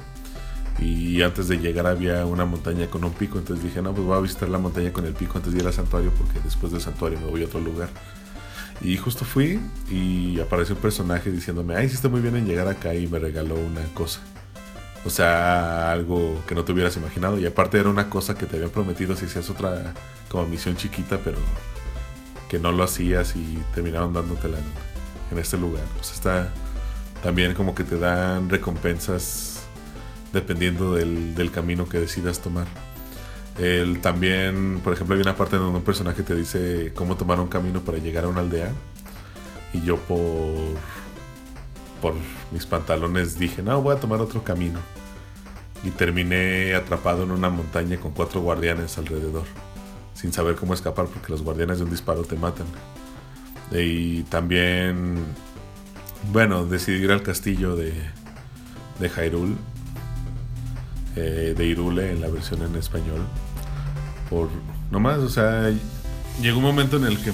y 0.79 1.21
antes 1.23 1.49
de 1.49 1.59
llegar 1.59 1.87
había 1.87 2.25
una 2.25 2.47
montaña 2.47 2.87
con 2.89 3.05
un 3.05 3.13
pico, 3.13 3.39
entonces 3.39 3.63
dije, 3.65 3.83
no, 3.83 3.93
pues 3.93 4.07
voy 4.07 4.17
a 4.17 4.21
visitar 4.21 4.49
la 4.49 4.59
montaña 4.59 4.93
con 4.93 5.05
el 5.05 5.13
pico 5.13 5.37
antes 5.37 5.53
de 5.53 5.59
ir 5.59 5.67
al 5.67 5.75
santuario 5.75 6.11
porque 6.17 6.41
después 6.43 6.73
del 6.73 6.81
santuario 6.81 7.21
me 7.21 7.27
voy 7.27 7.43
a 7.43 7.47
otro 7.47 7.61
lugar. 7.61 7.91
Y 8.83 8.97
justo 8.97 9.25
fui 9.25 9.61
y 9.91 10.41
apareció 10.41 10.75
un 10.75 10.81
personaje 10.81 11.31
diciéndome, 11.31 11.77
ay, 11.77 11.87
hiciste 11.87 12.09
muy 12.09 12.21
bien 12.21 12.37
en 12.37 12.47
llegar 12.47 12.67
acá 12.69 12.95
y 12.95 13.07
me 13.07 13.19
regaló 13.19 13.55
una 13.57 13.85
cosa. 13.95 14.21
O 15.05 15.11
sea, 15.11 15.93
algo 15.93 16.43
que 16.47 16.55
no 16.55 16.65
te 16.65 16.73
hubieras 16.73 16.97
imaginado. 16.97 17.39
Y 17.39 17.47
aparte 17.47 17.79
era 17.79 17.89
una 17.89 18.09
cosa 18.09 18.35
que 18.35 18.47
te 18.47 18.57
habían 18.57 18.71
prometido 18.71 19.17
si 19.17 19.27
hacías 19.27 19.51
otra 19.51 19.95
como 20.29 20.47
misión 20.47 20.77
chiquita, 20.77 21.19
pero 21.23 21.39
que 22.49 22.59
no 22.59 22.73
lo 22.73 22.85
hacías 22.85 23.37
y 23.37 23.59
terminaron 23.75 24.13
dándotela 24.13 24.59
en, 24.59 24.65
en 25.33 25.39
este 25.39 25.59
lugar. 25.59 25.85
O 25.99 26.01
está 26.01 26.51
también 27.23 27.55
como 27.55 27.75
que 27.75 27.85
te 27.85 27.99
dan 27.99 28.49
recompensas 28.49 29.63
dependiendo 30.33 30.95
del, 30.95 31.35
del 31.35 31.51
camino 31.51 31.89
que 31.89 31.99
decidas 31.99 32.41
tomar. 32.41 32.67
También, 34.01 34.81
por 34.83 34.95
ejemplo, 34.95 35.15
hay 35.17 35.23
una 35.23 35.37
parte 35.37 35.57
donde 35.57 35.79
un 35.79 35.85
personaje 35.85 36.23
te 36.23 36.35
dice 36.35 36.93
cómo 36.95 37.17
tomar 37.17 37.41
un 37.41 37.49
camino 37.49 37.81
para 37.81 37.99
llegar 37.99 38.25
a 38.25 38.29
una 38.29 38.41
aldea. 38.41 38.73
Y 39.73 39.83
yo 39.83 39.97
por, 39.99 40.19
por 42.01 42.15
mis 42.53 42.65
pantalones 42.67 43.39
dije, 43.39 43.63
no, 43.63 43.83
voy 43.83 43.97
a 43.97 44.01
tomar 44.01 44.21
otro 44.21 44.43
camino. 44.43 44.81
Y 45.85 45.91
terminé 45.91 46.75
atrapado 46.75 47.23
en 47.25 47.31
una 47.31 47.51
montaña 47.51 47.99
con 47.99 48.13
cuatro 48.13 48.41
guardianes 48.41 48.97
alrededor. 48.99 49.45
Sin 50.15 50.33
saber 50.33 50.55
cómo 50.57 50.75
escapar 50.75 51.07
porque 51.07 51.31
los 51.31 51.43
guardianes 51.43 51.79
de 51.79 51.85
un 51.85 51.91
disparo 51.91 52.23
te 52.23 52.37
matan. 52.37 52.67
Y 53.73 54.23
también, 54.25 55.17
bueno, 56.33 56.65
decidí 56.67 57.05
ir 57.05 57.13
al 57.13 57.23
castillo 57.23 57.77
de, 57.77 57.93
de 58.99 59.09
Hyrule. 59.09 59.57
eh, 61.17 61.55
de 61.57 61.67
Irule 61.67 62.13
en 62.13 62.21
la 62.21 62.29
versión 62.29 62.63
en 62.63 62.75
español. 62.77 63.27
Por 64.31 64.49
nomás, 64.91 65.19
o 65.19 65.29
sea, 65.29 65.71
llegó 66.41 66.59
un 66.59 66.65
momento 66.65 66.97
en 66.97 67.05
el 67.05 67.19
que 67.23 67.33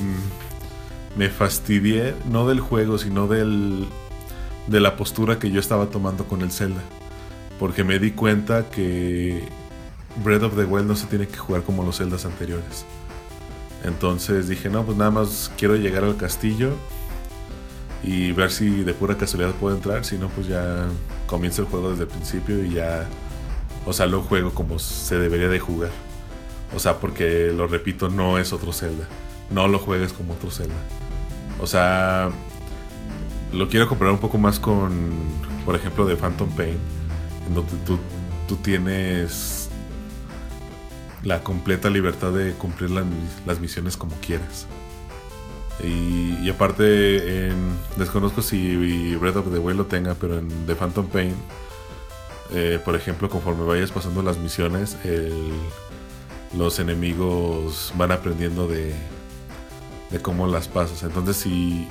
me 1.17 1.29
fastidié, 1.29 2.15
no 2.31 2.49
del 2.49 2.61
juego, 2.61 2.99
sino 2.99 3.27
del, 3.27 3.87
de 4.67 4.81
la 4.81 4.97
postura 4.97 5.39
que 5.39 5.51
yo 5.51 5.61
estaba 5.61 5.87
tomando 5.87 6.25
con 6.25 6.43
el 6.43 6.51
Zelda. 6.51 6.83
Porque 7.59 7.85
me 7.85 7.99
di 7.99 8.11
cuenta 8.11 8.69
que 8.71 9.45
Breath 10.25 10.43
of 10.43 10.57
the 10.57 10.65
Wild 10.65 10.87
no 10.87 10.97
se 10.97 11.07
tiene 11.07 11.29
que 11.29 11.37
jugar 11.37 11.63
como 11.63 11.85
los 11.85 11.99
Zeldas 11.99 12.25
anteriores. 12.25 12.85
Entonces 13.85 14.49
dije, 14.49 14.69
no, 14.69 14.85
pues 14.85 14.97
nada 14.97 15.11
más 15.11 15.51
quiero 15.57 15.77
llegar 15.77 16.05
al 16.05 16.17
castillo 16.17 16.73
y 18.03 18.33
ver 18.33 18.51
si 18.51 18.83
de 18.83 18.95
pura 18.95 19.17
casualidad 19.17 19.55
puedo 19.55 19.77
entrar. 19.77 20.05
Si 20.05 20.19
no, 20.19 20.29
pues 20.29 20.49
ya 20.49 20.87
comienzo 21.27 21.63
el 21.63 21.69
juego 21.69 21.91
desde 21.91 22.05
el 22.05 22.09
principio 22.09 22.65
y 22.65 22.75
ya, 22.75 23.07
o 23.85 23.93
sea, 23.93 24.07
lo 24.07 24.23
juego 24.23 24.53
como 24.53 24.79
se 24.79 25.19
debería 25.19 25.49
de 25.49 25.61
jugar. 25.61 25.91
O 26.75 26.79
sea, 26.79 26.99
porque 26.99 27.53
lo 27.57 27.67
repito, 27.67 28.09
no 28.09 28.39
es 28.39 28.53
otro 28.53 28.73
Zelda. 28.73 29.07
No 29.51 29.69
lo 29.69 29.79
juegues 29.79 30.13
como 30.13 30.33
otro 30.35 30.51
Zelda. 30.51 30.75
O 31.61 31.67
sea, 31.67 32.31
lo 33.53 33.69
quiero 33.69 33.89
comparar 33.89 34.13
un 34.13 34.21
poco 34.21 34.39
más 34.39 34.59
con 34.59 35.01
por 35.65 35.75
ejemplo, 35.75 36.07
de 36.07 36.15
Phantom 36.17 36.49
Pain, 36.51 36.77
en 37.49 37.55
donde 37.55 37.73
tú, 37.85 37.99
tú 38.47 38.55
tienes 38.57 39.69
la 41.25 41.43
completa 41.43 41.91
libertad 41.91 42.31
de 42.31 42.53
cumplir 42.53 42.91
la- 42.91 43.03
las 43.47 43.59
misiones 43.59 43.97
como 43.97 44.15
quieras. 44.25 44.67
Y, 45.83 46.39
y 46.41 46.49
aparte, 46.51 47.49
en- 47.49 47.77
desconozco 47.97 48.43
si 48.43 49.17
Red 49.17 49.37
of 49.39 49.53
the 49.53 49.59
Wild 49.59 49.79
lo 49.79 49.87
tenga, 49.87 50.15
pero 50.15 50.39
en 50.39 50.49
The 50.67 50.77
Phantom 50.77 51.07
Pain, 51.09 51.35
eh, 52.53 52.79
por 52.85 52.95
ejemplo, 52.95 53.29
conforme 53.29 53.65
vayas 53.65 53.91
pasando 53.91 54.23
las 54.23 54.39
misiones, 54.39 54.97
el- 55.05 55.53
los 56.57 56.79
enemigos 56.79 57.93
van 57.97 58.13
aprendiendo 58.13 58.67
de, 58.69 58.95
cómo 60.23 60.47
las 60.47 60.69
pasas. 60.69 61.03
Entonces, 61.03 61.37
si. 61.37 61.89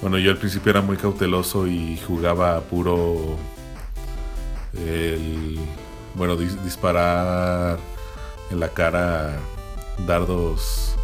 Bueno, 0.00 0.18
yo 0.18 0.30
al 0.32 0.38
principio 0.38 0.70
era 0.70 0.80
muy 0.80 0.96
cauteloso 0.96 1.66
y 1.68 1.96
jugaba 2.06 2.60
puro. 2.62 3.36
Bueno, 6.14 6.36
dis- 6.36 6.60
disparar 6.62 7.78
en 8.50 8.60
la 8.60 8.68
cara 8.68 9.38
dardos 10.06 10.94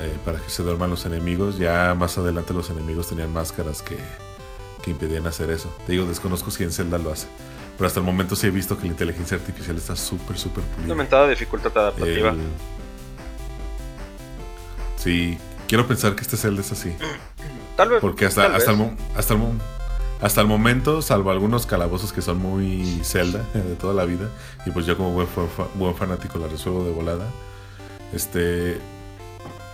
eh, 0.00 0.16
para 0.24 0.40
que 0.40 0.48
se 0.50 0.62
duerman 0.62 0.90
los 0.90 1.04
enemigos. 1.06 1.58
Ya 1.58 1.94
más 1.94 2.16
adelante 2.18 2.54
los 2.54 2.70
enemigos 2.70 3.08
tenían 3.08 3.32
máscaras 3.32 3.82
que, 3.82 3.98
que 4.82 4.90
impedían 4.90 5.26
hacer 5.26 5.50
eso. 5.50 5.68
Te 5.86 5.92
digo, 5.92 6.06
desconozco 6.06 6.50
si 6.50 6.64
en 6.64 6.72
Zelda 6.72 6.98
lo 6.98 7.12
hace. 7.12 7.26
Pero 7.76 7.86
hasta 7.88 8.00
el 8.00 8.06
momento 8.06 8.36
sí 8.36 8.46
he 8.46 8.50
visto 8.50 8.76
que 8.76 8.82
la 8.86 8.92
inteligencia 8.92 9.36
artificial 9.36 9.76
está 9.76 9.96
súper, 9.96 10.38
súper 10.38 10.62
Una 10.64 10.74
pulida. 10.76 10.92
aumentada 10.92 11.28
dificultad 11.28 11.76
adaptativa. 11.76 12.30
El- 12.30 12.38
Sí, 14.96 15.38
quiero 15.68 15.86
pensar 15.86 16.14
que 16.14 16.22
este 16.22 16.36
Zelda 16.36 16.60
es 16.62 16.72
así. 16.72 16.94
Tal 17.76 17.88
vez. 17.90 18.00
Porque 18.00 18.26
hasta, 18.26 18.42
tal 18.42 18.54
hasta, 18.54 18.70
el, 18.70 18.78
vez. 18.78 18.90
hasta, 19.16 19.34
el, 19.34 19.40
hasta 20.22 20.40
el 20.40 20.46
momento, 20.46 21.02
salvo 21.02 21.32
algunos 21.32 21.66
calabozos 21.66 22.12
que 22.12 22.22
son 22.22 22.38
muy 22.38 23.00
Zelda 23.02 23.44
de 23.54 23.74
toda 23.74 23.92
la 23.94 24.04
vida, 24.04 24.28
y 24.64 24.70
pues 24.70 24.86
yo 24.86 24.96
como 24.96 25.10
buen, 25.10 25.26
buen 25.74 25.96
fanático 25.96 26.38
la 26.38 26.46
resuelvo 26.46 26.84
de 26.84 26.92
volada. 26.92 27.26
Este. 28.12 28.78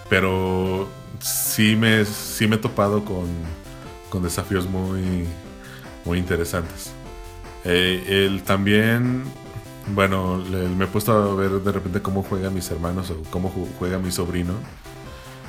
Pero 0.09 0.88
sí 1.20 1.76
me, 1.76 2.05
sí 2.07 2.48
me 2.48 2.57
he 2.57 2.59
topado 2.59 3.05
con, 3.05 3.26
con 4.09 4.22
desafíos 4.22 4.66
muy, 4.66 5.26
muy 6.07 6.18
interesantes. 6.18 6.90
Eh, 7.65 8.27
el 8.27 8.43
también, 8.43 9.25
bueno, 9.95 10.39
le- 10.39 10.69
me 10.69 10.85
he 10.85 10.89
puesto 10.89 11.13
a 11.13 11.35
ver 11.35 11.51
de 11.51 11.73
repente 11.73 12.01
cómo 12.01 12.23
juegan 12.23 12.55
mis 12.55 12.71
hermanos 12.71 13.11
o 13.11 13.23
cómo 13.31 13.53
ju- 13.53 13.69
juega 13.79 13.99
mi 13.99 14.11
sobrino. 14.11 14.55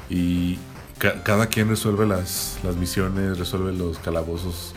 Y 0.09 0.57
ca- 0.97 1.23
cada 1.23 1.47
quien 1.47 1.69
resuelve 1.69 2.05
las, 2.05 2.59
las 2.63 2.75
misiones, 2.75 3.37
resuelve 3.37 3.73
los 3.73 3.97
calabozos. 3.99 4.73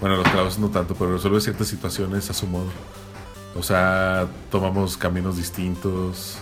Bueno, 0.00 0.16
los 0.16 0.24
calabozos 0.28 0.58
no 0.58 0.70
tanto, 0.70 0.94
pero 0.94 1.12
resuelve 1.12 1.40
ciertas 1.40 1.68
situaciones 1.68 2.30
a 2.30 2.34
su 2.34 2.46
modo. 2.46 2.70
O 3.56 3.62
sea, 3.62 4.26
tomamos 4.50 4.96
caminos 4.96 5.36
distintos. 5.36 6.36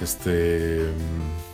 Este. 0.00 0.90
mm, 0.92 1.44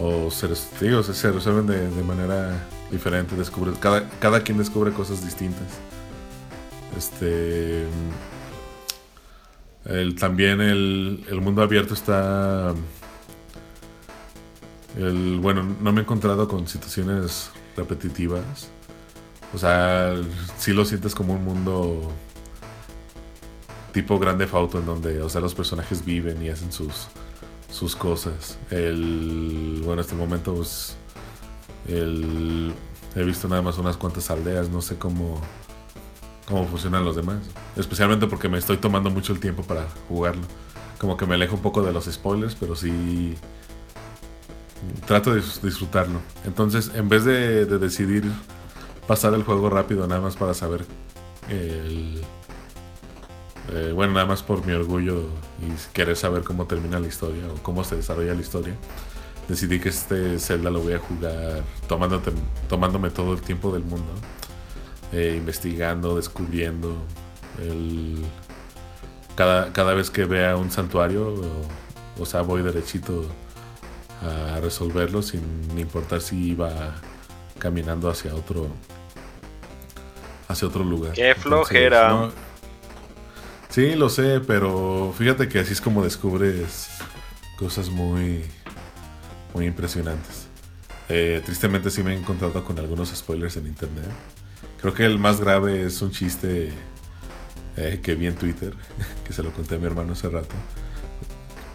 O 0.00 0.30
se, 0.30 0.46
res- 0.46 0.68
sí, 0.78 0.88
o 0.88 1.02
sea, 1.02 1.14
se 1.14 1.30
resuelven 1.32 1.66
de, 1.66 1.88
de 1.90 2.02
manera 2.02 2.66
diferente. 2.90 3.34
Descubre, 3.36 3.72
cada, 3.80 4.08
cada 4.20 4.40
quien 4.42 4.58
descubre 4.58 4.92
cosas 4.92 5.24
distintas. 5.24 5.66
Este. 6.96 7.86
el- 9.84 10.14
también 10.16 10.60
el, 10.60 11.24
el 11.28 11.40
mundo 11.40 11.62
abierto 11.62 11.94
está. 11.94 12.74
El, 14.96 15.38
bueno, 15.40 15.62
no 15.80 15.92
me 15.92 16.00
he 16.00 16.04
encontrado 16.04 16.48
con 16.48 16.66
situaciones 16.66 17.50
repetitivas. 17.76 18.68
O 19.54 19.58
sea, 19.58 20.14
sí 20.58 20.72
lo 20.72 20.84
sientes 20.84 21.14
como 21.14 21.34
un 21.34 21.44
mundo 21.44 22.10
tipo 23.92 24.18
grande 24.18 24.46
Auto 24.52 24.78
en 24.78 24.86
donde, 24.86 25.22
o 25.22 25.28
sea, 25.28 25.40
los 25.40 25.54
personajes 25.54 26.04
viven 26.04 26.42
y 26.42 26.48
hacen 26.50 26.72
sus 26.72 27.08
sus 27.70 27.94
cosas. 27.96 28.58
El 28.70 29.82
bueno, 29.84 30.00
hasta 30.00 30.14
el 30.14 30.18
momento 30.18 30.54
pues, 30.54 30.96
el, 31.88 32.72
he 33.14 33.22
visto 33.22 33.48
nada 33.48 33.62
más 33.62 33.76
unas 33.78 33.96
cuantas 33.96 34.30
aldeas, 34.30 34.68
no 34.70 34.80
sé 34.80 34.96
cómo 34.96 35.40
cómo 36.46 36.66
funcionan 36.66 37.04
los 37.04 37.16
demás, 37.16 37.38
especialmente 37.76 38.26
porque 38.26 38.48
me 38.48 38.58
estoy 38.58 38.76
tomando 38.76 39.10
mucho 39.10 39.32
el 39.32 39.40
tiempo 39.40 39.62
para 39.62 39.86
jugarlo. 40.08 40.42
Como 40.98 41.16
que 41.16 41.26
me 41.26 41.34
alejo 41.34 41.56
un 41.56 41.62
poco 41.62 41.82
de 41.82 41.92
los 41.92 42.06
spoilers, 42.06 42.54
pero 42.54 42.74
sí 42.76 43.34
trato 45.06 45.34
de 45.34 45.40
dis- 45.40 45.60
disfrutarlo. 45.60 46.20
Entonces, 46.44 46.90
en 46.94 47.08
vez 47.08 47.24
de, 47.24 47.66
de 47.66 47.78
decidir 47.78 48.24
pasar 49.06 49.34
el 49.34 49.42
juego 49.42 49.68
rápido, 49.70 50.06
nada 50.06 50.20
más 50.20 50.36
para 50.36 50.54
saber 50.54 50.84
el. 51.48 52.22
eh, 53.72 53.92
bueno, 53.94 54.12
nada 54.14 54.26
más 54.26 54.42
por 54.42 54.64
mi 54.64 54.72
orgullo 54.72 55.24
y 55.60 55.92
querer 55.92 56.16
saber 56.16 56.44
cómo 56.44 56.66
termina 56.66 56.98
la 57.00 57.08
historia 57.08 57.42
o 57.48 57.62
cómo 57.62 57.84
se 57.84 57.96
desarrolla 57.96 58.34
la 58.34 58.40
historia, 58.40 58.74
decidí 59.48 59.80
que 59.80 59.90
este 59.90 60.38
Zelda 60.38 60.70
lo 60.70 60.80
voy 60.80 60.94
a 60.94 60.98
jugar 60.98 61.62
tomándote, 61.88 62.32
tomándome 62.68 63.10
todo 63.10 63.32
el 63.34 63.40
tiempo 63.42 63.72
del 63.72 63.82
mundo, 63.84 64.12
eh, 65.16 65.34
investigando, 65.36 66.16
descubriendo. 66.16 66.94
El, 67.58 68.22
cada, 69.34 69.72
cada 69.72 69.94
vez 69.94 70.10
que 70.10 70.24
vea 70.24 70.56
un 70.56 70.70
santuario, 70.70 71.28
o, 71.34 72.22
o 72.22 72.26
sea, 72.26 72.42
voy 72.42 72.62
derechito 72.62 73.24
a 74.22 74.60
resolverlo 74.60 75.22
sin 75.22 75.42
importar 75.78 76.20
si 76.20 76.50
iba 76.52 76.94
caminando 77.58 78.08
hacia 78.10 78.34
otro 78.34 78.68
hacia 80.48 80.68
otro 80.68 80.84
lugar. 80.84 81.12
¡Qué 81.12 81.34
flojera! 81.34 82.08
no- 82.08 82.32
sí, 83.68 83.94
lo 83.94 84.08
sé, 84.08 84.40
pero 84.46 85.12
fíjate 85.16 85.48
que 85.48 85.58
así 85.58 85.72
es 85.72 85.80
como 85.80 86.02
descubres 86.04 86.88
cosas 87.58 87.90
muy 87.90 88.44
muy 89.54 89.66
impresionantes. 89.66 90.46
Eh, 91.08 91.40
tristemente 91.44 91.90
sí 91.90 92.02
me 92.02 92.14
he 92.14 92.18
encontrado 92.18 92.64
con 92.64 92.78
algunos 92.78 93.10
spoilers 93.10 93.56
en 93.56 93.66
internet. 93.66 94.10
Creo 94.86 94.94
que 94.94 95.04
el 95.04 95.18
más 95.18 95.40
grave 95.40 95.82
es 95.84 96.00
un 96.00 96.12
chiste 96.12 96.72
eh, 97.76 97.98
que 98.00 98.14
vi 98.14 98.28
en 98.28 98.36
Twitter, 98.36 98.72
que 99.26 99.32
se 99.32 99.42
lo 99.42 99.50
conté 99.50 99.74
a 99.74 99.78
mi 99.78 99.86
hermano 99.86 100.12
hace 100.12 100.28
rato. 100.28 100.54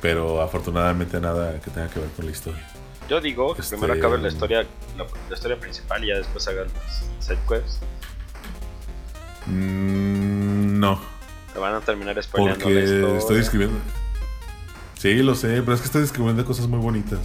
Pero 0.01 0.41
afortunadamente 0.41 1.19
nada 1.19 1.59
que 1.59 1.69
tenga 1.71 1.89
que 1.89 1.99
ver 1.99 2.07
con 2.11 2.23
la 2.23 2.31
historia. 2.31 2.65
Yo 3.09 3.19
digo 3.19 3.53
que 3.53 3.63
Este- 3.63 3.75
primero 3.75 3.99
acabe 3.99 4.17
la 4.17 4.29
historia, 4.29 4.65
la, 4.97 5.05
la 5.29 5.35
historia 5.35 5.59
principal 5.59 6.01
y 6.05 6.07
ya 6.07 6.15
después 6.19 6.47
hagan 6.47 6.67
las 6.73 7.03
side 7.19 7.37
quests. 7.49 7.79
Mm, 9.45 10.79
no, 10.79 11.01
Te 11.51 11.59
van 11.59 11.75
a 11.75 11.81
terminar 11.81 12.23
spoileando 12.23 12.63
porque 12.63 13.17
estoy 13.17 13.35
describiendo. 13.39 13.77
Sí, 14.97 15.15
lo 15.15 15.35
sé, 15.35 15.61
pero 15.63 15.73
es 15.73 15.81
que 15.81 15.87
estoy 15.87 16.03
describiendo 16.03 16.45
cosas 16.45 16.65
muy 16.65 16.79
bonitas. 16.79 17.19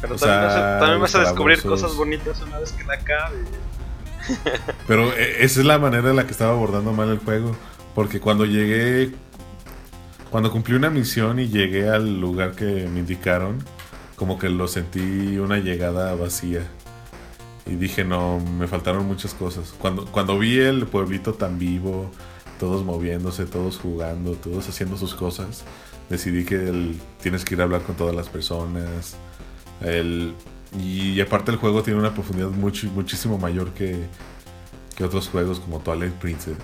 Pero 0.00 0.16
o 0.16 0.18
también, 0.18 0.40
sea, 0.40 0.48
vas 0.48 0.56
a, 0.56 0.78
también 0.80 1.00
vas 1.00 1.14
a 1.14 1.18
los 1.18 1.28
descubrir 1.28 1.62
cosas 1.62 1.94
bonitas 1.94 2.40
una 2.42 2.58
vez 2.58 2.72
que 2.72 2.82
la 2.82 2.94
acabe. 2.94 3.36
Pero 4.86 5.12
eh, 5.12 5.44
esa 5.44 5.60
es 5.60 5.66
la 5.66 5.78
manera 5.78 6.10
en 6.10 6.16
la 6.16 6.26
que 6.26 6.32
estaba 6.32 6.52
abordando 6.52 6.92
mal 6.92 7.08
el 7.10 7.18
juego. 7.18 7.56
Porque 7.94 8.20
cuando 8.20 8.44
llegué. 8.44 9.12
Cuando 10.30 10.50
cumplí 10.50 10.74
una 10.74 10.88
misión 10.88 11.38
y 11.38 11.48
llegué 11.48 11.90
al 11.90 12.18
lugar 12.18 12.52
que 12.52 12.88
me 12.88 13.00
indicaron, 13.00 13.58
como 14.16 14.38
que 14.38 14.48
lo 14.48 14.66
sentí 14.66 15.36
una 15.36 15.58
llegada 15.58 16.14
vacía. 16.14 16.66
Y 17.66 17.74
dije, 17.74 18.02
no, 18.02 18.40
me 18.40 18.66
faltaron 18.66 19.06
muchas 19.06 19.34
cosas. 19.34 19.74
Cuando, 19.78 20.06
cuando 20.06 20.38
vi 20.38 20.58
el 20.58 20.86
pueblito 20.86 21.34
tan 21.34 21.58
vivo, 21.58 22.10
todos 22.58 22.82
moviéndose, 22.82 23.44
todos 23.44 23.78
jugando, 23.78 24.32
todos 24.32 24.68
haciendo 24.68 24.96
sus 24.96 25.14
cosas, 25.14 25.64
decidí 26.08 26.44
que 26.44 26.94
tienes 27.20 27.44
que 27.44 27.54
ir 27.54 27.60
a 27.60 27.64
hablar 27.64 27.82
con 27.82 27.96
todas 27.96 28.14
las 28.14 28.28
personas. 28.28 29.16
El, 29.82 30.34
y 30.78 31.20
aparte 31.20 31.50
el 31.50 31.56
juego 31.58 31.82
tiene 31.82 31.98
una 31.98 32.14
profundidad 32.14 32.48
mucho, 32.50 32.86
muchísimo 32.88 33.38
mayor 33.38 33.72
que, 33.74 33.96
que 34.96 35.04
otros 35.04 35.28
juegos 35.28 35.60
como 35.60 35.80
Twilight 35.80 36.14
Princess. 36.14 36.56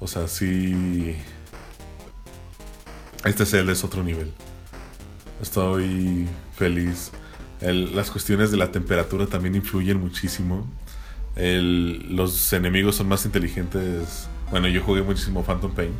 O 0.00 0.06
sea, 0.06 0.26
sí... 0.28 1.16
Este 3.24 3.46
Zelda 3.46 3.72
es 3.72 3.84
otro 3.84 4.02
nivel. 4.02 4.32
Estoy 5.40 6.26
feliz. 6.56 7.12
El- 7.60 7.94
las 7.94 8.10
cuestiones 8.10 8.50
de 8.50 8.56
la 8.56 8.72
temperatura 8.72 9.26
también 9.26 9.54
influyen 9.54 10.00
muchísimo. 10.00 10.66
Los 11.36 12.52
enemigos 12.52 12.96
son 12.96 13.08
más 13.08 13.24
inteligentes. 13.24 14.26
Bueno, 14.50 14.66
yo 14.68 14.82
jugué 14.82 15.02
muchísimo 15.02 15.44
Phantom 15.44 15.72
Pain. 15.72 15.92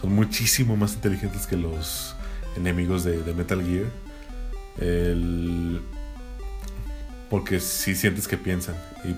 Son 0.00 0.12
muchísimo 0.12 0.76
más 0.76 0.94
inteligentes 0.94 1.46
que 1.46 1.56
los 1.56 2.14
enemigos 2.56 3.04
de, 3.04 3.22
de 3.22 3.34
Metal 3.34 3.62
Gear. 3.64 3.86
El- 4.80 5.80
porque 7.30 7.60
sí 7.60 7.94
sientes 7.94 8.28
que 8.28 8.36
piensan. 8.36 8.76
Y 9.04 9.14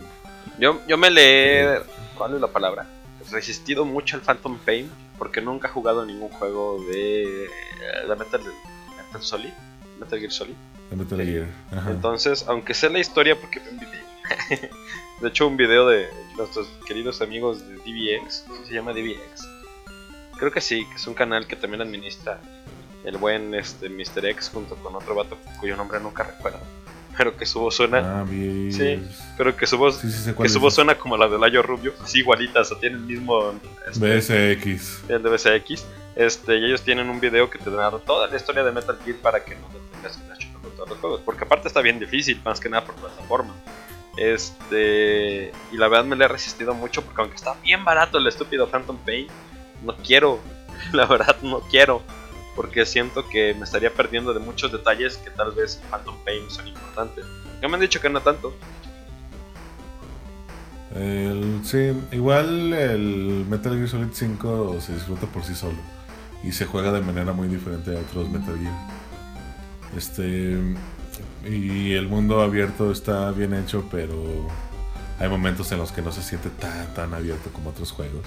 Yo, 0.60 0.80
yo 0.86 0.96
me 0.96 1.10
le. 1.10 1.80
¿Cuál 2.16 2.34
es 2.34 2.40
la 2.40 2.48
palabra? 2.48 2.86
Resistido 3.30 3.84
mucho 3.84 4.16
al 4.16 4.22
Phantom 4.22 4.58
Pain 4.58 4.90
porque 5.18 5.40
nunca 5.40 5.68
he 5.68 5.70
jugado 5.70 6.04
ningún 6.04 6.28
juego 6.30 6.78
de. 6.90 7.48
de 8.08 8.16
Metal, 8.16 8.40
Metal 8.96 9.22
Solid. 9.22 9.52
Metal 9.98 10.18
Gear 10.18 10.32
Solid. 10.32 10.54
Metal 10.94 11.24
Gear. 11.24 11.46
Ajá. 11.72 11.90
Entonces, 11.90 12.44
aunque 12.48 12.74
sé 12.74 12.90
la 12.90 12.98
historia, 12.98 13.38
porque 13.38 13.60
vi 13.60 13.68
un 13.70 13.78
video 13.78 14.06
de 15.20 15.28
hecho, 15.28 15.46
un 15.46 15.56
video 15.56 15.88
de 15.88 16.08
nuestros 16.36 16.68
queridos 16.86 17.22
amigos 17.22 17.66
de 17.66 17.76
DBX, 17.76 18.44
se 18.66 18.74
llama 18.74 18.92
DBX. 18.92 19.48
Creo 20.38 20.50
que 20.50 20.60
sí, 20.60 20.84
que 20.86 20.96
es 20.96 21.06
un 21.06 21.14
canal 21.14 21.46
que 21.46 21.56
también 21.56 21.80
administra 21.80 22.40
el 23.04 23.16
buen 23.16 23.54
este 23.54 23.88
Mr. 23.88 24.26
X 24.26 24.50
junto 24.52 24.76
con 24.76 24.94
otro 24.94 25.14
vato 25.14 25.38
cuyo 25.60 25.76
nombre 25.76 26.00
nunca 26.00 26.24
recuerdo. 26.24 26.60
Pero 27.16 27.36
que 27.36 27.46
su 27.46 27.60
voz 27.60 27.74
suena. 27.76 28.20
Ah, 28.20 28.24
bien. 28.28 28.72
Sí, 28.72 29.02
pero 29.38 29.56
que 29.56 29.66
su 29.66 29.78
voz, 29.78 29.96
Sí, 29.98 30.10
sí 30.10 30.32
que 30.34 30.48
su 30.48 30.60
voz 30.60 30.74
suena 30.74 30.96
como 30.96 31.16
la 31.16 31.28
de 31.28 31.38
Layo 31.38 31.62
Rubio, 31.62 31.94
así 32.02 32.18
igualita, 32.18 32.60
o 32.60 32.64
sea, 32.64 32.78
tiene 32.78 32.96
el 32.96 33.02
mismo. 33.02 33.54
este, 33.90 34.54
BSX. 34.56 35.10
el 35.10 35.22
de 35.22 35.30
BSX. 35.30 35.84
Este, 36.14 36.58
y 36.58 36.64
ellos 36.64 36.82
tienen 36.82 37.08
un 37.10 37.20
video 37.20 37.48
que 37.50 37.58
te 37.58 37.70
narra 37.70 37.98
toda 37.98 38.26
la 38.26 38.36
historia 38.36 38.64
de 38.64 38.72
Metal 38.72 38.98
Gear 39.04 39.16
para 39.18 39.44
que 39.44 39.54
no 39.54 39.66
te 39.68 39.96
tengas 39.96 40.16
que 40.16 40.22
estar 40.22 40.38
chupando 40.38 40.68
todos 40.70 40.88
los 40.90 40.98
juegos. 40.98 41.20
Porque 41.24 41.44
aparte 41.44 41.68
está 41.68 41.80
bien 41.80 41.98
difícil, 41.98 42.40
más 42.44 42.60
que 42.60 42.68
nada 42.68 42.84
por 42.84 42.94
plataforma. 42.96 43.54
Este. 44.16 45.52
Y 45.72 45.76
la 45.76 45.88
verdad 45.88 46.04
me 46.04 46.16
le 46.16 46.24
he 46.24 46.28
resistido 46.28 46.74
mucho 46.74 47.02
porque 47.02 47.20
aunque 47.20 47.36
está 47.36 47.54
bien 47.62 47.84
barato 47.84 48.18
el 48.18 48.26
estúpido 48.26 48.68
Phantom 48.68 48.98
Pain, 49.04 49.26
no 49.82 49.96
quiero. 49.96 50.40
La 50.92 51.06
verdad 51.06 51.36
no 51.42 51.60
quiero. 51.60 52.02
Porque 52.56 52.84
siento 52.86 53.28
que 53.28 53.54
me 53.54 53.64
estaría 53.64 53.92
perdiendo 53.92 54.34
de 54.34 54.40
muchos 54.40 54.72
detalles 54.72 55.18
que 55.18 55.30
tal 55.30 55.52
vez 55.52 55.78
en 55.80 55.90
Phantom 55.90 56.16
Pain 56.24 56.50
son 56.50 56.66
importantes. 56.66 57.24
Ya 57.62 57.68
me 57.68 57.74
han 57.74 57.80
dicho 57.80 58.00
que 58.00 58.10
no 58.10 58.20
tanto. 58.20 58.52
Sí, 61.62 61.92
igual 62.12 62.72
el 62.72 63.44
Metal 63.50 63.74
Gear 63.74 63.88
Solid 63.88 64.08
5 64.12 64.80
se 64.80 64.94
disfruta 64.94 65.26
por 65.26 65.44
sí 65.44 65.54
solo 65.54 65.76
y 66.42 66.52
se 66.52 66.64
juega 66.64 66.90
de 66.90 67.02
manera 67.02 67.32
muy 67.32 67.48
diferente 67.48 67.94
a 67.94 68.00
otros 68.00 68.30
Metal 68.30 68.56
Gear. 68.58 68.74
Este 69.94 70.58
y 71.44 71.92
el 71.92 72.08
mundo 72.08 72.40
abierto 72.40 72.90
está 72.90 73.30
bien 73.32 73.52
hecho, 73.52 73.84
pero 73.90 74.48
hay 75.18 75.28
momentos 75.28 75.70
en 75.72 75.78
los 75.78 75.92
que 75.92 76.00
no 76.02 76.12
se 76.12 76.22
siente 76.22 76.48
tan 76.48 76.94
tan 76.94 77.12
abierto 77.12 77.50
como 77.52 77.70
otros 77.70 77.92
juegos. 77.92 78.24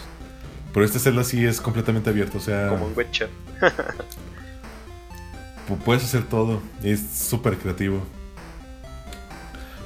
Pero 0.73 0.85
este 0.85 0.99
Zelda 0.99 1.23
sí 1.23 1.45
es 1.45 1.61
completamente 1.61 2.09
abierto, 2.09 2.37
o 2.37 2.41
sea, 2.41 2.69
Como 2.69 2.87
en 2.89 2.97
Witcher. 2.97 3.29
pu- 5.67 5.77
puedes 5.83 6.03
hacer 6.03 6.23
todo. 6.23 6.61
Es 6.83 7.01
súper 7.11 7.57
creativo. 7.57 8.01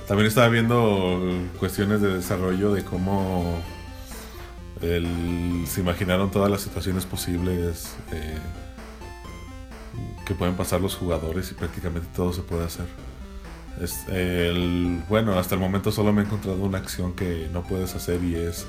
También 0.08 0.28
estaba 0.28 0.50
viendo 0.50 1.22
cuestiones 1.60 2.02
de 2.02 2.14
desarrollo 2.16 2.74
de 2.74 2.84
cómo 2.84 3.62
el- 4.82 5.64
se 5.68 5.82
imaginaron 5.82 6.30
todas 6.32 6.52
las 6.52 6.62
situaciones 6.62 7.06
posibles 7.06 7.96
eh, 8.12 8.38
que 10.26 10.36
pueden 10.36 10.56
pasar 10.56 10.82
los 10.82 10.96
jugadores 10.96 11.52
y 11.52 11.54
prácticamente 11.54 12.08
todo 12.16 12.34
se 12.34 12.42
puede 12.42 12.66
hacer. 12.66 12.86
Es- 13.82 14.06
el- 14.10 15.02
bueno, 15.08 15.40
hasta 15.40 15.56
el 15.56 15.62
momento 15.62 15.92
solo 15.92 16.12
me 16.12 16.22
he 16.22 16.26
encontrado 16.26 16.58
una 16.58 16.80
acción 16.80 17.14
que 17.14 17.50
no 17.54 17.64
puedes 17.64 17.96
hacer 17.96 18.22
y 18.24 18.36
es 18.36 18.66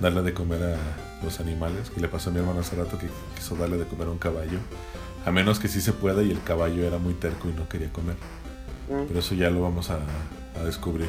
darle 0.00 0.22
de 0.22 0.32
comer 0.34 0.62
a 0.62 1.24
los 1.24 1.40
animales. 1.40 1.90
Que 1.90 2.00
le 2.00 2.08
pasó 2.08 2.30
a 2.30 2.32
mi 2.32 2.38
hermano 2.40 2.60
hace 2.60 2.76
rato 2.76 2.98
que 2.98 3.08
quiso 3.36 3.56
darle 3.56 3.76
de 3.78 3.84
comer 3.86 4.08
a 4.08 4.10
un 4.10 4.18
caballo. 4.18 4.58
A 5.26 5.30
menos 5.30 5.58
que 5.58 5.68
sí 5.68 5.80
se 5.80 5.92
pueda 5.92 6.22
y 6.22 6.30
el 6.30 6.42
caballo 6.42 6.84
era 6.86 6.98
muy 6.98 7.14
terco 7.14 7.48
y 7.48 7.52
no 7.52 7.68
quería 7.68 7.92
comer. 7.92 8.16
Mm. 8.88 9.06
Pero 9.08 9.18
eso 9.20 9.34
ya 9.34 9.50
lo 9.50 9.60
vamos 9.62 9.90
a, 9.90 9.98
a 10.58 10.64
descubrir. 10.64 11.08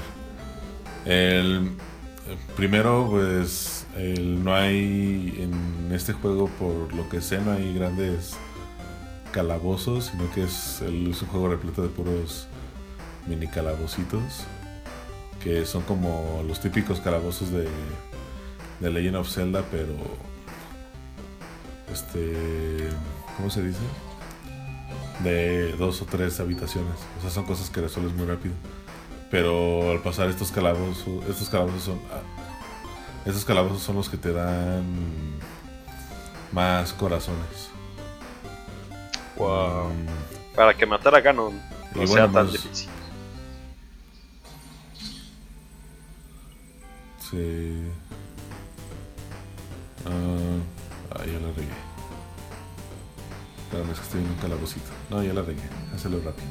El, 1.06 1.72
primero, 2.56 3.08
pues 3.10 3.86
el- 3.96 4.44
no 4.44 4.54
hay 4.54 5.36
en 5.40 5.92
este 5.94 6.14
juego, 6.14 6.48
por 6.60 6.94
lo 6.94 7.08
que 7.10 7.22
sé, 7.22 7.40
no 7.40 7.52
hay 7.54 7.74
grandes 7.74 8.36
calabozos, 9.32 10.06
sino 10.12 10.30
que 10.32 10.44
es, 10.44 10.82
el- 10.82 11.12
es 11.12 11.22
un 11.22 11.30
juego 11.30 11.50
repleto 11.50 11.82
de 11.82 11.90
puros 11.90 12.48
mini 13.28 13.48
calabocitos, 13.48 14.44
que 15.44 15.66
son 15.66 15.84
como 15.84 16.44
los 16.48 16.60
típicos 16.60 17.00
calabozos 17.00 17.52
de, 17.52 17.68
de 18.80 18.90
Legend 18.90 19.16
of 19.18 19.30
Zelda, 19.30 19.64
pero 19.72 19.94
este, 21.92 22.90
¿cómo 23.38 23.50
se 23.50 23.64
dice? 23.64 23.80
De 25.24 25.74
dos 25.74 26.02
o 26.02 26.06
tres 26.06 26.40
habitaciones. 26.40 26.94
O 27.18 27.22
sea, 27.22 27.30
son 27.30 27.44
cosas 27.46 27.70
que 27.70 27.82
resuelves 27.82 28.14
muy 28.14 28.26
rápido. 28.26 28.54
Pero 29.32 29.92
al 29.92 30.02
pasar 30.02 30.30
estos 30.30 30.52
calabozos, 30.52 31.24
estos 31.30 31.50
calabozos 31.50 31.84
son, 31.84 32.00
ah, 32.12 32.22
estos 33.26 33.46
calabozos 33.46 33.82
son 33.84 33.96
los 33.98 34.10
que 34.10 34.18
te 34.18 34.32
dan 34.34 34.84
más 36.52 36.94
corazones. 36.94 37.70
Wow. 39.36 39.90
Mm, 39.90 40.56
Para 40.56 40.74
que 40.76 40.86
matar 40.86 41.14
a 41.16 41.22
Ganon 41.22 41.54
no 41.96 42.04
Y 42.04 42.08
sea 42.08 42.26
bueno, 42.26 42.34
tan 42.34 42.48
pues- 42.48 42.64
difícil. 42.64 42.90
Sí. 47.30 47.84
Ah, 50.06 51.16
ah, 51.16 51.26
ya 51.26 51.40
la 51.40 51.52
regué. 51.54 51.68
Espérame, 53.64 53.92
es 53.92 54.00
que 54.00 54.06
estoy 54.06 54.22
en 54.22 54.30
un 54.30 54.36
calabocito. 54.36 54.90
No, 55.10 55.24
ya 55.24 55.34
la 55.34 55.42
regué. 55.42 55.62
Hazlo 55.94 56.18
rápido. 56.18 56.48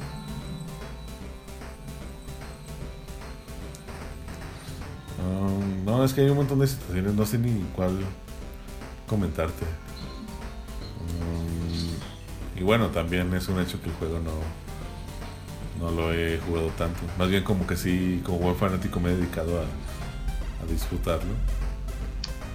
Ah, 5.21 5.49
no, 5.85 6.03
es 6.03 6.13
que 6.13 6.21
hay 6.21 6.29
un 6.29 6.37
montón 6.37 6.59
de 6.59 6.67
situaciones. 6.67 7.13
No 7.13 7.25
sé 7.25 7.37
ni 7.37 7.61
cuál 7.75 7.99
comentarte. 9.07 9.65
Mm, 10.99 12.59
y 12.59 12.63
bueno, 12.63 12.87
también 12.89 13.33
es 13.33 13.47
un 13.47 13.59
hecho 13.59 13.81
que 13.81 13.89
el 13.89 13.95
juego 13.95 14.19
no, 14.19 14.31
no 15.79 15.91
lo 15.91 16.13
he 16.13 16.39
jugado 16.39 16.69
tanto. 16.77 16.99
Más 17.17 17.29
bien 17.29 17.43
como 17.43 17.65
que 17.67 17.75
sí, 17.75 18.21
como 18.23 18.39
buen 18.39 18.55
fanático 18.55 18.99
me 18.99 19.11
he 19.11 19.15
dedicado 19.15 19.59
a, 19.59 19.63
a 19.63 20.65
disfrutarlo. 20.71 21.33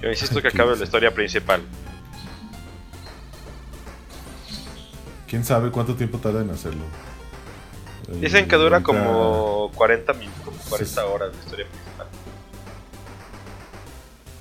Yo 0.04 0.10
insisto 0.10 0.36
que 0.36 0.42
¿Qué 0.42 0.48
acabe 0.48 0.76
la 0.76 0.84
historia 0.84 1.14
principal. 1.14 1.62
¿Quién 5.26 5.44
sabe 5.44 5.70
cuánto 5.70 5.94
tiempo 5.94 6.18
tarda 6.18 6.42
en 6.42 6.50
hacerlo? 6.50 6.84
El- 8.08 8.20
Dicen 8.20 8.46
que 8.46 8.56
dura 8.56 8.76
ahorita- 8.76 8.86
como 8.86 9.70
40 9.74 10.12
minutos, 10.12 10.42
como 10.44 10.58
40 10.68 11.00
Sí. 11.00 11.08
horas 11.08 11.32
la 11.34 11.42
historia 11.42 11.66
principal. 11.66 12.06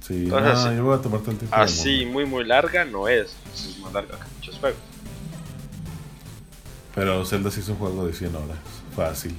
Sí, 0.06 0.24
Entonces, 0.26 0.54
no, 0.66 0.70
sí. 0.70 0.76
yo 0.76 0.84
voy 0.84 0.98
a 0.98 1.02
tomar 1.02 1.22
el 1.22 1.38
tiempo 1.38 1.56
Así, 1.56 2.06
muy 2.06 2.26
muy 2.26 2.44
larga 2.44 2.84
no 2.84 3.08
es. 3.08 3.34
Es 3.54 3.78
más 3.80 3.94
larga 3.94 4.18
que 4.18 4.26
muchos 4.36 4.58
juegos. 4.60 4.80
Pero 6.94 7.26
Zelda 7.26 7.50
sí 7.50 7.62
es 7.62 7.70
un 7.70 7.78
juego 7.78 8.06
de 8.06 8.12
100 8.14 8.36
horas. 8.36 8.58
Fácil. 8.98 9.38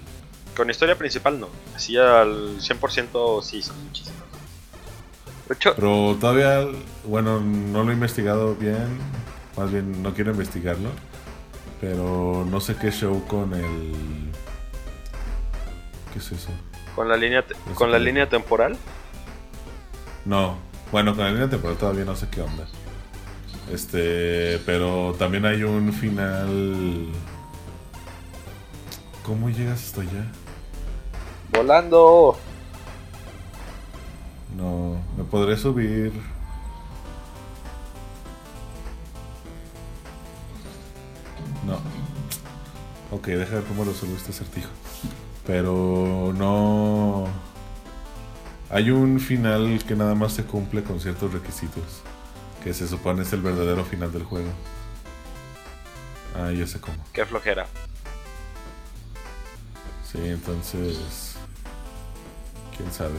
Con 0.56 0.70
historia 0.70 0.96
principal 0.96 1.38
no. 1.38 1.48
Así 1.76 1.98
al 1.98 2.62
100% 2.62 3.42
sí 3.42 3.60
son 3.62 3.76
muchísimas. 3.84 4.22
Pero 5.76 6.16
todavía, 6.20 6.66
bueno, 7.04 7.40
no 7.40 7.84
lo 7.84 7.90
he 7.90 7.94
investigado 7.94 8.54
bien. 8.54 8.98
Más 9.56 9.70
bien, 9.70 10.02
no 10.02 10.14
quiero 10.14 10.30
investigarlo. 10.32 10.88
Pero 11.80 12.46
no 12.50 12.60
sé 12.60 12.76
qué 12.76 12.90
show 12.90 13.24
con 13.26 13.52
el. 13.54 13.92
¿Qué 16.12 16.18
es 16.18 16.32
eso? 16.32 16.50
con 16.94 17.08
la 17.08 17.16
línea 17.16 17.44
te- 17.44 17.54
con 17.74 17.90
la 17.90 17.98
línea 17.98 18.28
temporal, 18.28 18.76
No, 20.24 20.56
bueno, 20.92 21.14
con 21.16 21.24
la 21.24 21.32
línea 21.32 21.50
temporal 21.50 21.76
todavía 21.76 22.04
no 22.04 22.14
sé 22.14 22.28
qué 22.30 22.40
onda. 22.40 22.66
Este, 23.72 24.60
pero 24.64 25.14
también 25.18 25.44
hay 25.44 25.64
un 25.64 25.92
final. 25.92 27.08
¿Cómo 29.24 29.50
llegas 29.50 29.82
hasta 29.84 30.02
allá? 30.02 30.24
volando. 31.50 32.36
No, 34.56 34.96
me 35.16 35.24
podré 35.24 35.56
subir. 35.56 36.12
No. 41.66 41.78
Ok, 43.10 43.28
deja 43.28 43.56
ver 43.56 43.64
cómo 43.64 43.84
resuelvo 43.84 44.16
este 44.16 44.30
acertijo. 44.30 44.70
Pero 45.46 46.32
no. 46.36 47.26
Hay 48.70 48.90
un 48.90 49.20
final 49.20 49.82
que 49.86 49.94
nada 49.94 50.14
más 50.14 50.32
se 50.32 50.44
cumple 50.44 50.82
con 50.82 51.00
ciertos 51.00 51.32
requisitos. 51.32 52.02
Que 52.62 52.72
se 52.72 52.88
supone 52.88 53.22
es 53.22 53.32
el 53.32 53.42
verdadero 53.42 53.84
final 53.84 54.12
del 54.12 54.24
juego. 54.24 54.50
Ah, 56.36 56.50
ya 56.50 56.66
sé 56.66 56.80
cómo. 56.80 56.96
Qué 57.12 57.24
flojera. 57.24 57.66
Sí, 60.10 60.18
entonces. 60.22 61.36
Quién 62.76 62.92
sabe. 62.92 63.18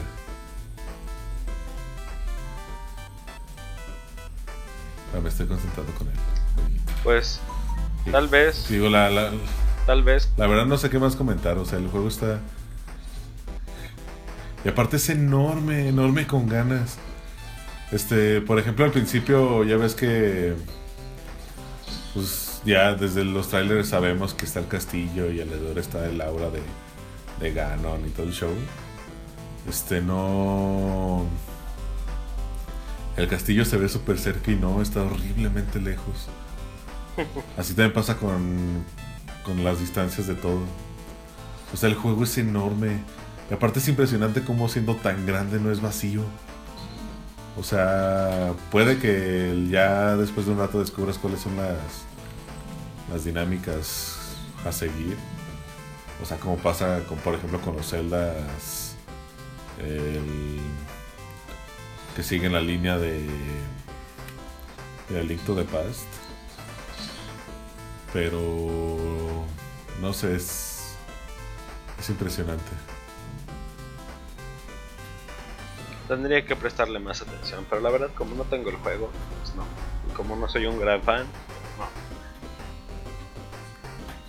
Me 5.26 5.30
estoy 5.30 5.46
concentrando 5.48 5.92
con 5.94 6.06
él. 6.06 6.14
Pues 7.02 7.40
Sí. 8.04 8.12
tal 8.12 8.28
vez, 8.28 8.68
Digo, 8.68 8.88
la, 8.88 9.10
la, 9.10 9.32
tal 9.84 10.04
vez. 10.04 10.30
la 10.36 10.46
verdad 10.46 10.66
no 10.66 10.78
sé 10.78 10.88
qué 10.88 11.00
más 11.00 11.16
comentar. 11.16 11.58
O 11.58 11.64
sea, 11.64 11.78
el 11.80 11.88
juego 11.88 12.06
está. 12.06 12.38
Y 14.64 14.68
aparte 14.68 14.96
es 14.98 15.08
enorme, 15.08 15.88
enorme 15.88 16.26
con 16.28 16.48
ganas. 16.48 16.98
Este, 17.90 18.40
por 18.40 18.58
ejemplo, 18.60 18.84
al 18.84 18.92
principio 18.92 19.64
ya 19.64 19.76
ves 19.76 19.94
que. 19.96 20.54
Pues 22.14 22.62
ya 22.64 22.94
desde 22.94 23.24
los 23.24 23.48
trailers 23.48 23.88
sabemos 23.88 24.32
que 24.34 24.44
está 24.46 24.60
el 24.60 24.68
castillo 24.68 25.30
y 25.32 25.40
alrededor 25.40 25.78
está 25.78 26.06
el 26.06 26.20
aura 26.20 26.50
de, 26.50 26.62
de 27.40 27.52
Ganon 27.52 28.06
y 28.06 28.10
todo 28.10 28.26
el 28.26 28.32
show. 28.32 28.52
Este 29.68 30.00
no. 30.00 31.24
El 33.16 33.28
castillo 33.28 33.64
se 33.64 33.76
ve 33.78 33.88
súper 33.88 34.18
cerca 34.18 34.50
y 34.50 34.56
no, 34.56 34.82
está 34.82 35.02
horriblemente 35.02 35.80
lejos. 35.80 36.28
Así 37.56 37.72
también 37.72 37.94
pasa 37.94 38.16
con, 38.18 38.84
con 39.44 39.64
las 39.64 39.80
distancias 39.80 40.26
de 40.26 40.34
todo. 40.34 40.60
O 41.72 41.76
sea, 41.76 41.88
el 41.88 41.94
juego 41.94 42.24
es 42.24 42.36
enorme. 42.38 42.98
Y 43.50 43.54
aparte 43.54 43.78
es 43.78 43.88
impresionante 43.88 44.42
cómo 44.42 44.68
siendo 44.68 44.96
tan 44.96 45.24
grande 45.24 45.58
no 45.60 45.70
es 45.70 45.80
vacío. 45.80 46.22
O 47.58 47.62
sea, 47.62 48.52
puede 48.70 48.98
que 48.98 49.66
ya 49.70 50.16
después 50.16 50.44
de 50.44 50.52
un 50.52 50.58
rato 50.58 50.78
descubras 50.78 51.16
cuáles 51.16 51.40
son 51.40 51.56
las, 51.56 51.78
las 53.10 53.24
dinámicas 53.24 54.18
a 54.66 54.72
seguir. 54.72 55.16
O 56.22 56.26
sea, 56.26 56.36
como 56.38 56.56
pasa 56.58 57.00
con, 57.08 57.16
por 57.18 57.34
ejemplo, 57.34 57.60
con 57.62 57.76
los 57.76 57.88
celdas 57.88 58.94
el- 59.78 60.60
que 62.16 62.22
siguen 62.22 62.54
la 62.54 62.62
línea 62.62 62.96
de, 62.96 63.28
de 65.10 65.22
Link 65.22 65.44
to 65.44 65.54
the 65.54 65.64
Past. 65.64 66.08
Pero 68.10 69.44
no 70.00 70.12
sé, 70.14 70.34
es, 70.34 70.96
es 71.98 72.08
impresionante. 72.08 72.72
Tendría 76.08 76.46
que 76.46 76.56
prestarle 76.56 77.00
más 77.00 77.20
atención, 77.20 77.66
pero 77.68 77.82
la 77.82 77.90
verdad 77.90 78.10
como 78.14 78.34
no 78.34 78.44
tengo 78.44 78.70
el 78.70 78.76
juego, 78.76 79.10
pues 79.42 79.54
no. 79.54 79.66
Y 80.08 80.12
como 80.12 80.36
no 80.36 80.48
soy 80.48 80.66
un 80.66 80.78
gran 80.78 81.02
fan, 81.02 81.26
no. 81.76 81.90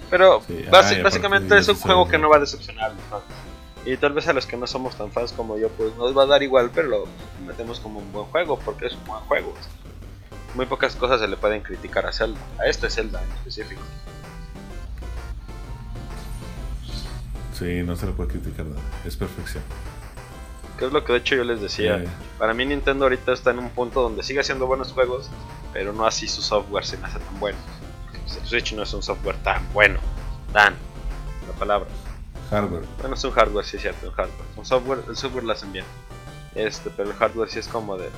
Pero 0.10 0.42
Sí, 0.42 0.66
básicamente 0.70 1.58
es 1.58 1.70
un 1.70 1.78
juego 1.78 2.08
que 2.08 2.18
no 2.18 2.30
va 2.30 2.38
a 2.38 2.40
decepcionar 2.40 2.92
a 2.92 2.94
los 2.94 3.06
fans. 3.06 3.47
Y 3.88 3.96
tal 3.96 4.12
vez 4.12 4.28
a 4.28 4.34
los 4.34 4.46
que 4.46 4.58
no 4.58 4.68
somos 4.68 4.98
tan 4.98 5.14
fans 5.14 5.32
como 5.32 5.58
yo, 5.58 5.70
pues 5.70 5.96
nos 5.96 6.16
va 6.16 6.24
a 6.24 6.26
dar 6.26 6.44
igual, 6.44 6.70
pero 6.76 6.90
lo 6.90 7.08
metemos 7.46 7.80
como 7.80 8.00
un 8.00 8.12
buen 8.12 8.26
juego, 8.26 8.60
porque 8.60 8.88
es 8.88 8.94
un 8.94 9.06
buen 9.06 9.22
juego. 9.22 9.54
Muy 10.56 10.66
pocas 10.66 10.94
cosas 10.98 11.22
se 11.22 11.28
le 11.30 11.38
pueden 11.38 11.62
criticar 11.62 12.06
a 12.06 12.12
Zelda, 12.12 12.38
a 12.60 12.66
este 12.66 12.90
Zelda 12.90 13.24
en 13.24 13.32
específico. 13.32 13.82
Sí, 17.54 17.82
no 17.84 17.96
se 17.96 18.08
le 18.08 18.12
puede 18.12 18.32
criticar 18.32 18.66
nada. 18.66 18.82
Es 19.06 19.16
perfección. 19.16 19.64
Que 20.78 20.88
es 20.88 20.92
lo 20.92 21.06
que 21.06 21.14
de 21.14 21.20
hecho 21.20 21.36
yo 21.36 21.46
les 21.46 21.62
decía. 21.62 22.04
Para 22.38 22.54
mí 22.54 22.66
Nintendo 22.66 23.06
ahorita 23.06 23.32
está 23.32 23.52
en 23.52 23.60
un 23.60 23.70
punto 23.70 24.02
donde 24.02 24.22
sigue 24.22 24.42
haciendo 24.42 24.68
buenos 24.68 24.92
juegos, 24.92 25.30
pero 25.72 25.94
no 25.94 26.06
así 26.06 26.28
su 26.28 26.42
software 26.42 26.86
se 26.86 26.98
me 26.98 27.08
hace 27.08 27.20
tan 27.20 27.40
bueno. 27.40 27.58
Porque 28.04 28.20
el 28.38 28.48
Switch 28.48 28.74
no 28.74 28.84
es 28.84 28.94
un 28.94 29.02
software 29.02 29.38
tan 29.44 29.64
bueno. 29.72 29.98
Tan. 30.52 30.76
La 31.48 31.54
palabra. 31.58 31.88
Hardware. 32.50 32.84
Bueno, 33.00 33.16
es 33.16 33.24
un 33.24 33.32
hardware, 33.32 33.66
sí 33.66 33.76
es 33.78 33.82
cierto, 33.82 34.08
un 34.08 34.14
hardware. 34.14 34.46
Un 34.56 34.66
software, 34.66 35.00
el 35.08 35.16
software 35.16 35.44
lo 35.44 35.54
hacen 35.54 35.72
bien. 35.72 35.86
Este, 36.56 36.90
pero 36.90 37.12
el 37.12 37.16
hardware 37.16 37.50
sí 37.50 37.60
es 37.60 37.68
como 37.68 37.98
de... 37.98 38.08
eh, 38.08 38.12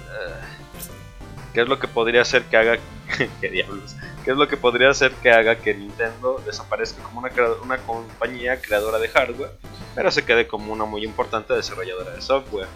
¿Qué 1.54 1.62
es 1.62 1.68
lo 1.68 1.80
que 1.80 1.88
podría 1.88 2.22
hacer 2.22 2.44
que 2.44 2.58
haga... 2.58 2.78
¿Qué 3.42 3.50
diablos? 3.50 3.96
¿Qué 4.24 4.32
es 4.32 4.38
lo 4.38 4.48
que 4.48 4.58
podría 4.58 4.90
hacer 4.90 5.12
que 5.14 5.32
haga 5.32 5.58
que 5.58 5.74
Nintendo 5.74 6.42
desaparezca 6.46 7.02
como 7.04 7.20
una, 7.20 7.32
una 7.64 7.78
compañía 7.80 8.62
creadora 8.62 9.00
de 9.00 9.10
hardware, 9.10 9.52
pero 9.96 10.12
se 10.12 10.24
quede 10.24 10.48
como 10.48 10.72
una 10.72 10.86
muy 10.86 11.04
importante 11.04 11.54
desarrolladora 11.54 12.12
de 12.12 12.22
software? 12.22 12.68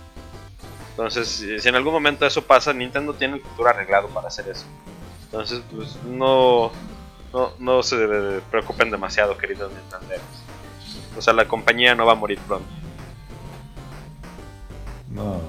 Entonces, 0.91 1.27
si 1.59 1.67
en 1.67 1.75
algún 1.75 1.93
momento 1.93 2.25
eso 2.25 2.43
pasa, 2.43 2.73
Nintendo 2.73 3.13
tiene 3.13 3.35
el 3.35 3.41
futuro 3.41 3.69
arreglado 3.69 4.09
para 4.09 4.27
hacer 4.27 4.47
eso. 4.47 4.65
Entonces, 5.25 5.61
pues 5.71 5.95
no, 6.05 6.71
no, 7.33 7.53
no 7.57 7.81
se 7.81 7.97
preocupen 8.51 8.91
demasiado, 8.91 9.37
queridos 9.37 9.71
Nintenderos. 9.71 10.42
O 11.17 11.21
sea, 11.21 11.33
la 11.33 11.47
compañía 11.47 11.95
no 11.95 12.05
va 12.05 12.13
a 12.13 12.15
morir 12.15 12.39
pronto. 12.47 12.67
No, 15.09 15.39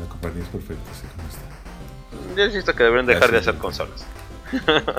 la 0.00 0.08
compañía 0.08 0.42
es 0.42 0.48
perfecta, 0.48 0.90
así 0.90 1.06
como 1.14 1.28
está. 1.28 2.36
Yo 2.36 2.46
insisto 2.46 2.74
que 2.74 2.82
deberían 2.84 3.06
dejar 3.06 3.30
de 3.30 3.38
hacer 3.38 3.56
consolas. 3.56 4.04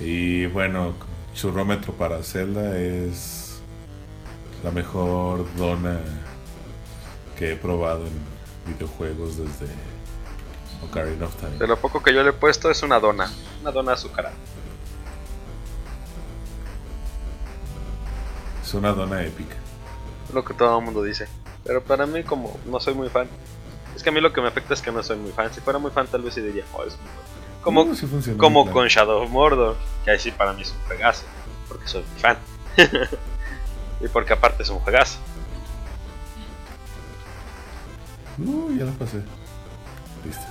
Y 0.00 0.46
bueno, 0.46 0.94
churrómetro 1.34 1.92
para 1.92 2.22
Zelda 2.22 2.78
es 2.78 3.60
la 4.64 4.70
mejor 4.70 5.46
dona 5.56 6.00
que 7.38 7.52
he 7.52 7.56
probado 7.56 8.06
en 8.06 8.72
videojuegos 8.72 9.36
desde 9.36 9.66
Ocarina 10.82 11.26
of 11.26 11.36
Time. 11.36 11.58
De 11.58 11.66
lo 11.66 11.76
poco 11.76 12.02
que 12.02 12.14
yo 12.14 12.22
le 12.22 12.30
he 12.30 12.32
puesto 12.32 12.70
es 12.70 12.82
una 12.82 12.98
dona. 12.98 13.30
Una 13.60 13.70
dona 13.70 13.92
azucarada. 13.92 14.34
Es 18.70 18.74
una 18.74 18.92
dona 18.92 19.20
épica. 19.24 19.56
Lo 20.32 20.44
que 20.44 20.54
todo 20.54 20.78
el 20.78 20.84
mundo 20.84 21.02
dice. 21.02 21.26
Pero 21.64 21.82
para 21.82 22.06
mí, 22.06 22.22
como 22.22 22.56
no 22.66 22.78
soy 22.78 22.94
muy 22.94 23.08
fan. 23.08 23.26
Es 23.96 24.04
que 24.04 24.10
a 24.10 24.12
mí 24.12 24.20
lo 24.20 24.32
que 24.32 24.40
me 24.40 24.46
afecta 24.46 24.74
es 24.74 24.80
que 24.80 24.92
no 24.92 25.02
soy 25.02 25.16
muy 25.16 25.32
fan. 25.32 25.52
Si 25.52 25.60
fuera 25.60 25.80
muy 25.80 25.90
fan, 25.90 26.06
tal 26.06 26.22
vez 26.22 26.34
sí 26.34 26.40
diría, 26.40 26.62
oh, 26.74 26.84
es 26.84 26.96
muy 26.98 27.08
bueno. 27.08 27.52
Como, 27.62 27.94
sí 27.96 28.34
como 28.36 28.70
con. 28.70 28.86
Shadow 28.86 29.24
of 29.24 29.30
Mordor. 29.30 29.76
Que 30.04 30.12
ahí 30.12 30.20
sí 30.20 30.30
para 30.30 30.52
mí 30.52 30.62
es 30.62 30.70
un 30.70 30.86
juegazo. 30.86 31.24
Porque 31.66 31.88
soy 31.88 32.04
muy 32.12 32.20
fan. 32.20 32.38
y 34.00 34.06
porque 34.06 34.34
aparte 34.34 34.62
es 34.62 34.70
un 34.70 34.78
juegazo. 34.78 35.18
Uh, 38.38 38.72
ya 38.78 38.84
la 38.84 38.92
pasé. 38.92 39.16
Listo. 40.24 40.46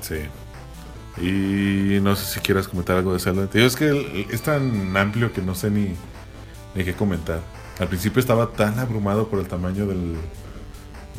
Sí. 0.00 0.16
Y 1.20 2.00
no 2.00 2.16
sé 2.16 2.24
si 2.24 2.40
quieras 2.40 2.66
comentar 2.66 2.96
algo 2.96 3.12
de 3.12 3.20
Zelda. 3.20 3.46
Te 3.46 3.58
digo, 3.58 3.68
es 3.68 3.76
que 3.76 4.26
es 4.30 4.42
tan 4.42 4.96
amplio 4.96 5.32
que 5.32 5.42
no 5.42 5.54
sé 5.54 5.70
ni, 5.70 5.94
ni 6.78 6.84
qué 6.84 6.94
comentar. 6.94 7.40
Al 7.78 7.88
principio 7.88 8.20
estaba 8.20 8.52
tan 8.52 8.78
abrumado 8.78 9.28
por 9.28 9.38
el 9.40 9.48
tamaño 9.48 9.86
del, 9.86 10.16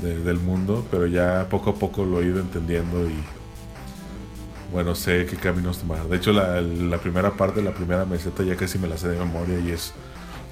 de- 0.01 0.19
del 0.19 0.37
mundo, 0.39 0.85
pero 0.89 1.05
ya 1.05 1.47
poco 1.49 1.71
a 1.71 1.75
poco 1.75 2.03
lo 2.05 2.21
he 2.21 2.25
ido 2.25 2.39
entendiendo 2.39 3.07
y 3.09 3.15
bueno, 4.71 4.93
sé 4.95 5.25
qué 5.25 5.35
caminos 5.35 5.79
tomar. 5.79 6.03
De 6.07 6.17
hecho, 6.17 6.31
la, 6.31 6.61
la 6.61 6.97
primera 6.99 7.31
parte, 7.31 7.61
la 7.61 7.71
primera 7.73 8.05
meseta 8.05 8.43
ya 8.43 8.55
casi 8.55 8.77
me 8.77 8.87
la 8.87 8.97
sé 8.97 9.07
de 9.09 9.17
memoria 9.17 9.59
y 9.59 9.71
es 9.71 9.93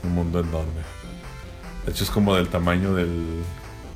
un 0.04 0.14
mundo 0.14 0.40
enorme. 0.40 0.82
De 1.86 1.92
hecho, 1.92 2.04
es 2.04 2.10
como 2.10 2.36
del 2.36 2.48
tamaño 2.50 2.94
del, 2.96 3.44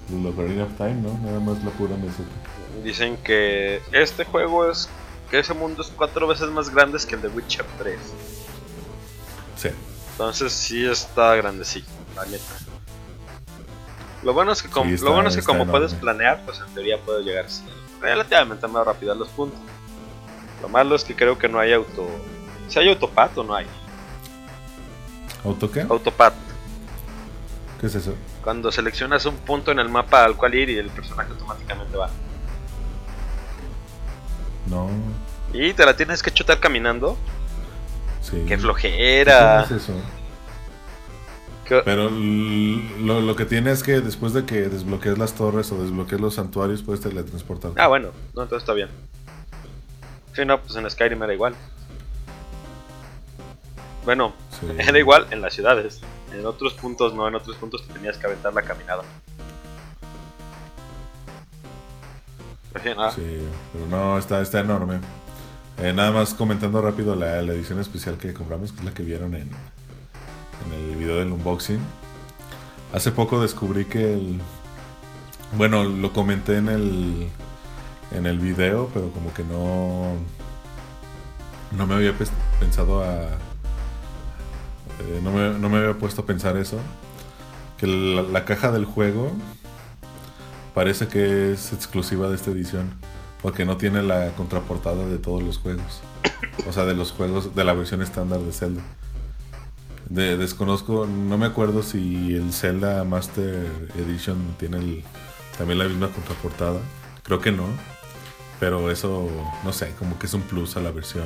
del 0.09 0.25
Ocarina 0.27 0.63
of 0.65 0.77
Time, 0.77 0.93
¿no? 1.01 1.17
Nada 1.23 1.39
más 1.39 1.63
la 1.63 1.71
pura 1.71 1.95
meseta. 1.97 2.29
Dicen 2.83 3.17
que 3.17 3.81
este 3.91 4.23
juego 4.25 4.69
es. 4.69 4.89
Que 5.29 5.39
ese 5.39 5.53
mundo 5.53 5.81
es 5.81 5.88
cuatro 5.95 6.27
veces 6.27 6.49
más 6.49 6.69
grande 6.69 6.97
que 7.07 7.15
el 7.15 7.21
de 7.21 7.29
Witcher 7.29 7.65
3. 7.79 7.97
Sí. 9.55 9.69
Entonces 10.11 10.53
sí 10.53 10.85
está 10.85 11.35
grandecito, 11.35 11.89
la 12.15 12.25
neta. 12.25 12.43
Lo 14.23 14.33
bueno 14.33 14.51
es 14.51 14.61
que, 14.61 14.69
como, 14.69 14.88
Sí, 14.89 14.93
está- 14.95 15.05
lo 15.07 15.13
bueno 15.13 15.29
es 15.29 15.35
que 15.35 15.41
como 15.41 15.63
enorme. 15.63 15.71
puedes 15.79 15.93
planear, 15.95 16.41
pues 16.45 16.59
en 16.59 16.73
teoría 16.73 16.97
puedes 17.03 17.25
llegar 17.25 17.45
relativamente 18.01 18.67
más 18.67 18.85
rápido 18.85 19.11
a 19.11 19.15
los 19.15 19.29
puntos. 19.29 19.59
Lo 20.61 20.69
malo 20.69 20.95
es 20.95 21.03
que 21.03 21.15
creo 21.15 21.38
que 21.39 21.49
no 21.49 21.59
hay 21.59 21.73
auto... 21.73 22.07
Si 22.67 22.77
hay 22.77 22.89
autopat 22.89 23.35
o 23.38 23.43
no 23.43 23.55
hay. 23.55 23.65
¿Auto 25.43 25.71
qué? 25.71 25.81
Autopat. 25.81 26.33
¿Qué 27.79 27.88
es 27.88 27.95
eso? 27.95 28.13
Cuando 28.43 28.71
seleccionas 28.71 29.25
un 29.25 29.38
punto 29.38 29.71
en 29.71 29.79
el 29.79 29.89
mapa 29.89 30.23
al 30.23 30.35
cual 30.38 30.53
ir 30.53 30.69
y 30.69 30.77
el 30.77 30.89
personaje 30.91 31.31
automáticamente 31.31 31.97
va. 31.97 32.09
No. 34.67 34.88
Y 35.53 35.73
te 35.73 35.83
la 35.85 35.95
tienes 35.97 36.21
que 36.21 36.31
chutar 36.31 36.59
caminando. 36.59 37.17
Sí. 38.22 38.43
¡Qué 38.48 38.57
flojera! 38.57 39.65
¿Cómo 39.68 39.77
es 39.77 39.84
eso? 39.84 39.93
Qué- 41.65 41.81
Pero 41.85 42.10
lo, 42.10 43.22
lo 43.22 43.35
que 43.35 43.45
tiene 43.45 43.72
es 43.72 43.81
que 43.84 44.02
después 44.02 44.34
de 44.34 44.45
que 44.45 44.61
desbloquees 44.69 45.18
las 45.18 45.34
torres 45.34 45.72
o 45.72 45.81
desbloquees 45.81 46.19
los 46.22 46.35
santuarios, 46.35 46.81
puedes 46.84 47.02
teletransportar. 47.02 47.72
Ah, 47.77 47.88
bueno, 47.88 48.10
no, 48.35 48.43
entonces 48.43 48.64
está 48.64 48.73
bien. 48.73 48.89
Sí, 50.35 50.45
no, 50.45 50.61
pues 50.61 50.76
en 50.76 50.89
Skyrim 50.89 51.22
era 51.23 51.34
igual. 51.34 51.56
Bueno, 54.06 54.34
Sí. 54.60 54.68
era 54.77 54.98
igual 54.99 55.27
en 55.31 55.41
las 55.41 55.53
ciudades. 55.53 56.02
En 56.34 56.45
otros 56.45 56.73
puntos 56.76 57.14
no, 57.14 57.27
en 57.27 57.35
otros 57.35 57.56
puntos 57.57 57.85
te 57.88 57.93
tenías 57.93 58.18
que 58.18 58.27
aventar 58.27 58.53
la 58.53 58.61
caminada. 58.61 59.03
Pero 62.73 62.84
sí, 62.84 62.89
nada. 62.98 63.11
Sí, 63.11 63.38
pero 63.73 63.85
no, 63.88 64.18
está, 64.18 64.41
está 64.41 64.60
enorme. 64.61 64.99
Eh, 65.82 65.94
nada 65.94 66.12
más 66.12 66.36
comentando 66.36 66.80
rápido 66.80 67.16
la, 67.16 67.40
edición 67.40 67.80
especial 67.80 68.18
que 68.20 68.34
compramos, 68.34 68.72
que 68.72 68.80
es 68.80 68.86
la 68.86 68.94
que 68.94 69.02
vieron 69.02 69.34
en, 69.34 69.49
en 69.49 70.74
el 70.74 70.95
video 70.95 71.18
del 71.18 71.32
unboxing. 71.32 71.80
Hace 72.94 73.12
poco 73.12 73.41
descubrí 73.41 73.86
que 73.86 74.14
el... 74.14 74.40
Bueno, 75.58 75.84
lo 75.84 76.14
comenté 76.14 76.58
en 76.58 76.70
el, 76.70 77.28
en 78.12 78.28
el 78.28 78.38
video, 78.38 78.91
pero 78.94 79.10
como 79.10 79.34
que 79.34 79.44
no... 79.44 80.14
No 81.76 81.88
me 81.88 81.95
había 81.95 82.14
pensado 82.60 83.02
a... 83.03 83.24
eh, 84.99 85.20
no, 85.24 85.32
me, 85.32 85.58
no 85.58 85.68
me 85.68 85.78
había 85.80 85.98
puesto 85.98 86.22
a 86.22 86.26
pensar 86.28 86.58
eso. 86.58 86.78
Que 87.80 87.88
la 87.88 88.45
caja 88.45 88.72
del 88.72 88.86
juego 88.86 89.32
parece 90.76 91.08
que 91.08 91.53
es 91.53 91.74
exclusiva 91.74 92.30
de 92.30 92.36
esta 92.36 92.52
edición. 92.52 92.91
Porque 93.41 93.65
no 93.65 93.77
tiene 93.77 94.03
la 94.03 94.31
contraportada 94.35 95.05
de 95.05 95.18
todos 95.18 95.41
los 95.41 95.57
juegos. 95.57 96.01
O 96.68 96.73
sea, 96.73 96.85
de 96.85 96.93
los 96.93 97.11
juegos 97.11 97.55
de 97.55 97.63
la 97.63 97.73
versión 97.73 98.01
estándar 98.01 98.39
de 98.39 98.51
Zelda. 98.51 98.81
De- 100.09 100.38
desconozco, 100.38 101.07
no 101.07 101.38
me 101.38 101.45
acuerdo 101.47 101.81
si 101.84 102.35
el 102.35 102.53
Zelda 102.53 103.03
Master 103.03 103.68
Edition 103.97 104.55
tiene 104.59 105.03
también 105.57 105.80
la 105.80 105.85
misma 105.85 106.09
contraportada. 106.09 106.80
Creo 107.23 107.39
que 107.39 107.51
no. 107.51 107.65
Pero 108.59 108.91
eso, 108.91 109.27
no 109.63 109.73
sé, 109.73 109.93
como 109.97 110.19
que 110.19 110.27
es 110.27 110.34
un 110.35 110.43
plus 110.43 110.77
a 110.77 110.81
la 110.81 110.91
versión 110.91 111.23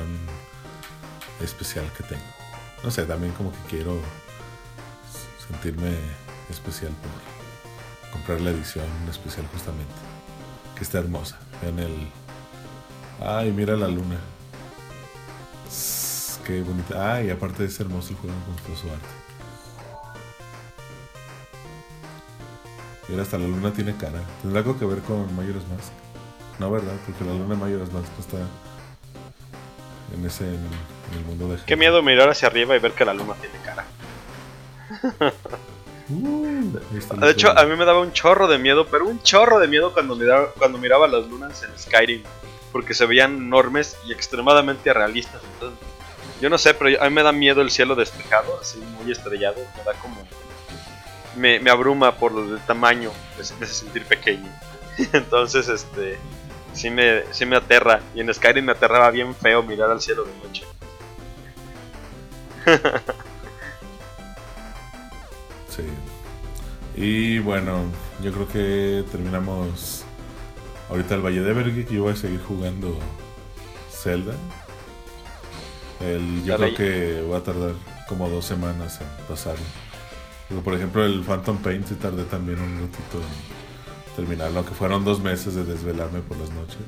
especial 1.42 1.84
que 1.96 2.02
tengo. 2.02 2.22
No 2.82 2.90
sé, 2.90 3.04
también 3.04 3.32
como 3.34 3.52
que 3.52 3.58
quiero 3.76 3.98
sentirme 5.46 5.94
especial 6.48 6.92
por 6.92 8.10
comprar 8.12 8.40
la 8.40 8.50
edición 8.50 8.86
especial 9.10 9.46
justamente. 9.52 9.92
Que 10.76 10.82
está 10.82 10.98
hermosa. 10.98 11.38
Vean 11.62 11.78
el... 11.78 12.08
Ay, 13.20 13.50
mira 13.50 13.76
la 13.76 13.88
luna. 13.88 14.16
Qué 16.46 16.62
bonita. 16.62 17.14
Ay, 17.14 17.30
aparte 17.30 17.64
es 17.64 17.80
hermoso 17.80 18.10
el 18.10 18.16
juego 18.16 18.36
en 18.36 18.72
a 18.72 18.76
su 18.76 18.88
arte. 18.88 19.06
Mira, 23.08 23.22
hasta 23.22 23.38
la 23.38 23.48
luna 23.48 23.72
tiene 23.72 23.96
cara. 23.96 24.20
¿Tendrá 24.42 24.60
algo 24.60 24.78
que 24.78 24.84
ver 24.84 25.00
con 25.00 25.34
Majora's 25.34 25.66
Mask? 25.68 25.92
No, 26.58 26.70
¿verdad? 26.70 26.94
Porque 27.04 27.24
la 27.24 27.32
luna 27.32 27.54
de 27.54 27.60
Majora's 27.60 27.92
Mask 27.92 28.12
no 28.12 28.20
está 28.20 28.38
en 30.14 30.24
ese 30.24 30.44
en, 30.44 30.54
en 30.54 31.18
el 31.18 31.24
mundo 31.24 31.48
de 31.48 31.62
Qué 31.64 31.76
miedo 31.76 32.02
mirar 32.02 32.28
hacia 32.28 32.48
arriba 32.48 32.76
y 32.76 32.78
ver 32.78 32.92
que 32.92 33.04
la 33.04 33.14
luna 33.14 33.34
tiene 33.34 33.58
cara. 33.64 33.84
Uh, 36.08 36.78
De 37.20 37.30
hecho, 37.30 37.56
a 37.56 37.64
mí 37.64 37.76
me 37.76 37.84
daba 37.84 38.00
un 38.00 38.12
chorro 38.12 38.46
de 38.46 38.58
miedo, 38.58 38.86
pero 38.86 39.06
un 39.06 39.20
chorro 39.22 39.58
de 39.58 39.66
miedo 39.66 39.92
cuando 39.92 40.14
miraba, 40.14 40.52
cuando 40.52 40.78
miraba 40.78 41.08
las 41.08 41.26
lunas 41.26 41.62
en 41.62 41.76
Skyrim. 41.78 42.22
Porque 42.72 42.94
se 42.94 43.06
veían 43.06 43.36
enormes 43.36 43.96
y 44.06 44.12
extremadamente 44.12 44.92
realistas. 44.92 45.42
Entonces, 45.54 45.78
yo 46.40 46.50
no 46.50 46.58
sé, 46.58 46.74
pero 46.74 47.02
a 47.02 47.08
mí 47.08 47.14
me 47.14 47.22
da 47.22 47.32
miedo 47.32 47.62
el 47.62 47.70
cielo 47.70 47.94
despejado, 47.94 48.58
así 48.60 48.78
muy 49.00 49.10
estrellado. 49.10 49.56
Me 49.76 49.82
da 49.84 49.94
como. 50.00 50.16
Me, 51.36 51.58
me 51.60 51.70
abruma 51.70 52.14
por 52.16 52.32
el 52.32 52.58
tamaño, 52.66 53.10
me 53.36 53.42
hace 53.42 53.66
sentir 53.66 54.04
pequeño. 54.04 54.48
Entonces, 55.12 55.68
este. 55.68 56.18
Sí 56.72 56.90
me, 56.90 57.22
sí 57.32 57.46
me 57.46 57.56
aterra. 57.56 58.00
Y 58.14 58.20
en 58.20 58.32
Skyrim 58.32 58.66
me 58.66 58.72
aterraba 58.72 59.10
bien 59.10 59.34
feo 59.34 59.62
mirar 59.62 59.90
al 59.90 60.00
cielo 60.02 60.24
de 60.24 60.32
noche. 60.46 60.64
Sí. 65.76 65.82
Y 67.00 67.38
bueno, 67.40 67.82
yo 68.22 68.32
creo 68.32 68.48
que 68.48 69.04
terminamos 69.12 70.02
ahorita 70.88 71.14
el 71.16 71.20
Valle 71.24 71.42
de 71.42 71.50
Evergeek. 71.50 71.90
Yo 71.90 72.04
voy 72.04 72.12
a 72.12 72.16
seguir 72.16 72.40
jugando 72.42 72.98
Zelda. 73.92 74.32
El, 76.00 76.44
yo 76.44 76.56
creo 76.56 76.74
que 76.74 77.22
va 77.30 77.38
a 77.38 77.42
tardar 77.42 77.72
como 78.08 78.28
dos 78.28 78.44
semanas 78.44 79.00
en 79.00 79.06
pasarlo. 79.28 79.64
Por 80.64 80.74
ejemplo, 80.74 81.04
el 81.04 81.22
Phantom 81.24 81.58
Pain 81.58 81.84
sí 81.86 81.94
tardé 81.96 82.24
también 82.24 82.60
un 82.60 82.80
ratito 82.82 83.18
en 83.18 84.14
terminarlo, 84.16 84.58
aunque 84.60 84.74
fueron 84.74 85.04
dos 85.04 85.20
meses 85.20 85.54
de 85.54 85.64
desvelarme 85.64 86.20
por 86.20 86.36
las 86.38 86.50
noches. 86.50 86.78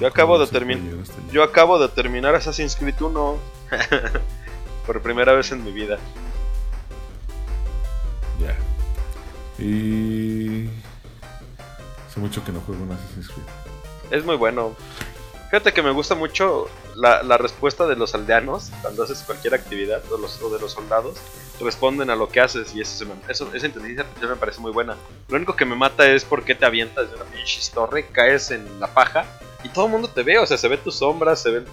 Yo 0.00 0.06
acabo 0.06 0.38
de 0.38 0.44
No 0.44 0.46
sé 0.46 0.58
cómo 0.58 0.64
termin- 0.72 0.82
llegar 0.84 1.00
hasta 1.02 1.14
allá. 1.20 1.32
Yo 1.32 1.42
acabo 1.42 1.78
de 1.78 1.88
terminar 1.88 2.34
Assassin's 2.34 2.74
Creed 2.76 2.94
1 3.00 3.36
por 4.86 5.02
primera 5.02 5.32
vez 5.34 5.52
en 5.52 5.62
mi 5.64 5.72
vida. 5.72 5.98
Ya. 8.40 8.56
Y. 9.62 10.68
Hace 12.08 12.20
mucho 12.20 12.44
que 12.44 12.52
no 12.52 12.60
juego 12.60 12.82
un 12.84 12.92
Assassin's 12.92 13.28
Creed. 13.28 13.46
Es 14.10 14.24
muy 14.24 14.36
bueno. 14.36 14.74
Fíjate 15.50 15.72
que 15.72 15.82
me 15.82 15.90
gusta 15.92 16.14
mucho 16.14 16.68
la, 16.94 17.22
la 17.22 17.38
respuesta 17.38 17.86
de 17.86 17.96
los 17.96 18.14
aldeanos 18.14 18.70
cuando 18.82 19.02
haces 19.04 19.20
cualquier 19.22 19.54
actividad, 19.54 20.02
o, 20.12 20.18
los, 20.18 20.42
o 20.42 20.50
de 20.50 20.60
los 20.60 20.72
soldados, 20.72 21.16
responden 21.58 22.10
a 22.10 22.16
lo 22.16 22.28
que 22.28 22.40
haces 22.40 22.74
y 22.74 22.82
eso, 22.82 22.98
se 22.98 23.04
me- 23.06 23.14
eso- 23.28 23.50
esa 23.54 23.66
inteligencia 23.66 24.04
me 24.28 24.36
parece 24.36 24.60
muy 24.60 24.72
buena. 24.72 24.96
Lo 25.28 25.36
único 25.36 25.56
que 25.56 25.64
me 25.64 25.74
mata 25.74 26.06
es 26.06 26.24
por 26.26 26.44
qué 26.44 26.54
te 26.54 26.66
avientas 26.66 27.08
de 27.08 27.16
una 27.16 27.24
pinche 27.24 27.60
torre, 27.72 28.06
caes 28.08 28.50
en 28.50 28.78
la 28.78 28.88
paja 28.92 29.24
y 29.64 29.70
todo 29.70 29.86
el 29.86 29.92
mundo 29.92 30.08
te 30.08 30.22
ve, 30.22 30.38
o 30.38 30.44
sea, 30.46 30.58
se 30.58 30.68
ve 30.68 30.76
tus 30.76 30.96
sombras, 30.96 31.40
se 31.40 31.50
ve, 31.50 31.64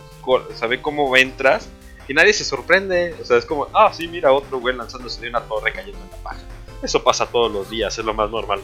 se 0.55 0.67
ve 0.67 0.81
cómo 0.81 1.15
entras 1.17 1.67
y 2.07 2.13
nadie 2.13 2.31
se 2.31 2.45
sorprende. 2.45 3.13
O 3.21 3.25
sea, 3.25 3.35
es 3.37 3.45
como, 3.45 3.67
ah, 3.73 3.91
sí, 3.93 4.07
mira 4.07 4.31
otro 4.31 4.59
güey 4.61 4.73
lanzándose 4.73 5.19
de 5.19 5.27
una 5.29 5.41
torre 5.41 5.73
cayendo 5.73 5.99
en 6.01 6.11
la 6.11 6.17
paja. 6.17 6.39
Eso 6.85 7.03
pasa 7.03 7.25
todos 7.25 7.51
los 7.51 7.67
días, 7.69 7.97
es 7.97 8.05
lo 8.05 8.13
más 8.13 8.29
normal. 8.29 8.61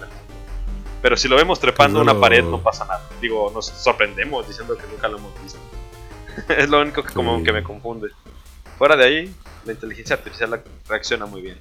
Pero 1.01 1.17
si 1.17 1.27
lo 1.27 1.35
vemos 1.35 1.59
trepando 1.59 2.01
Claro. 2.01 2.11
una 2.17 2.21
pared, 2.21 2.43
no 2.43 2.61
pasa 2.61 2.85
nada. 2.85 3.01
Digo, 3.19 3.51
nos 3.51 3.65
sorprendemos 3.65 4.47
diciendo 4.47 4.77
que 4.77 4.85
nunca 4.85 5.07
lo 5.07 5.17
hemos 5.17 5.33
visto. 5.41 5.57
es 6.53 6.69
lo 6.69 6.79
único 6.81 7.01
que 7.01 7.11
como 7.13 7.39
Sí. 7.39 7.43
que 7.43 7.51
me 7.51 7.63
confunde. 7.63 8.09
Fuera 8.77 8.95
de 8.95 9.05
ahí, 9.05 9.35
la 9.65 9.73
inteligencia 9.73 10.15
artificial 10.17 10.61
reacciona 10.87 11.25
muy 11.25 11.41
bien. 11.41 11.59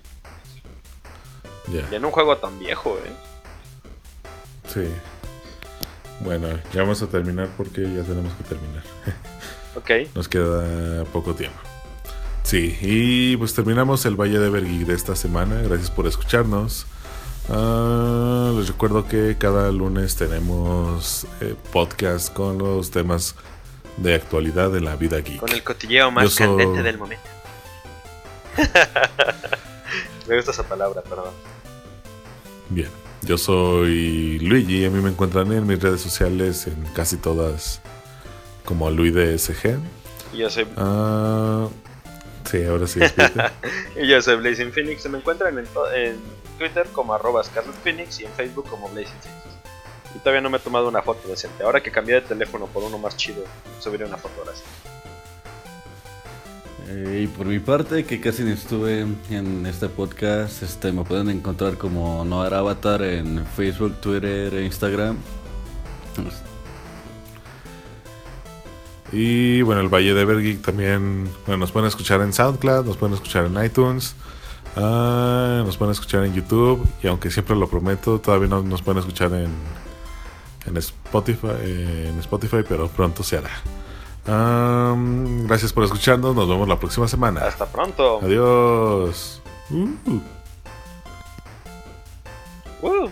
Y 1.90 1.94
en 1.94 2.04
un 2.04 2.10
juego 2.10 2.36
tan 2.36 2.58
viejo, 2.58 2.98
¿eh? 2.98 3.12
Sí. 4.68 4.86
Bueno, 6.20 6.48
ya 6.74 6.82
vamos 6.82 7.00
a 7.00 7.06
terminar 7.06 7.48
porque 7.56 7.80
ya 7.82 8.02
tenemos 8.02 8.34
que 8.34 8.44
terminar. 8.44 8.82
Ok. 9.76 9.88
Nos 10.16 10.28
queda 10.28 11.04
poco 11.12 11.32
tiempo. 11.32 11.56
Sí, 12.42 12.76
y 12.80 13.36
pues 13.36 13.54
terminamos 13.54 14.04
el 14.06 14.16
Valle 14.16 14.38
de 14.38 14.46
Evergeek 14.48 14.86
de 14.86 14.94
esta 14.94 15.14
semana. 15.14 15.60
Gracias 15.62 15.90
por 15.90 16.06
escucharnos. 16.06 16.86
Ah, 17.48 18.52
les 18.56 18.68
recuerdo 18.68 19.06
que 19.06 19.36
cada 19.38 19.70
lunes 19.70 20.16
tenemos 20.16 21.26
eh, 21.40 21.54
podcast 21.72 22.32
con 22.32 22.58
los 22.58 22.90
temas 22.90 23.34
de 23.96 24.14
actualidad 24.14 24.70
de 24.70 24.80
la 24.80 24.96
vida 24.96 25.18
geek. 25.18 25.40
Con 25.40 25.50
el 25.52 25.62
cotilleo 25.62 26.10
más 26.10 26.34
candente 26.34 26.82
del 26.82 26.98
momento. 26.98 27.22
me 30.28 30.36
gusta 30.36 30.50
esa 30.50 30.62
palabra, 30.64 31.02
perdón. 31.02 31.32
Bien, 32.68 32.88
yo 33.22 33.36
soy 33.38 34.38
Luigi. 34.40 34.84
A 34.84 34.90
mí 34.90 35.00
me 35.00 35.10
encuentran 35.10 35.52
en 35.52 35.66
mis 35.66 35.80
redes 35.80 36.00
sociales 36.00 36.66
en 36.66 36.82
casi 36.94 37.16
todas 37.16 37.80
como 38.64 38.90
LuiDSG. 38.90 39.78
Y 40.32 40.38
yo 40.38 40.50
soy, 40.50 40.66
Ah, 40.76 41.68
sí, 42.44 42.64
ahora 42.64 42.86
sí, 42.86 43.00
y 43.96 44.06
yo 44.06 44.20
soy 44.22 44.36
Blazing 44.36 44.72
Phoenix. 44.72 45.02
Se 45.02 45.08
me 45.08 45.18
encuentran 45.18 45.58
en, 45.58 46.40
Twitter 46.58 46.86
como 46.92 47.14
arroba 47.14 47.42
Scarlet 47.42 47.74
Phoenix 47.76 48.20
y 48.20 48.24
en 48.26 48.32
Facebook 48.32 48.68
como 48.68 48.88
Blazing 48.90 49.18
Phoenix. 49.20 49.40
Y 50.14 50.18
todavía 50.18 50.40
no 50.42 50.50
me 50.50 50.58
he 50.58 50.60
tomado 50.60 50.88
una 50.88 51.02
foto 51.02 51.28
decente. 51.28 51.62
Ahora 51.62 51.82
que 51.82 51.90
cambié 51.90 52.16
de 52.16 52.20
teléfono 52.22 52.66
por 52.66 52.82
uno 52.82 52.98
más 52.98 53.16
chido, 53.16 53.44
subiré 53.78 54.04
una 54.04 54.16
foto 54.16 54.34
ahora 54.40 54.52
sí. 54.54 54.62
Eh, 56.88 57.22
y 57.22 57.26
por 57.28 57.46
mi 57.46 57.60
parte, 57.60 58.04
que 58.04 58.20
casi 58.20 58.42
no 58.42 58.50
estuve 58.50 59.06
en 59.30 59.64
este 59.64 59.88
podcast, 59.88 60.62
este, 60.62 60.92
me 60.92 61.04
pueden 61.04 61.30
encontrar 61.30 61.78
como 61.78 62.24
Noar 62.24 62.52
Avatar 62.52 63.02
en 63.02 63.46
Facebook, 63.46 64.00
Twitter 64.00 64.52
e 64.54 64.64
Instagram. 64.64 65.16
Y 69.12 69.62
bueno, 69.62 69.80
el 69.80 69.88
Valle 69.88 70.14
de 70.14 70.22
Evergeek 70.22 70.62
también 70.62 71.28
bueno, 71.46 71.58
nos 71.58 71.72
pueden 71.72 71.88
escuchar 71.88 72.20
en 72.20 72.32
SoundCloud, 72.32 72.86
nos 72.86 72.96
pueden 72.96 73.14
escuchar 73.14 73.46
en 73.46 73.64
iTunes, 73.64 74.14
ah, 74.76 75.62
nos 75.64 75.76
pueden 75.76 75.92
escuchar 75.92 76.24
en 76.24 76.34
YouTube. 76.34 76.86
Y 77.02 77.08
aunque 77.08 77.30
siempre 77.30 77.56
lo 77.56 77.68
prometo, 77.68 78.20
todavía 78.20 78.48
no 78.48 78.62
nos 78.62 78.82
pueden 78.82 79.00
escuchar 79.00 79.32
en, 79.32 79.50
en, 80.66 80.76
Spotify, 80.76 81.48
en 81.64 82.18
Spotify, 82.20 82.64
pero 82.68 82.88
pronto 82.88 83.22
se 83.22 83.38
hará. 83.38 83.50
Gracias 85.46 85.72
por 85.72 85.84
escucharnos, 85.84 86.36
nos 86.36 86.48
vemos 86.48 86.68
la 86.68 86.78
próxima 86.78 87.08
semana. 87.08 87.40
Hasta 87.40 87.66
pronto. 87.66 88.20
Adiós. 88.22 89.42
Uh. 89.70 89.88
Uh. 92.82 93.10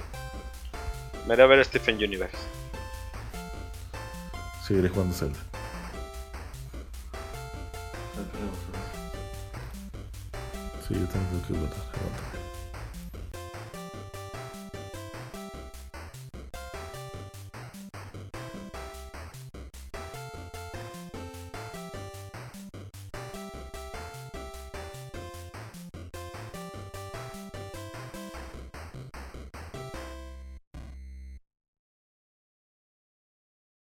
Me 1.26 1.34
iré 1.34 1.42
a 1.42 1.46
ver 1.46 1.64
Stephen 1.64 1.96
Universe. 1.96 2.38
Seguiré 4.64 4.88
jugando 4.88 5.14
Zelda. 5.14 5.47
Sí, 10.88 10.94
yo 10.94 11.06
tengo 11.06 11.42
que 11.46 11.48
jugar. 11.48 11.70
Aguanta. 11.92 12.27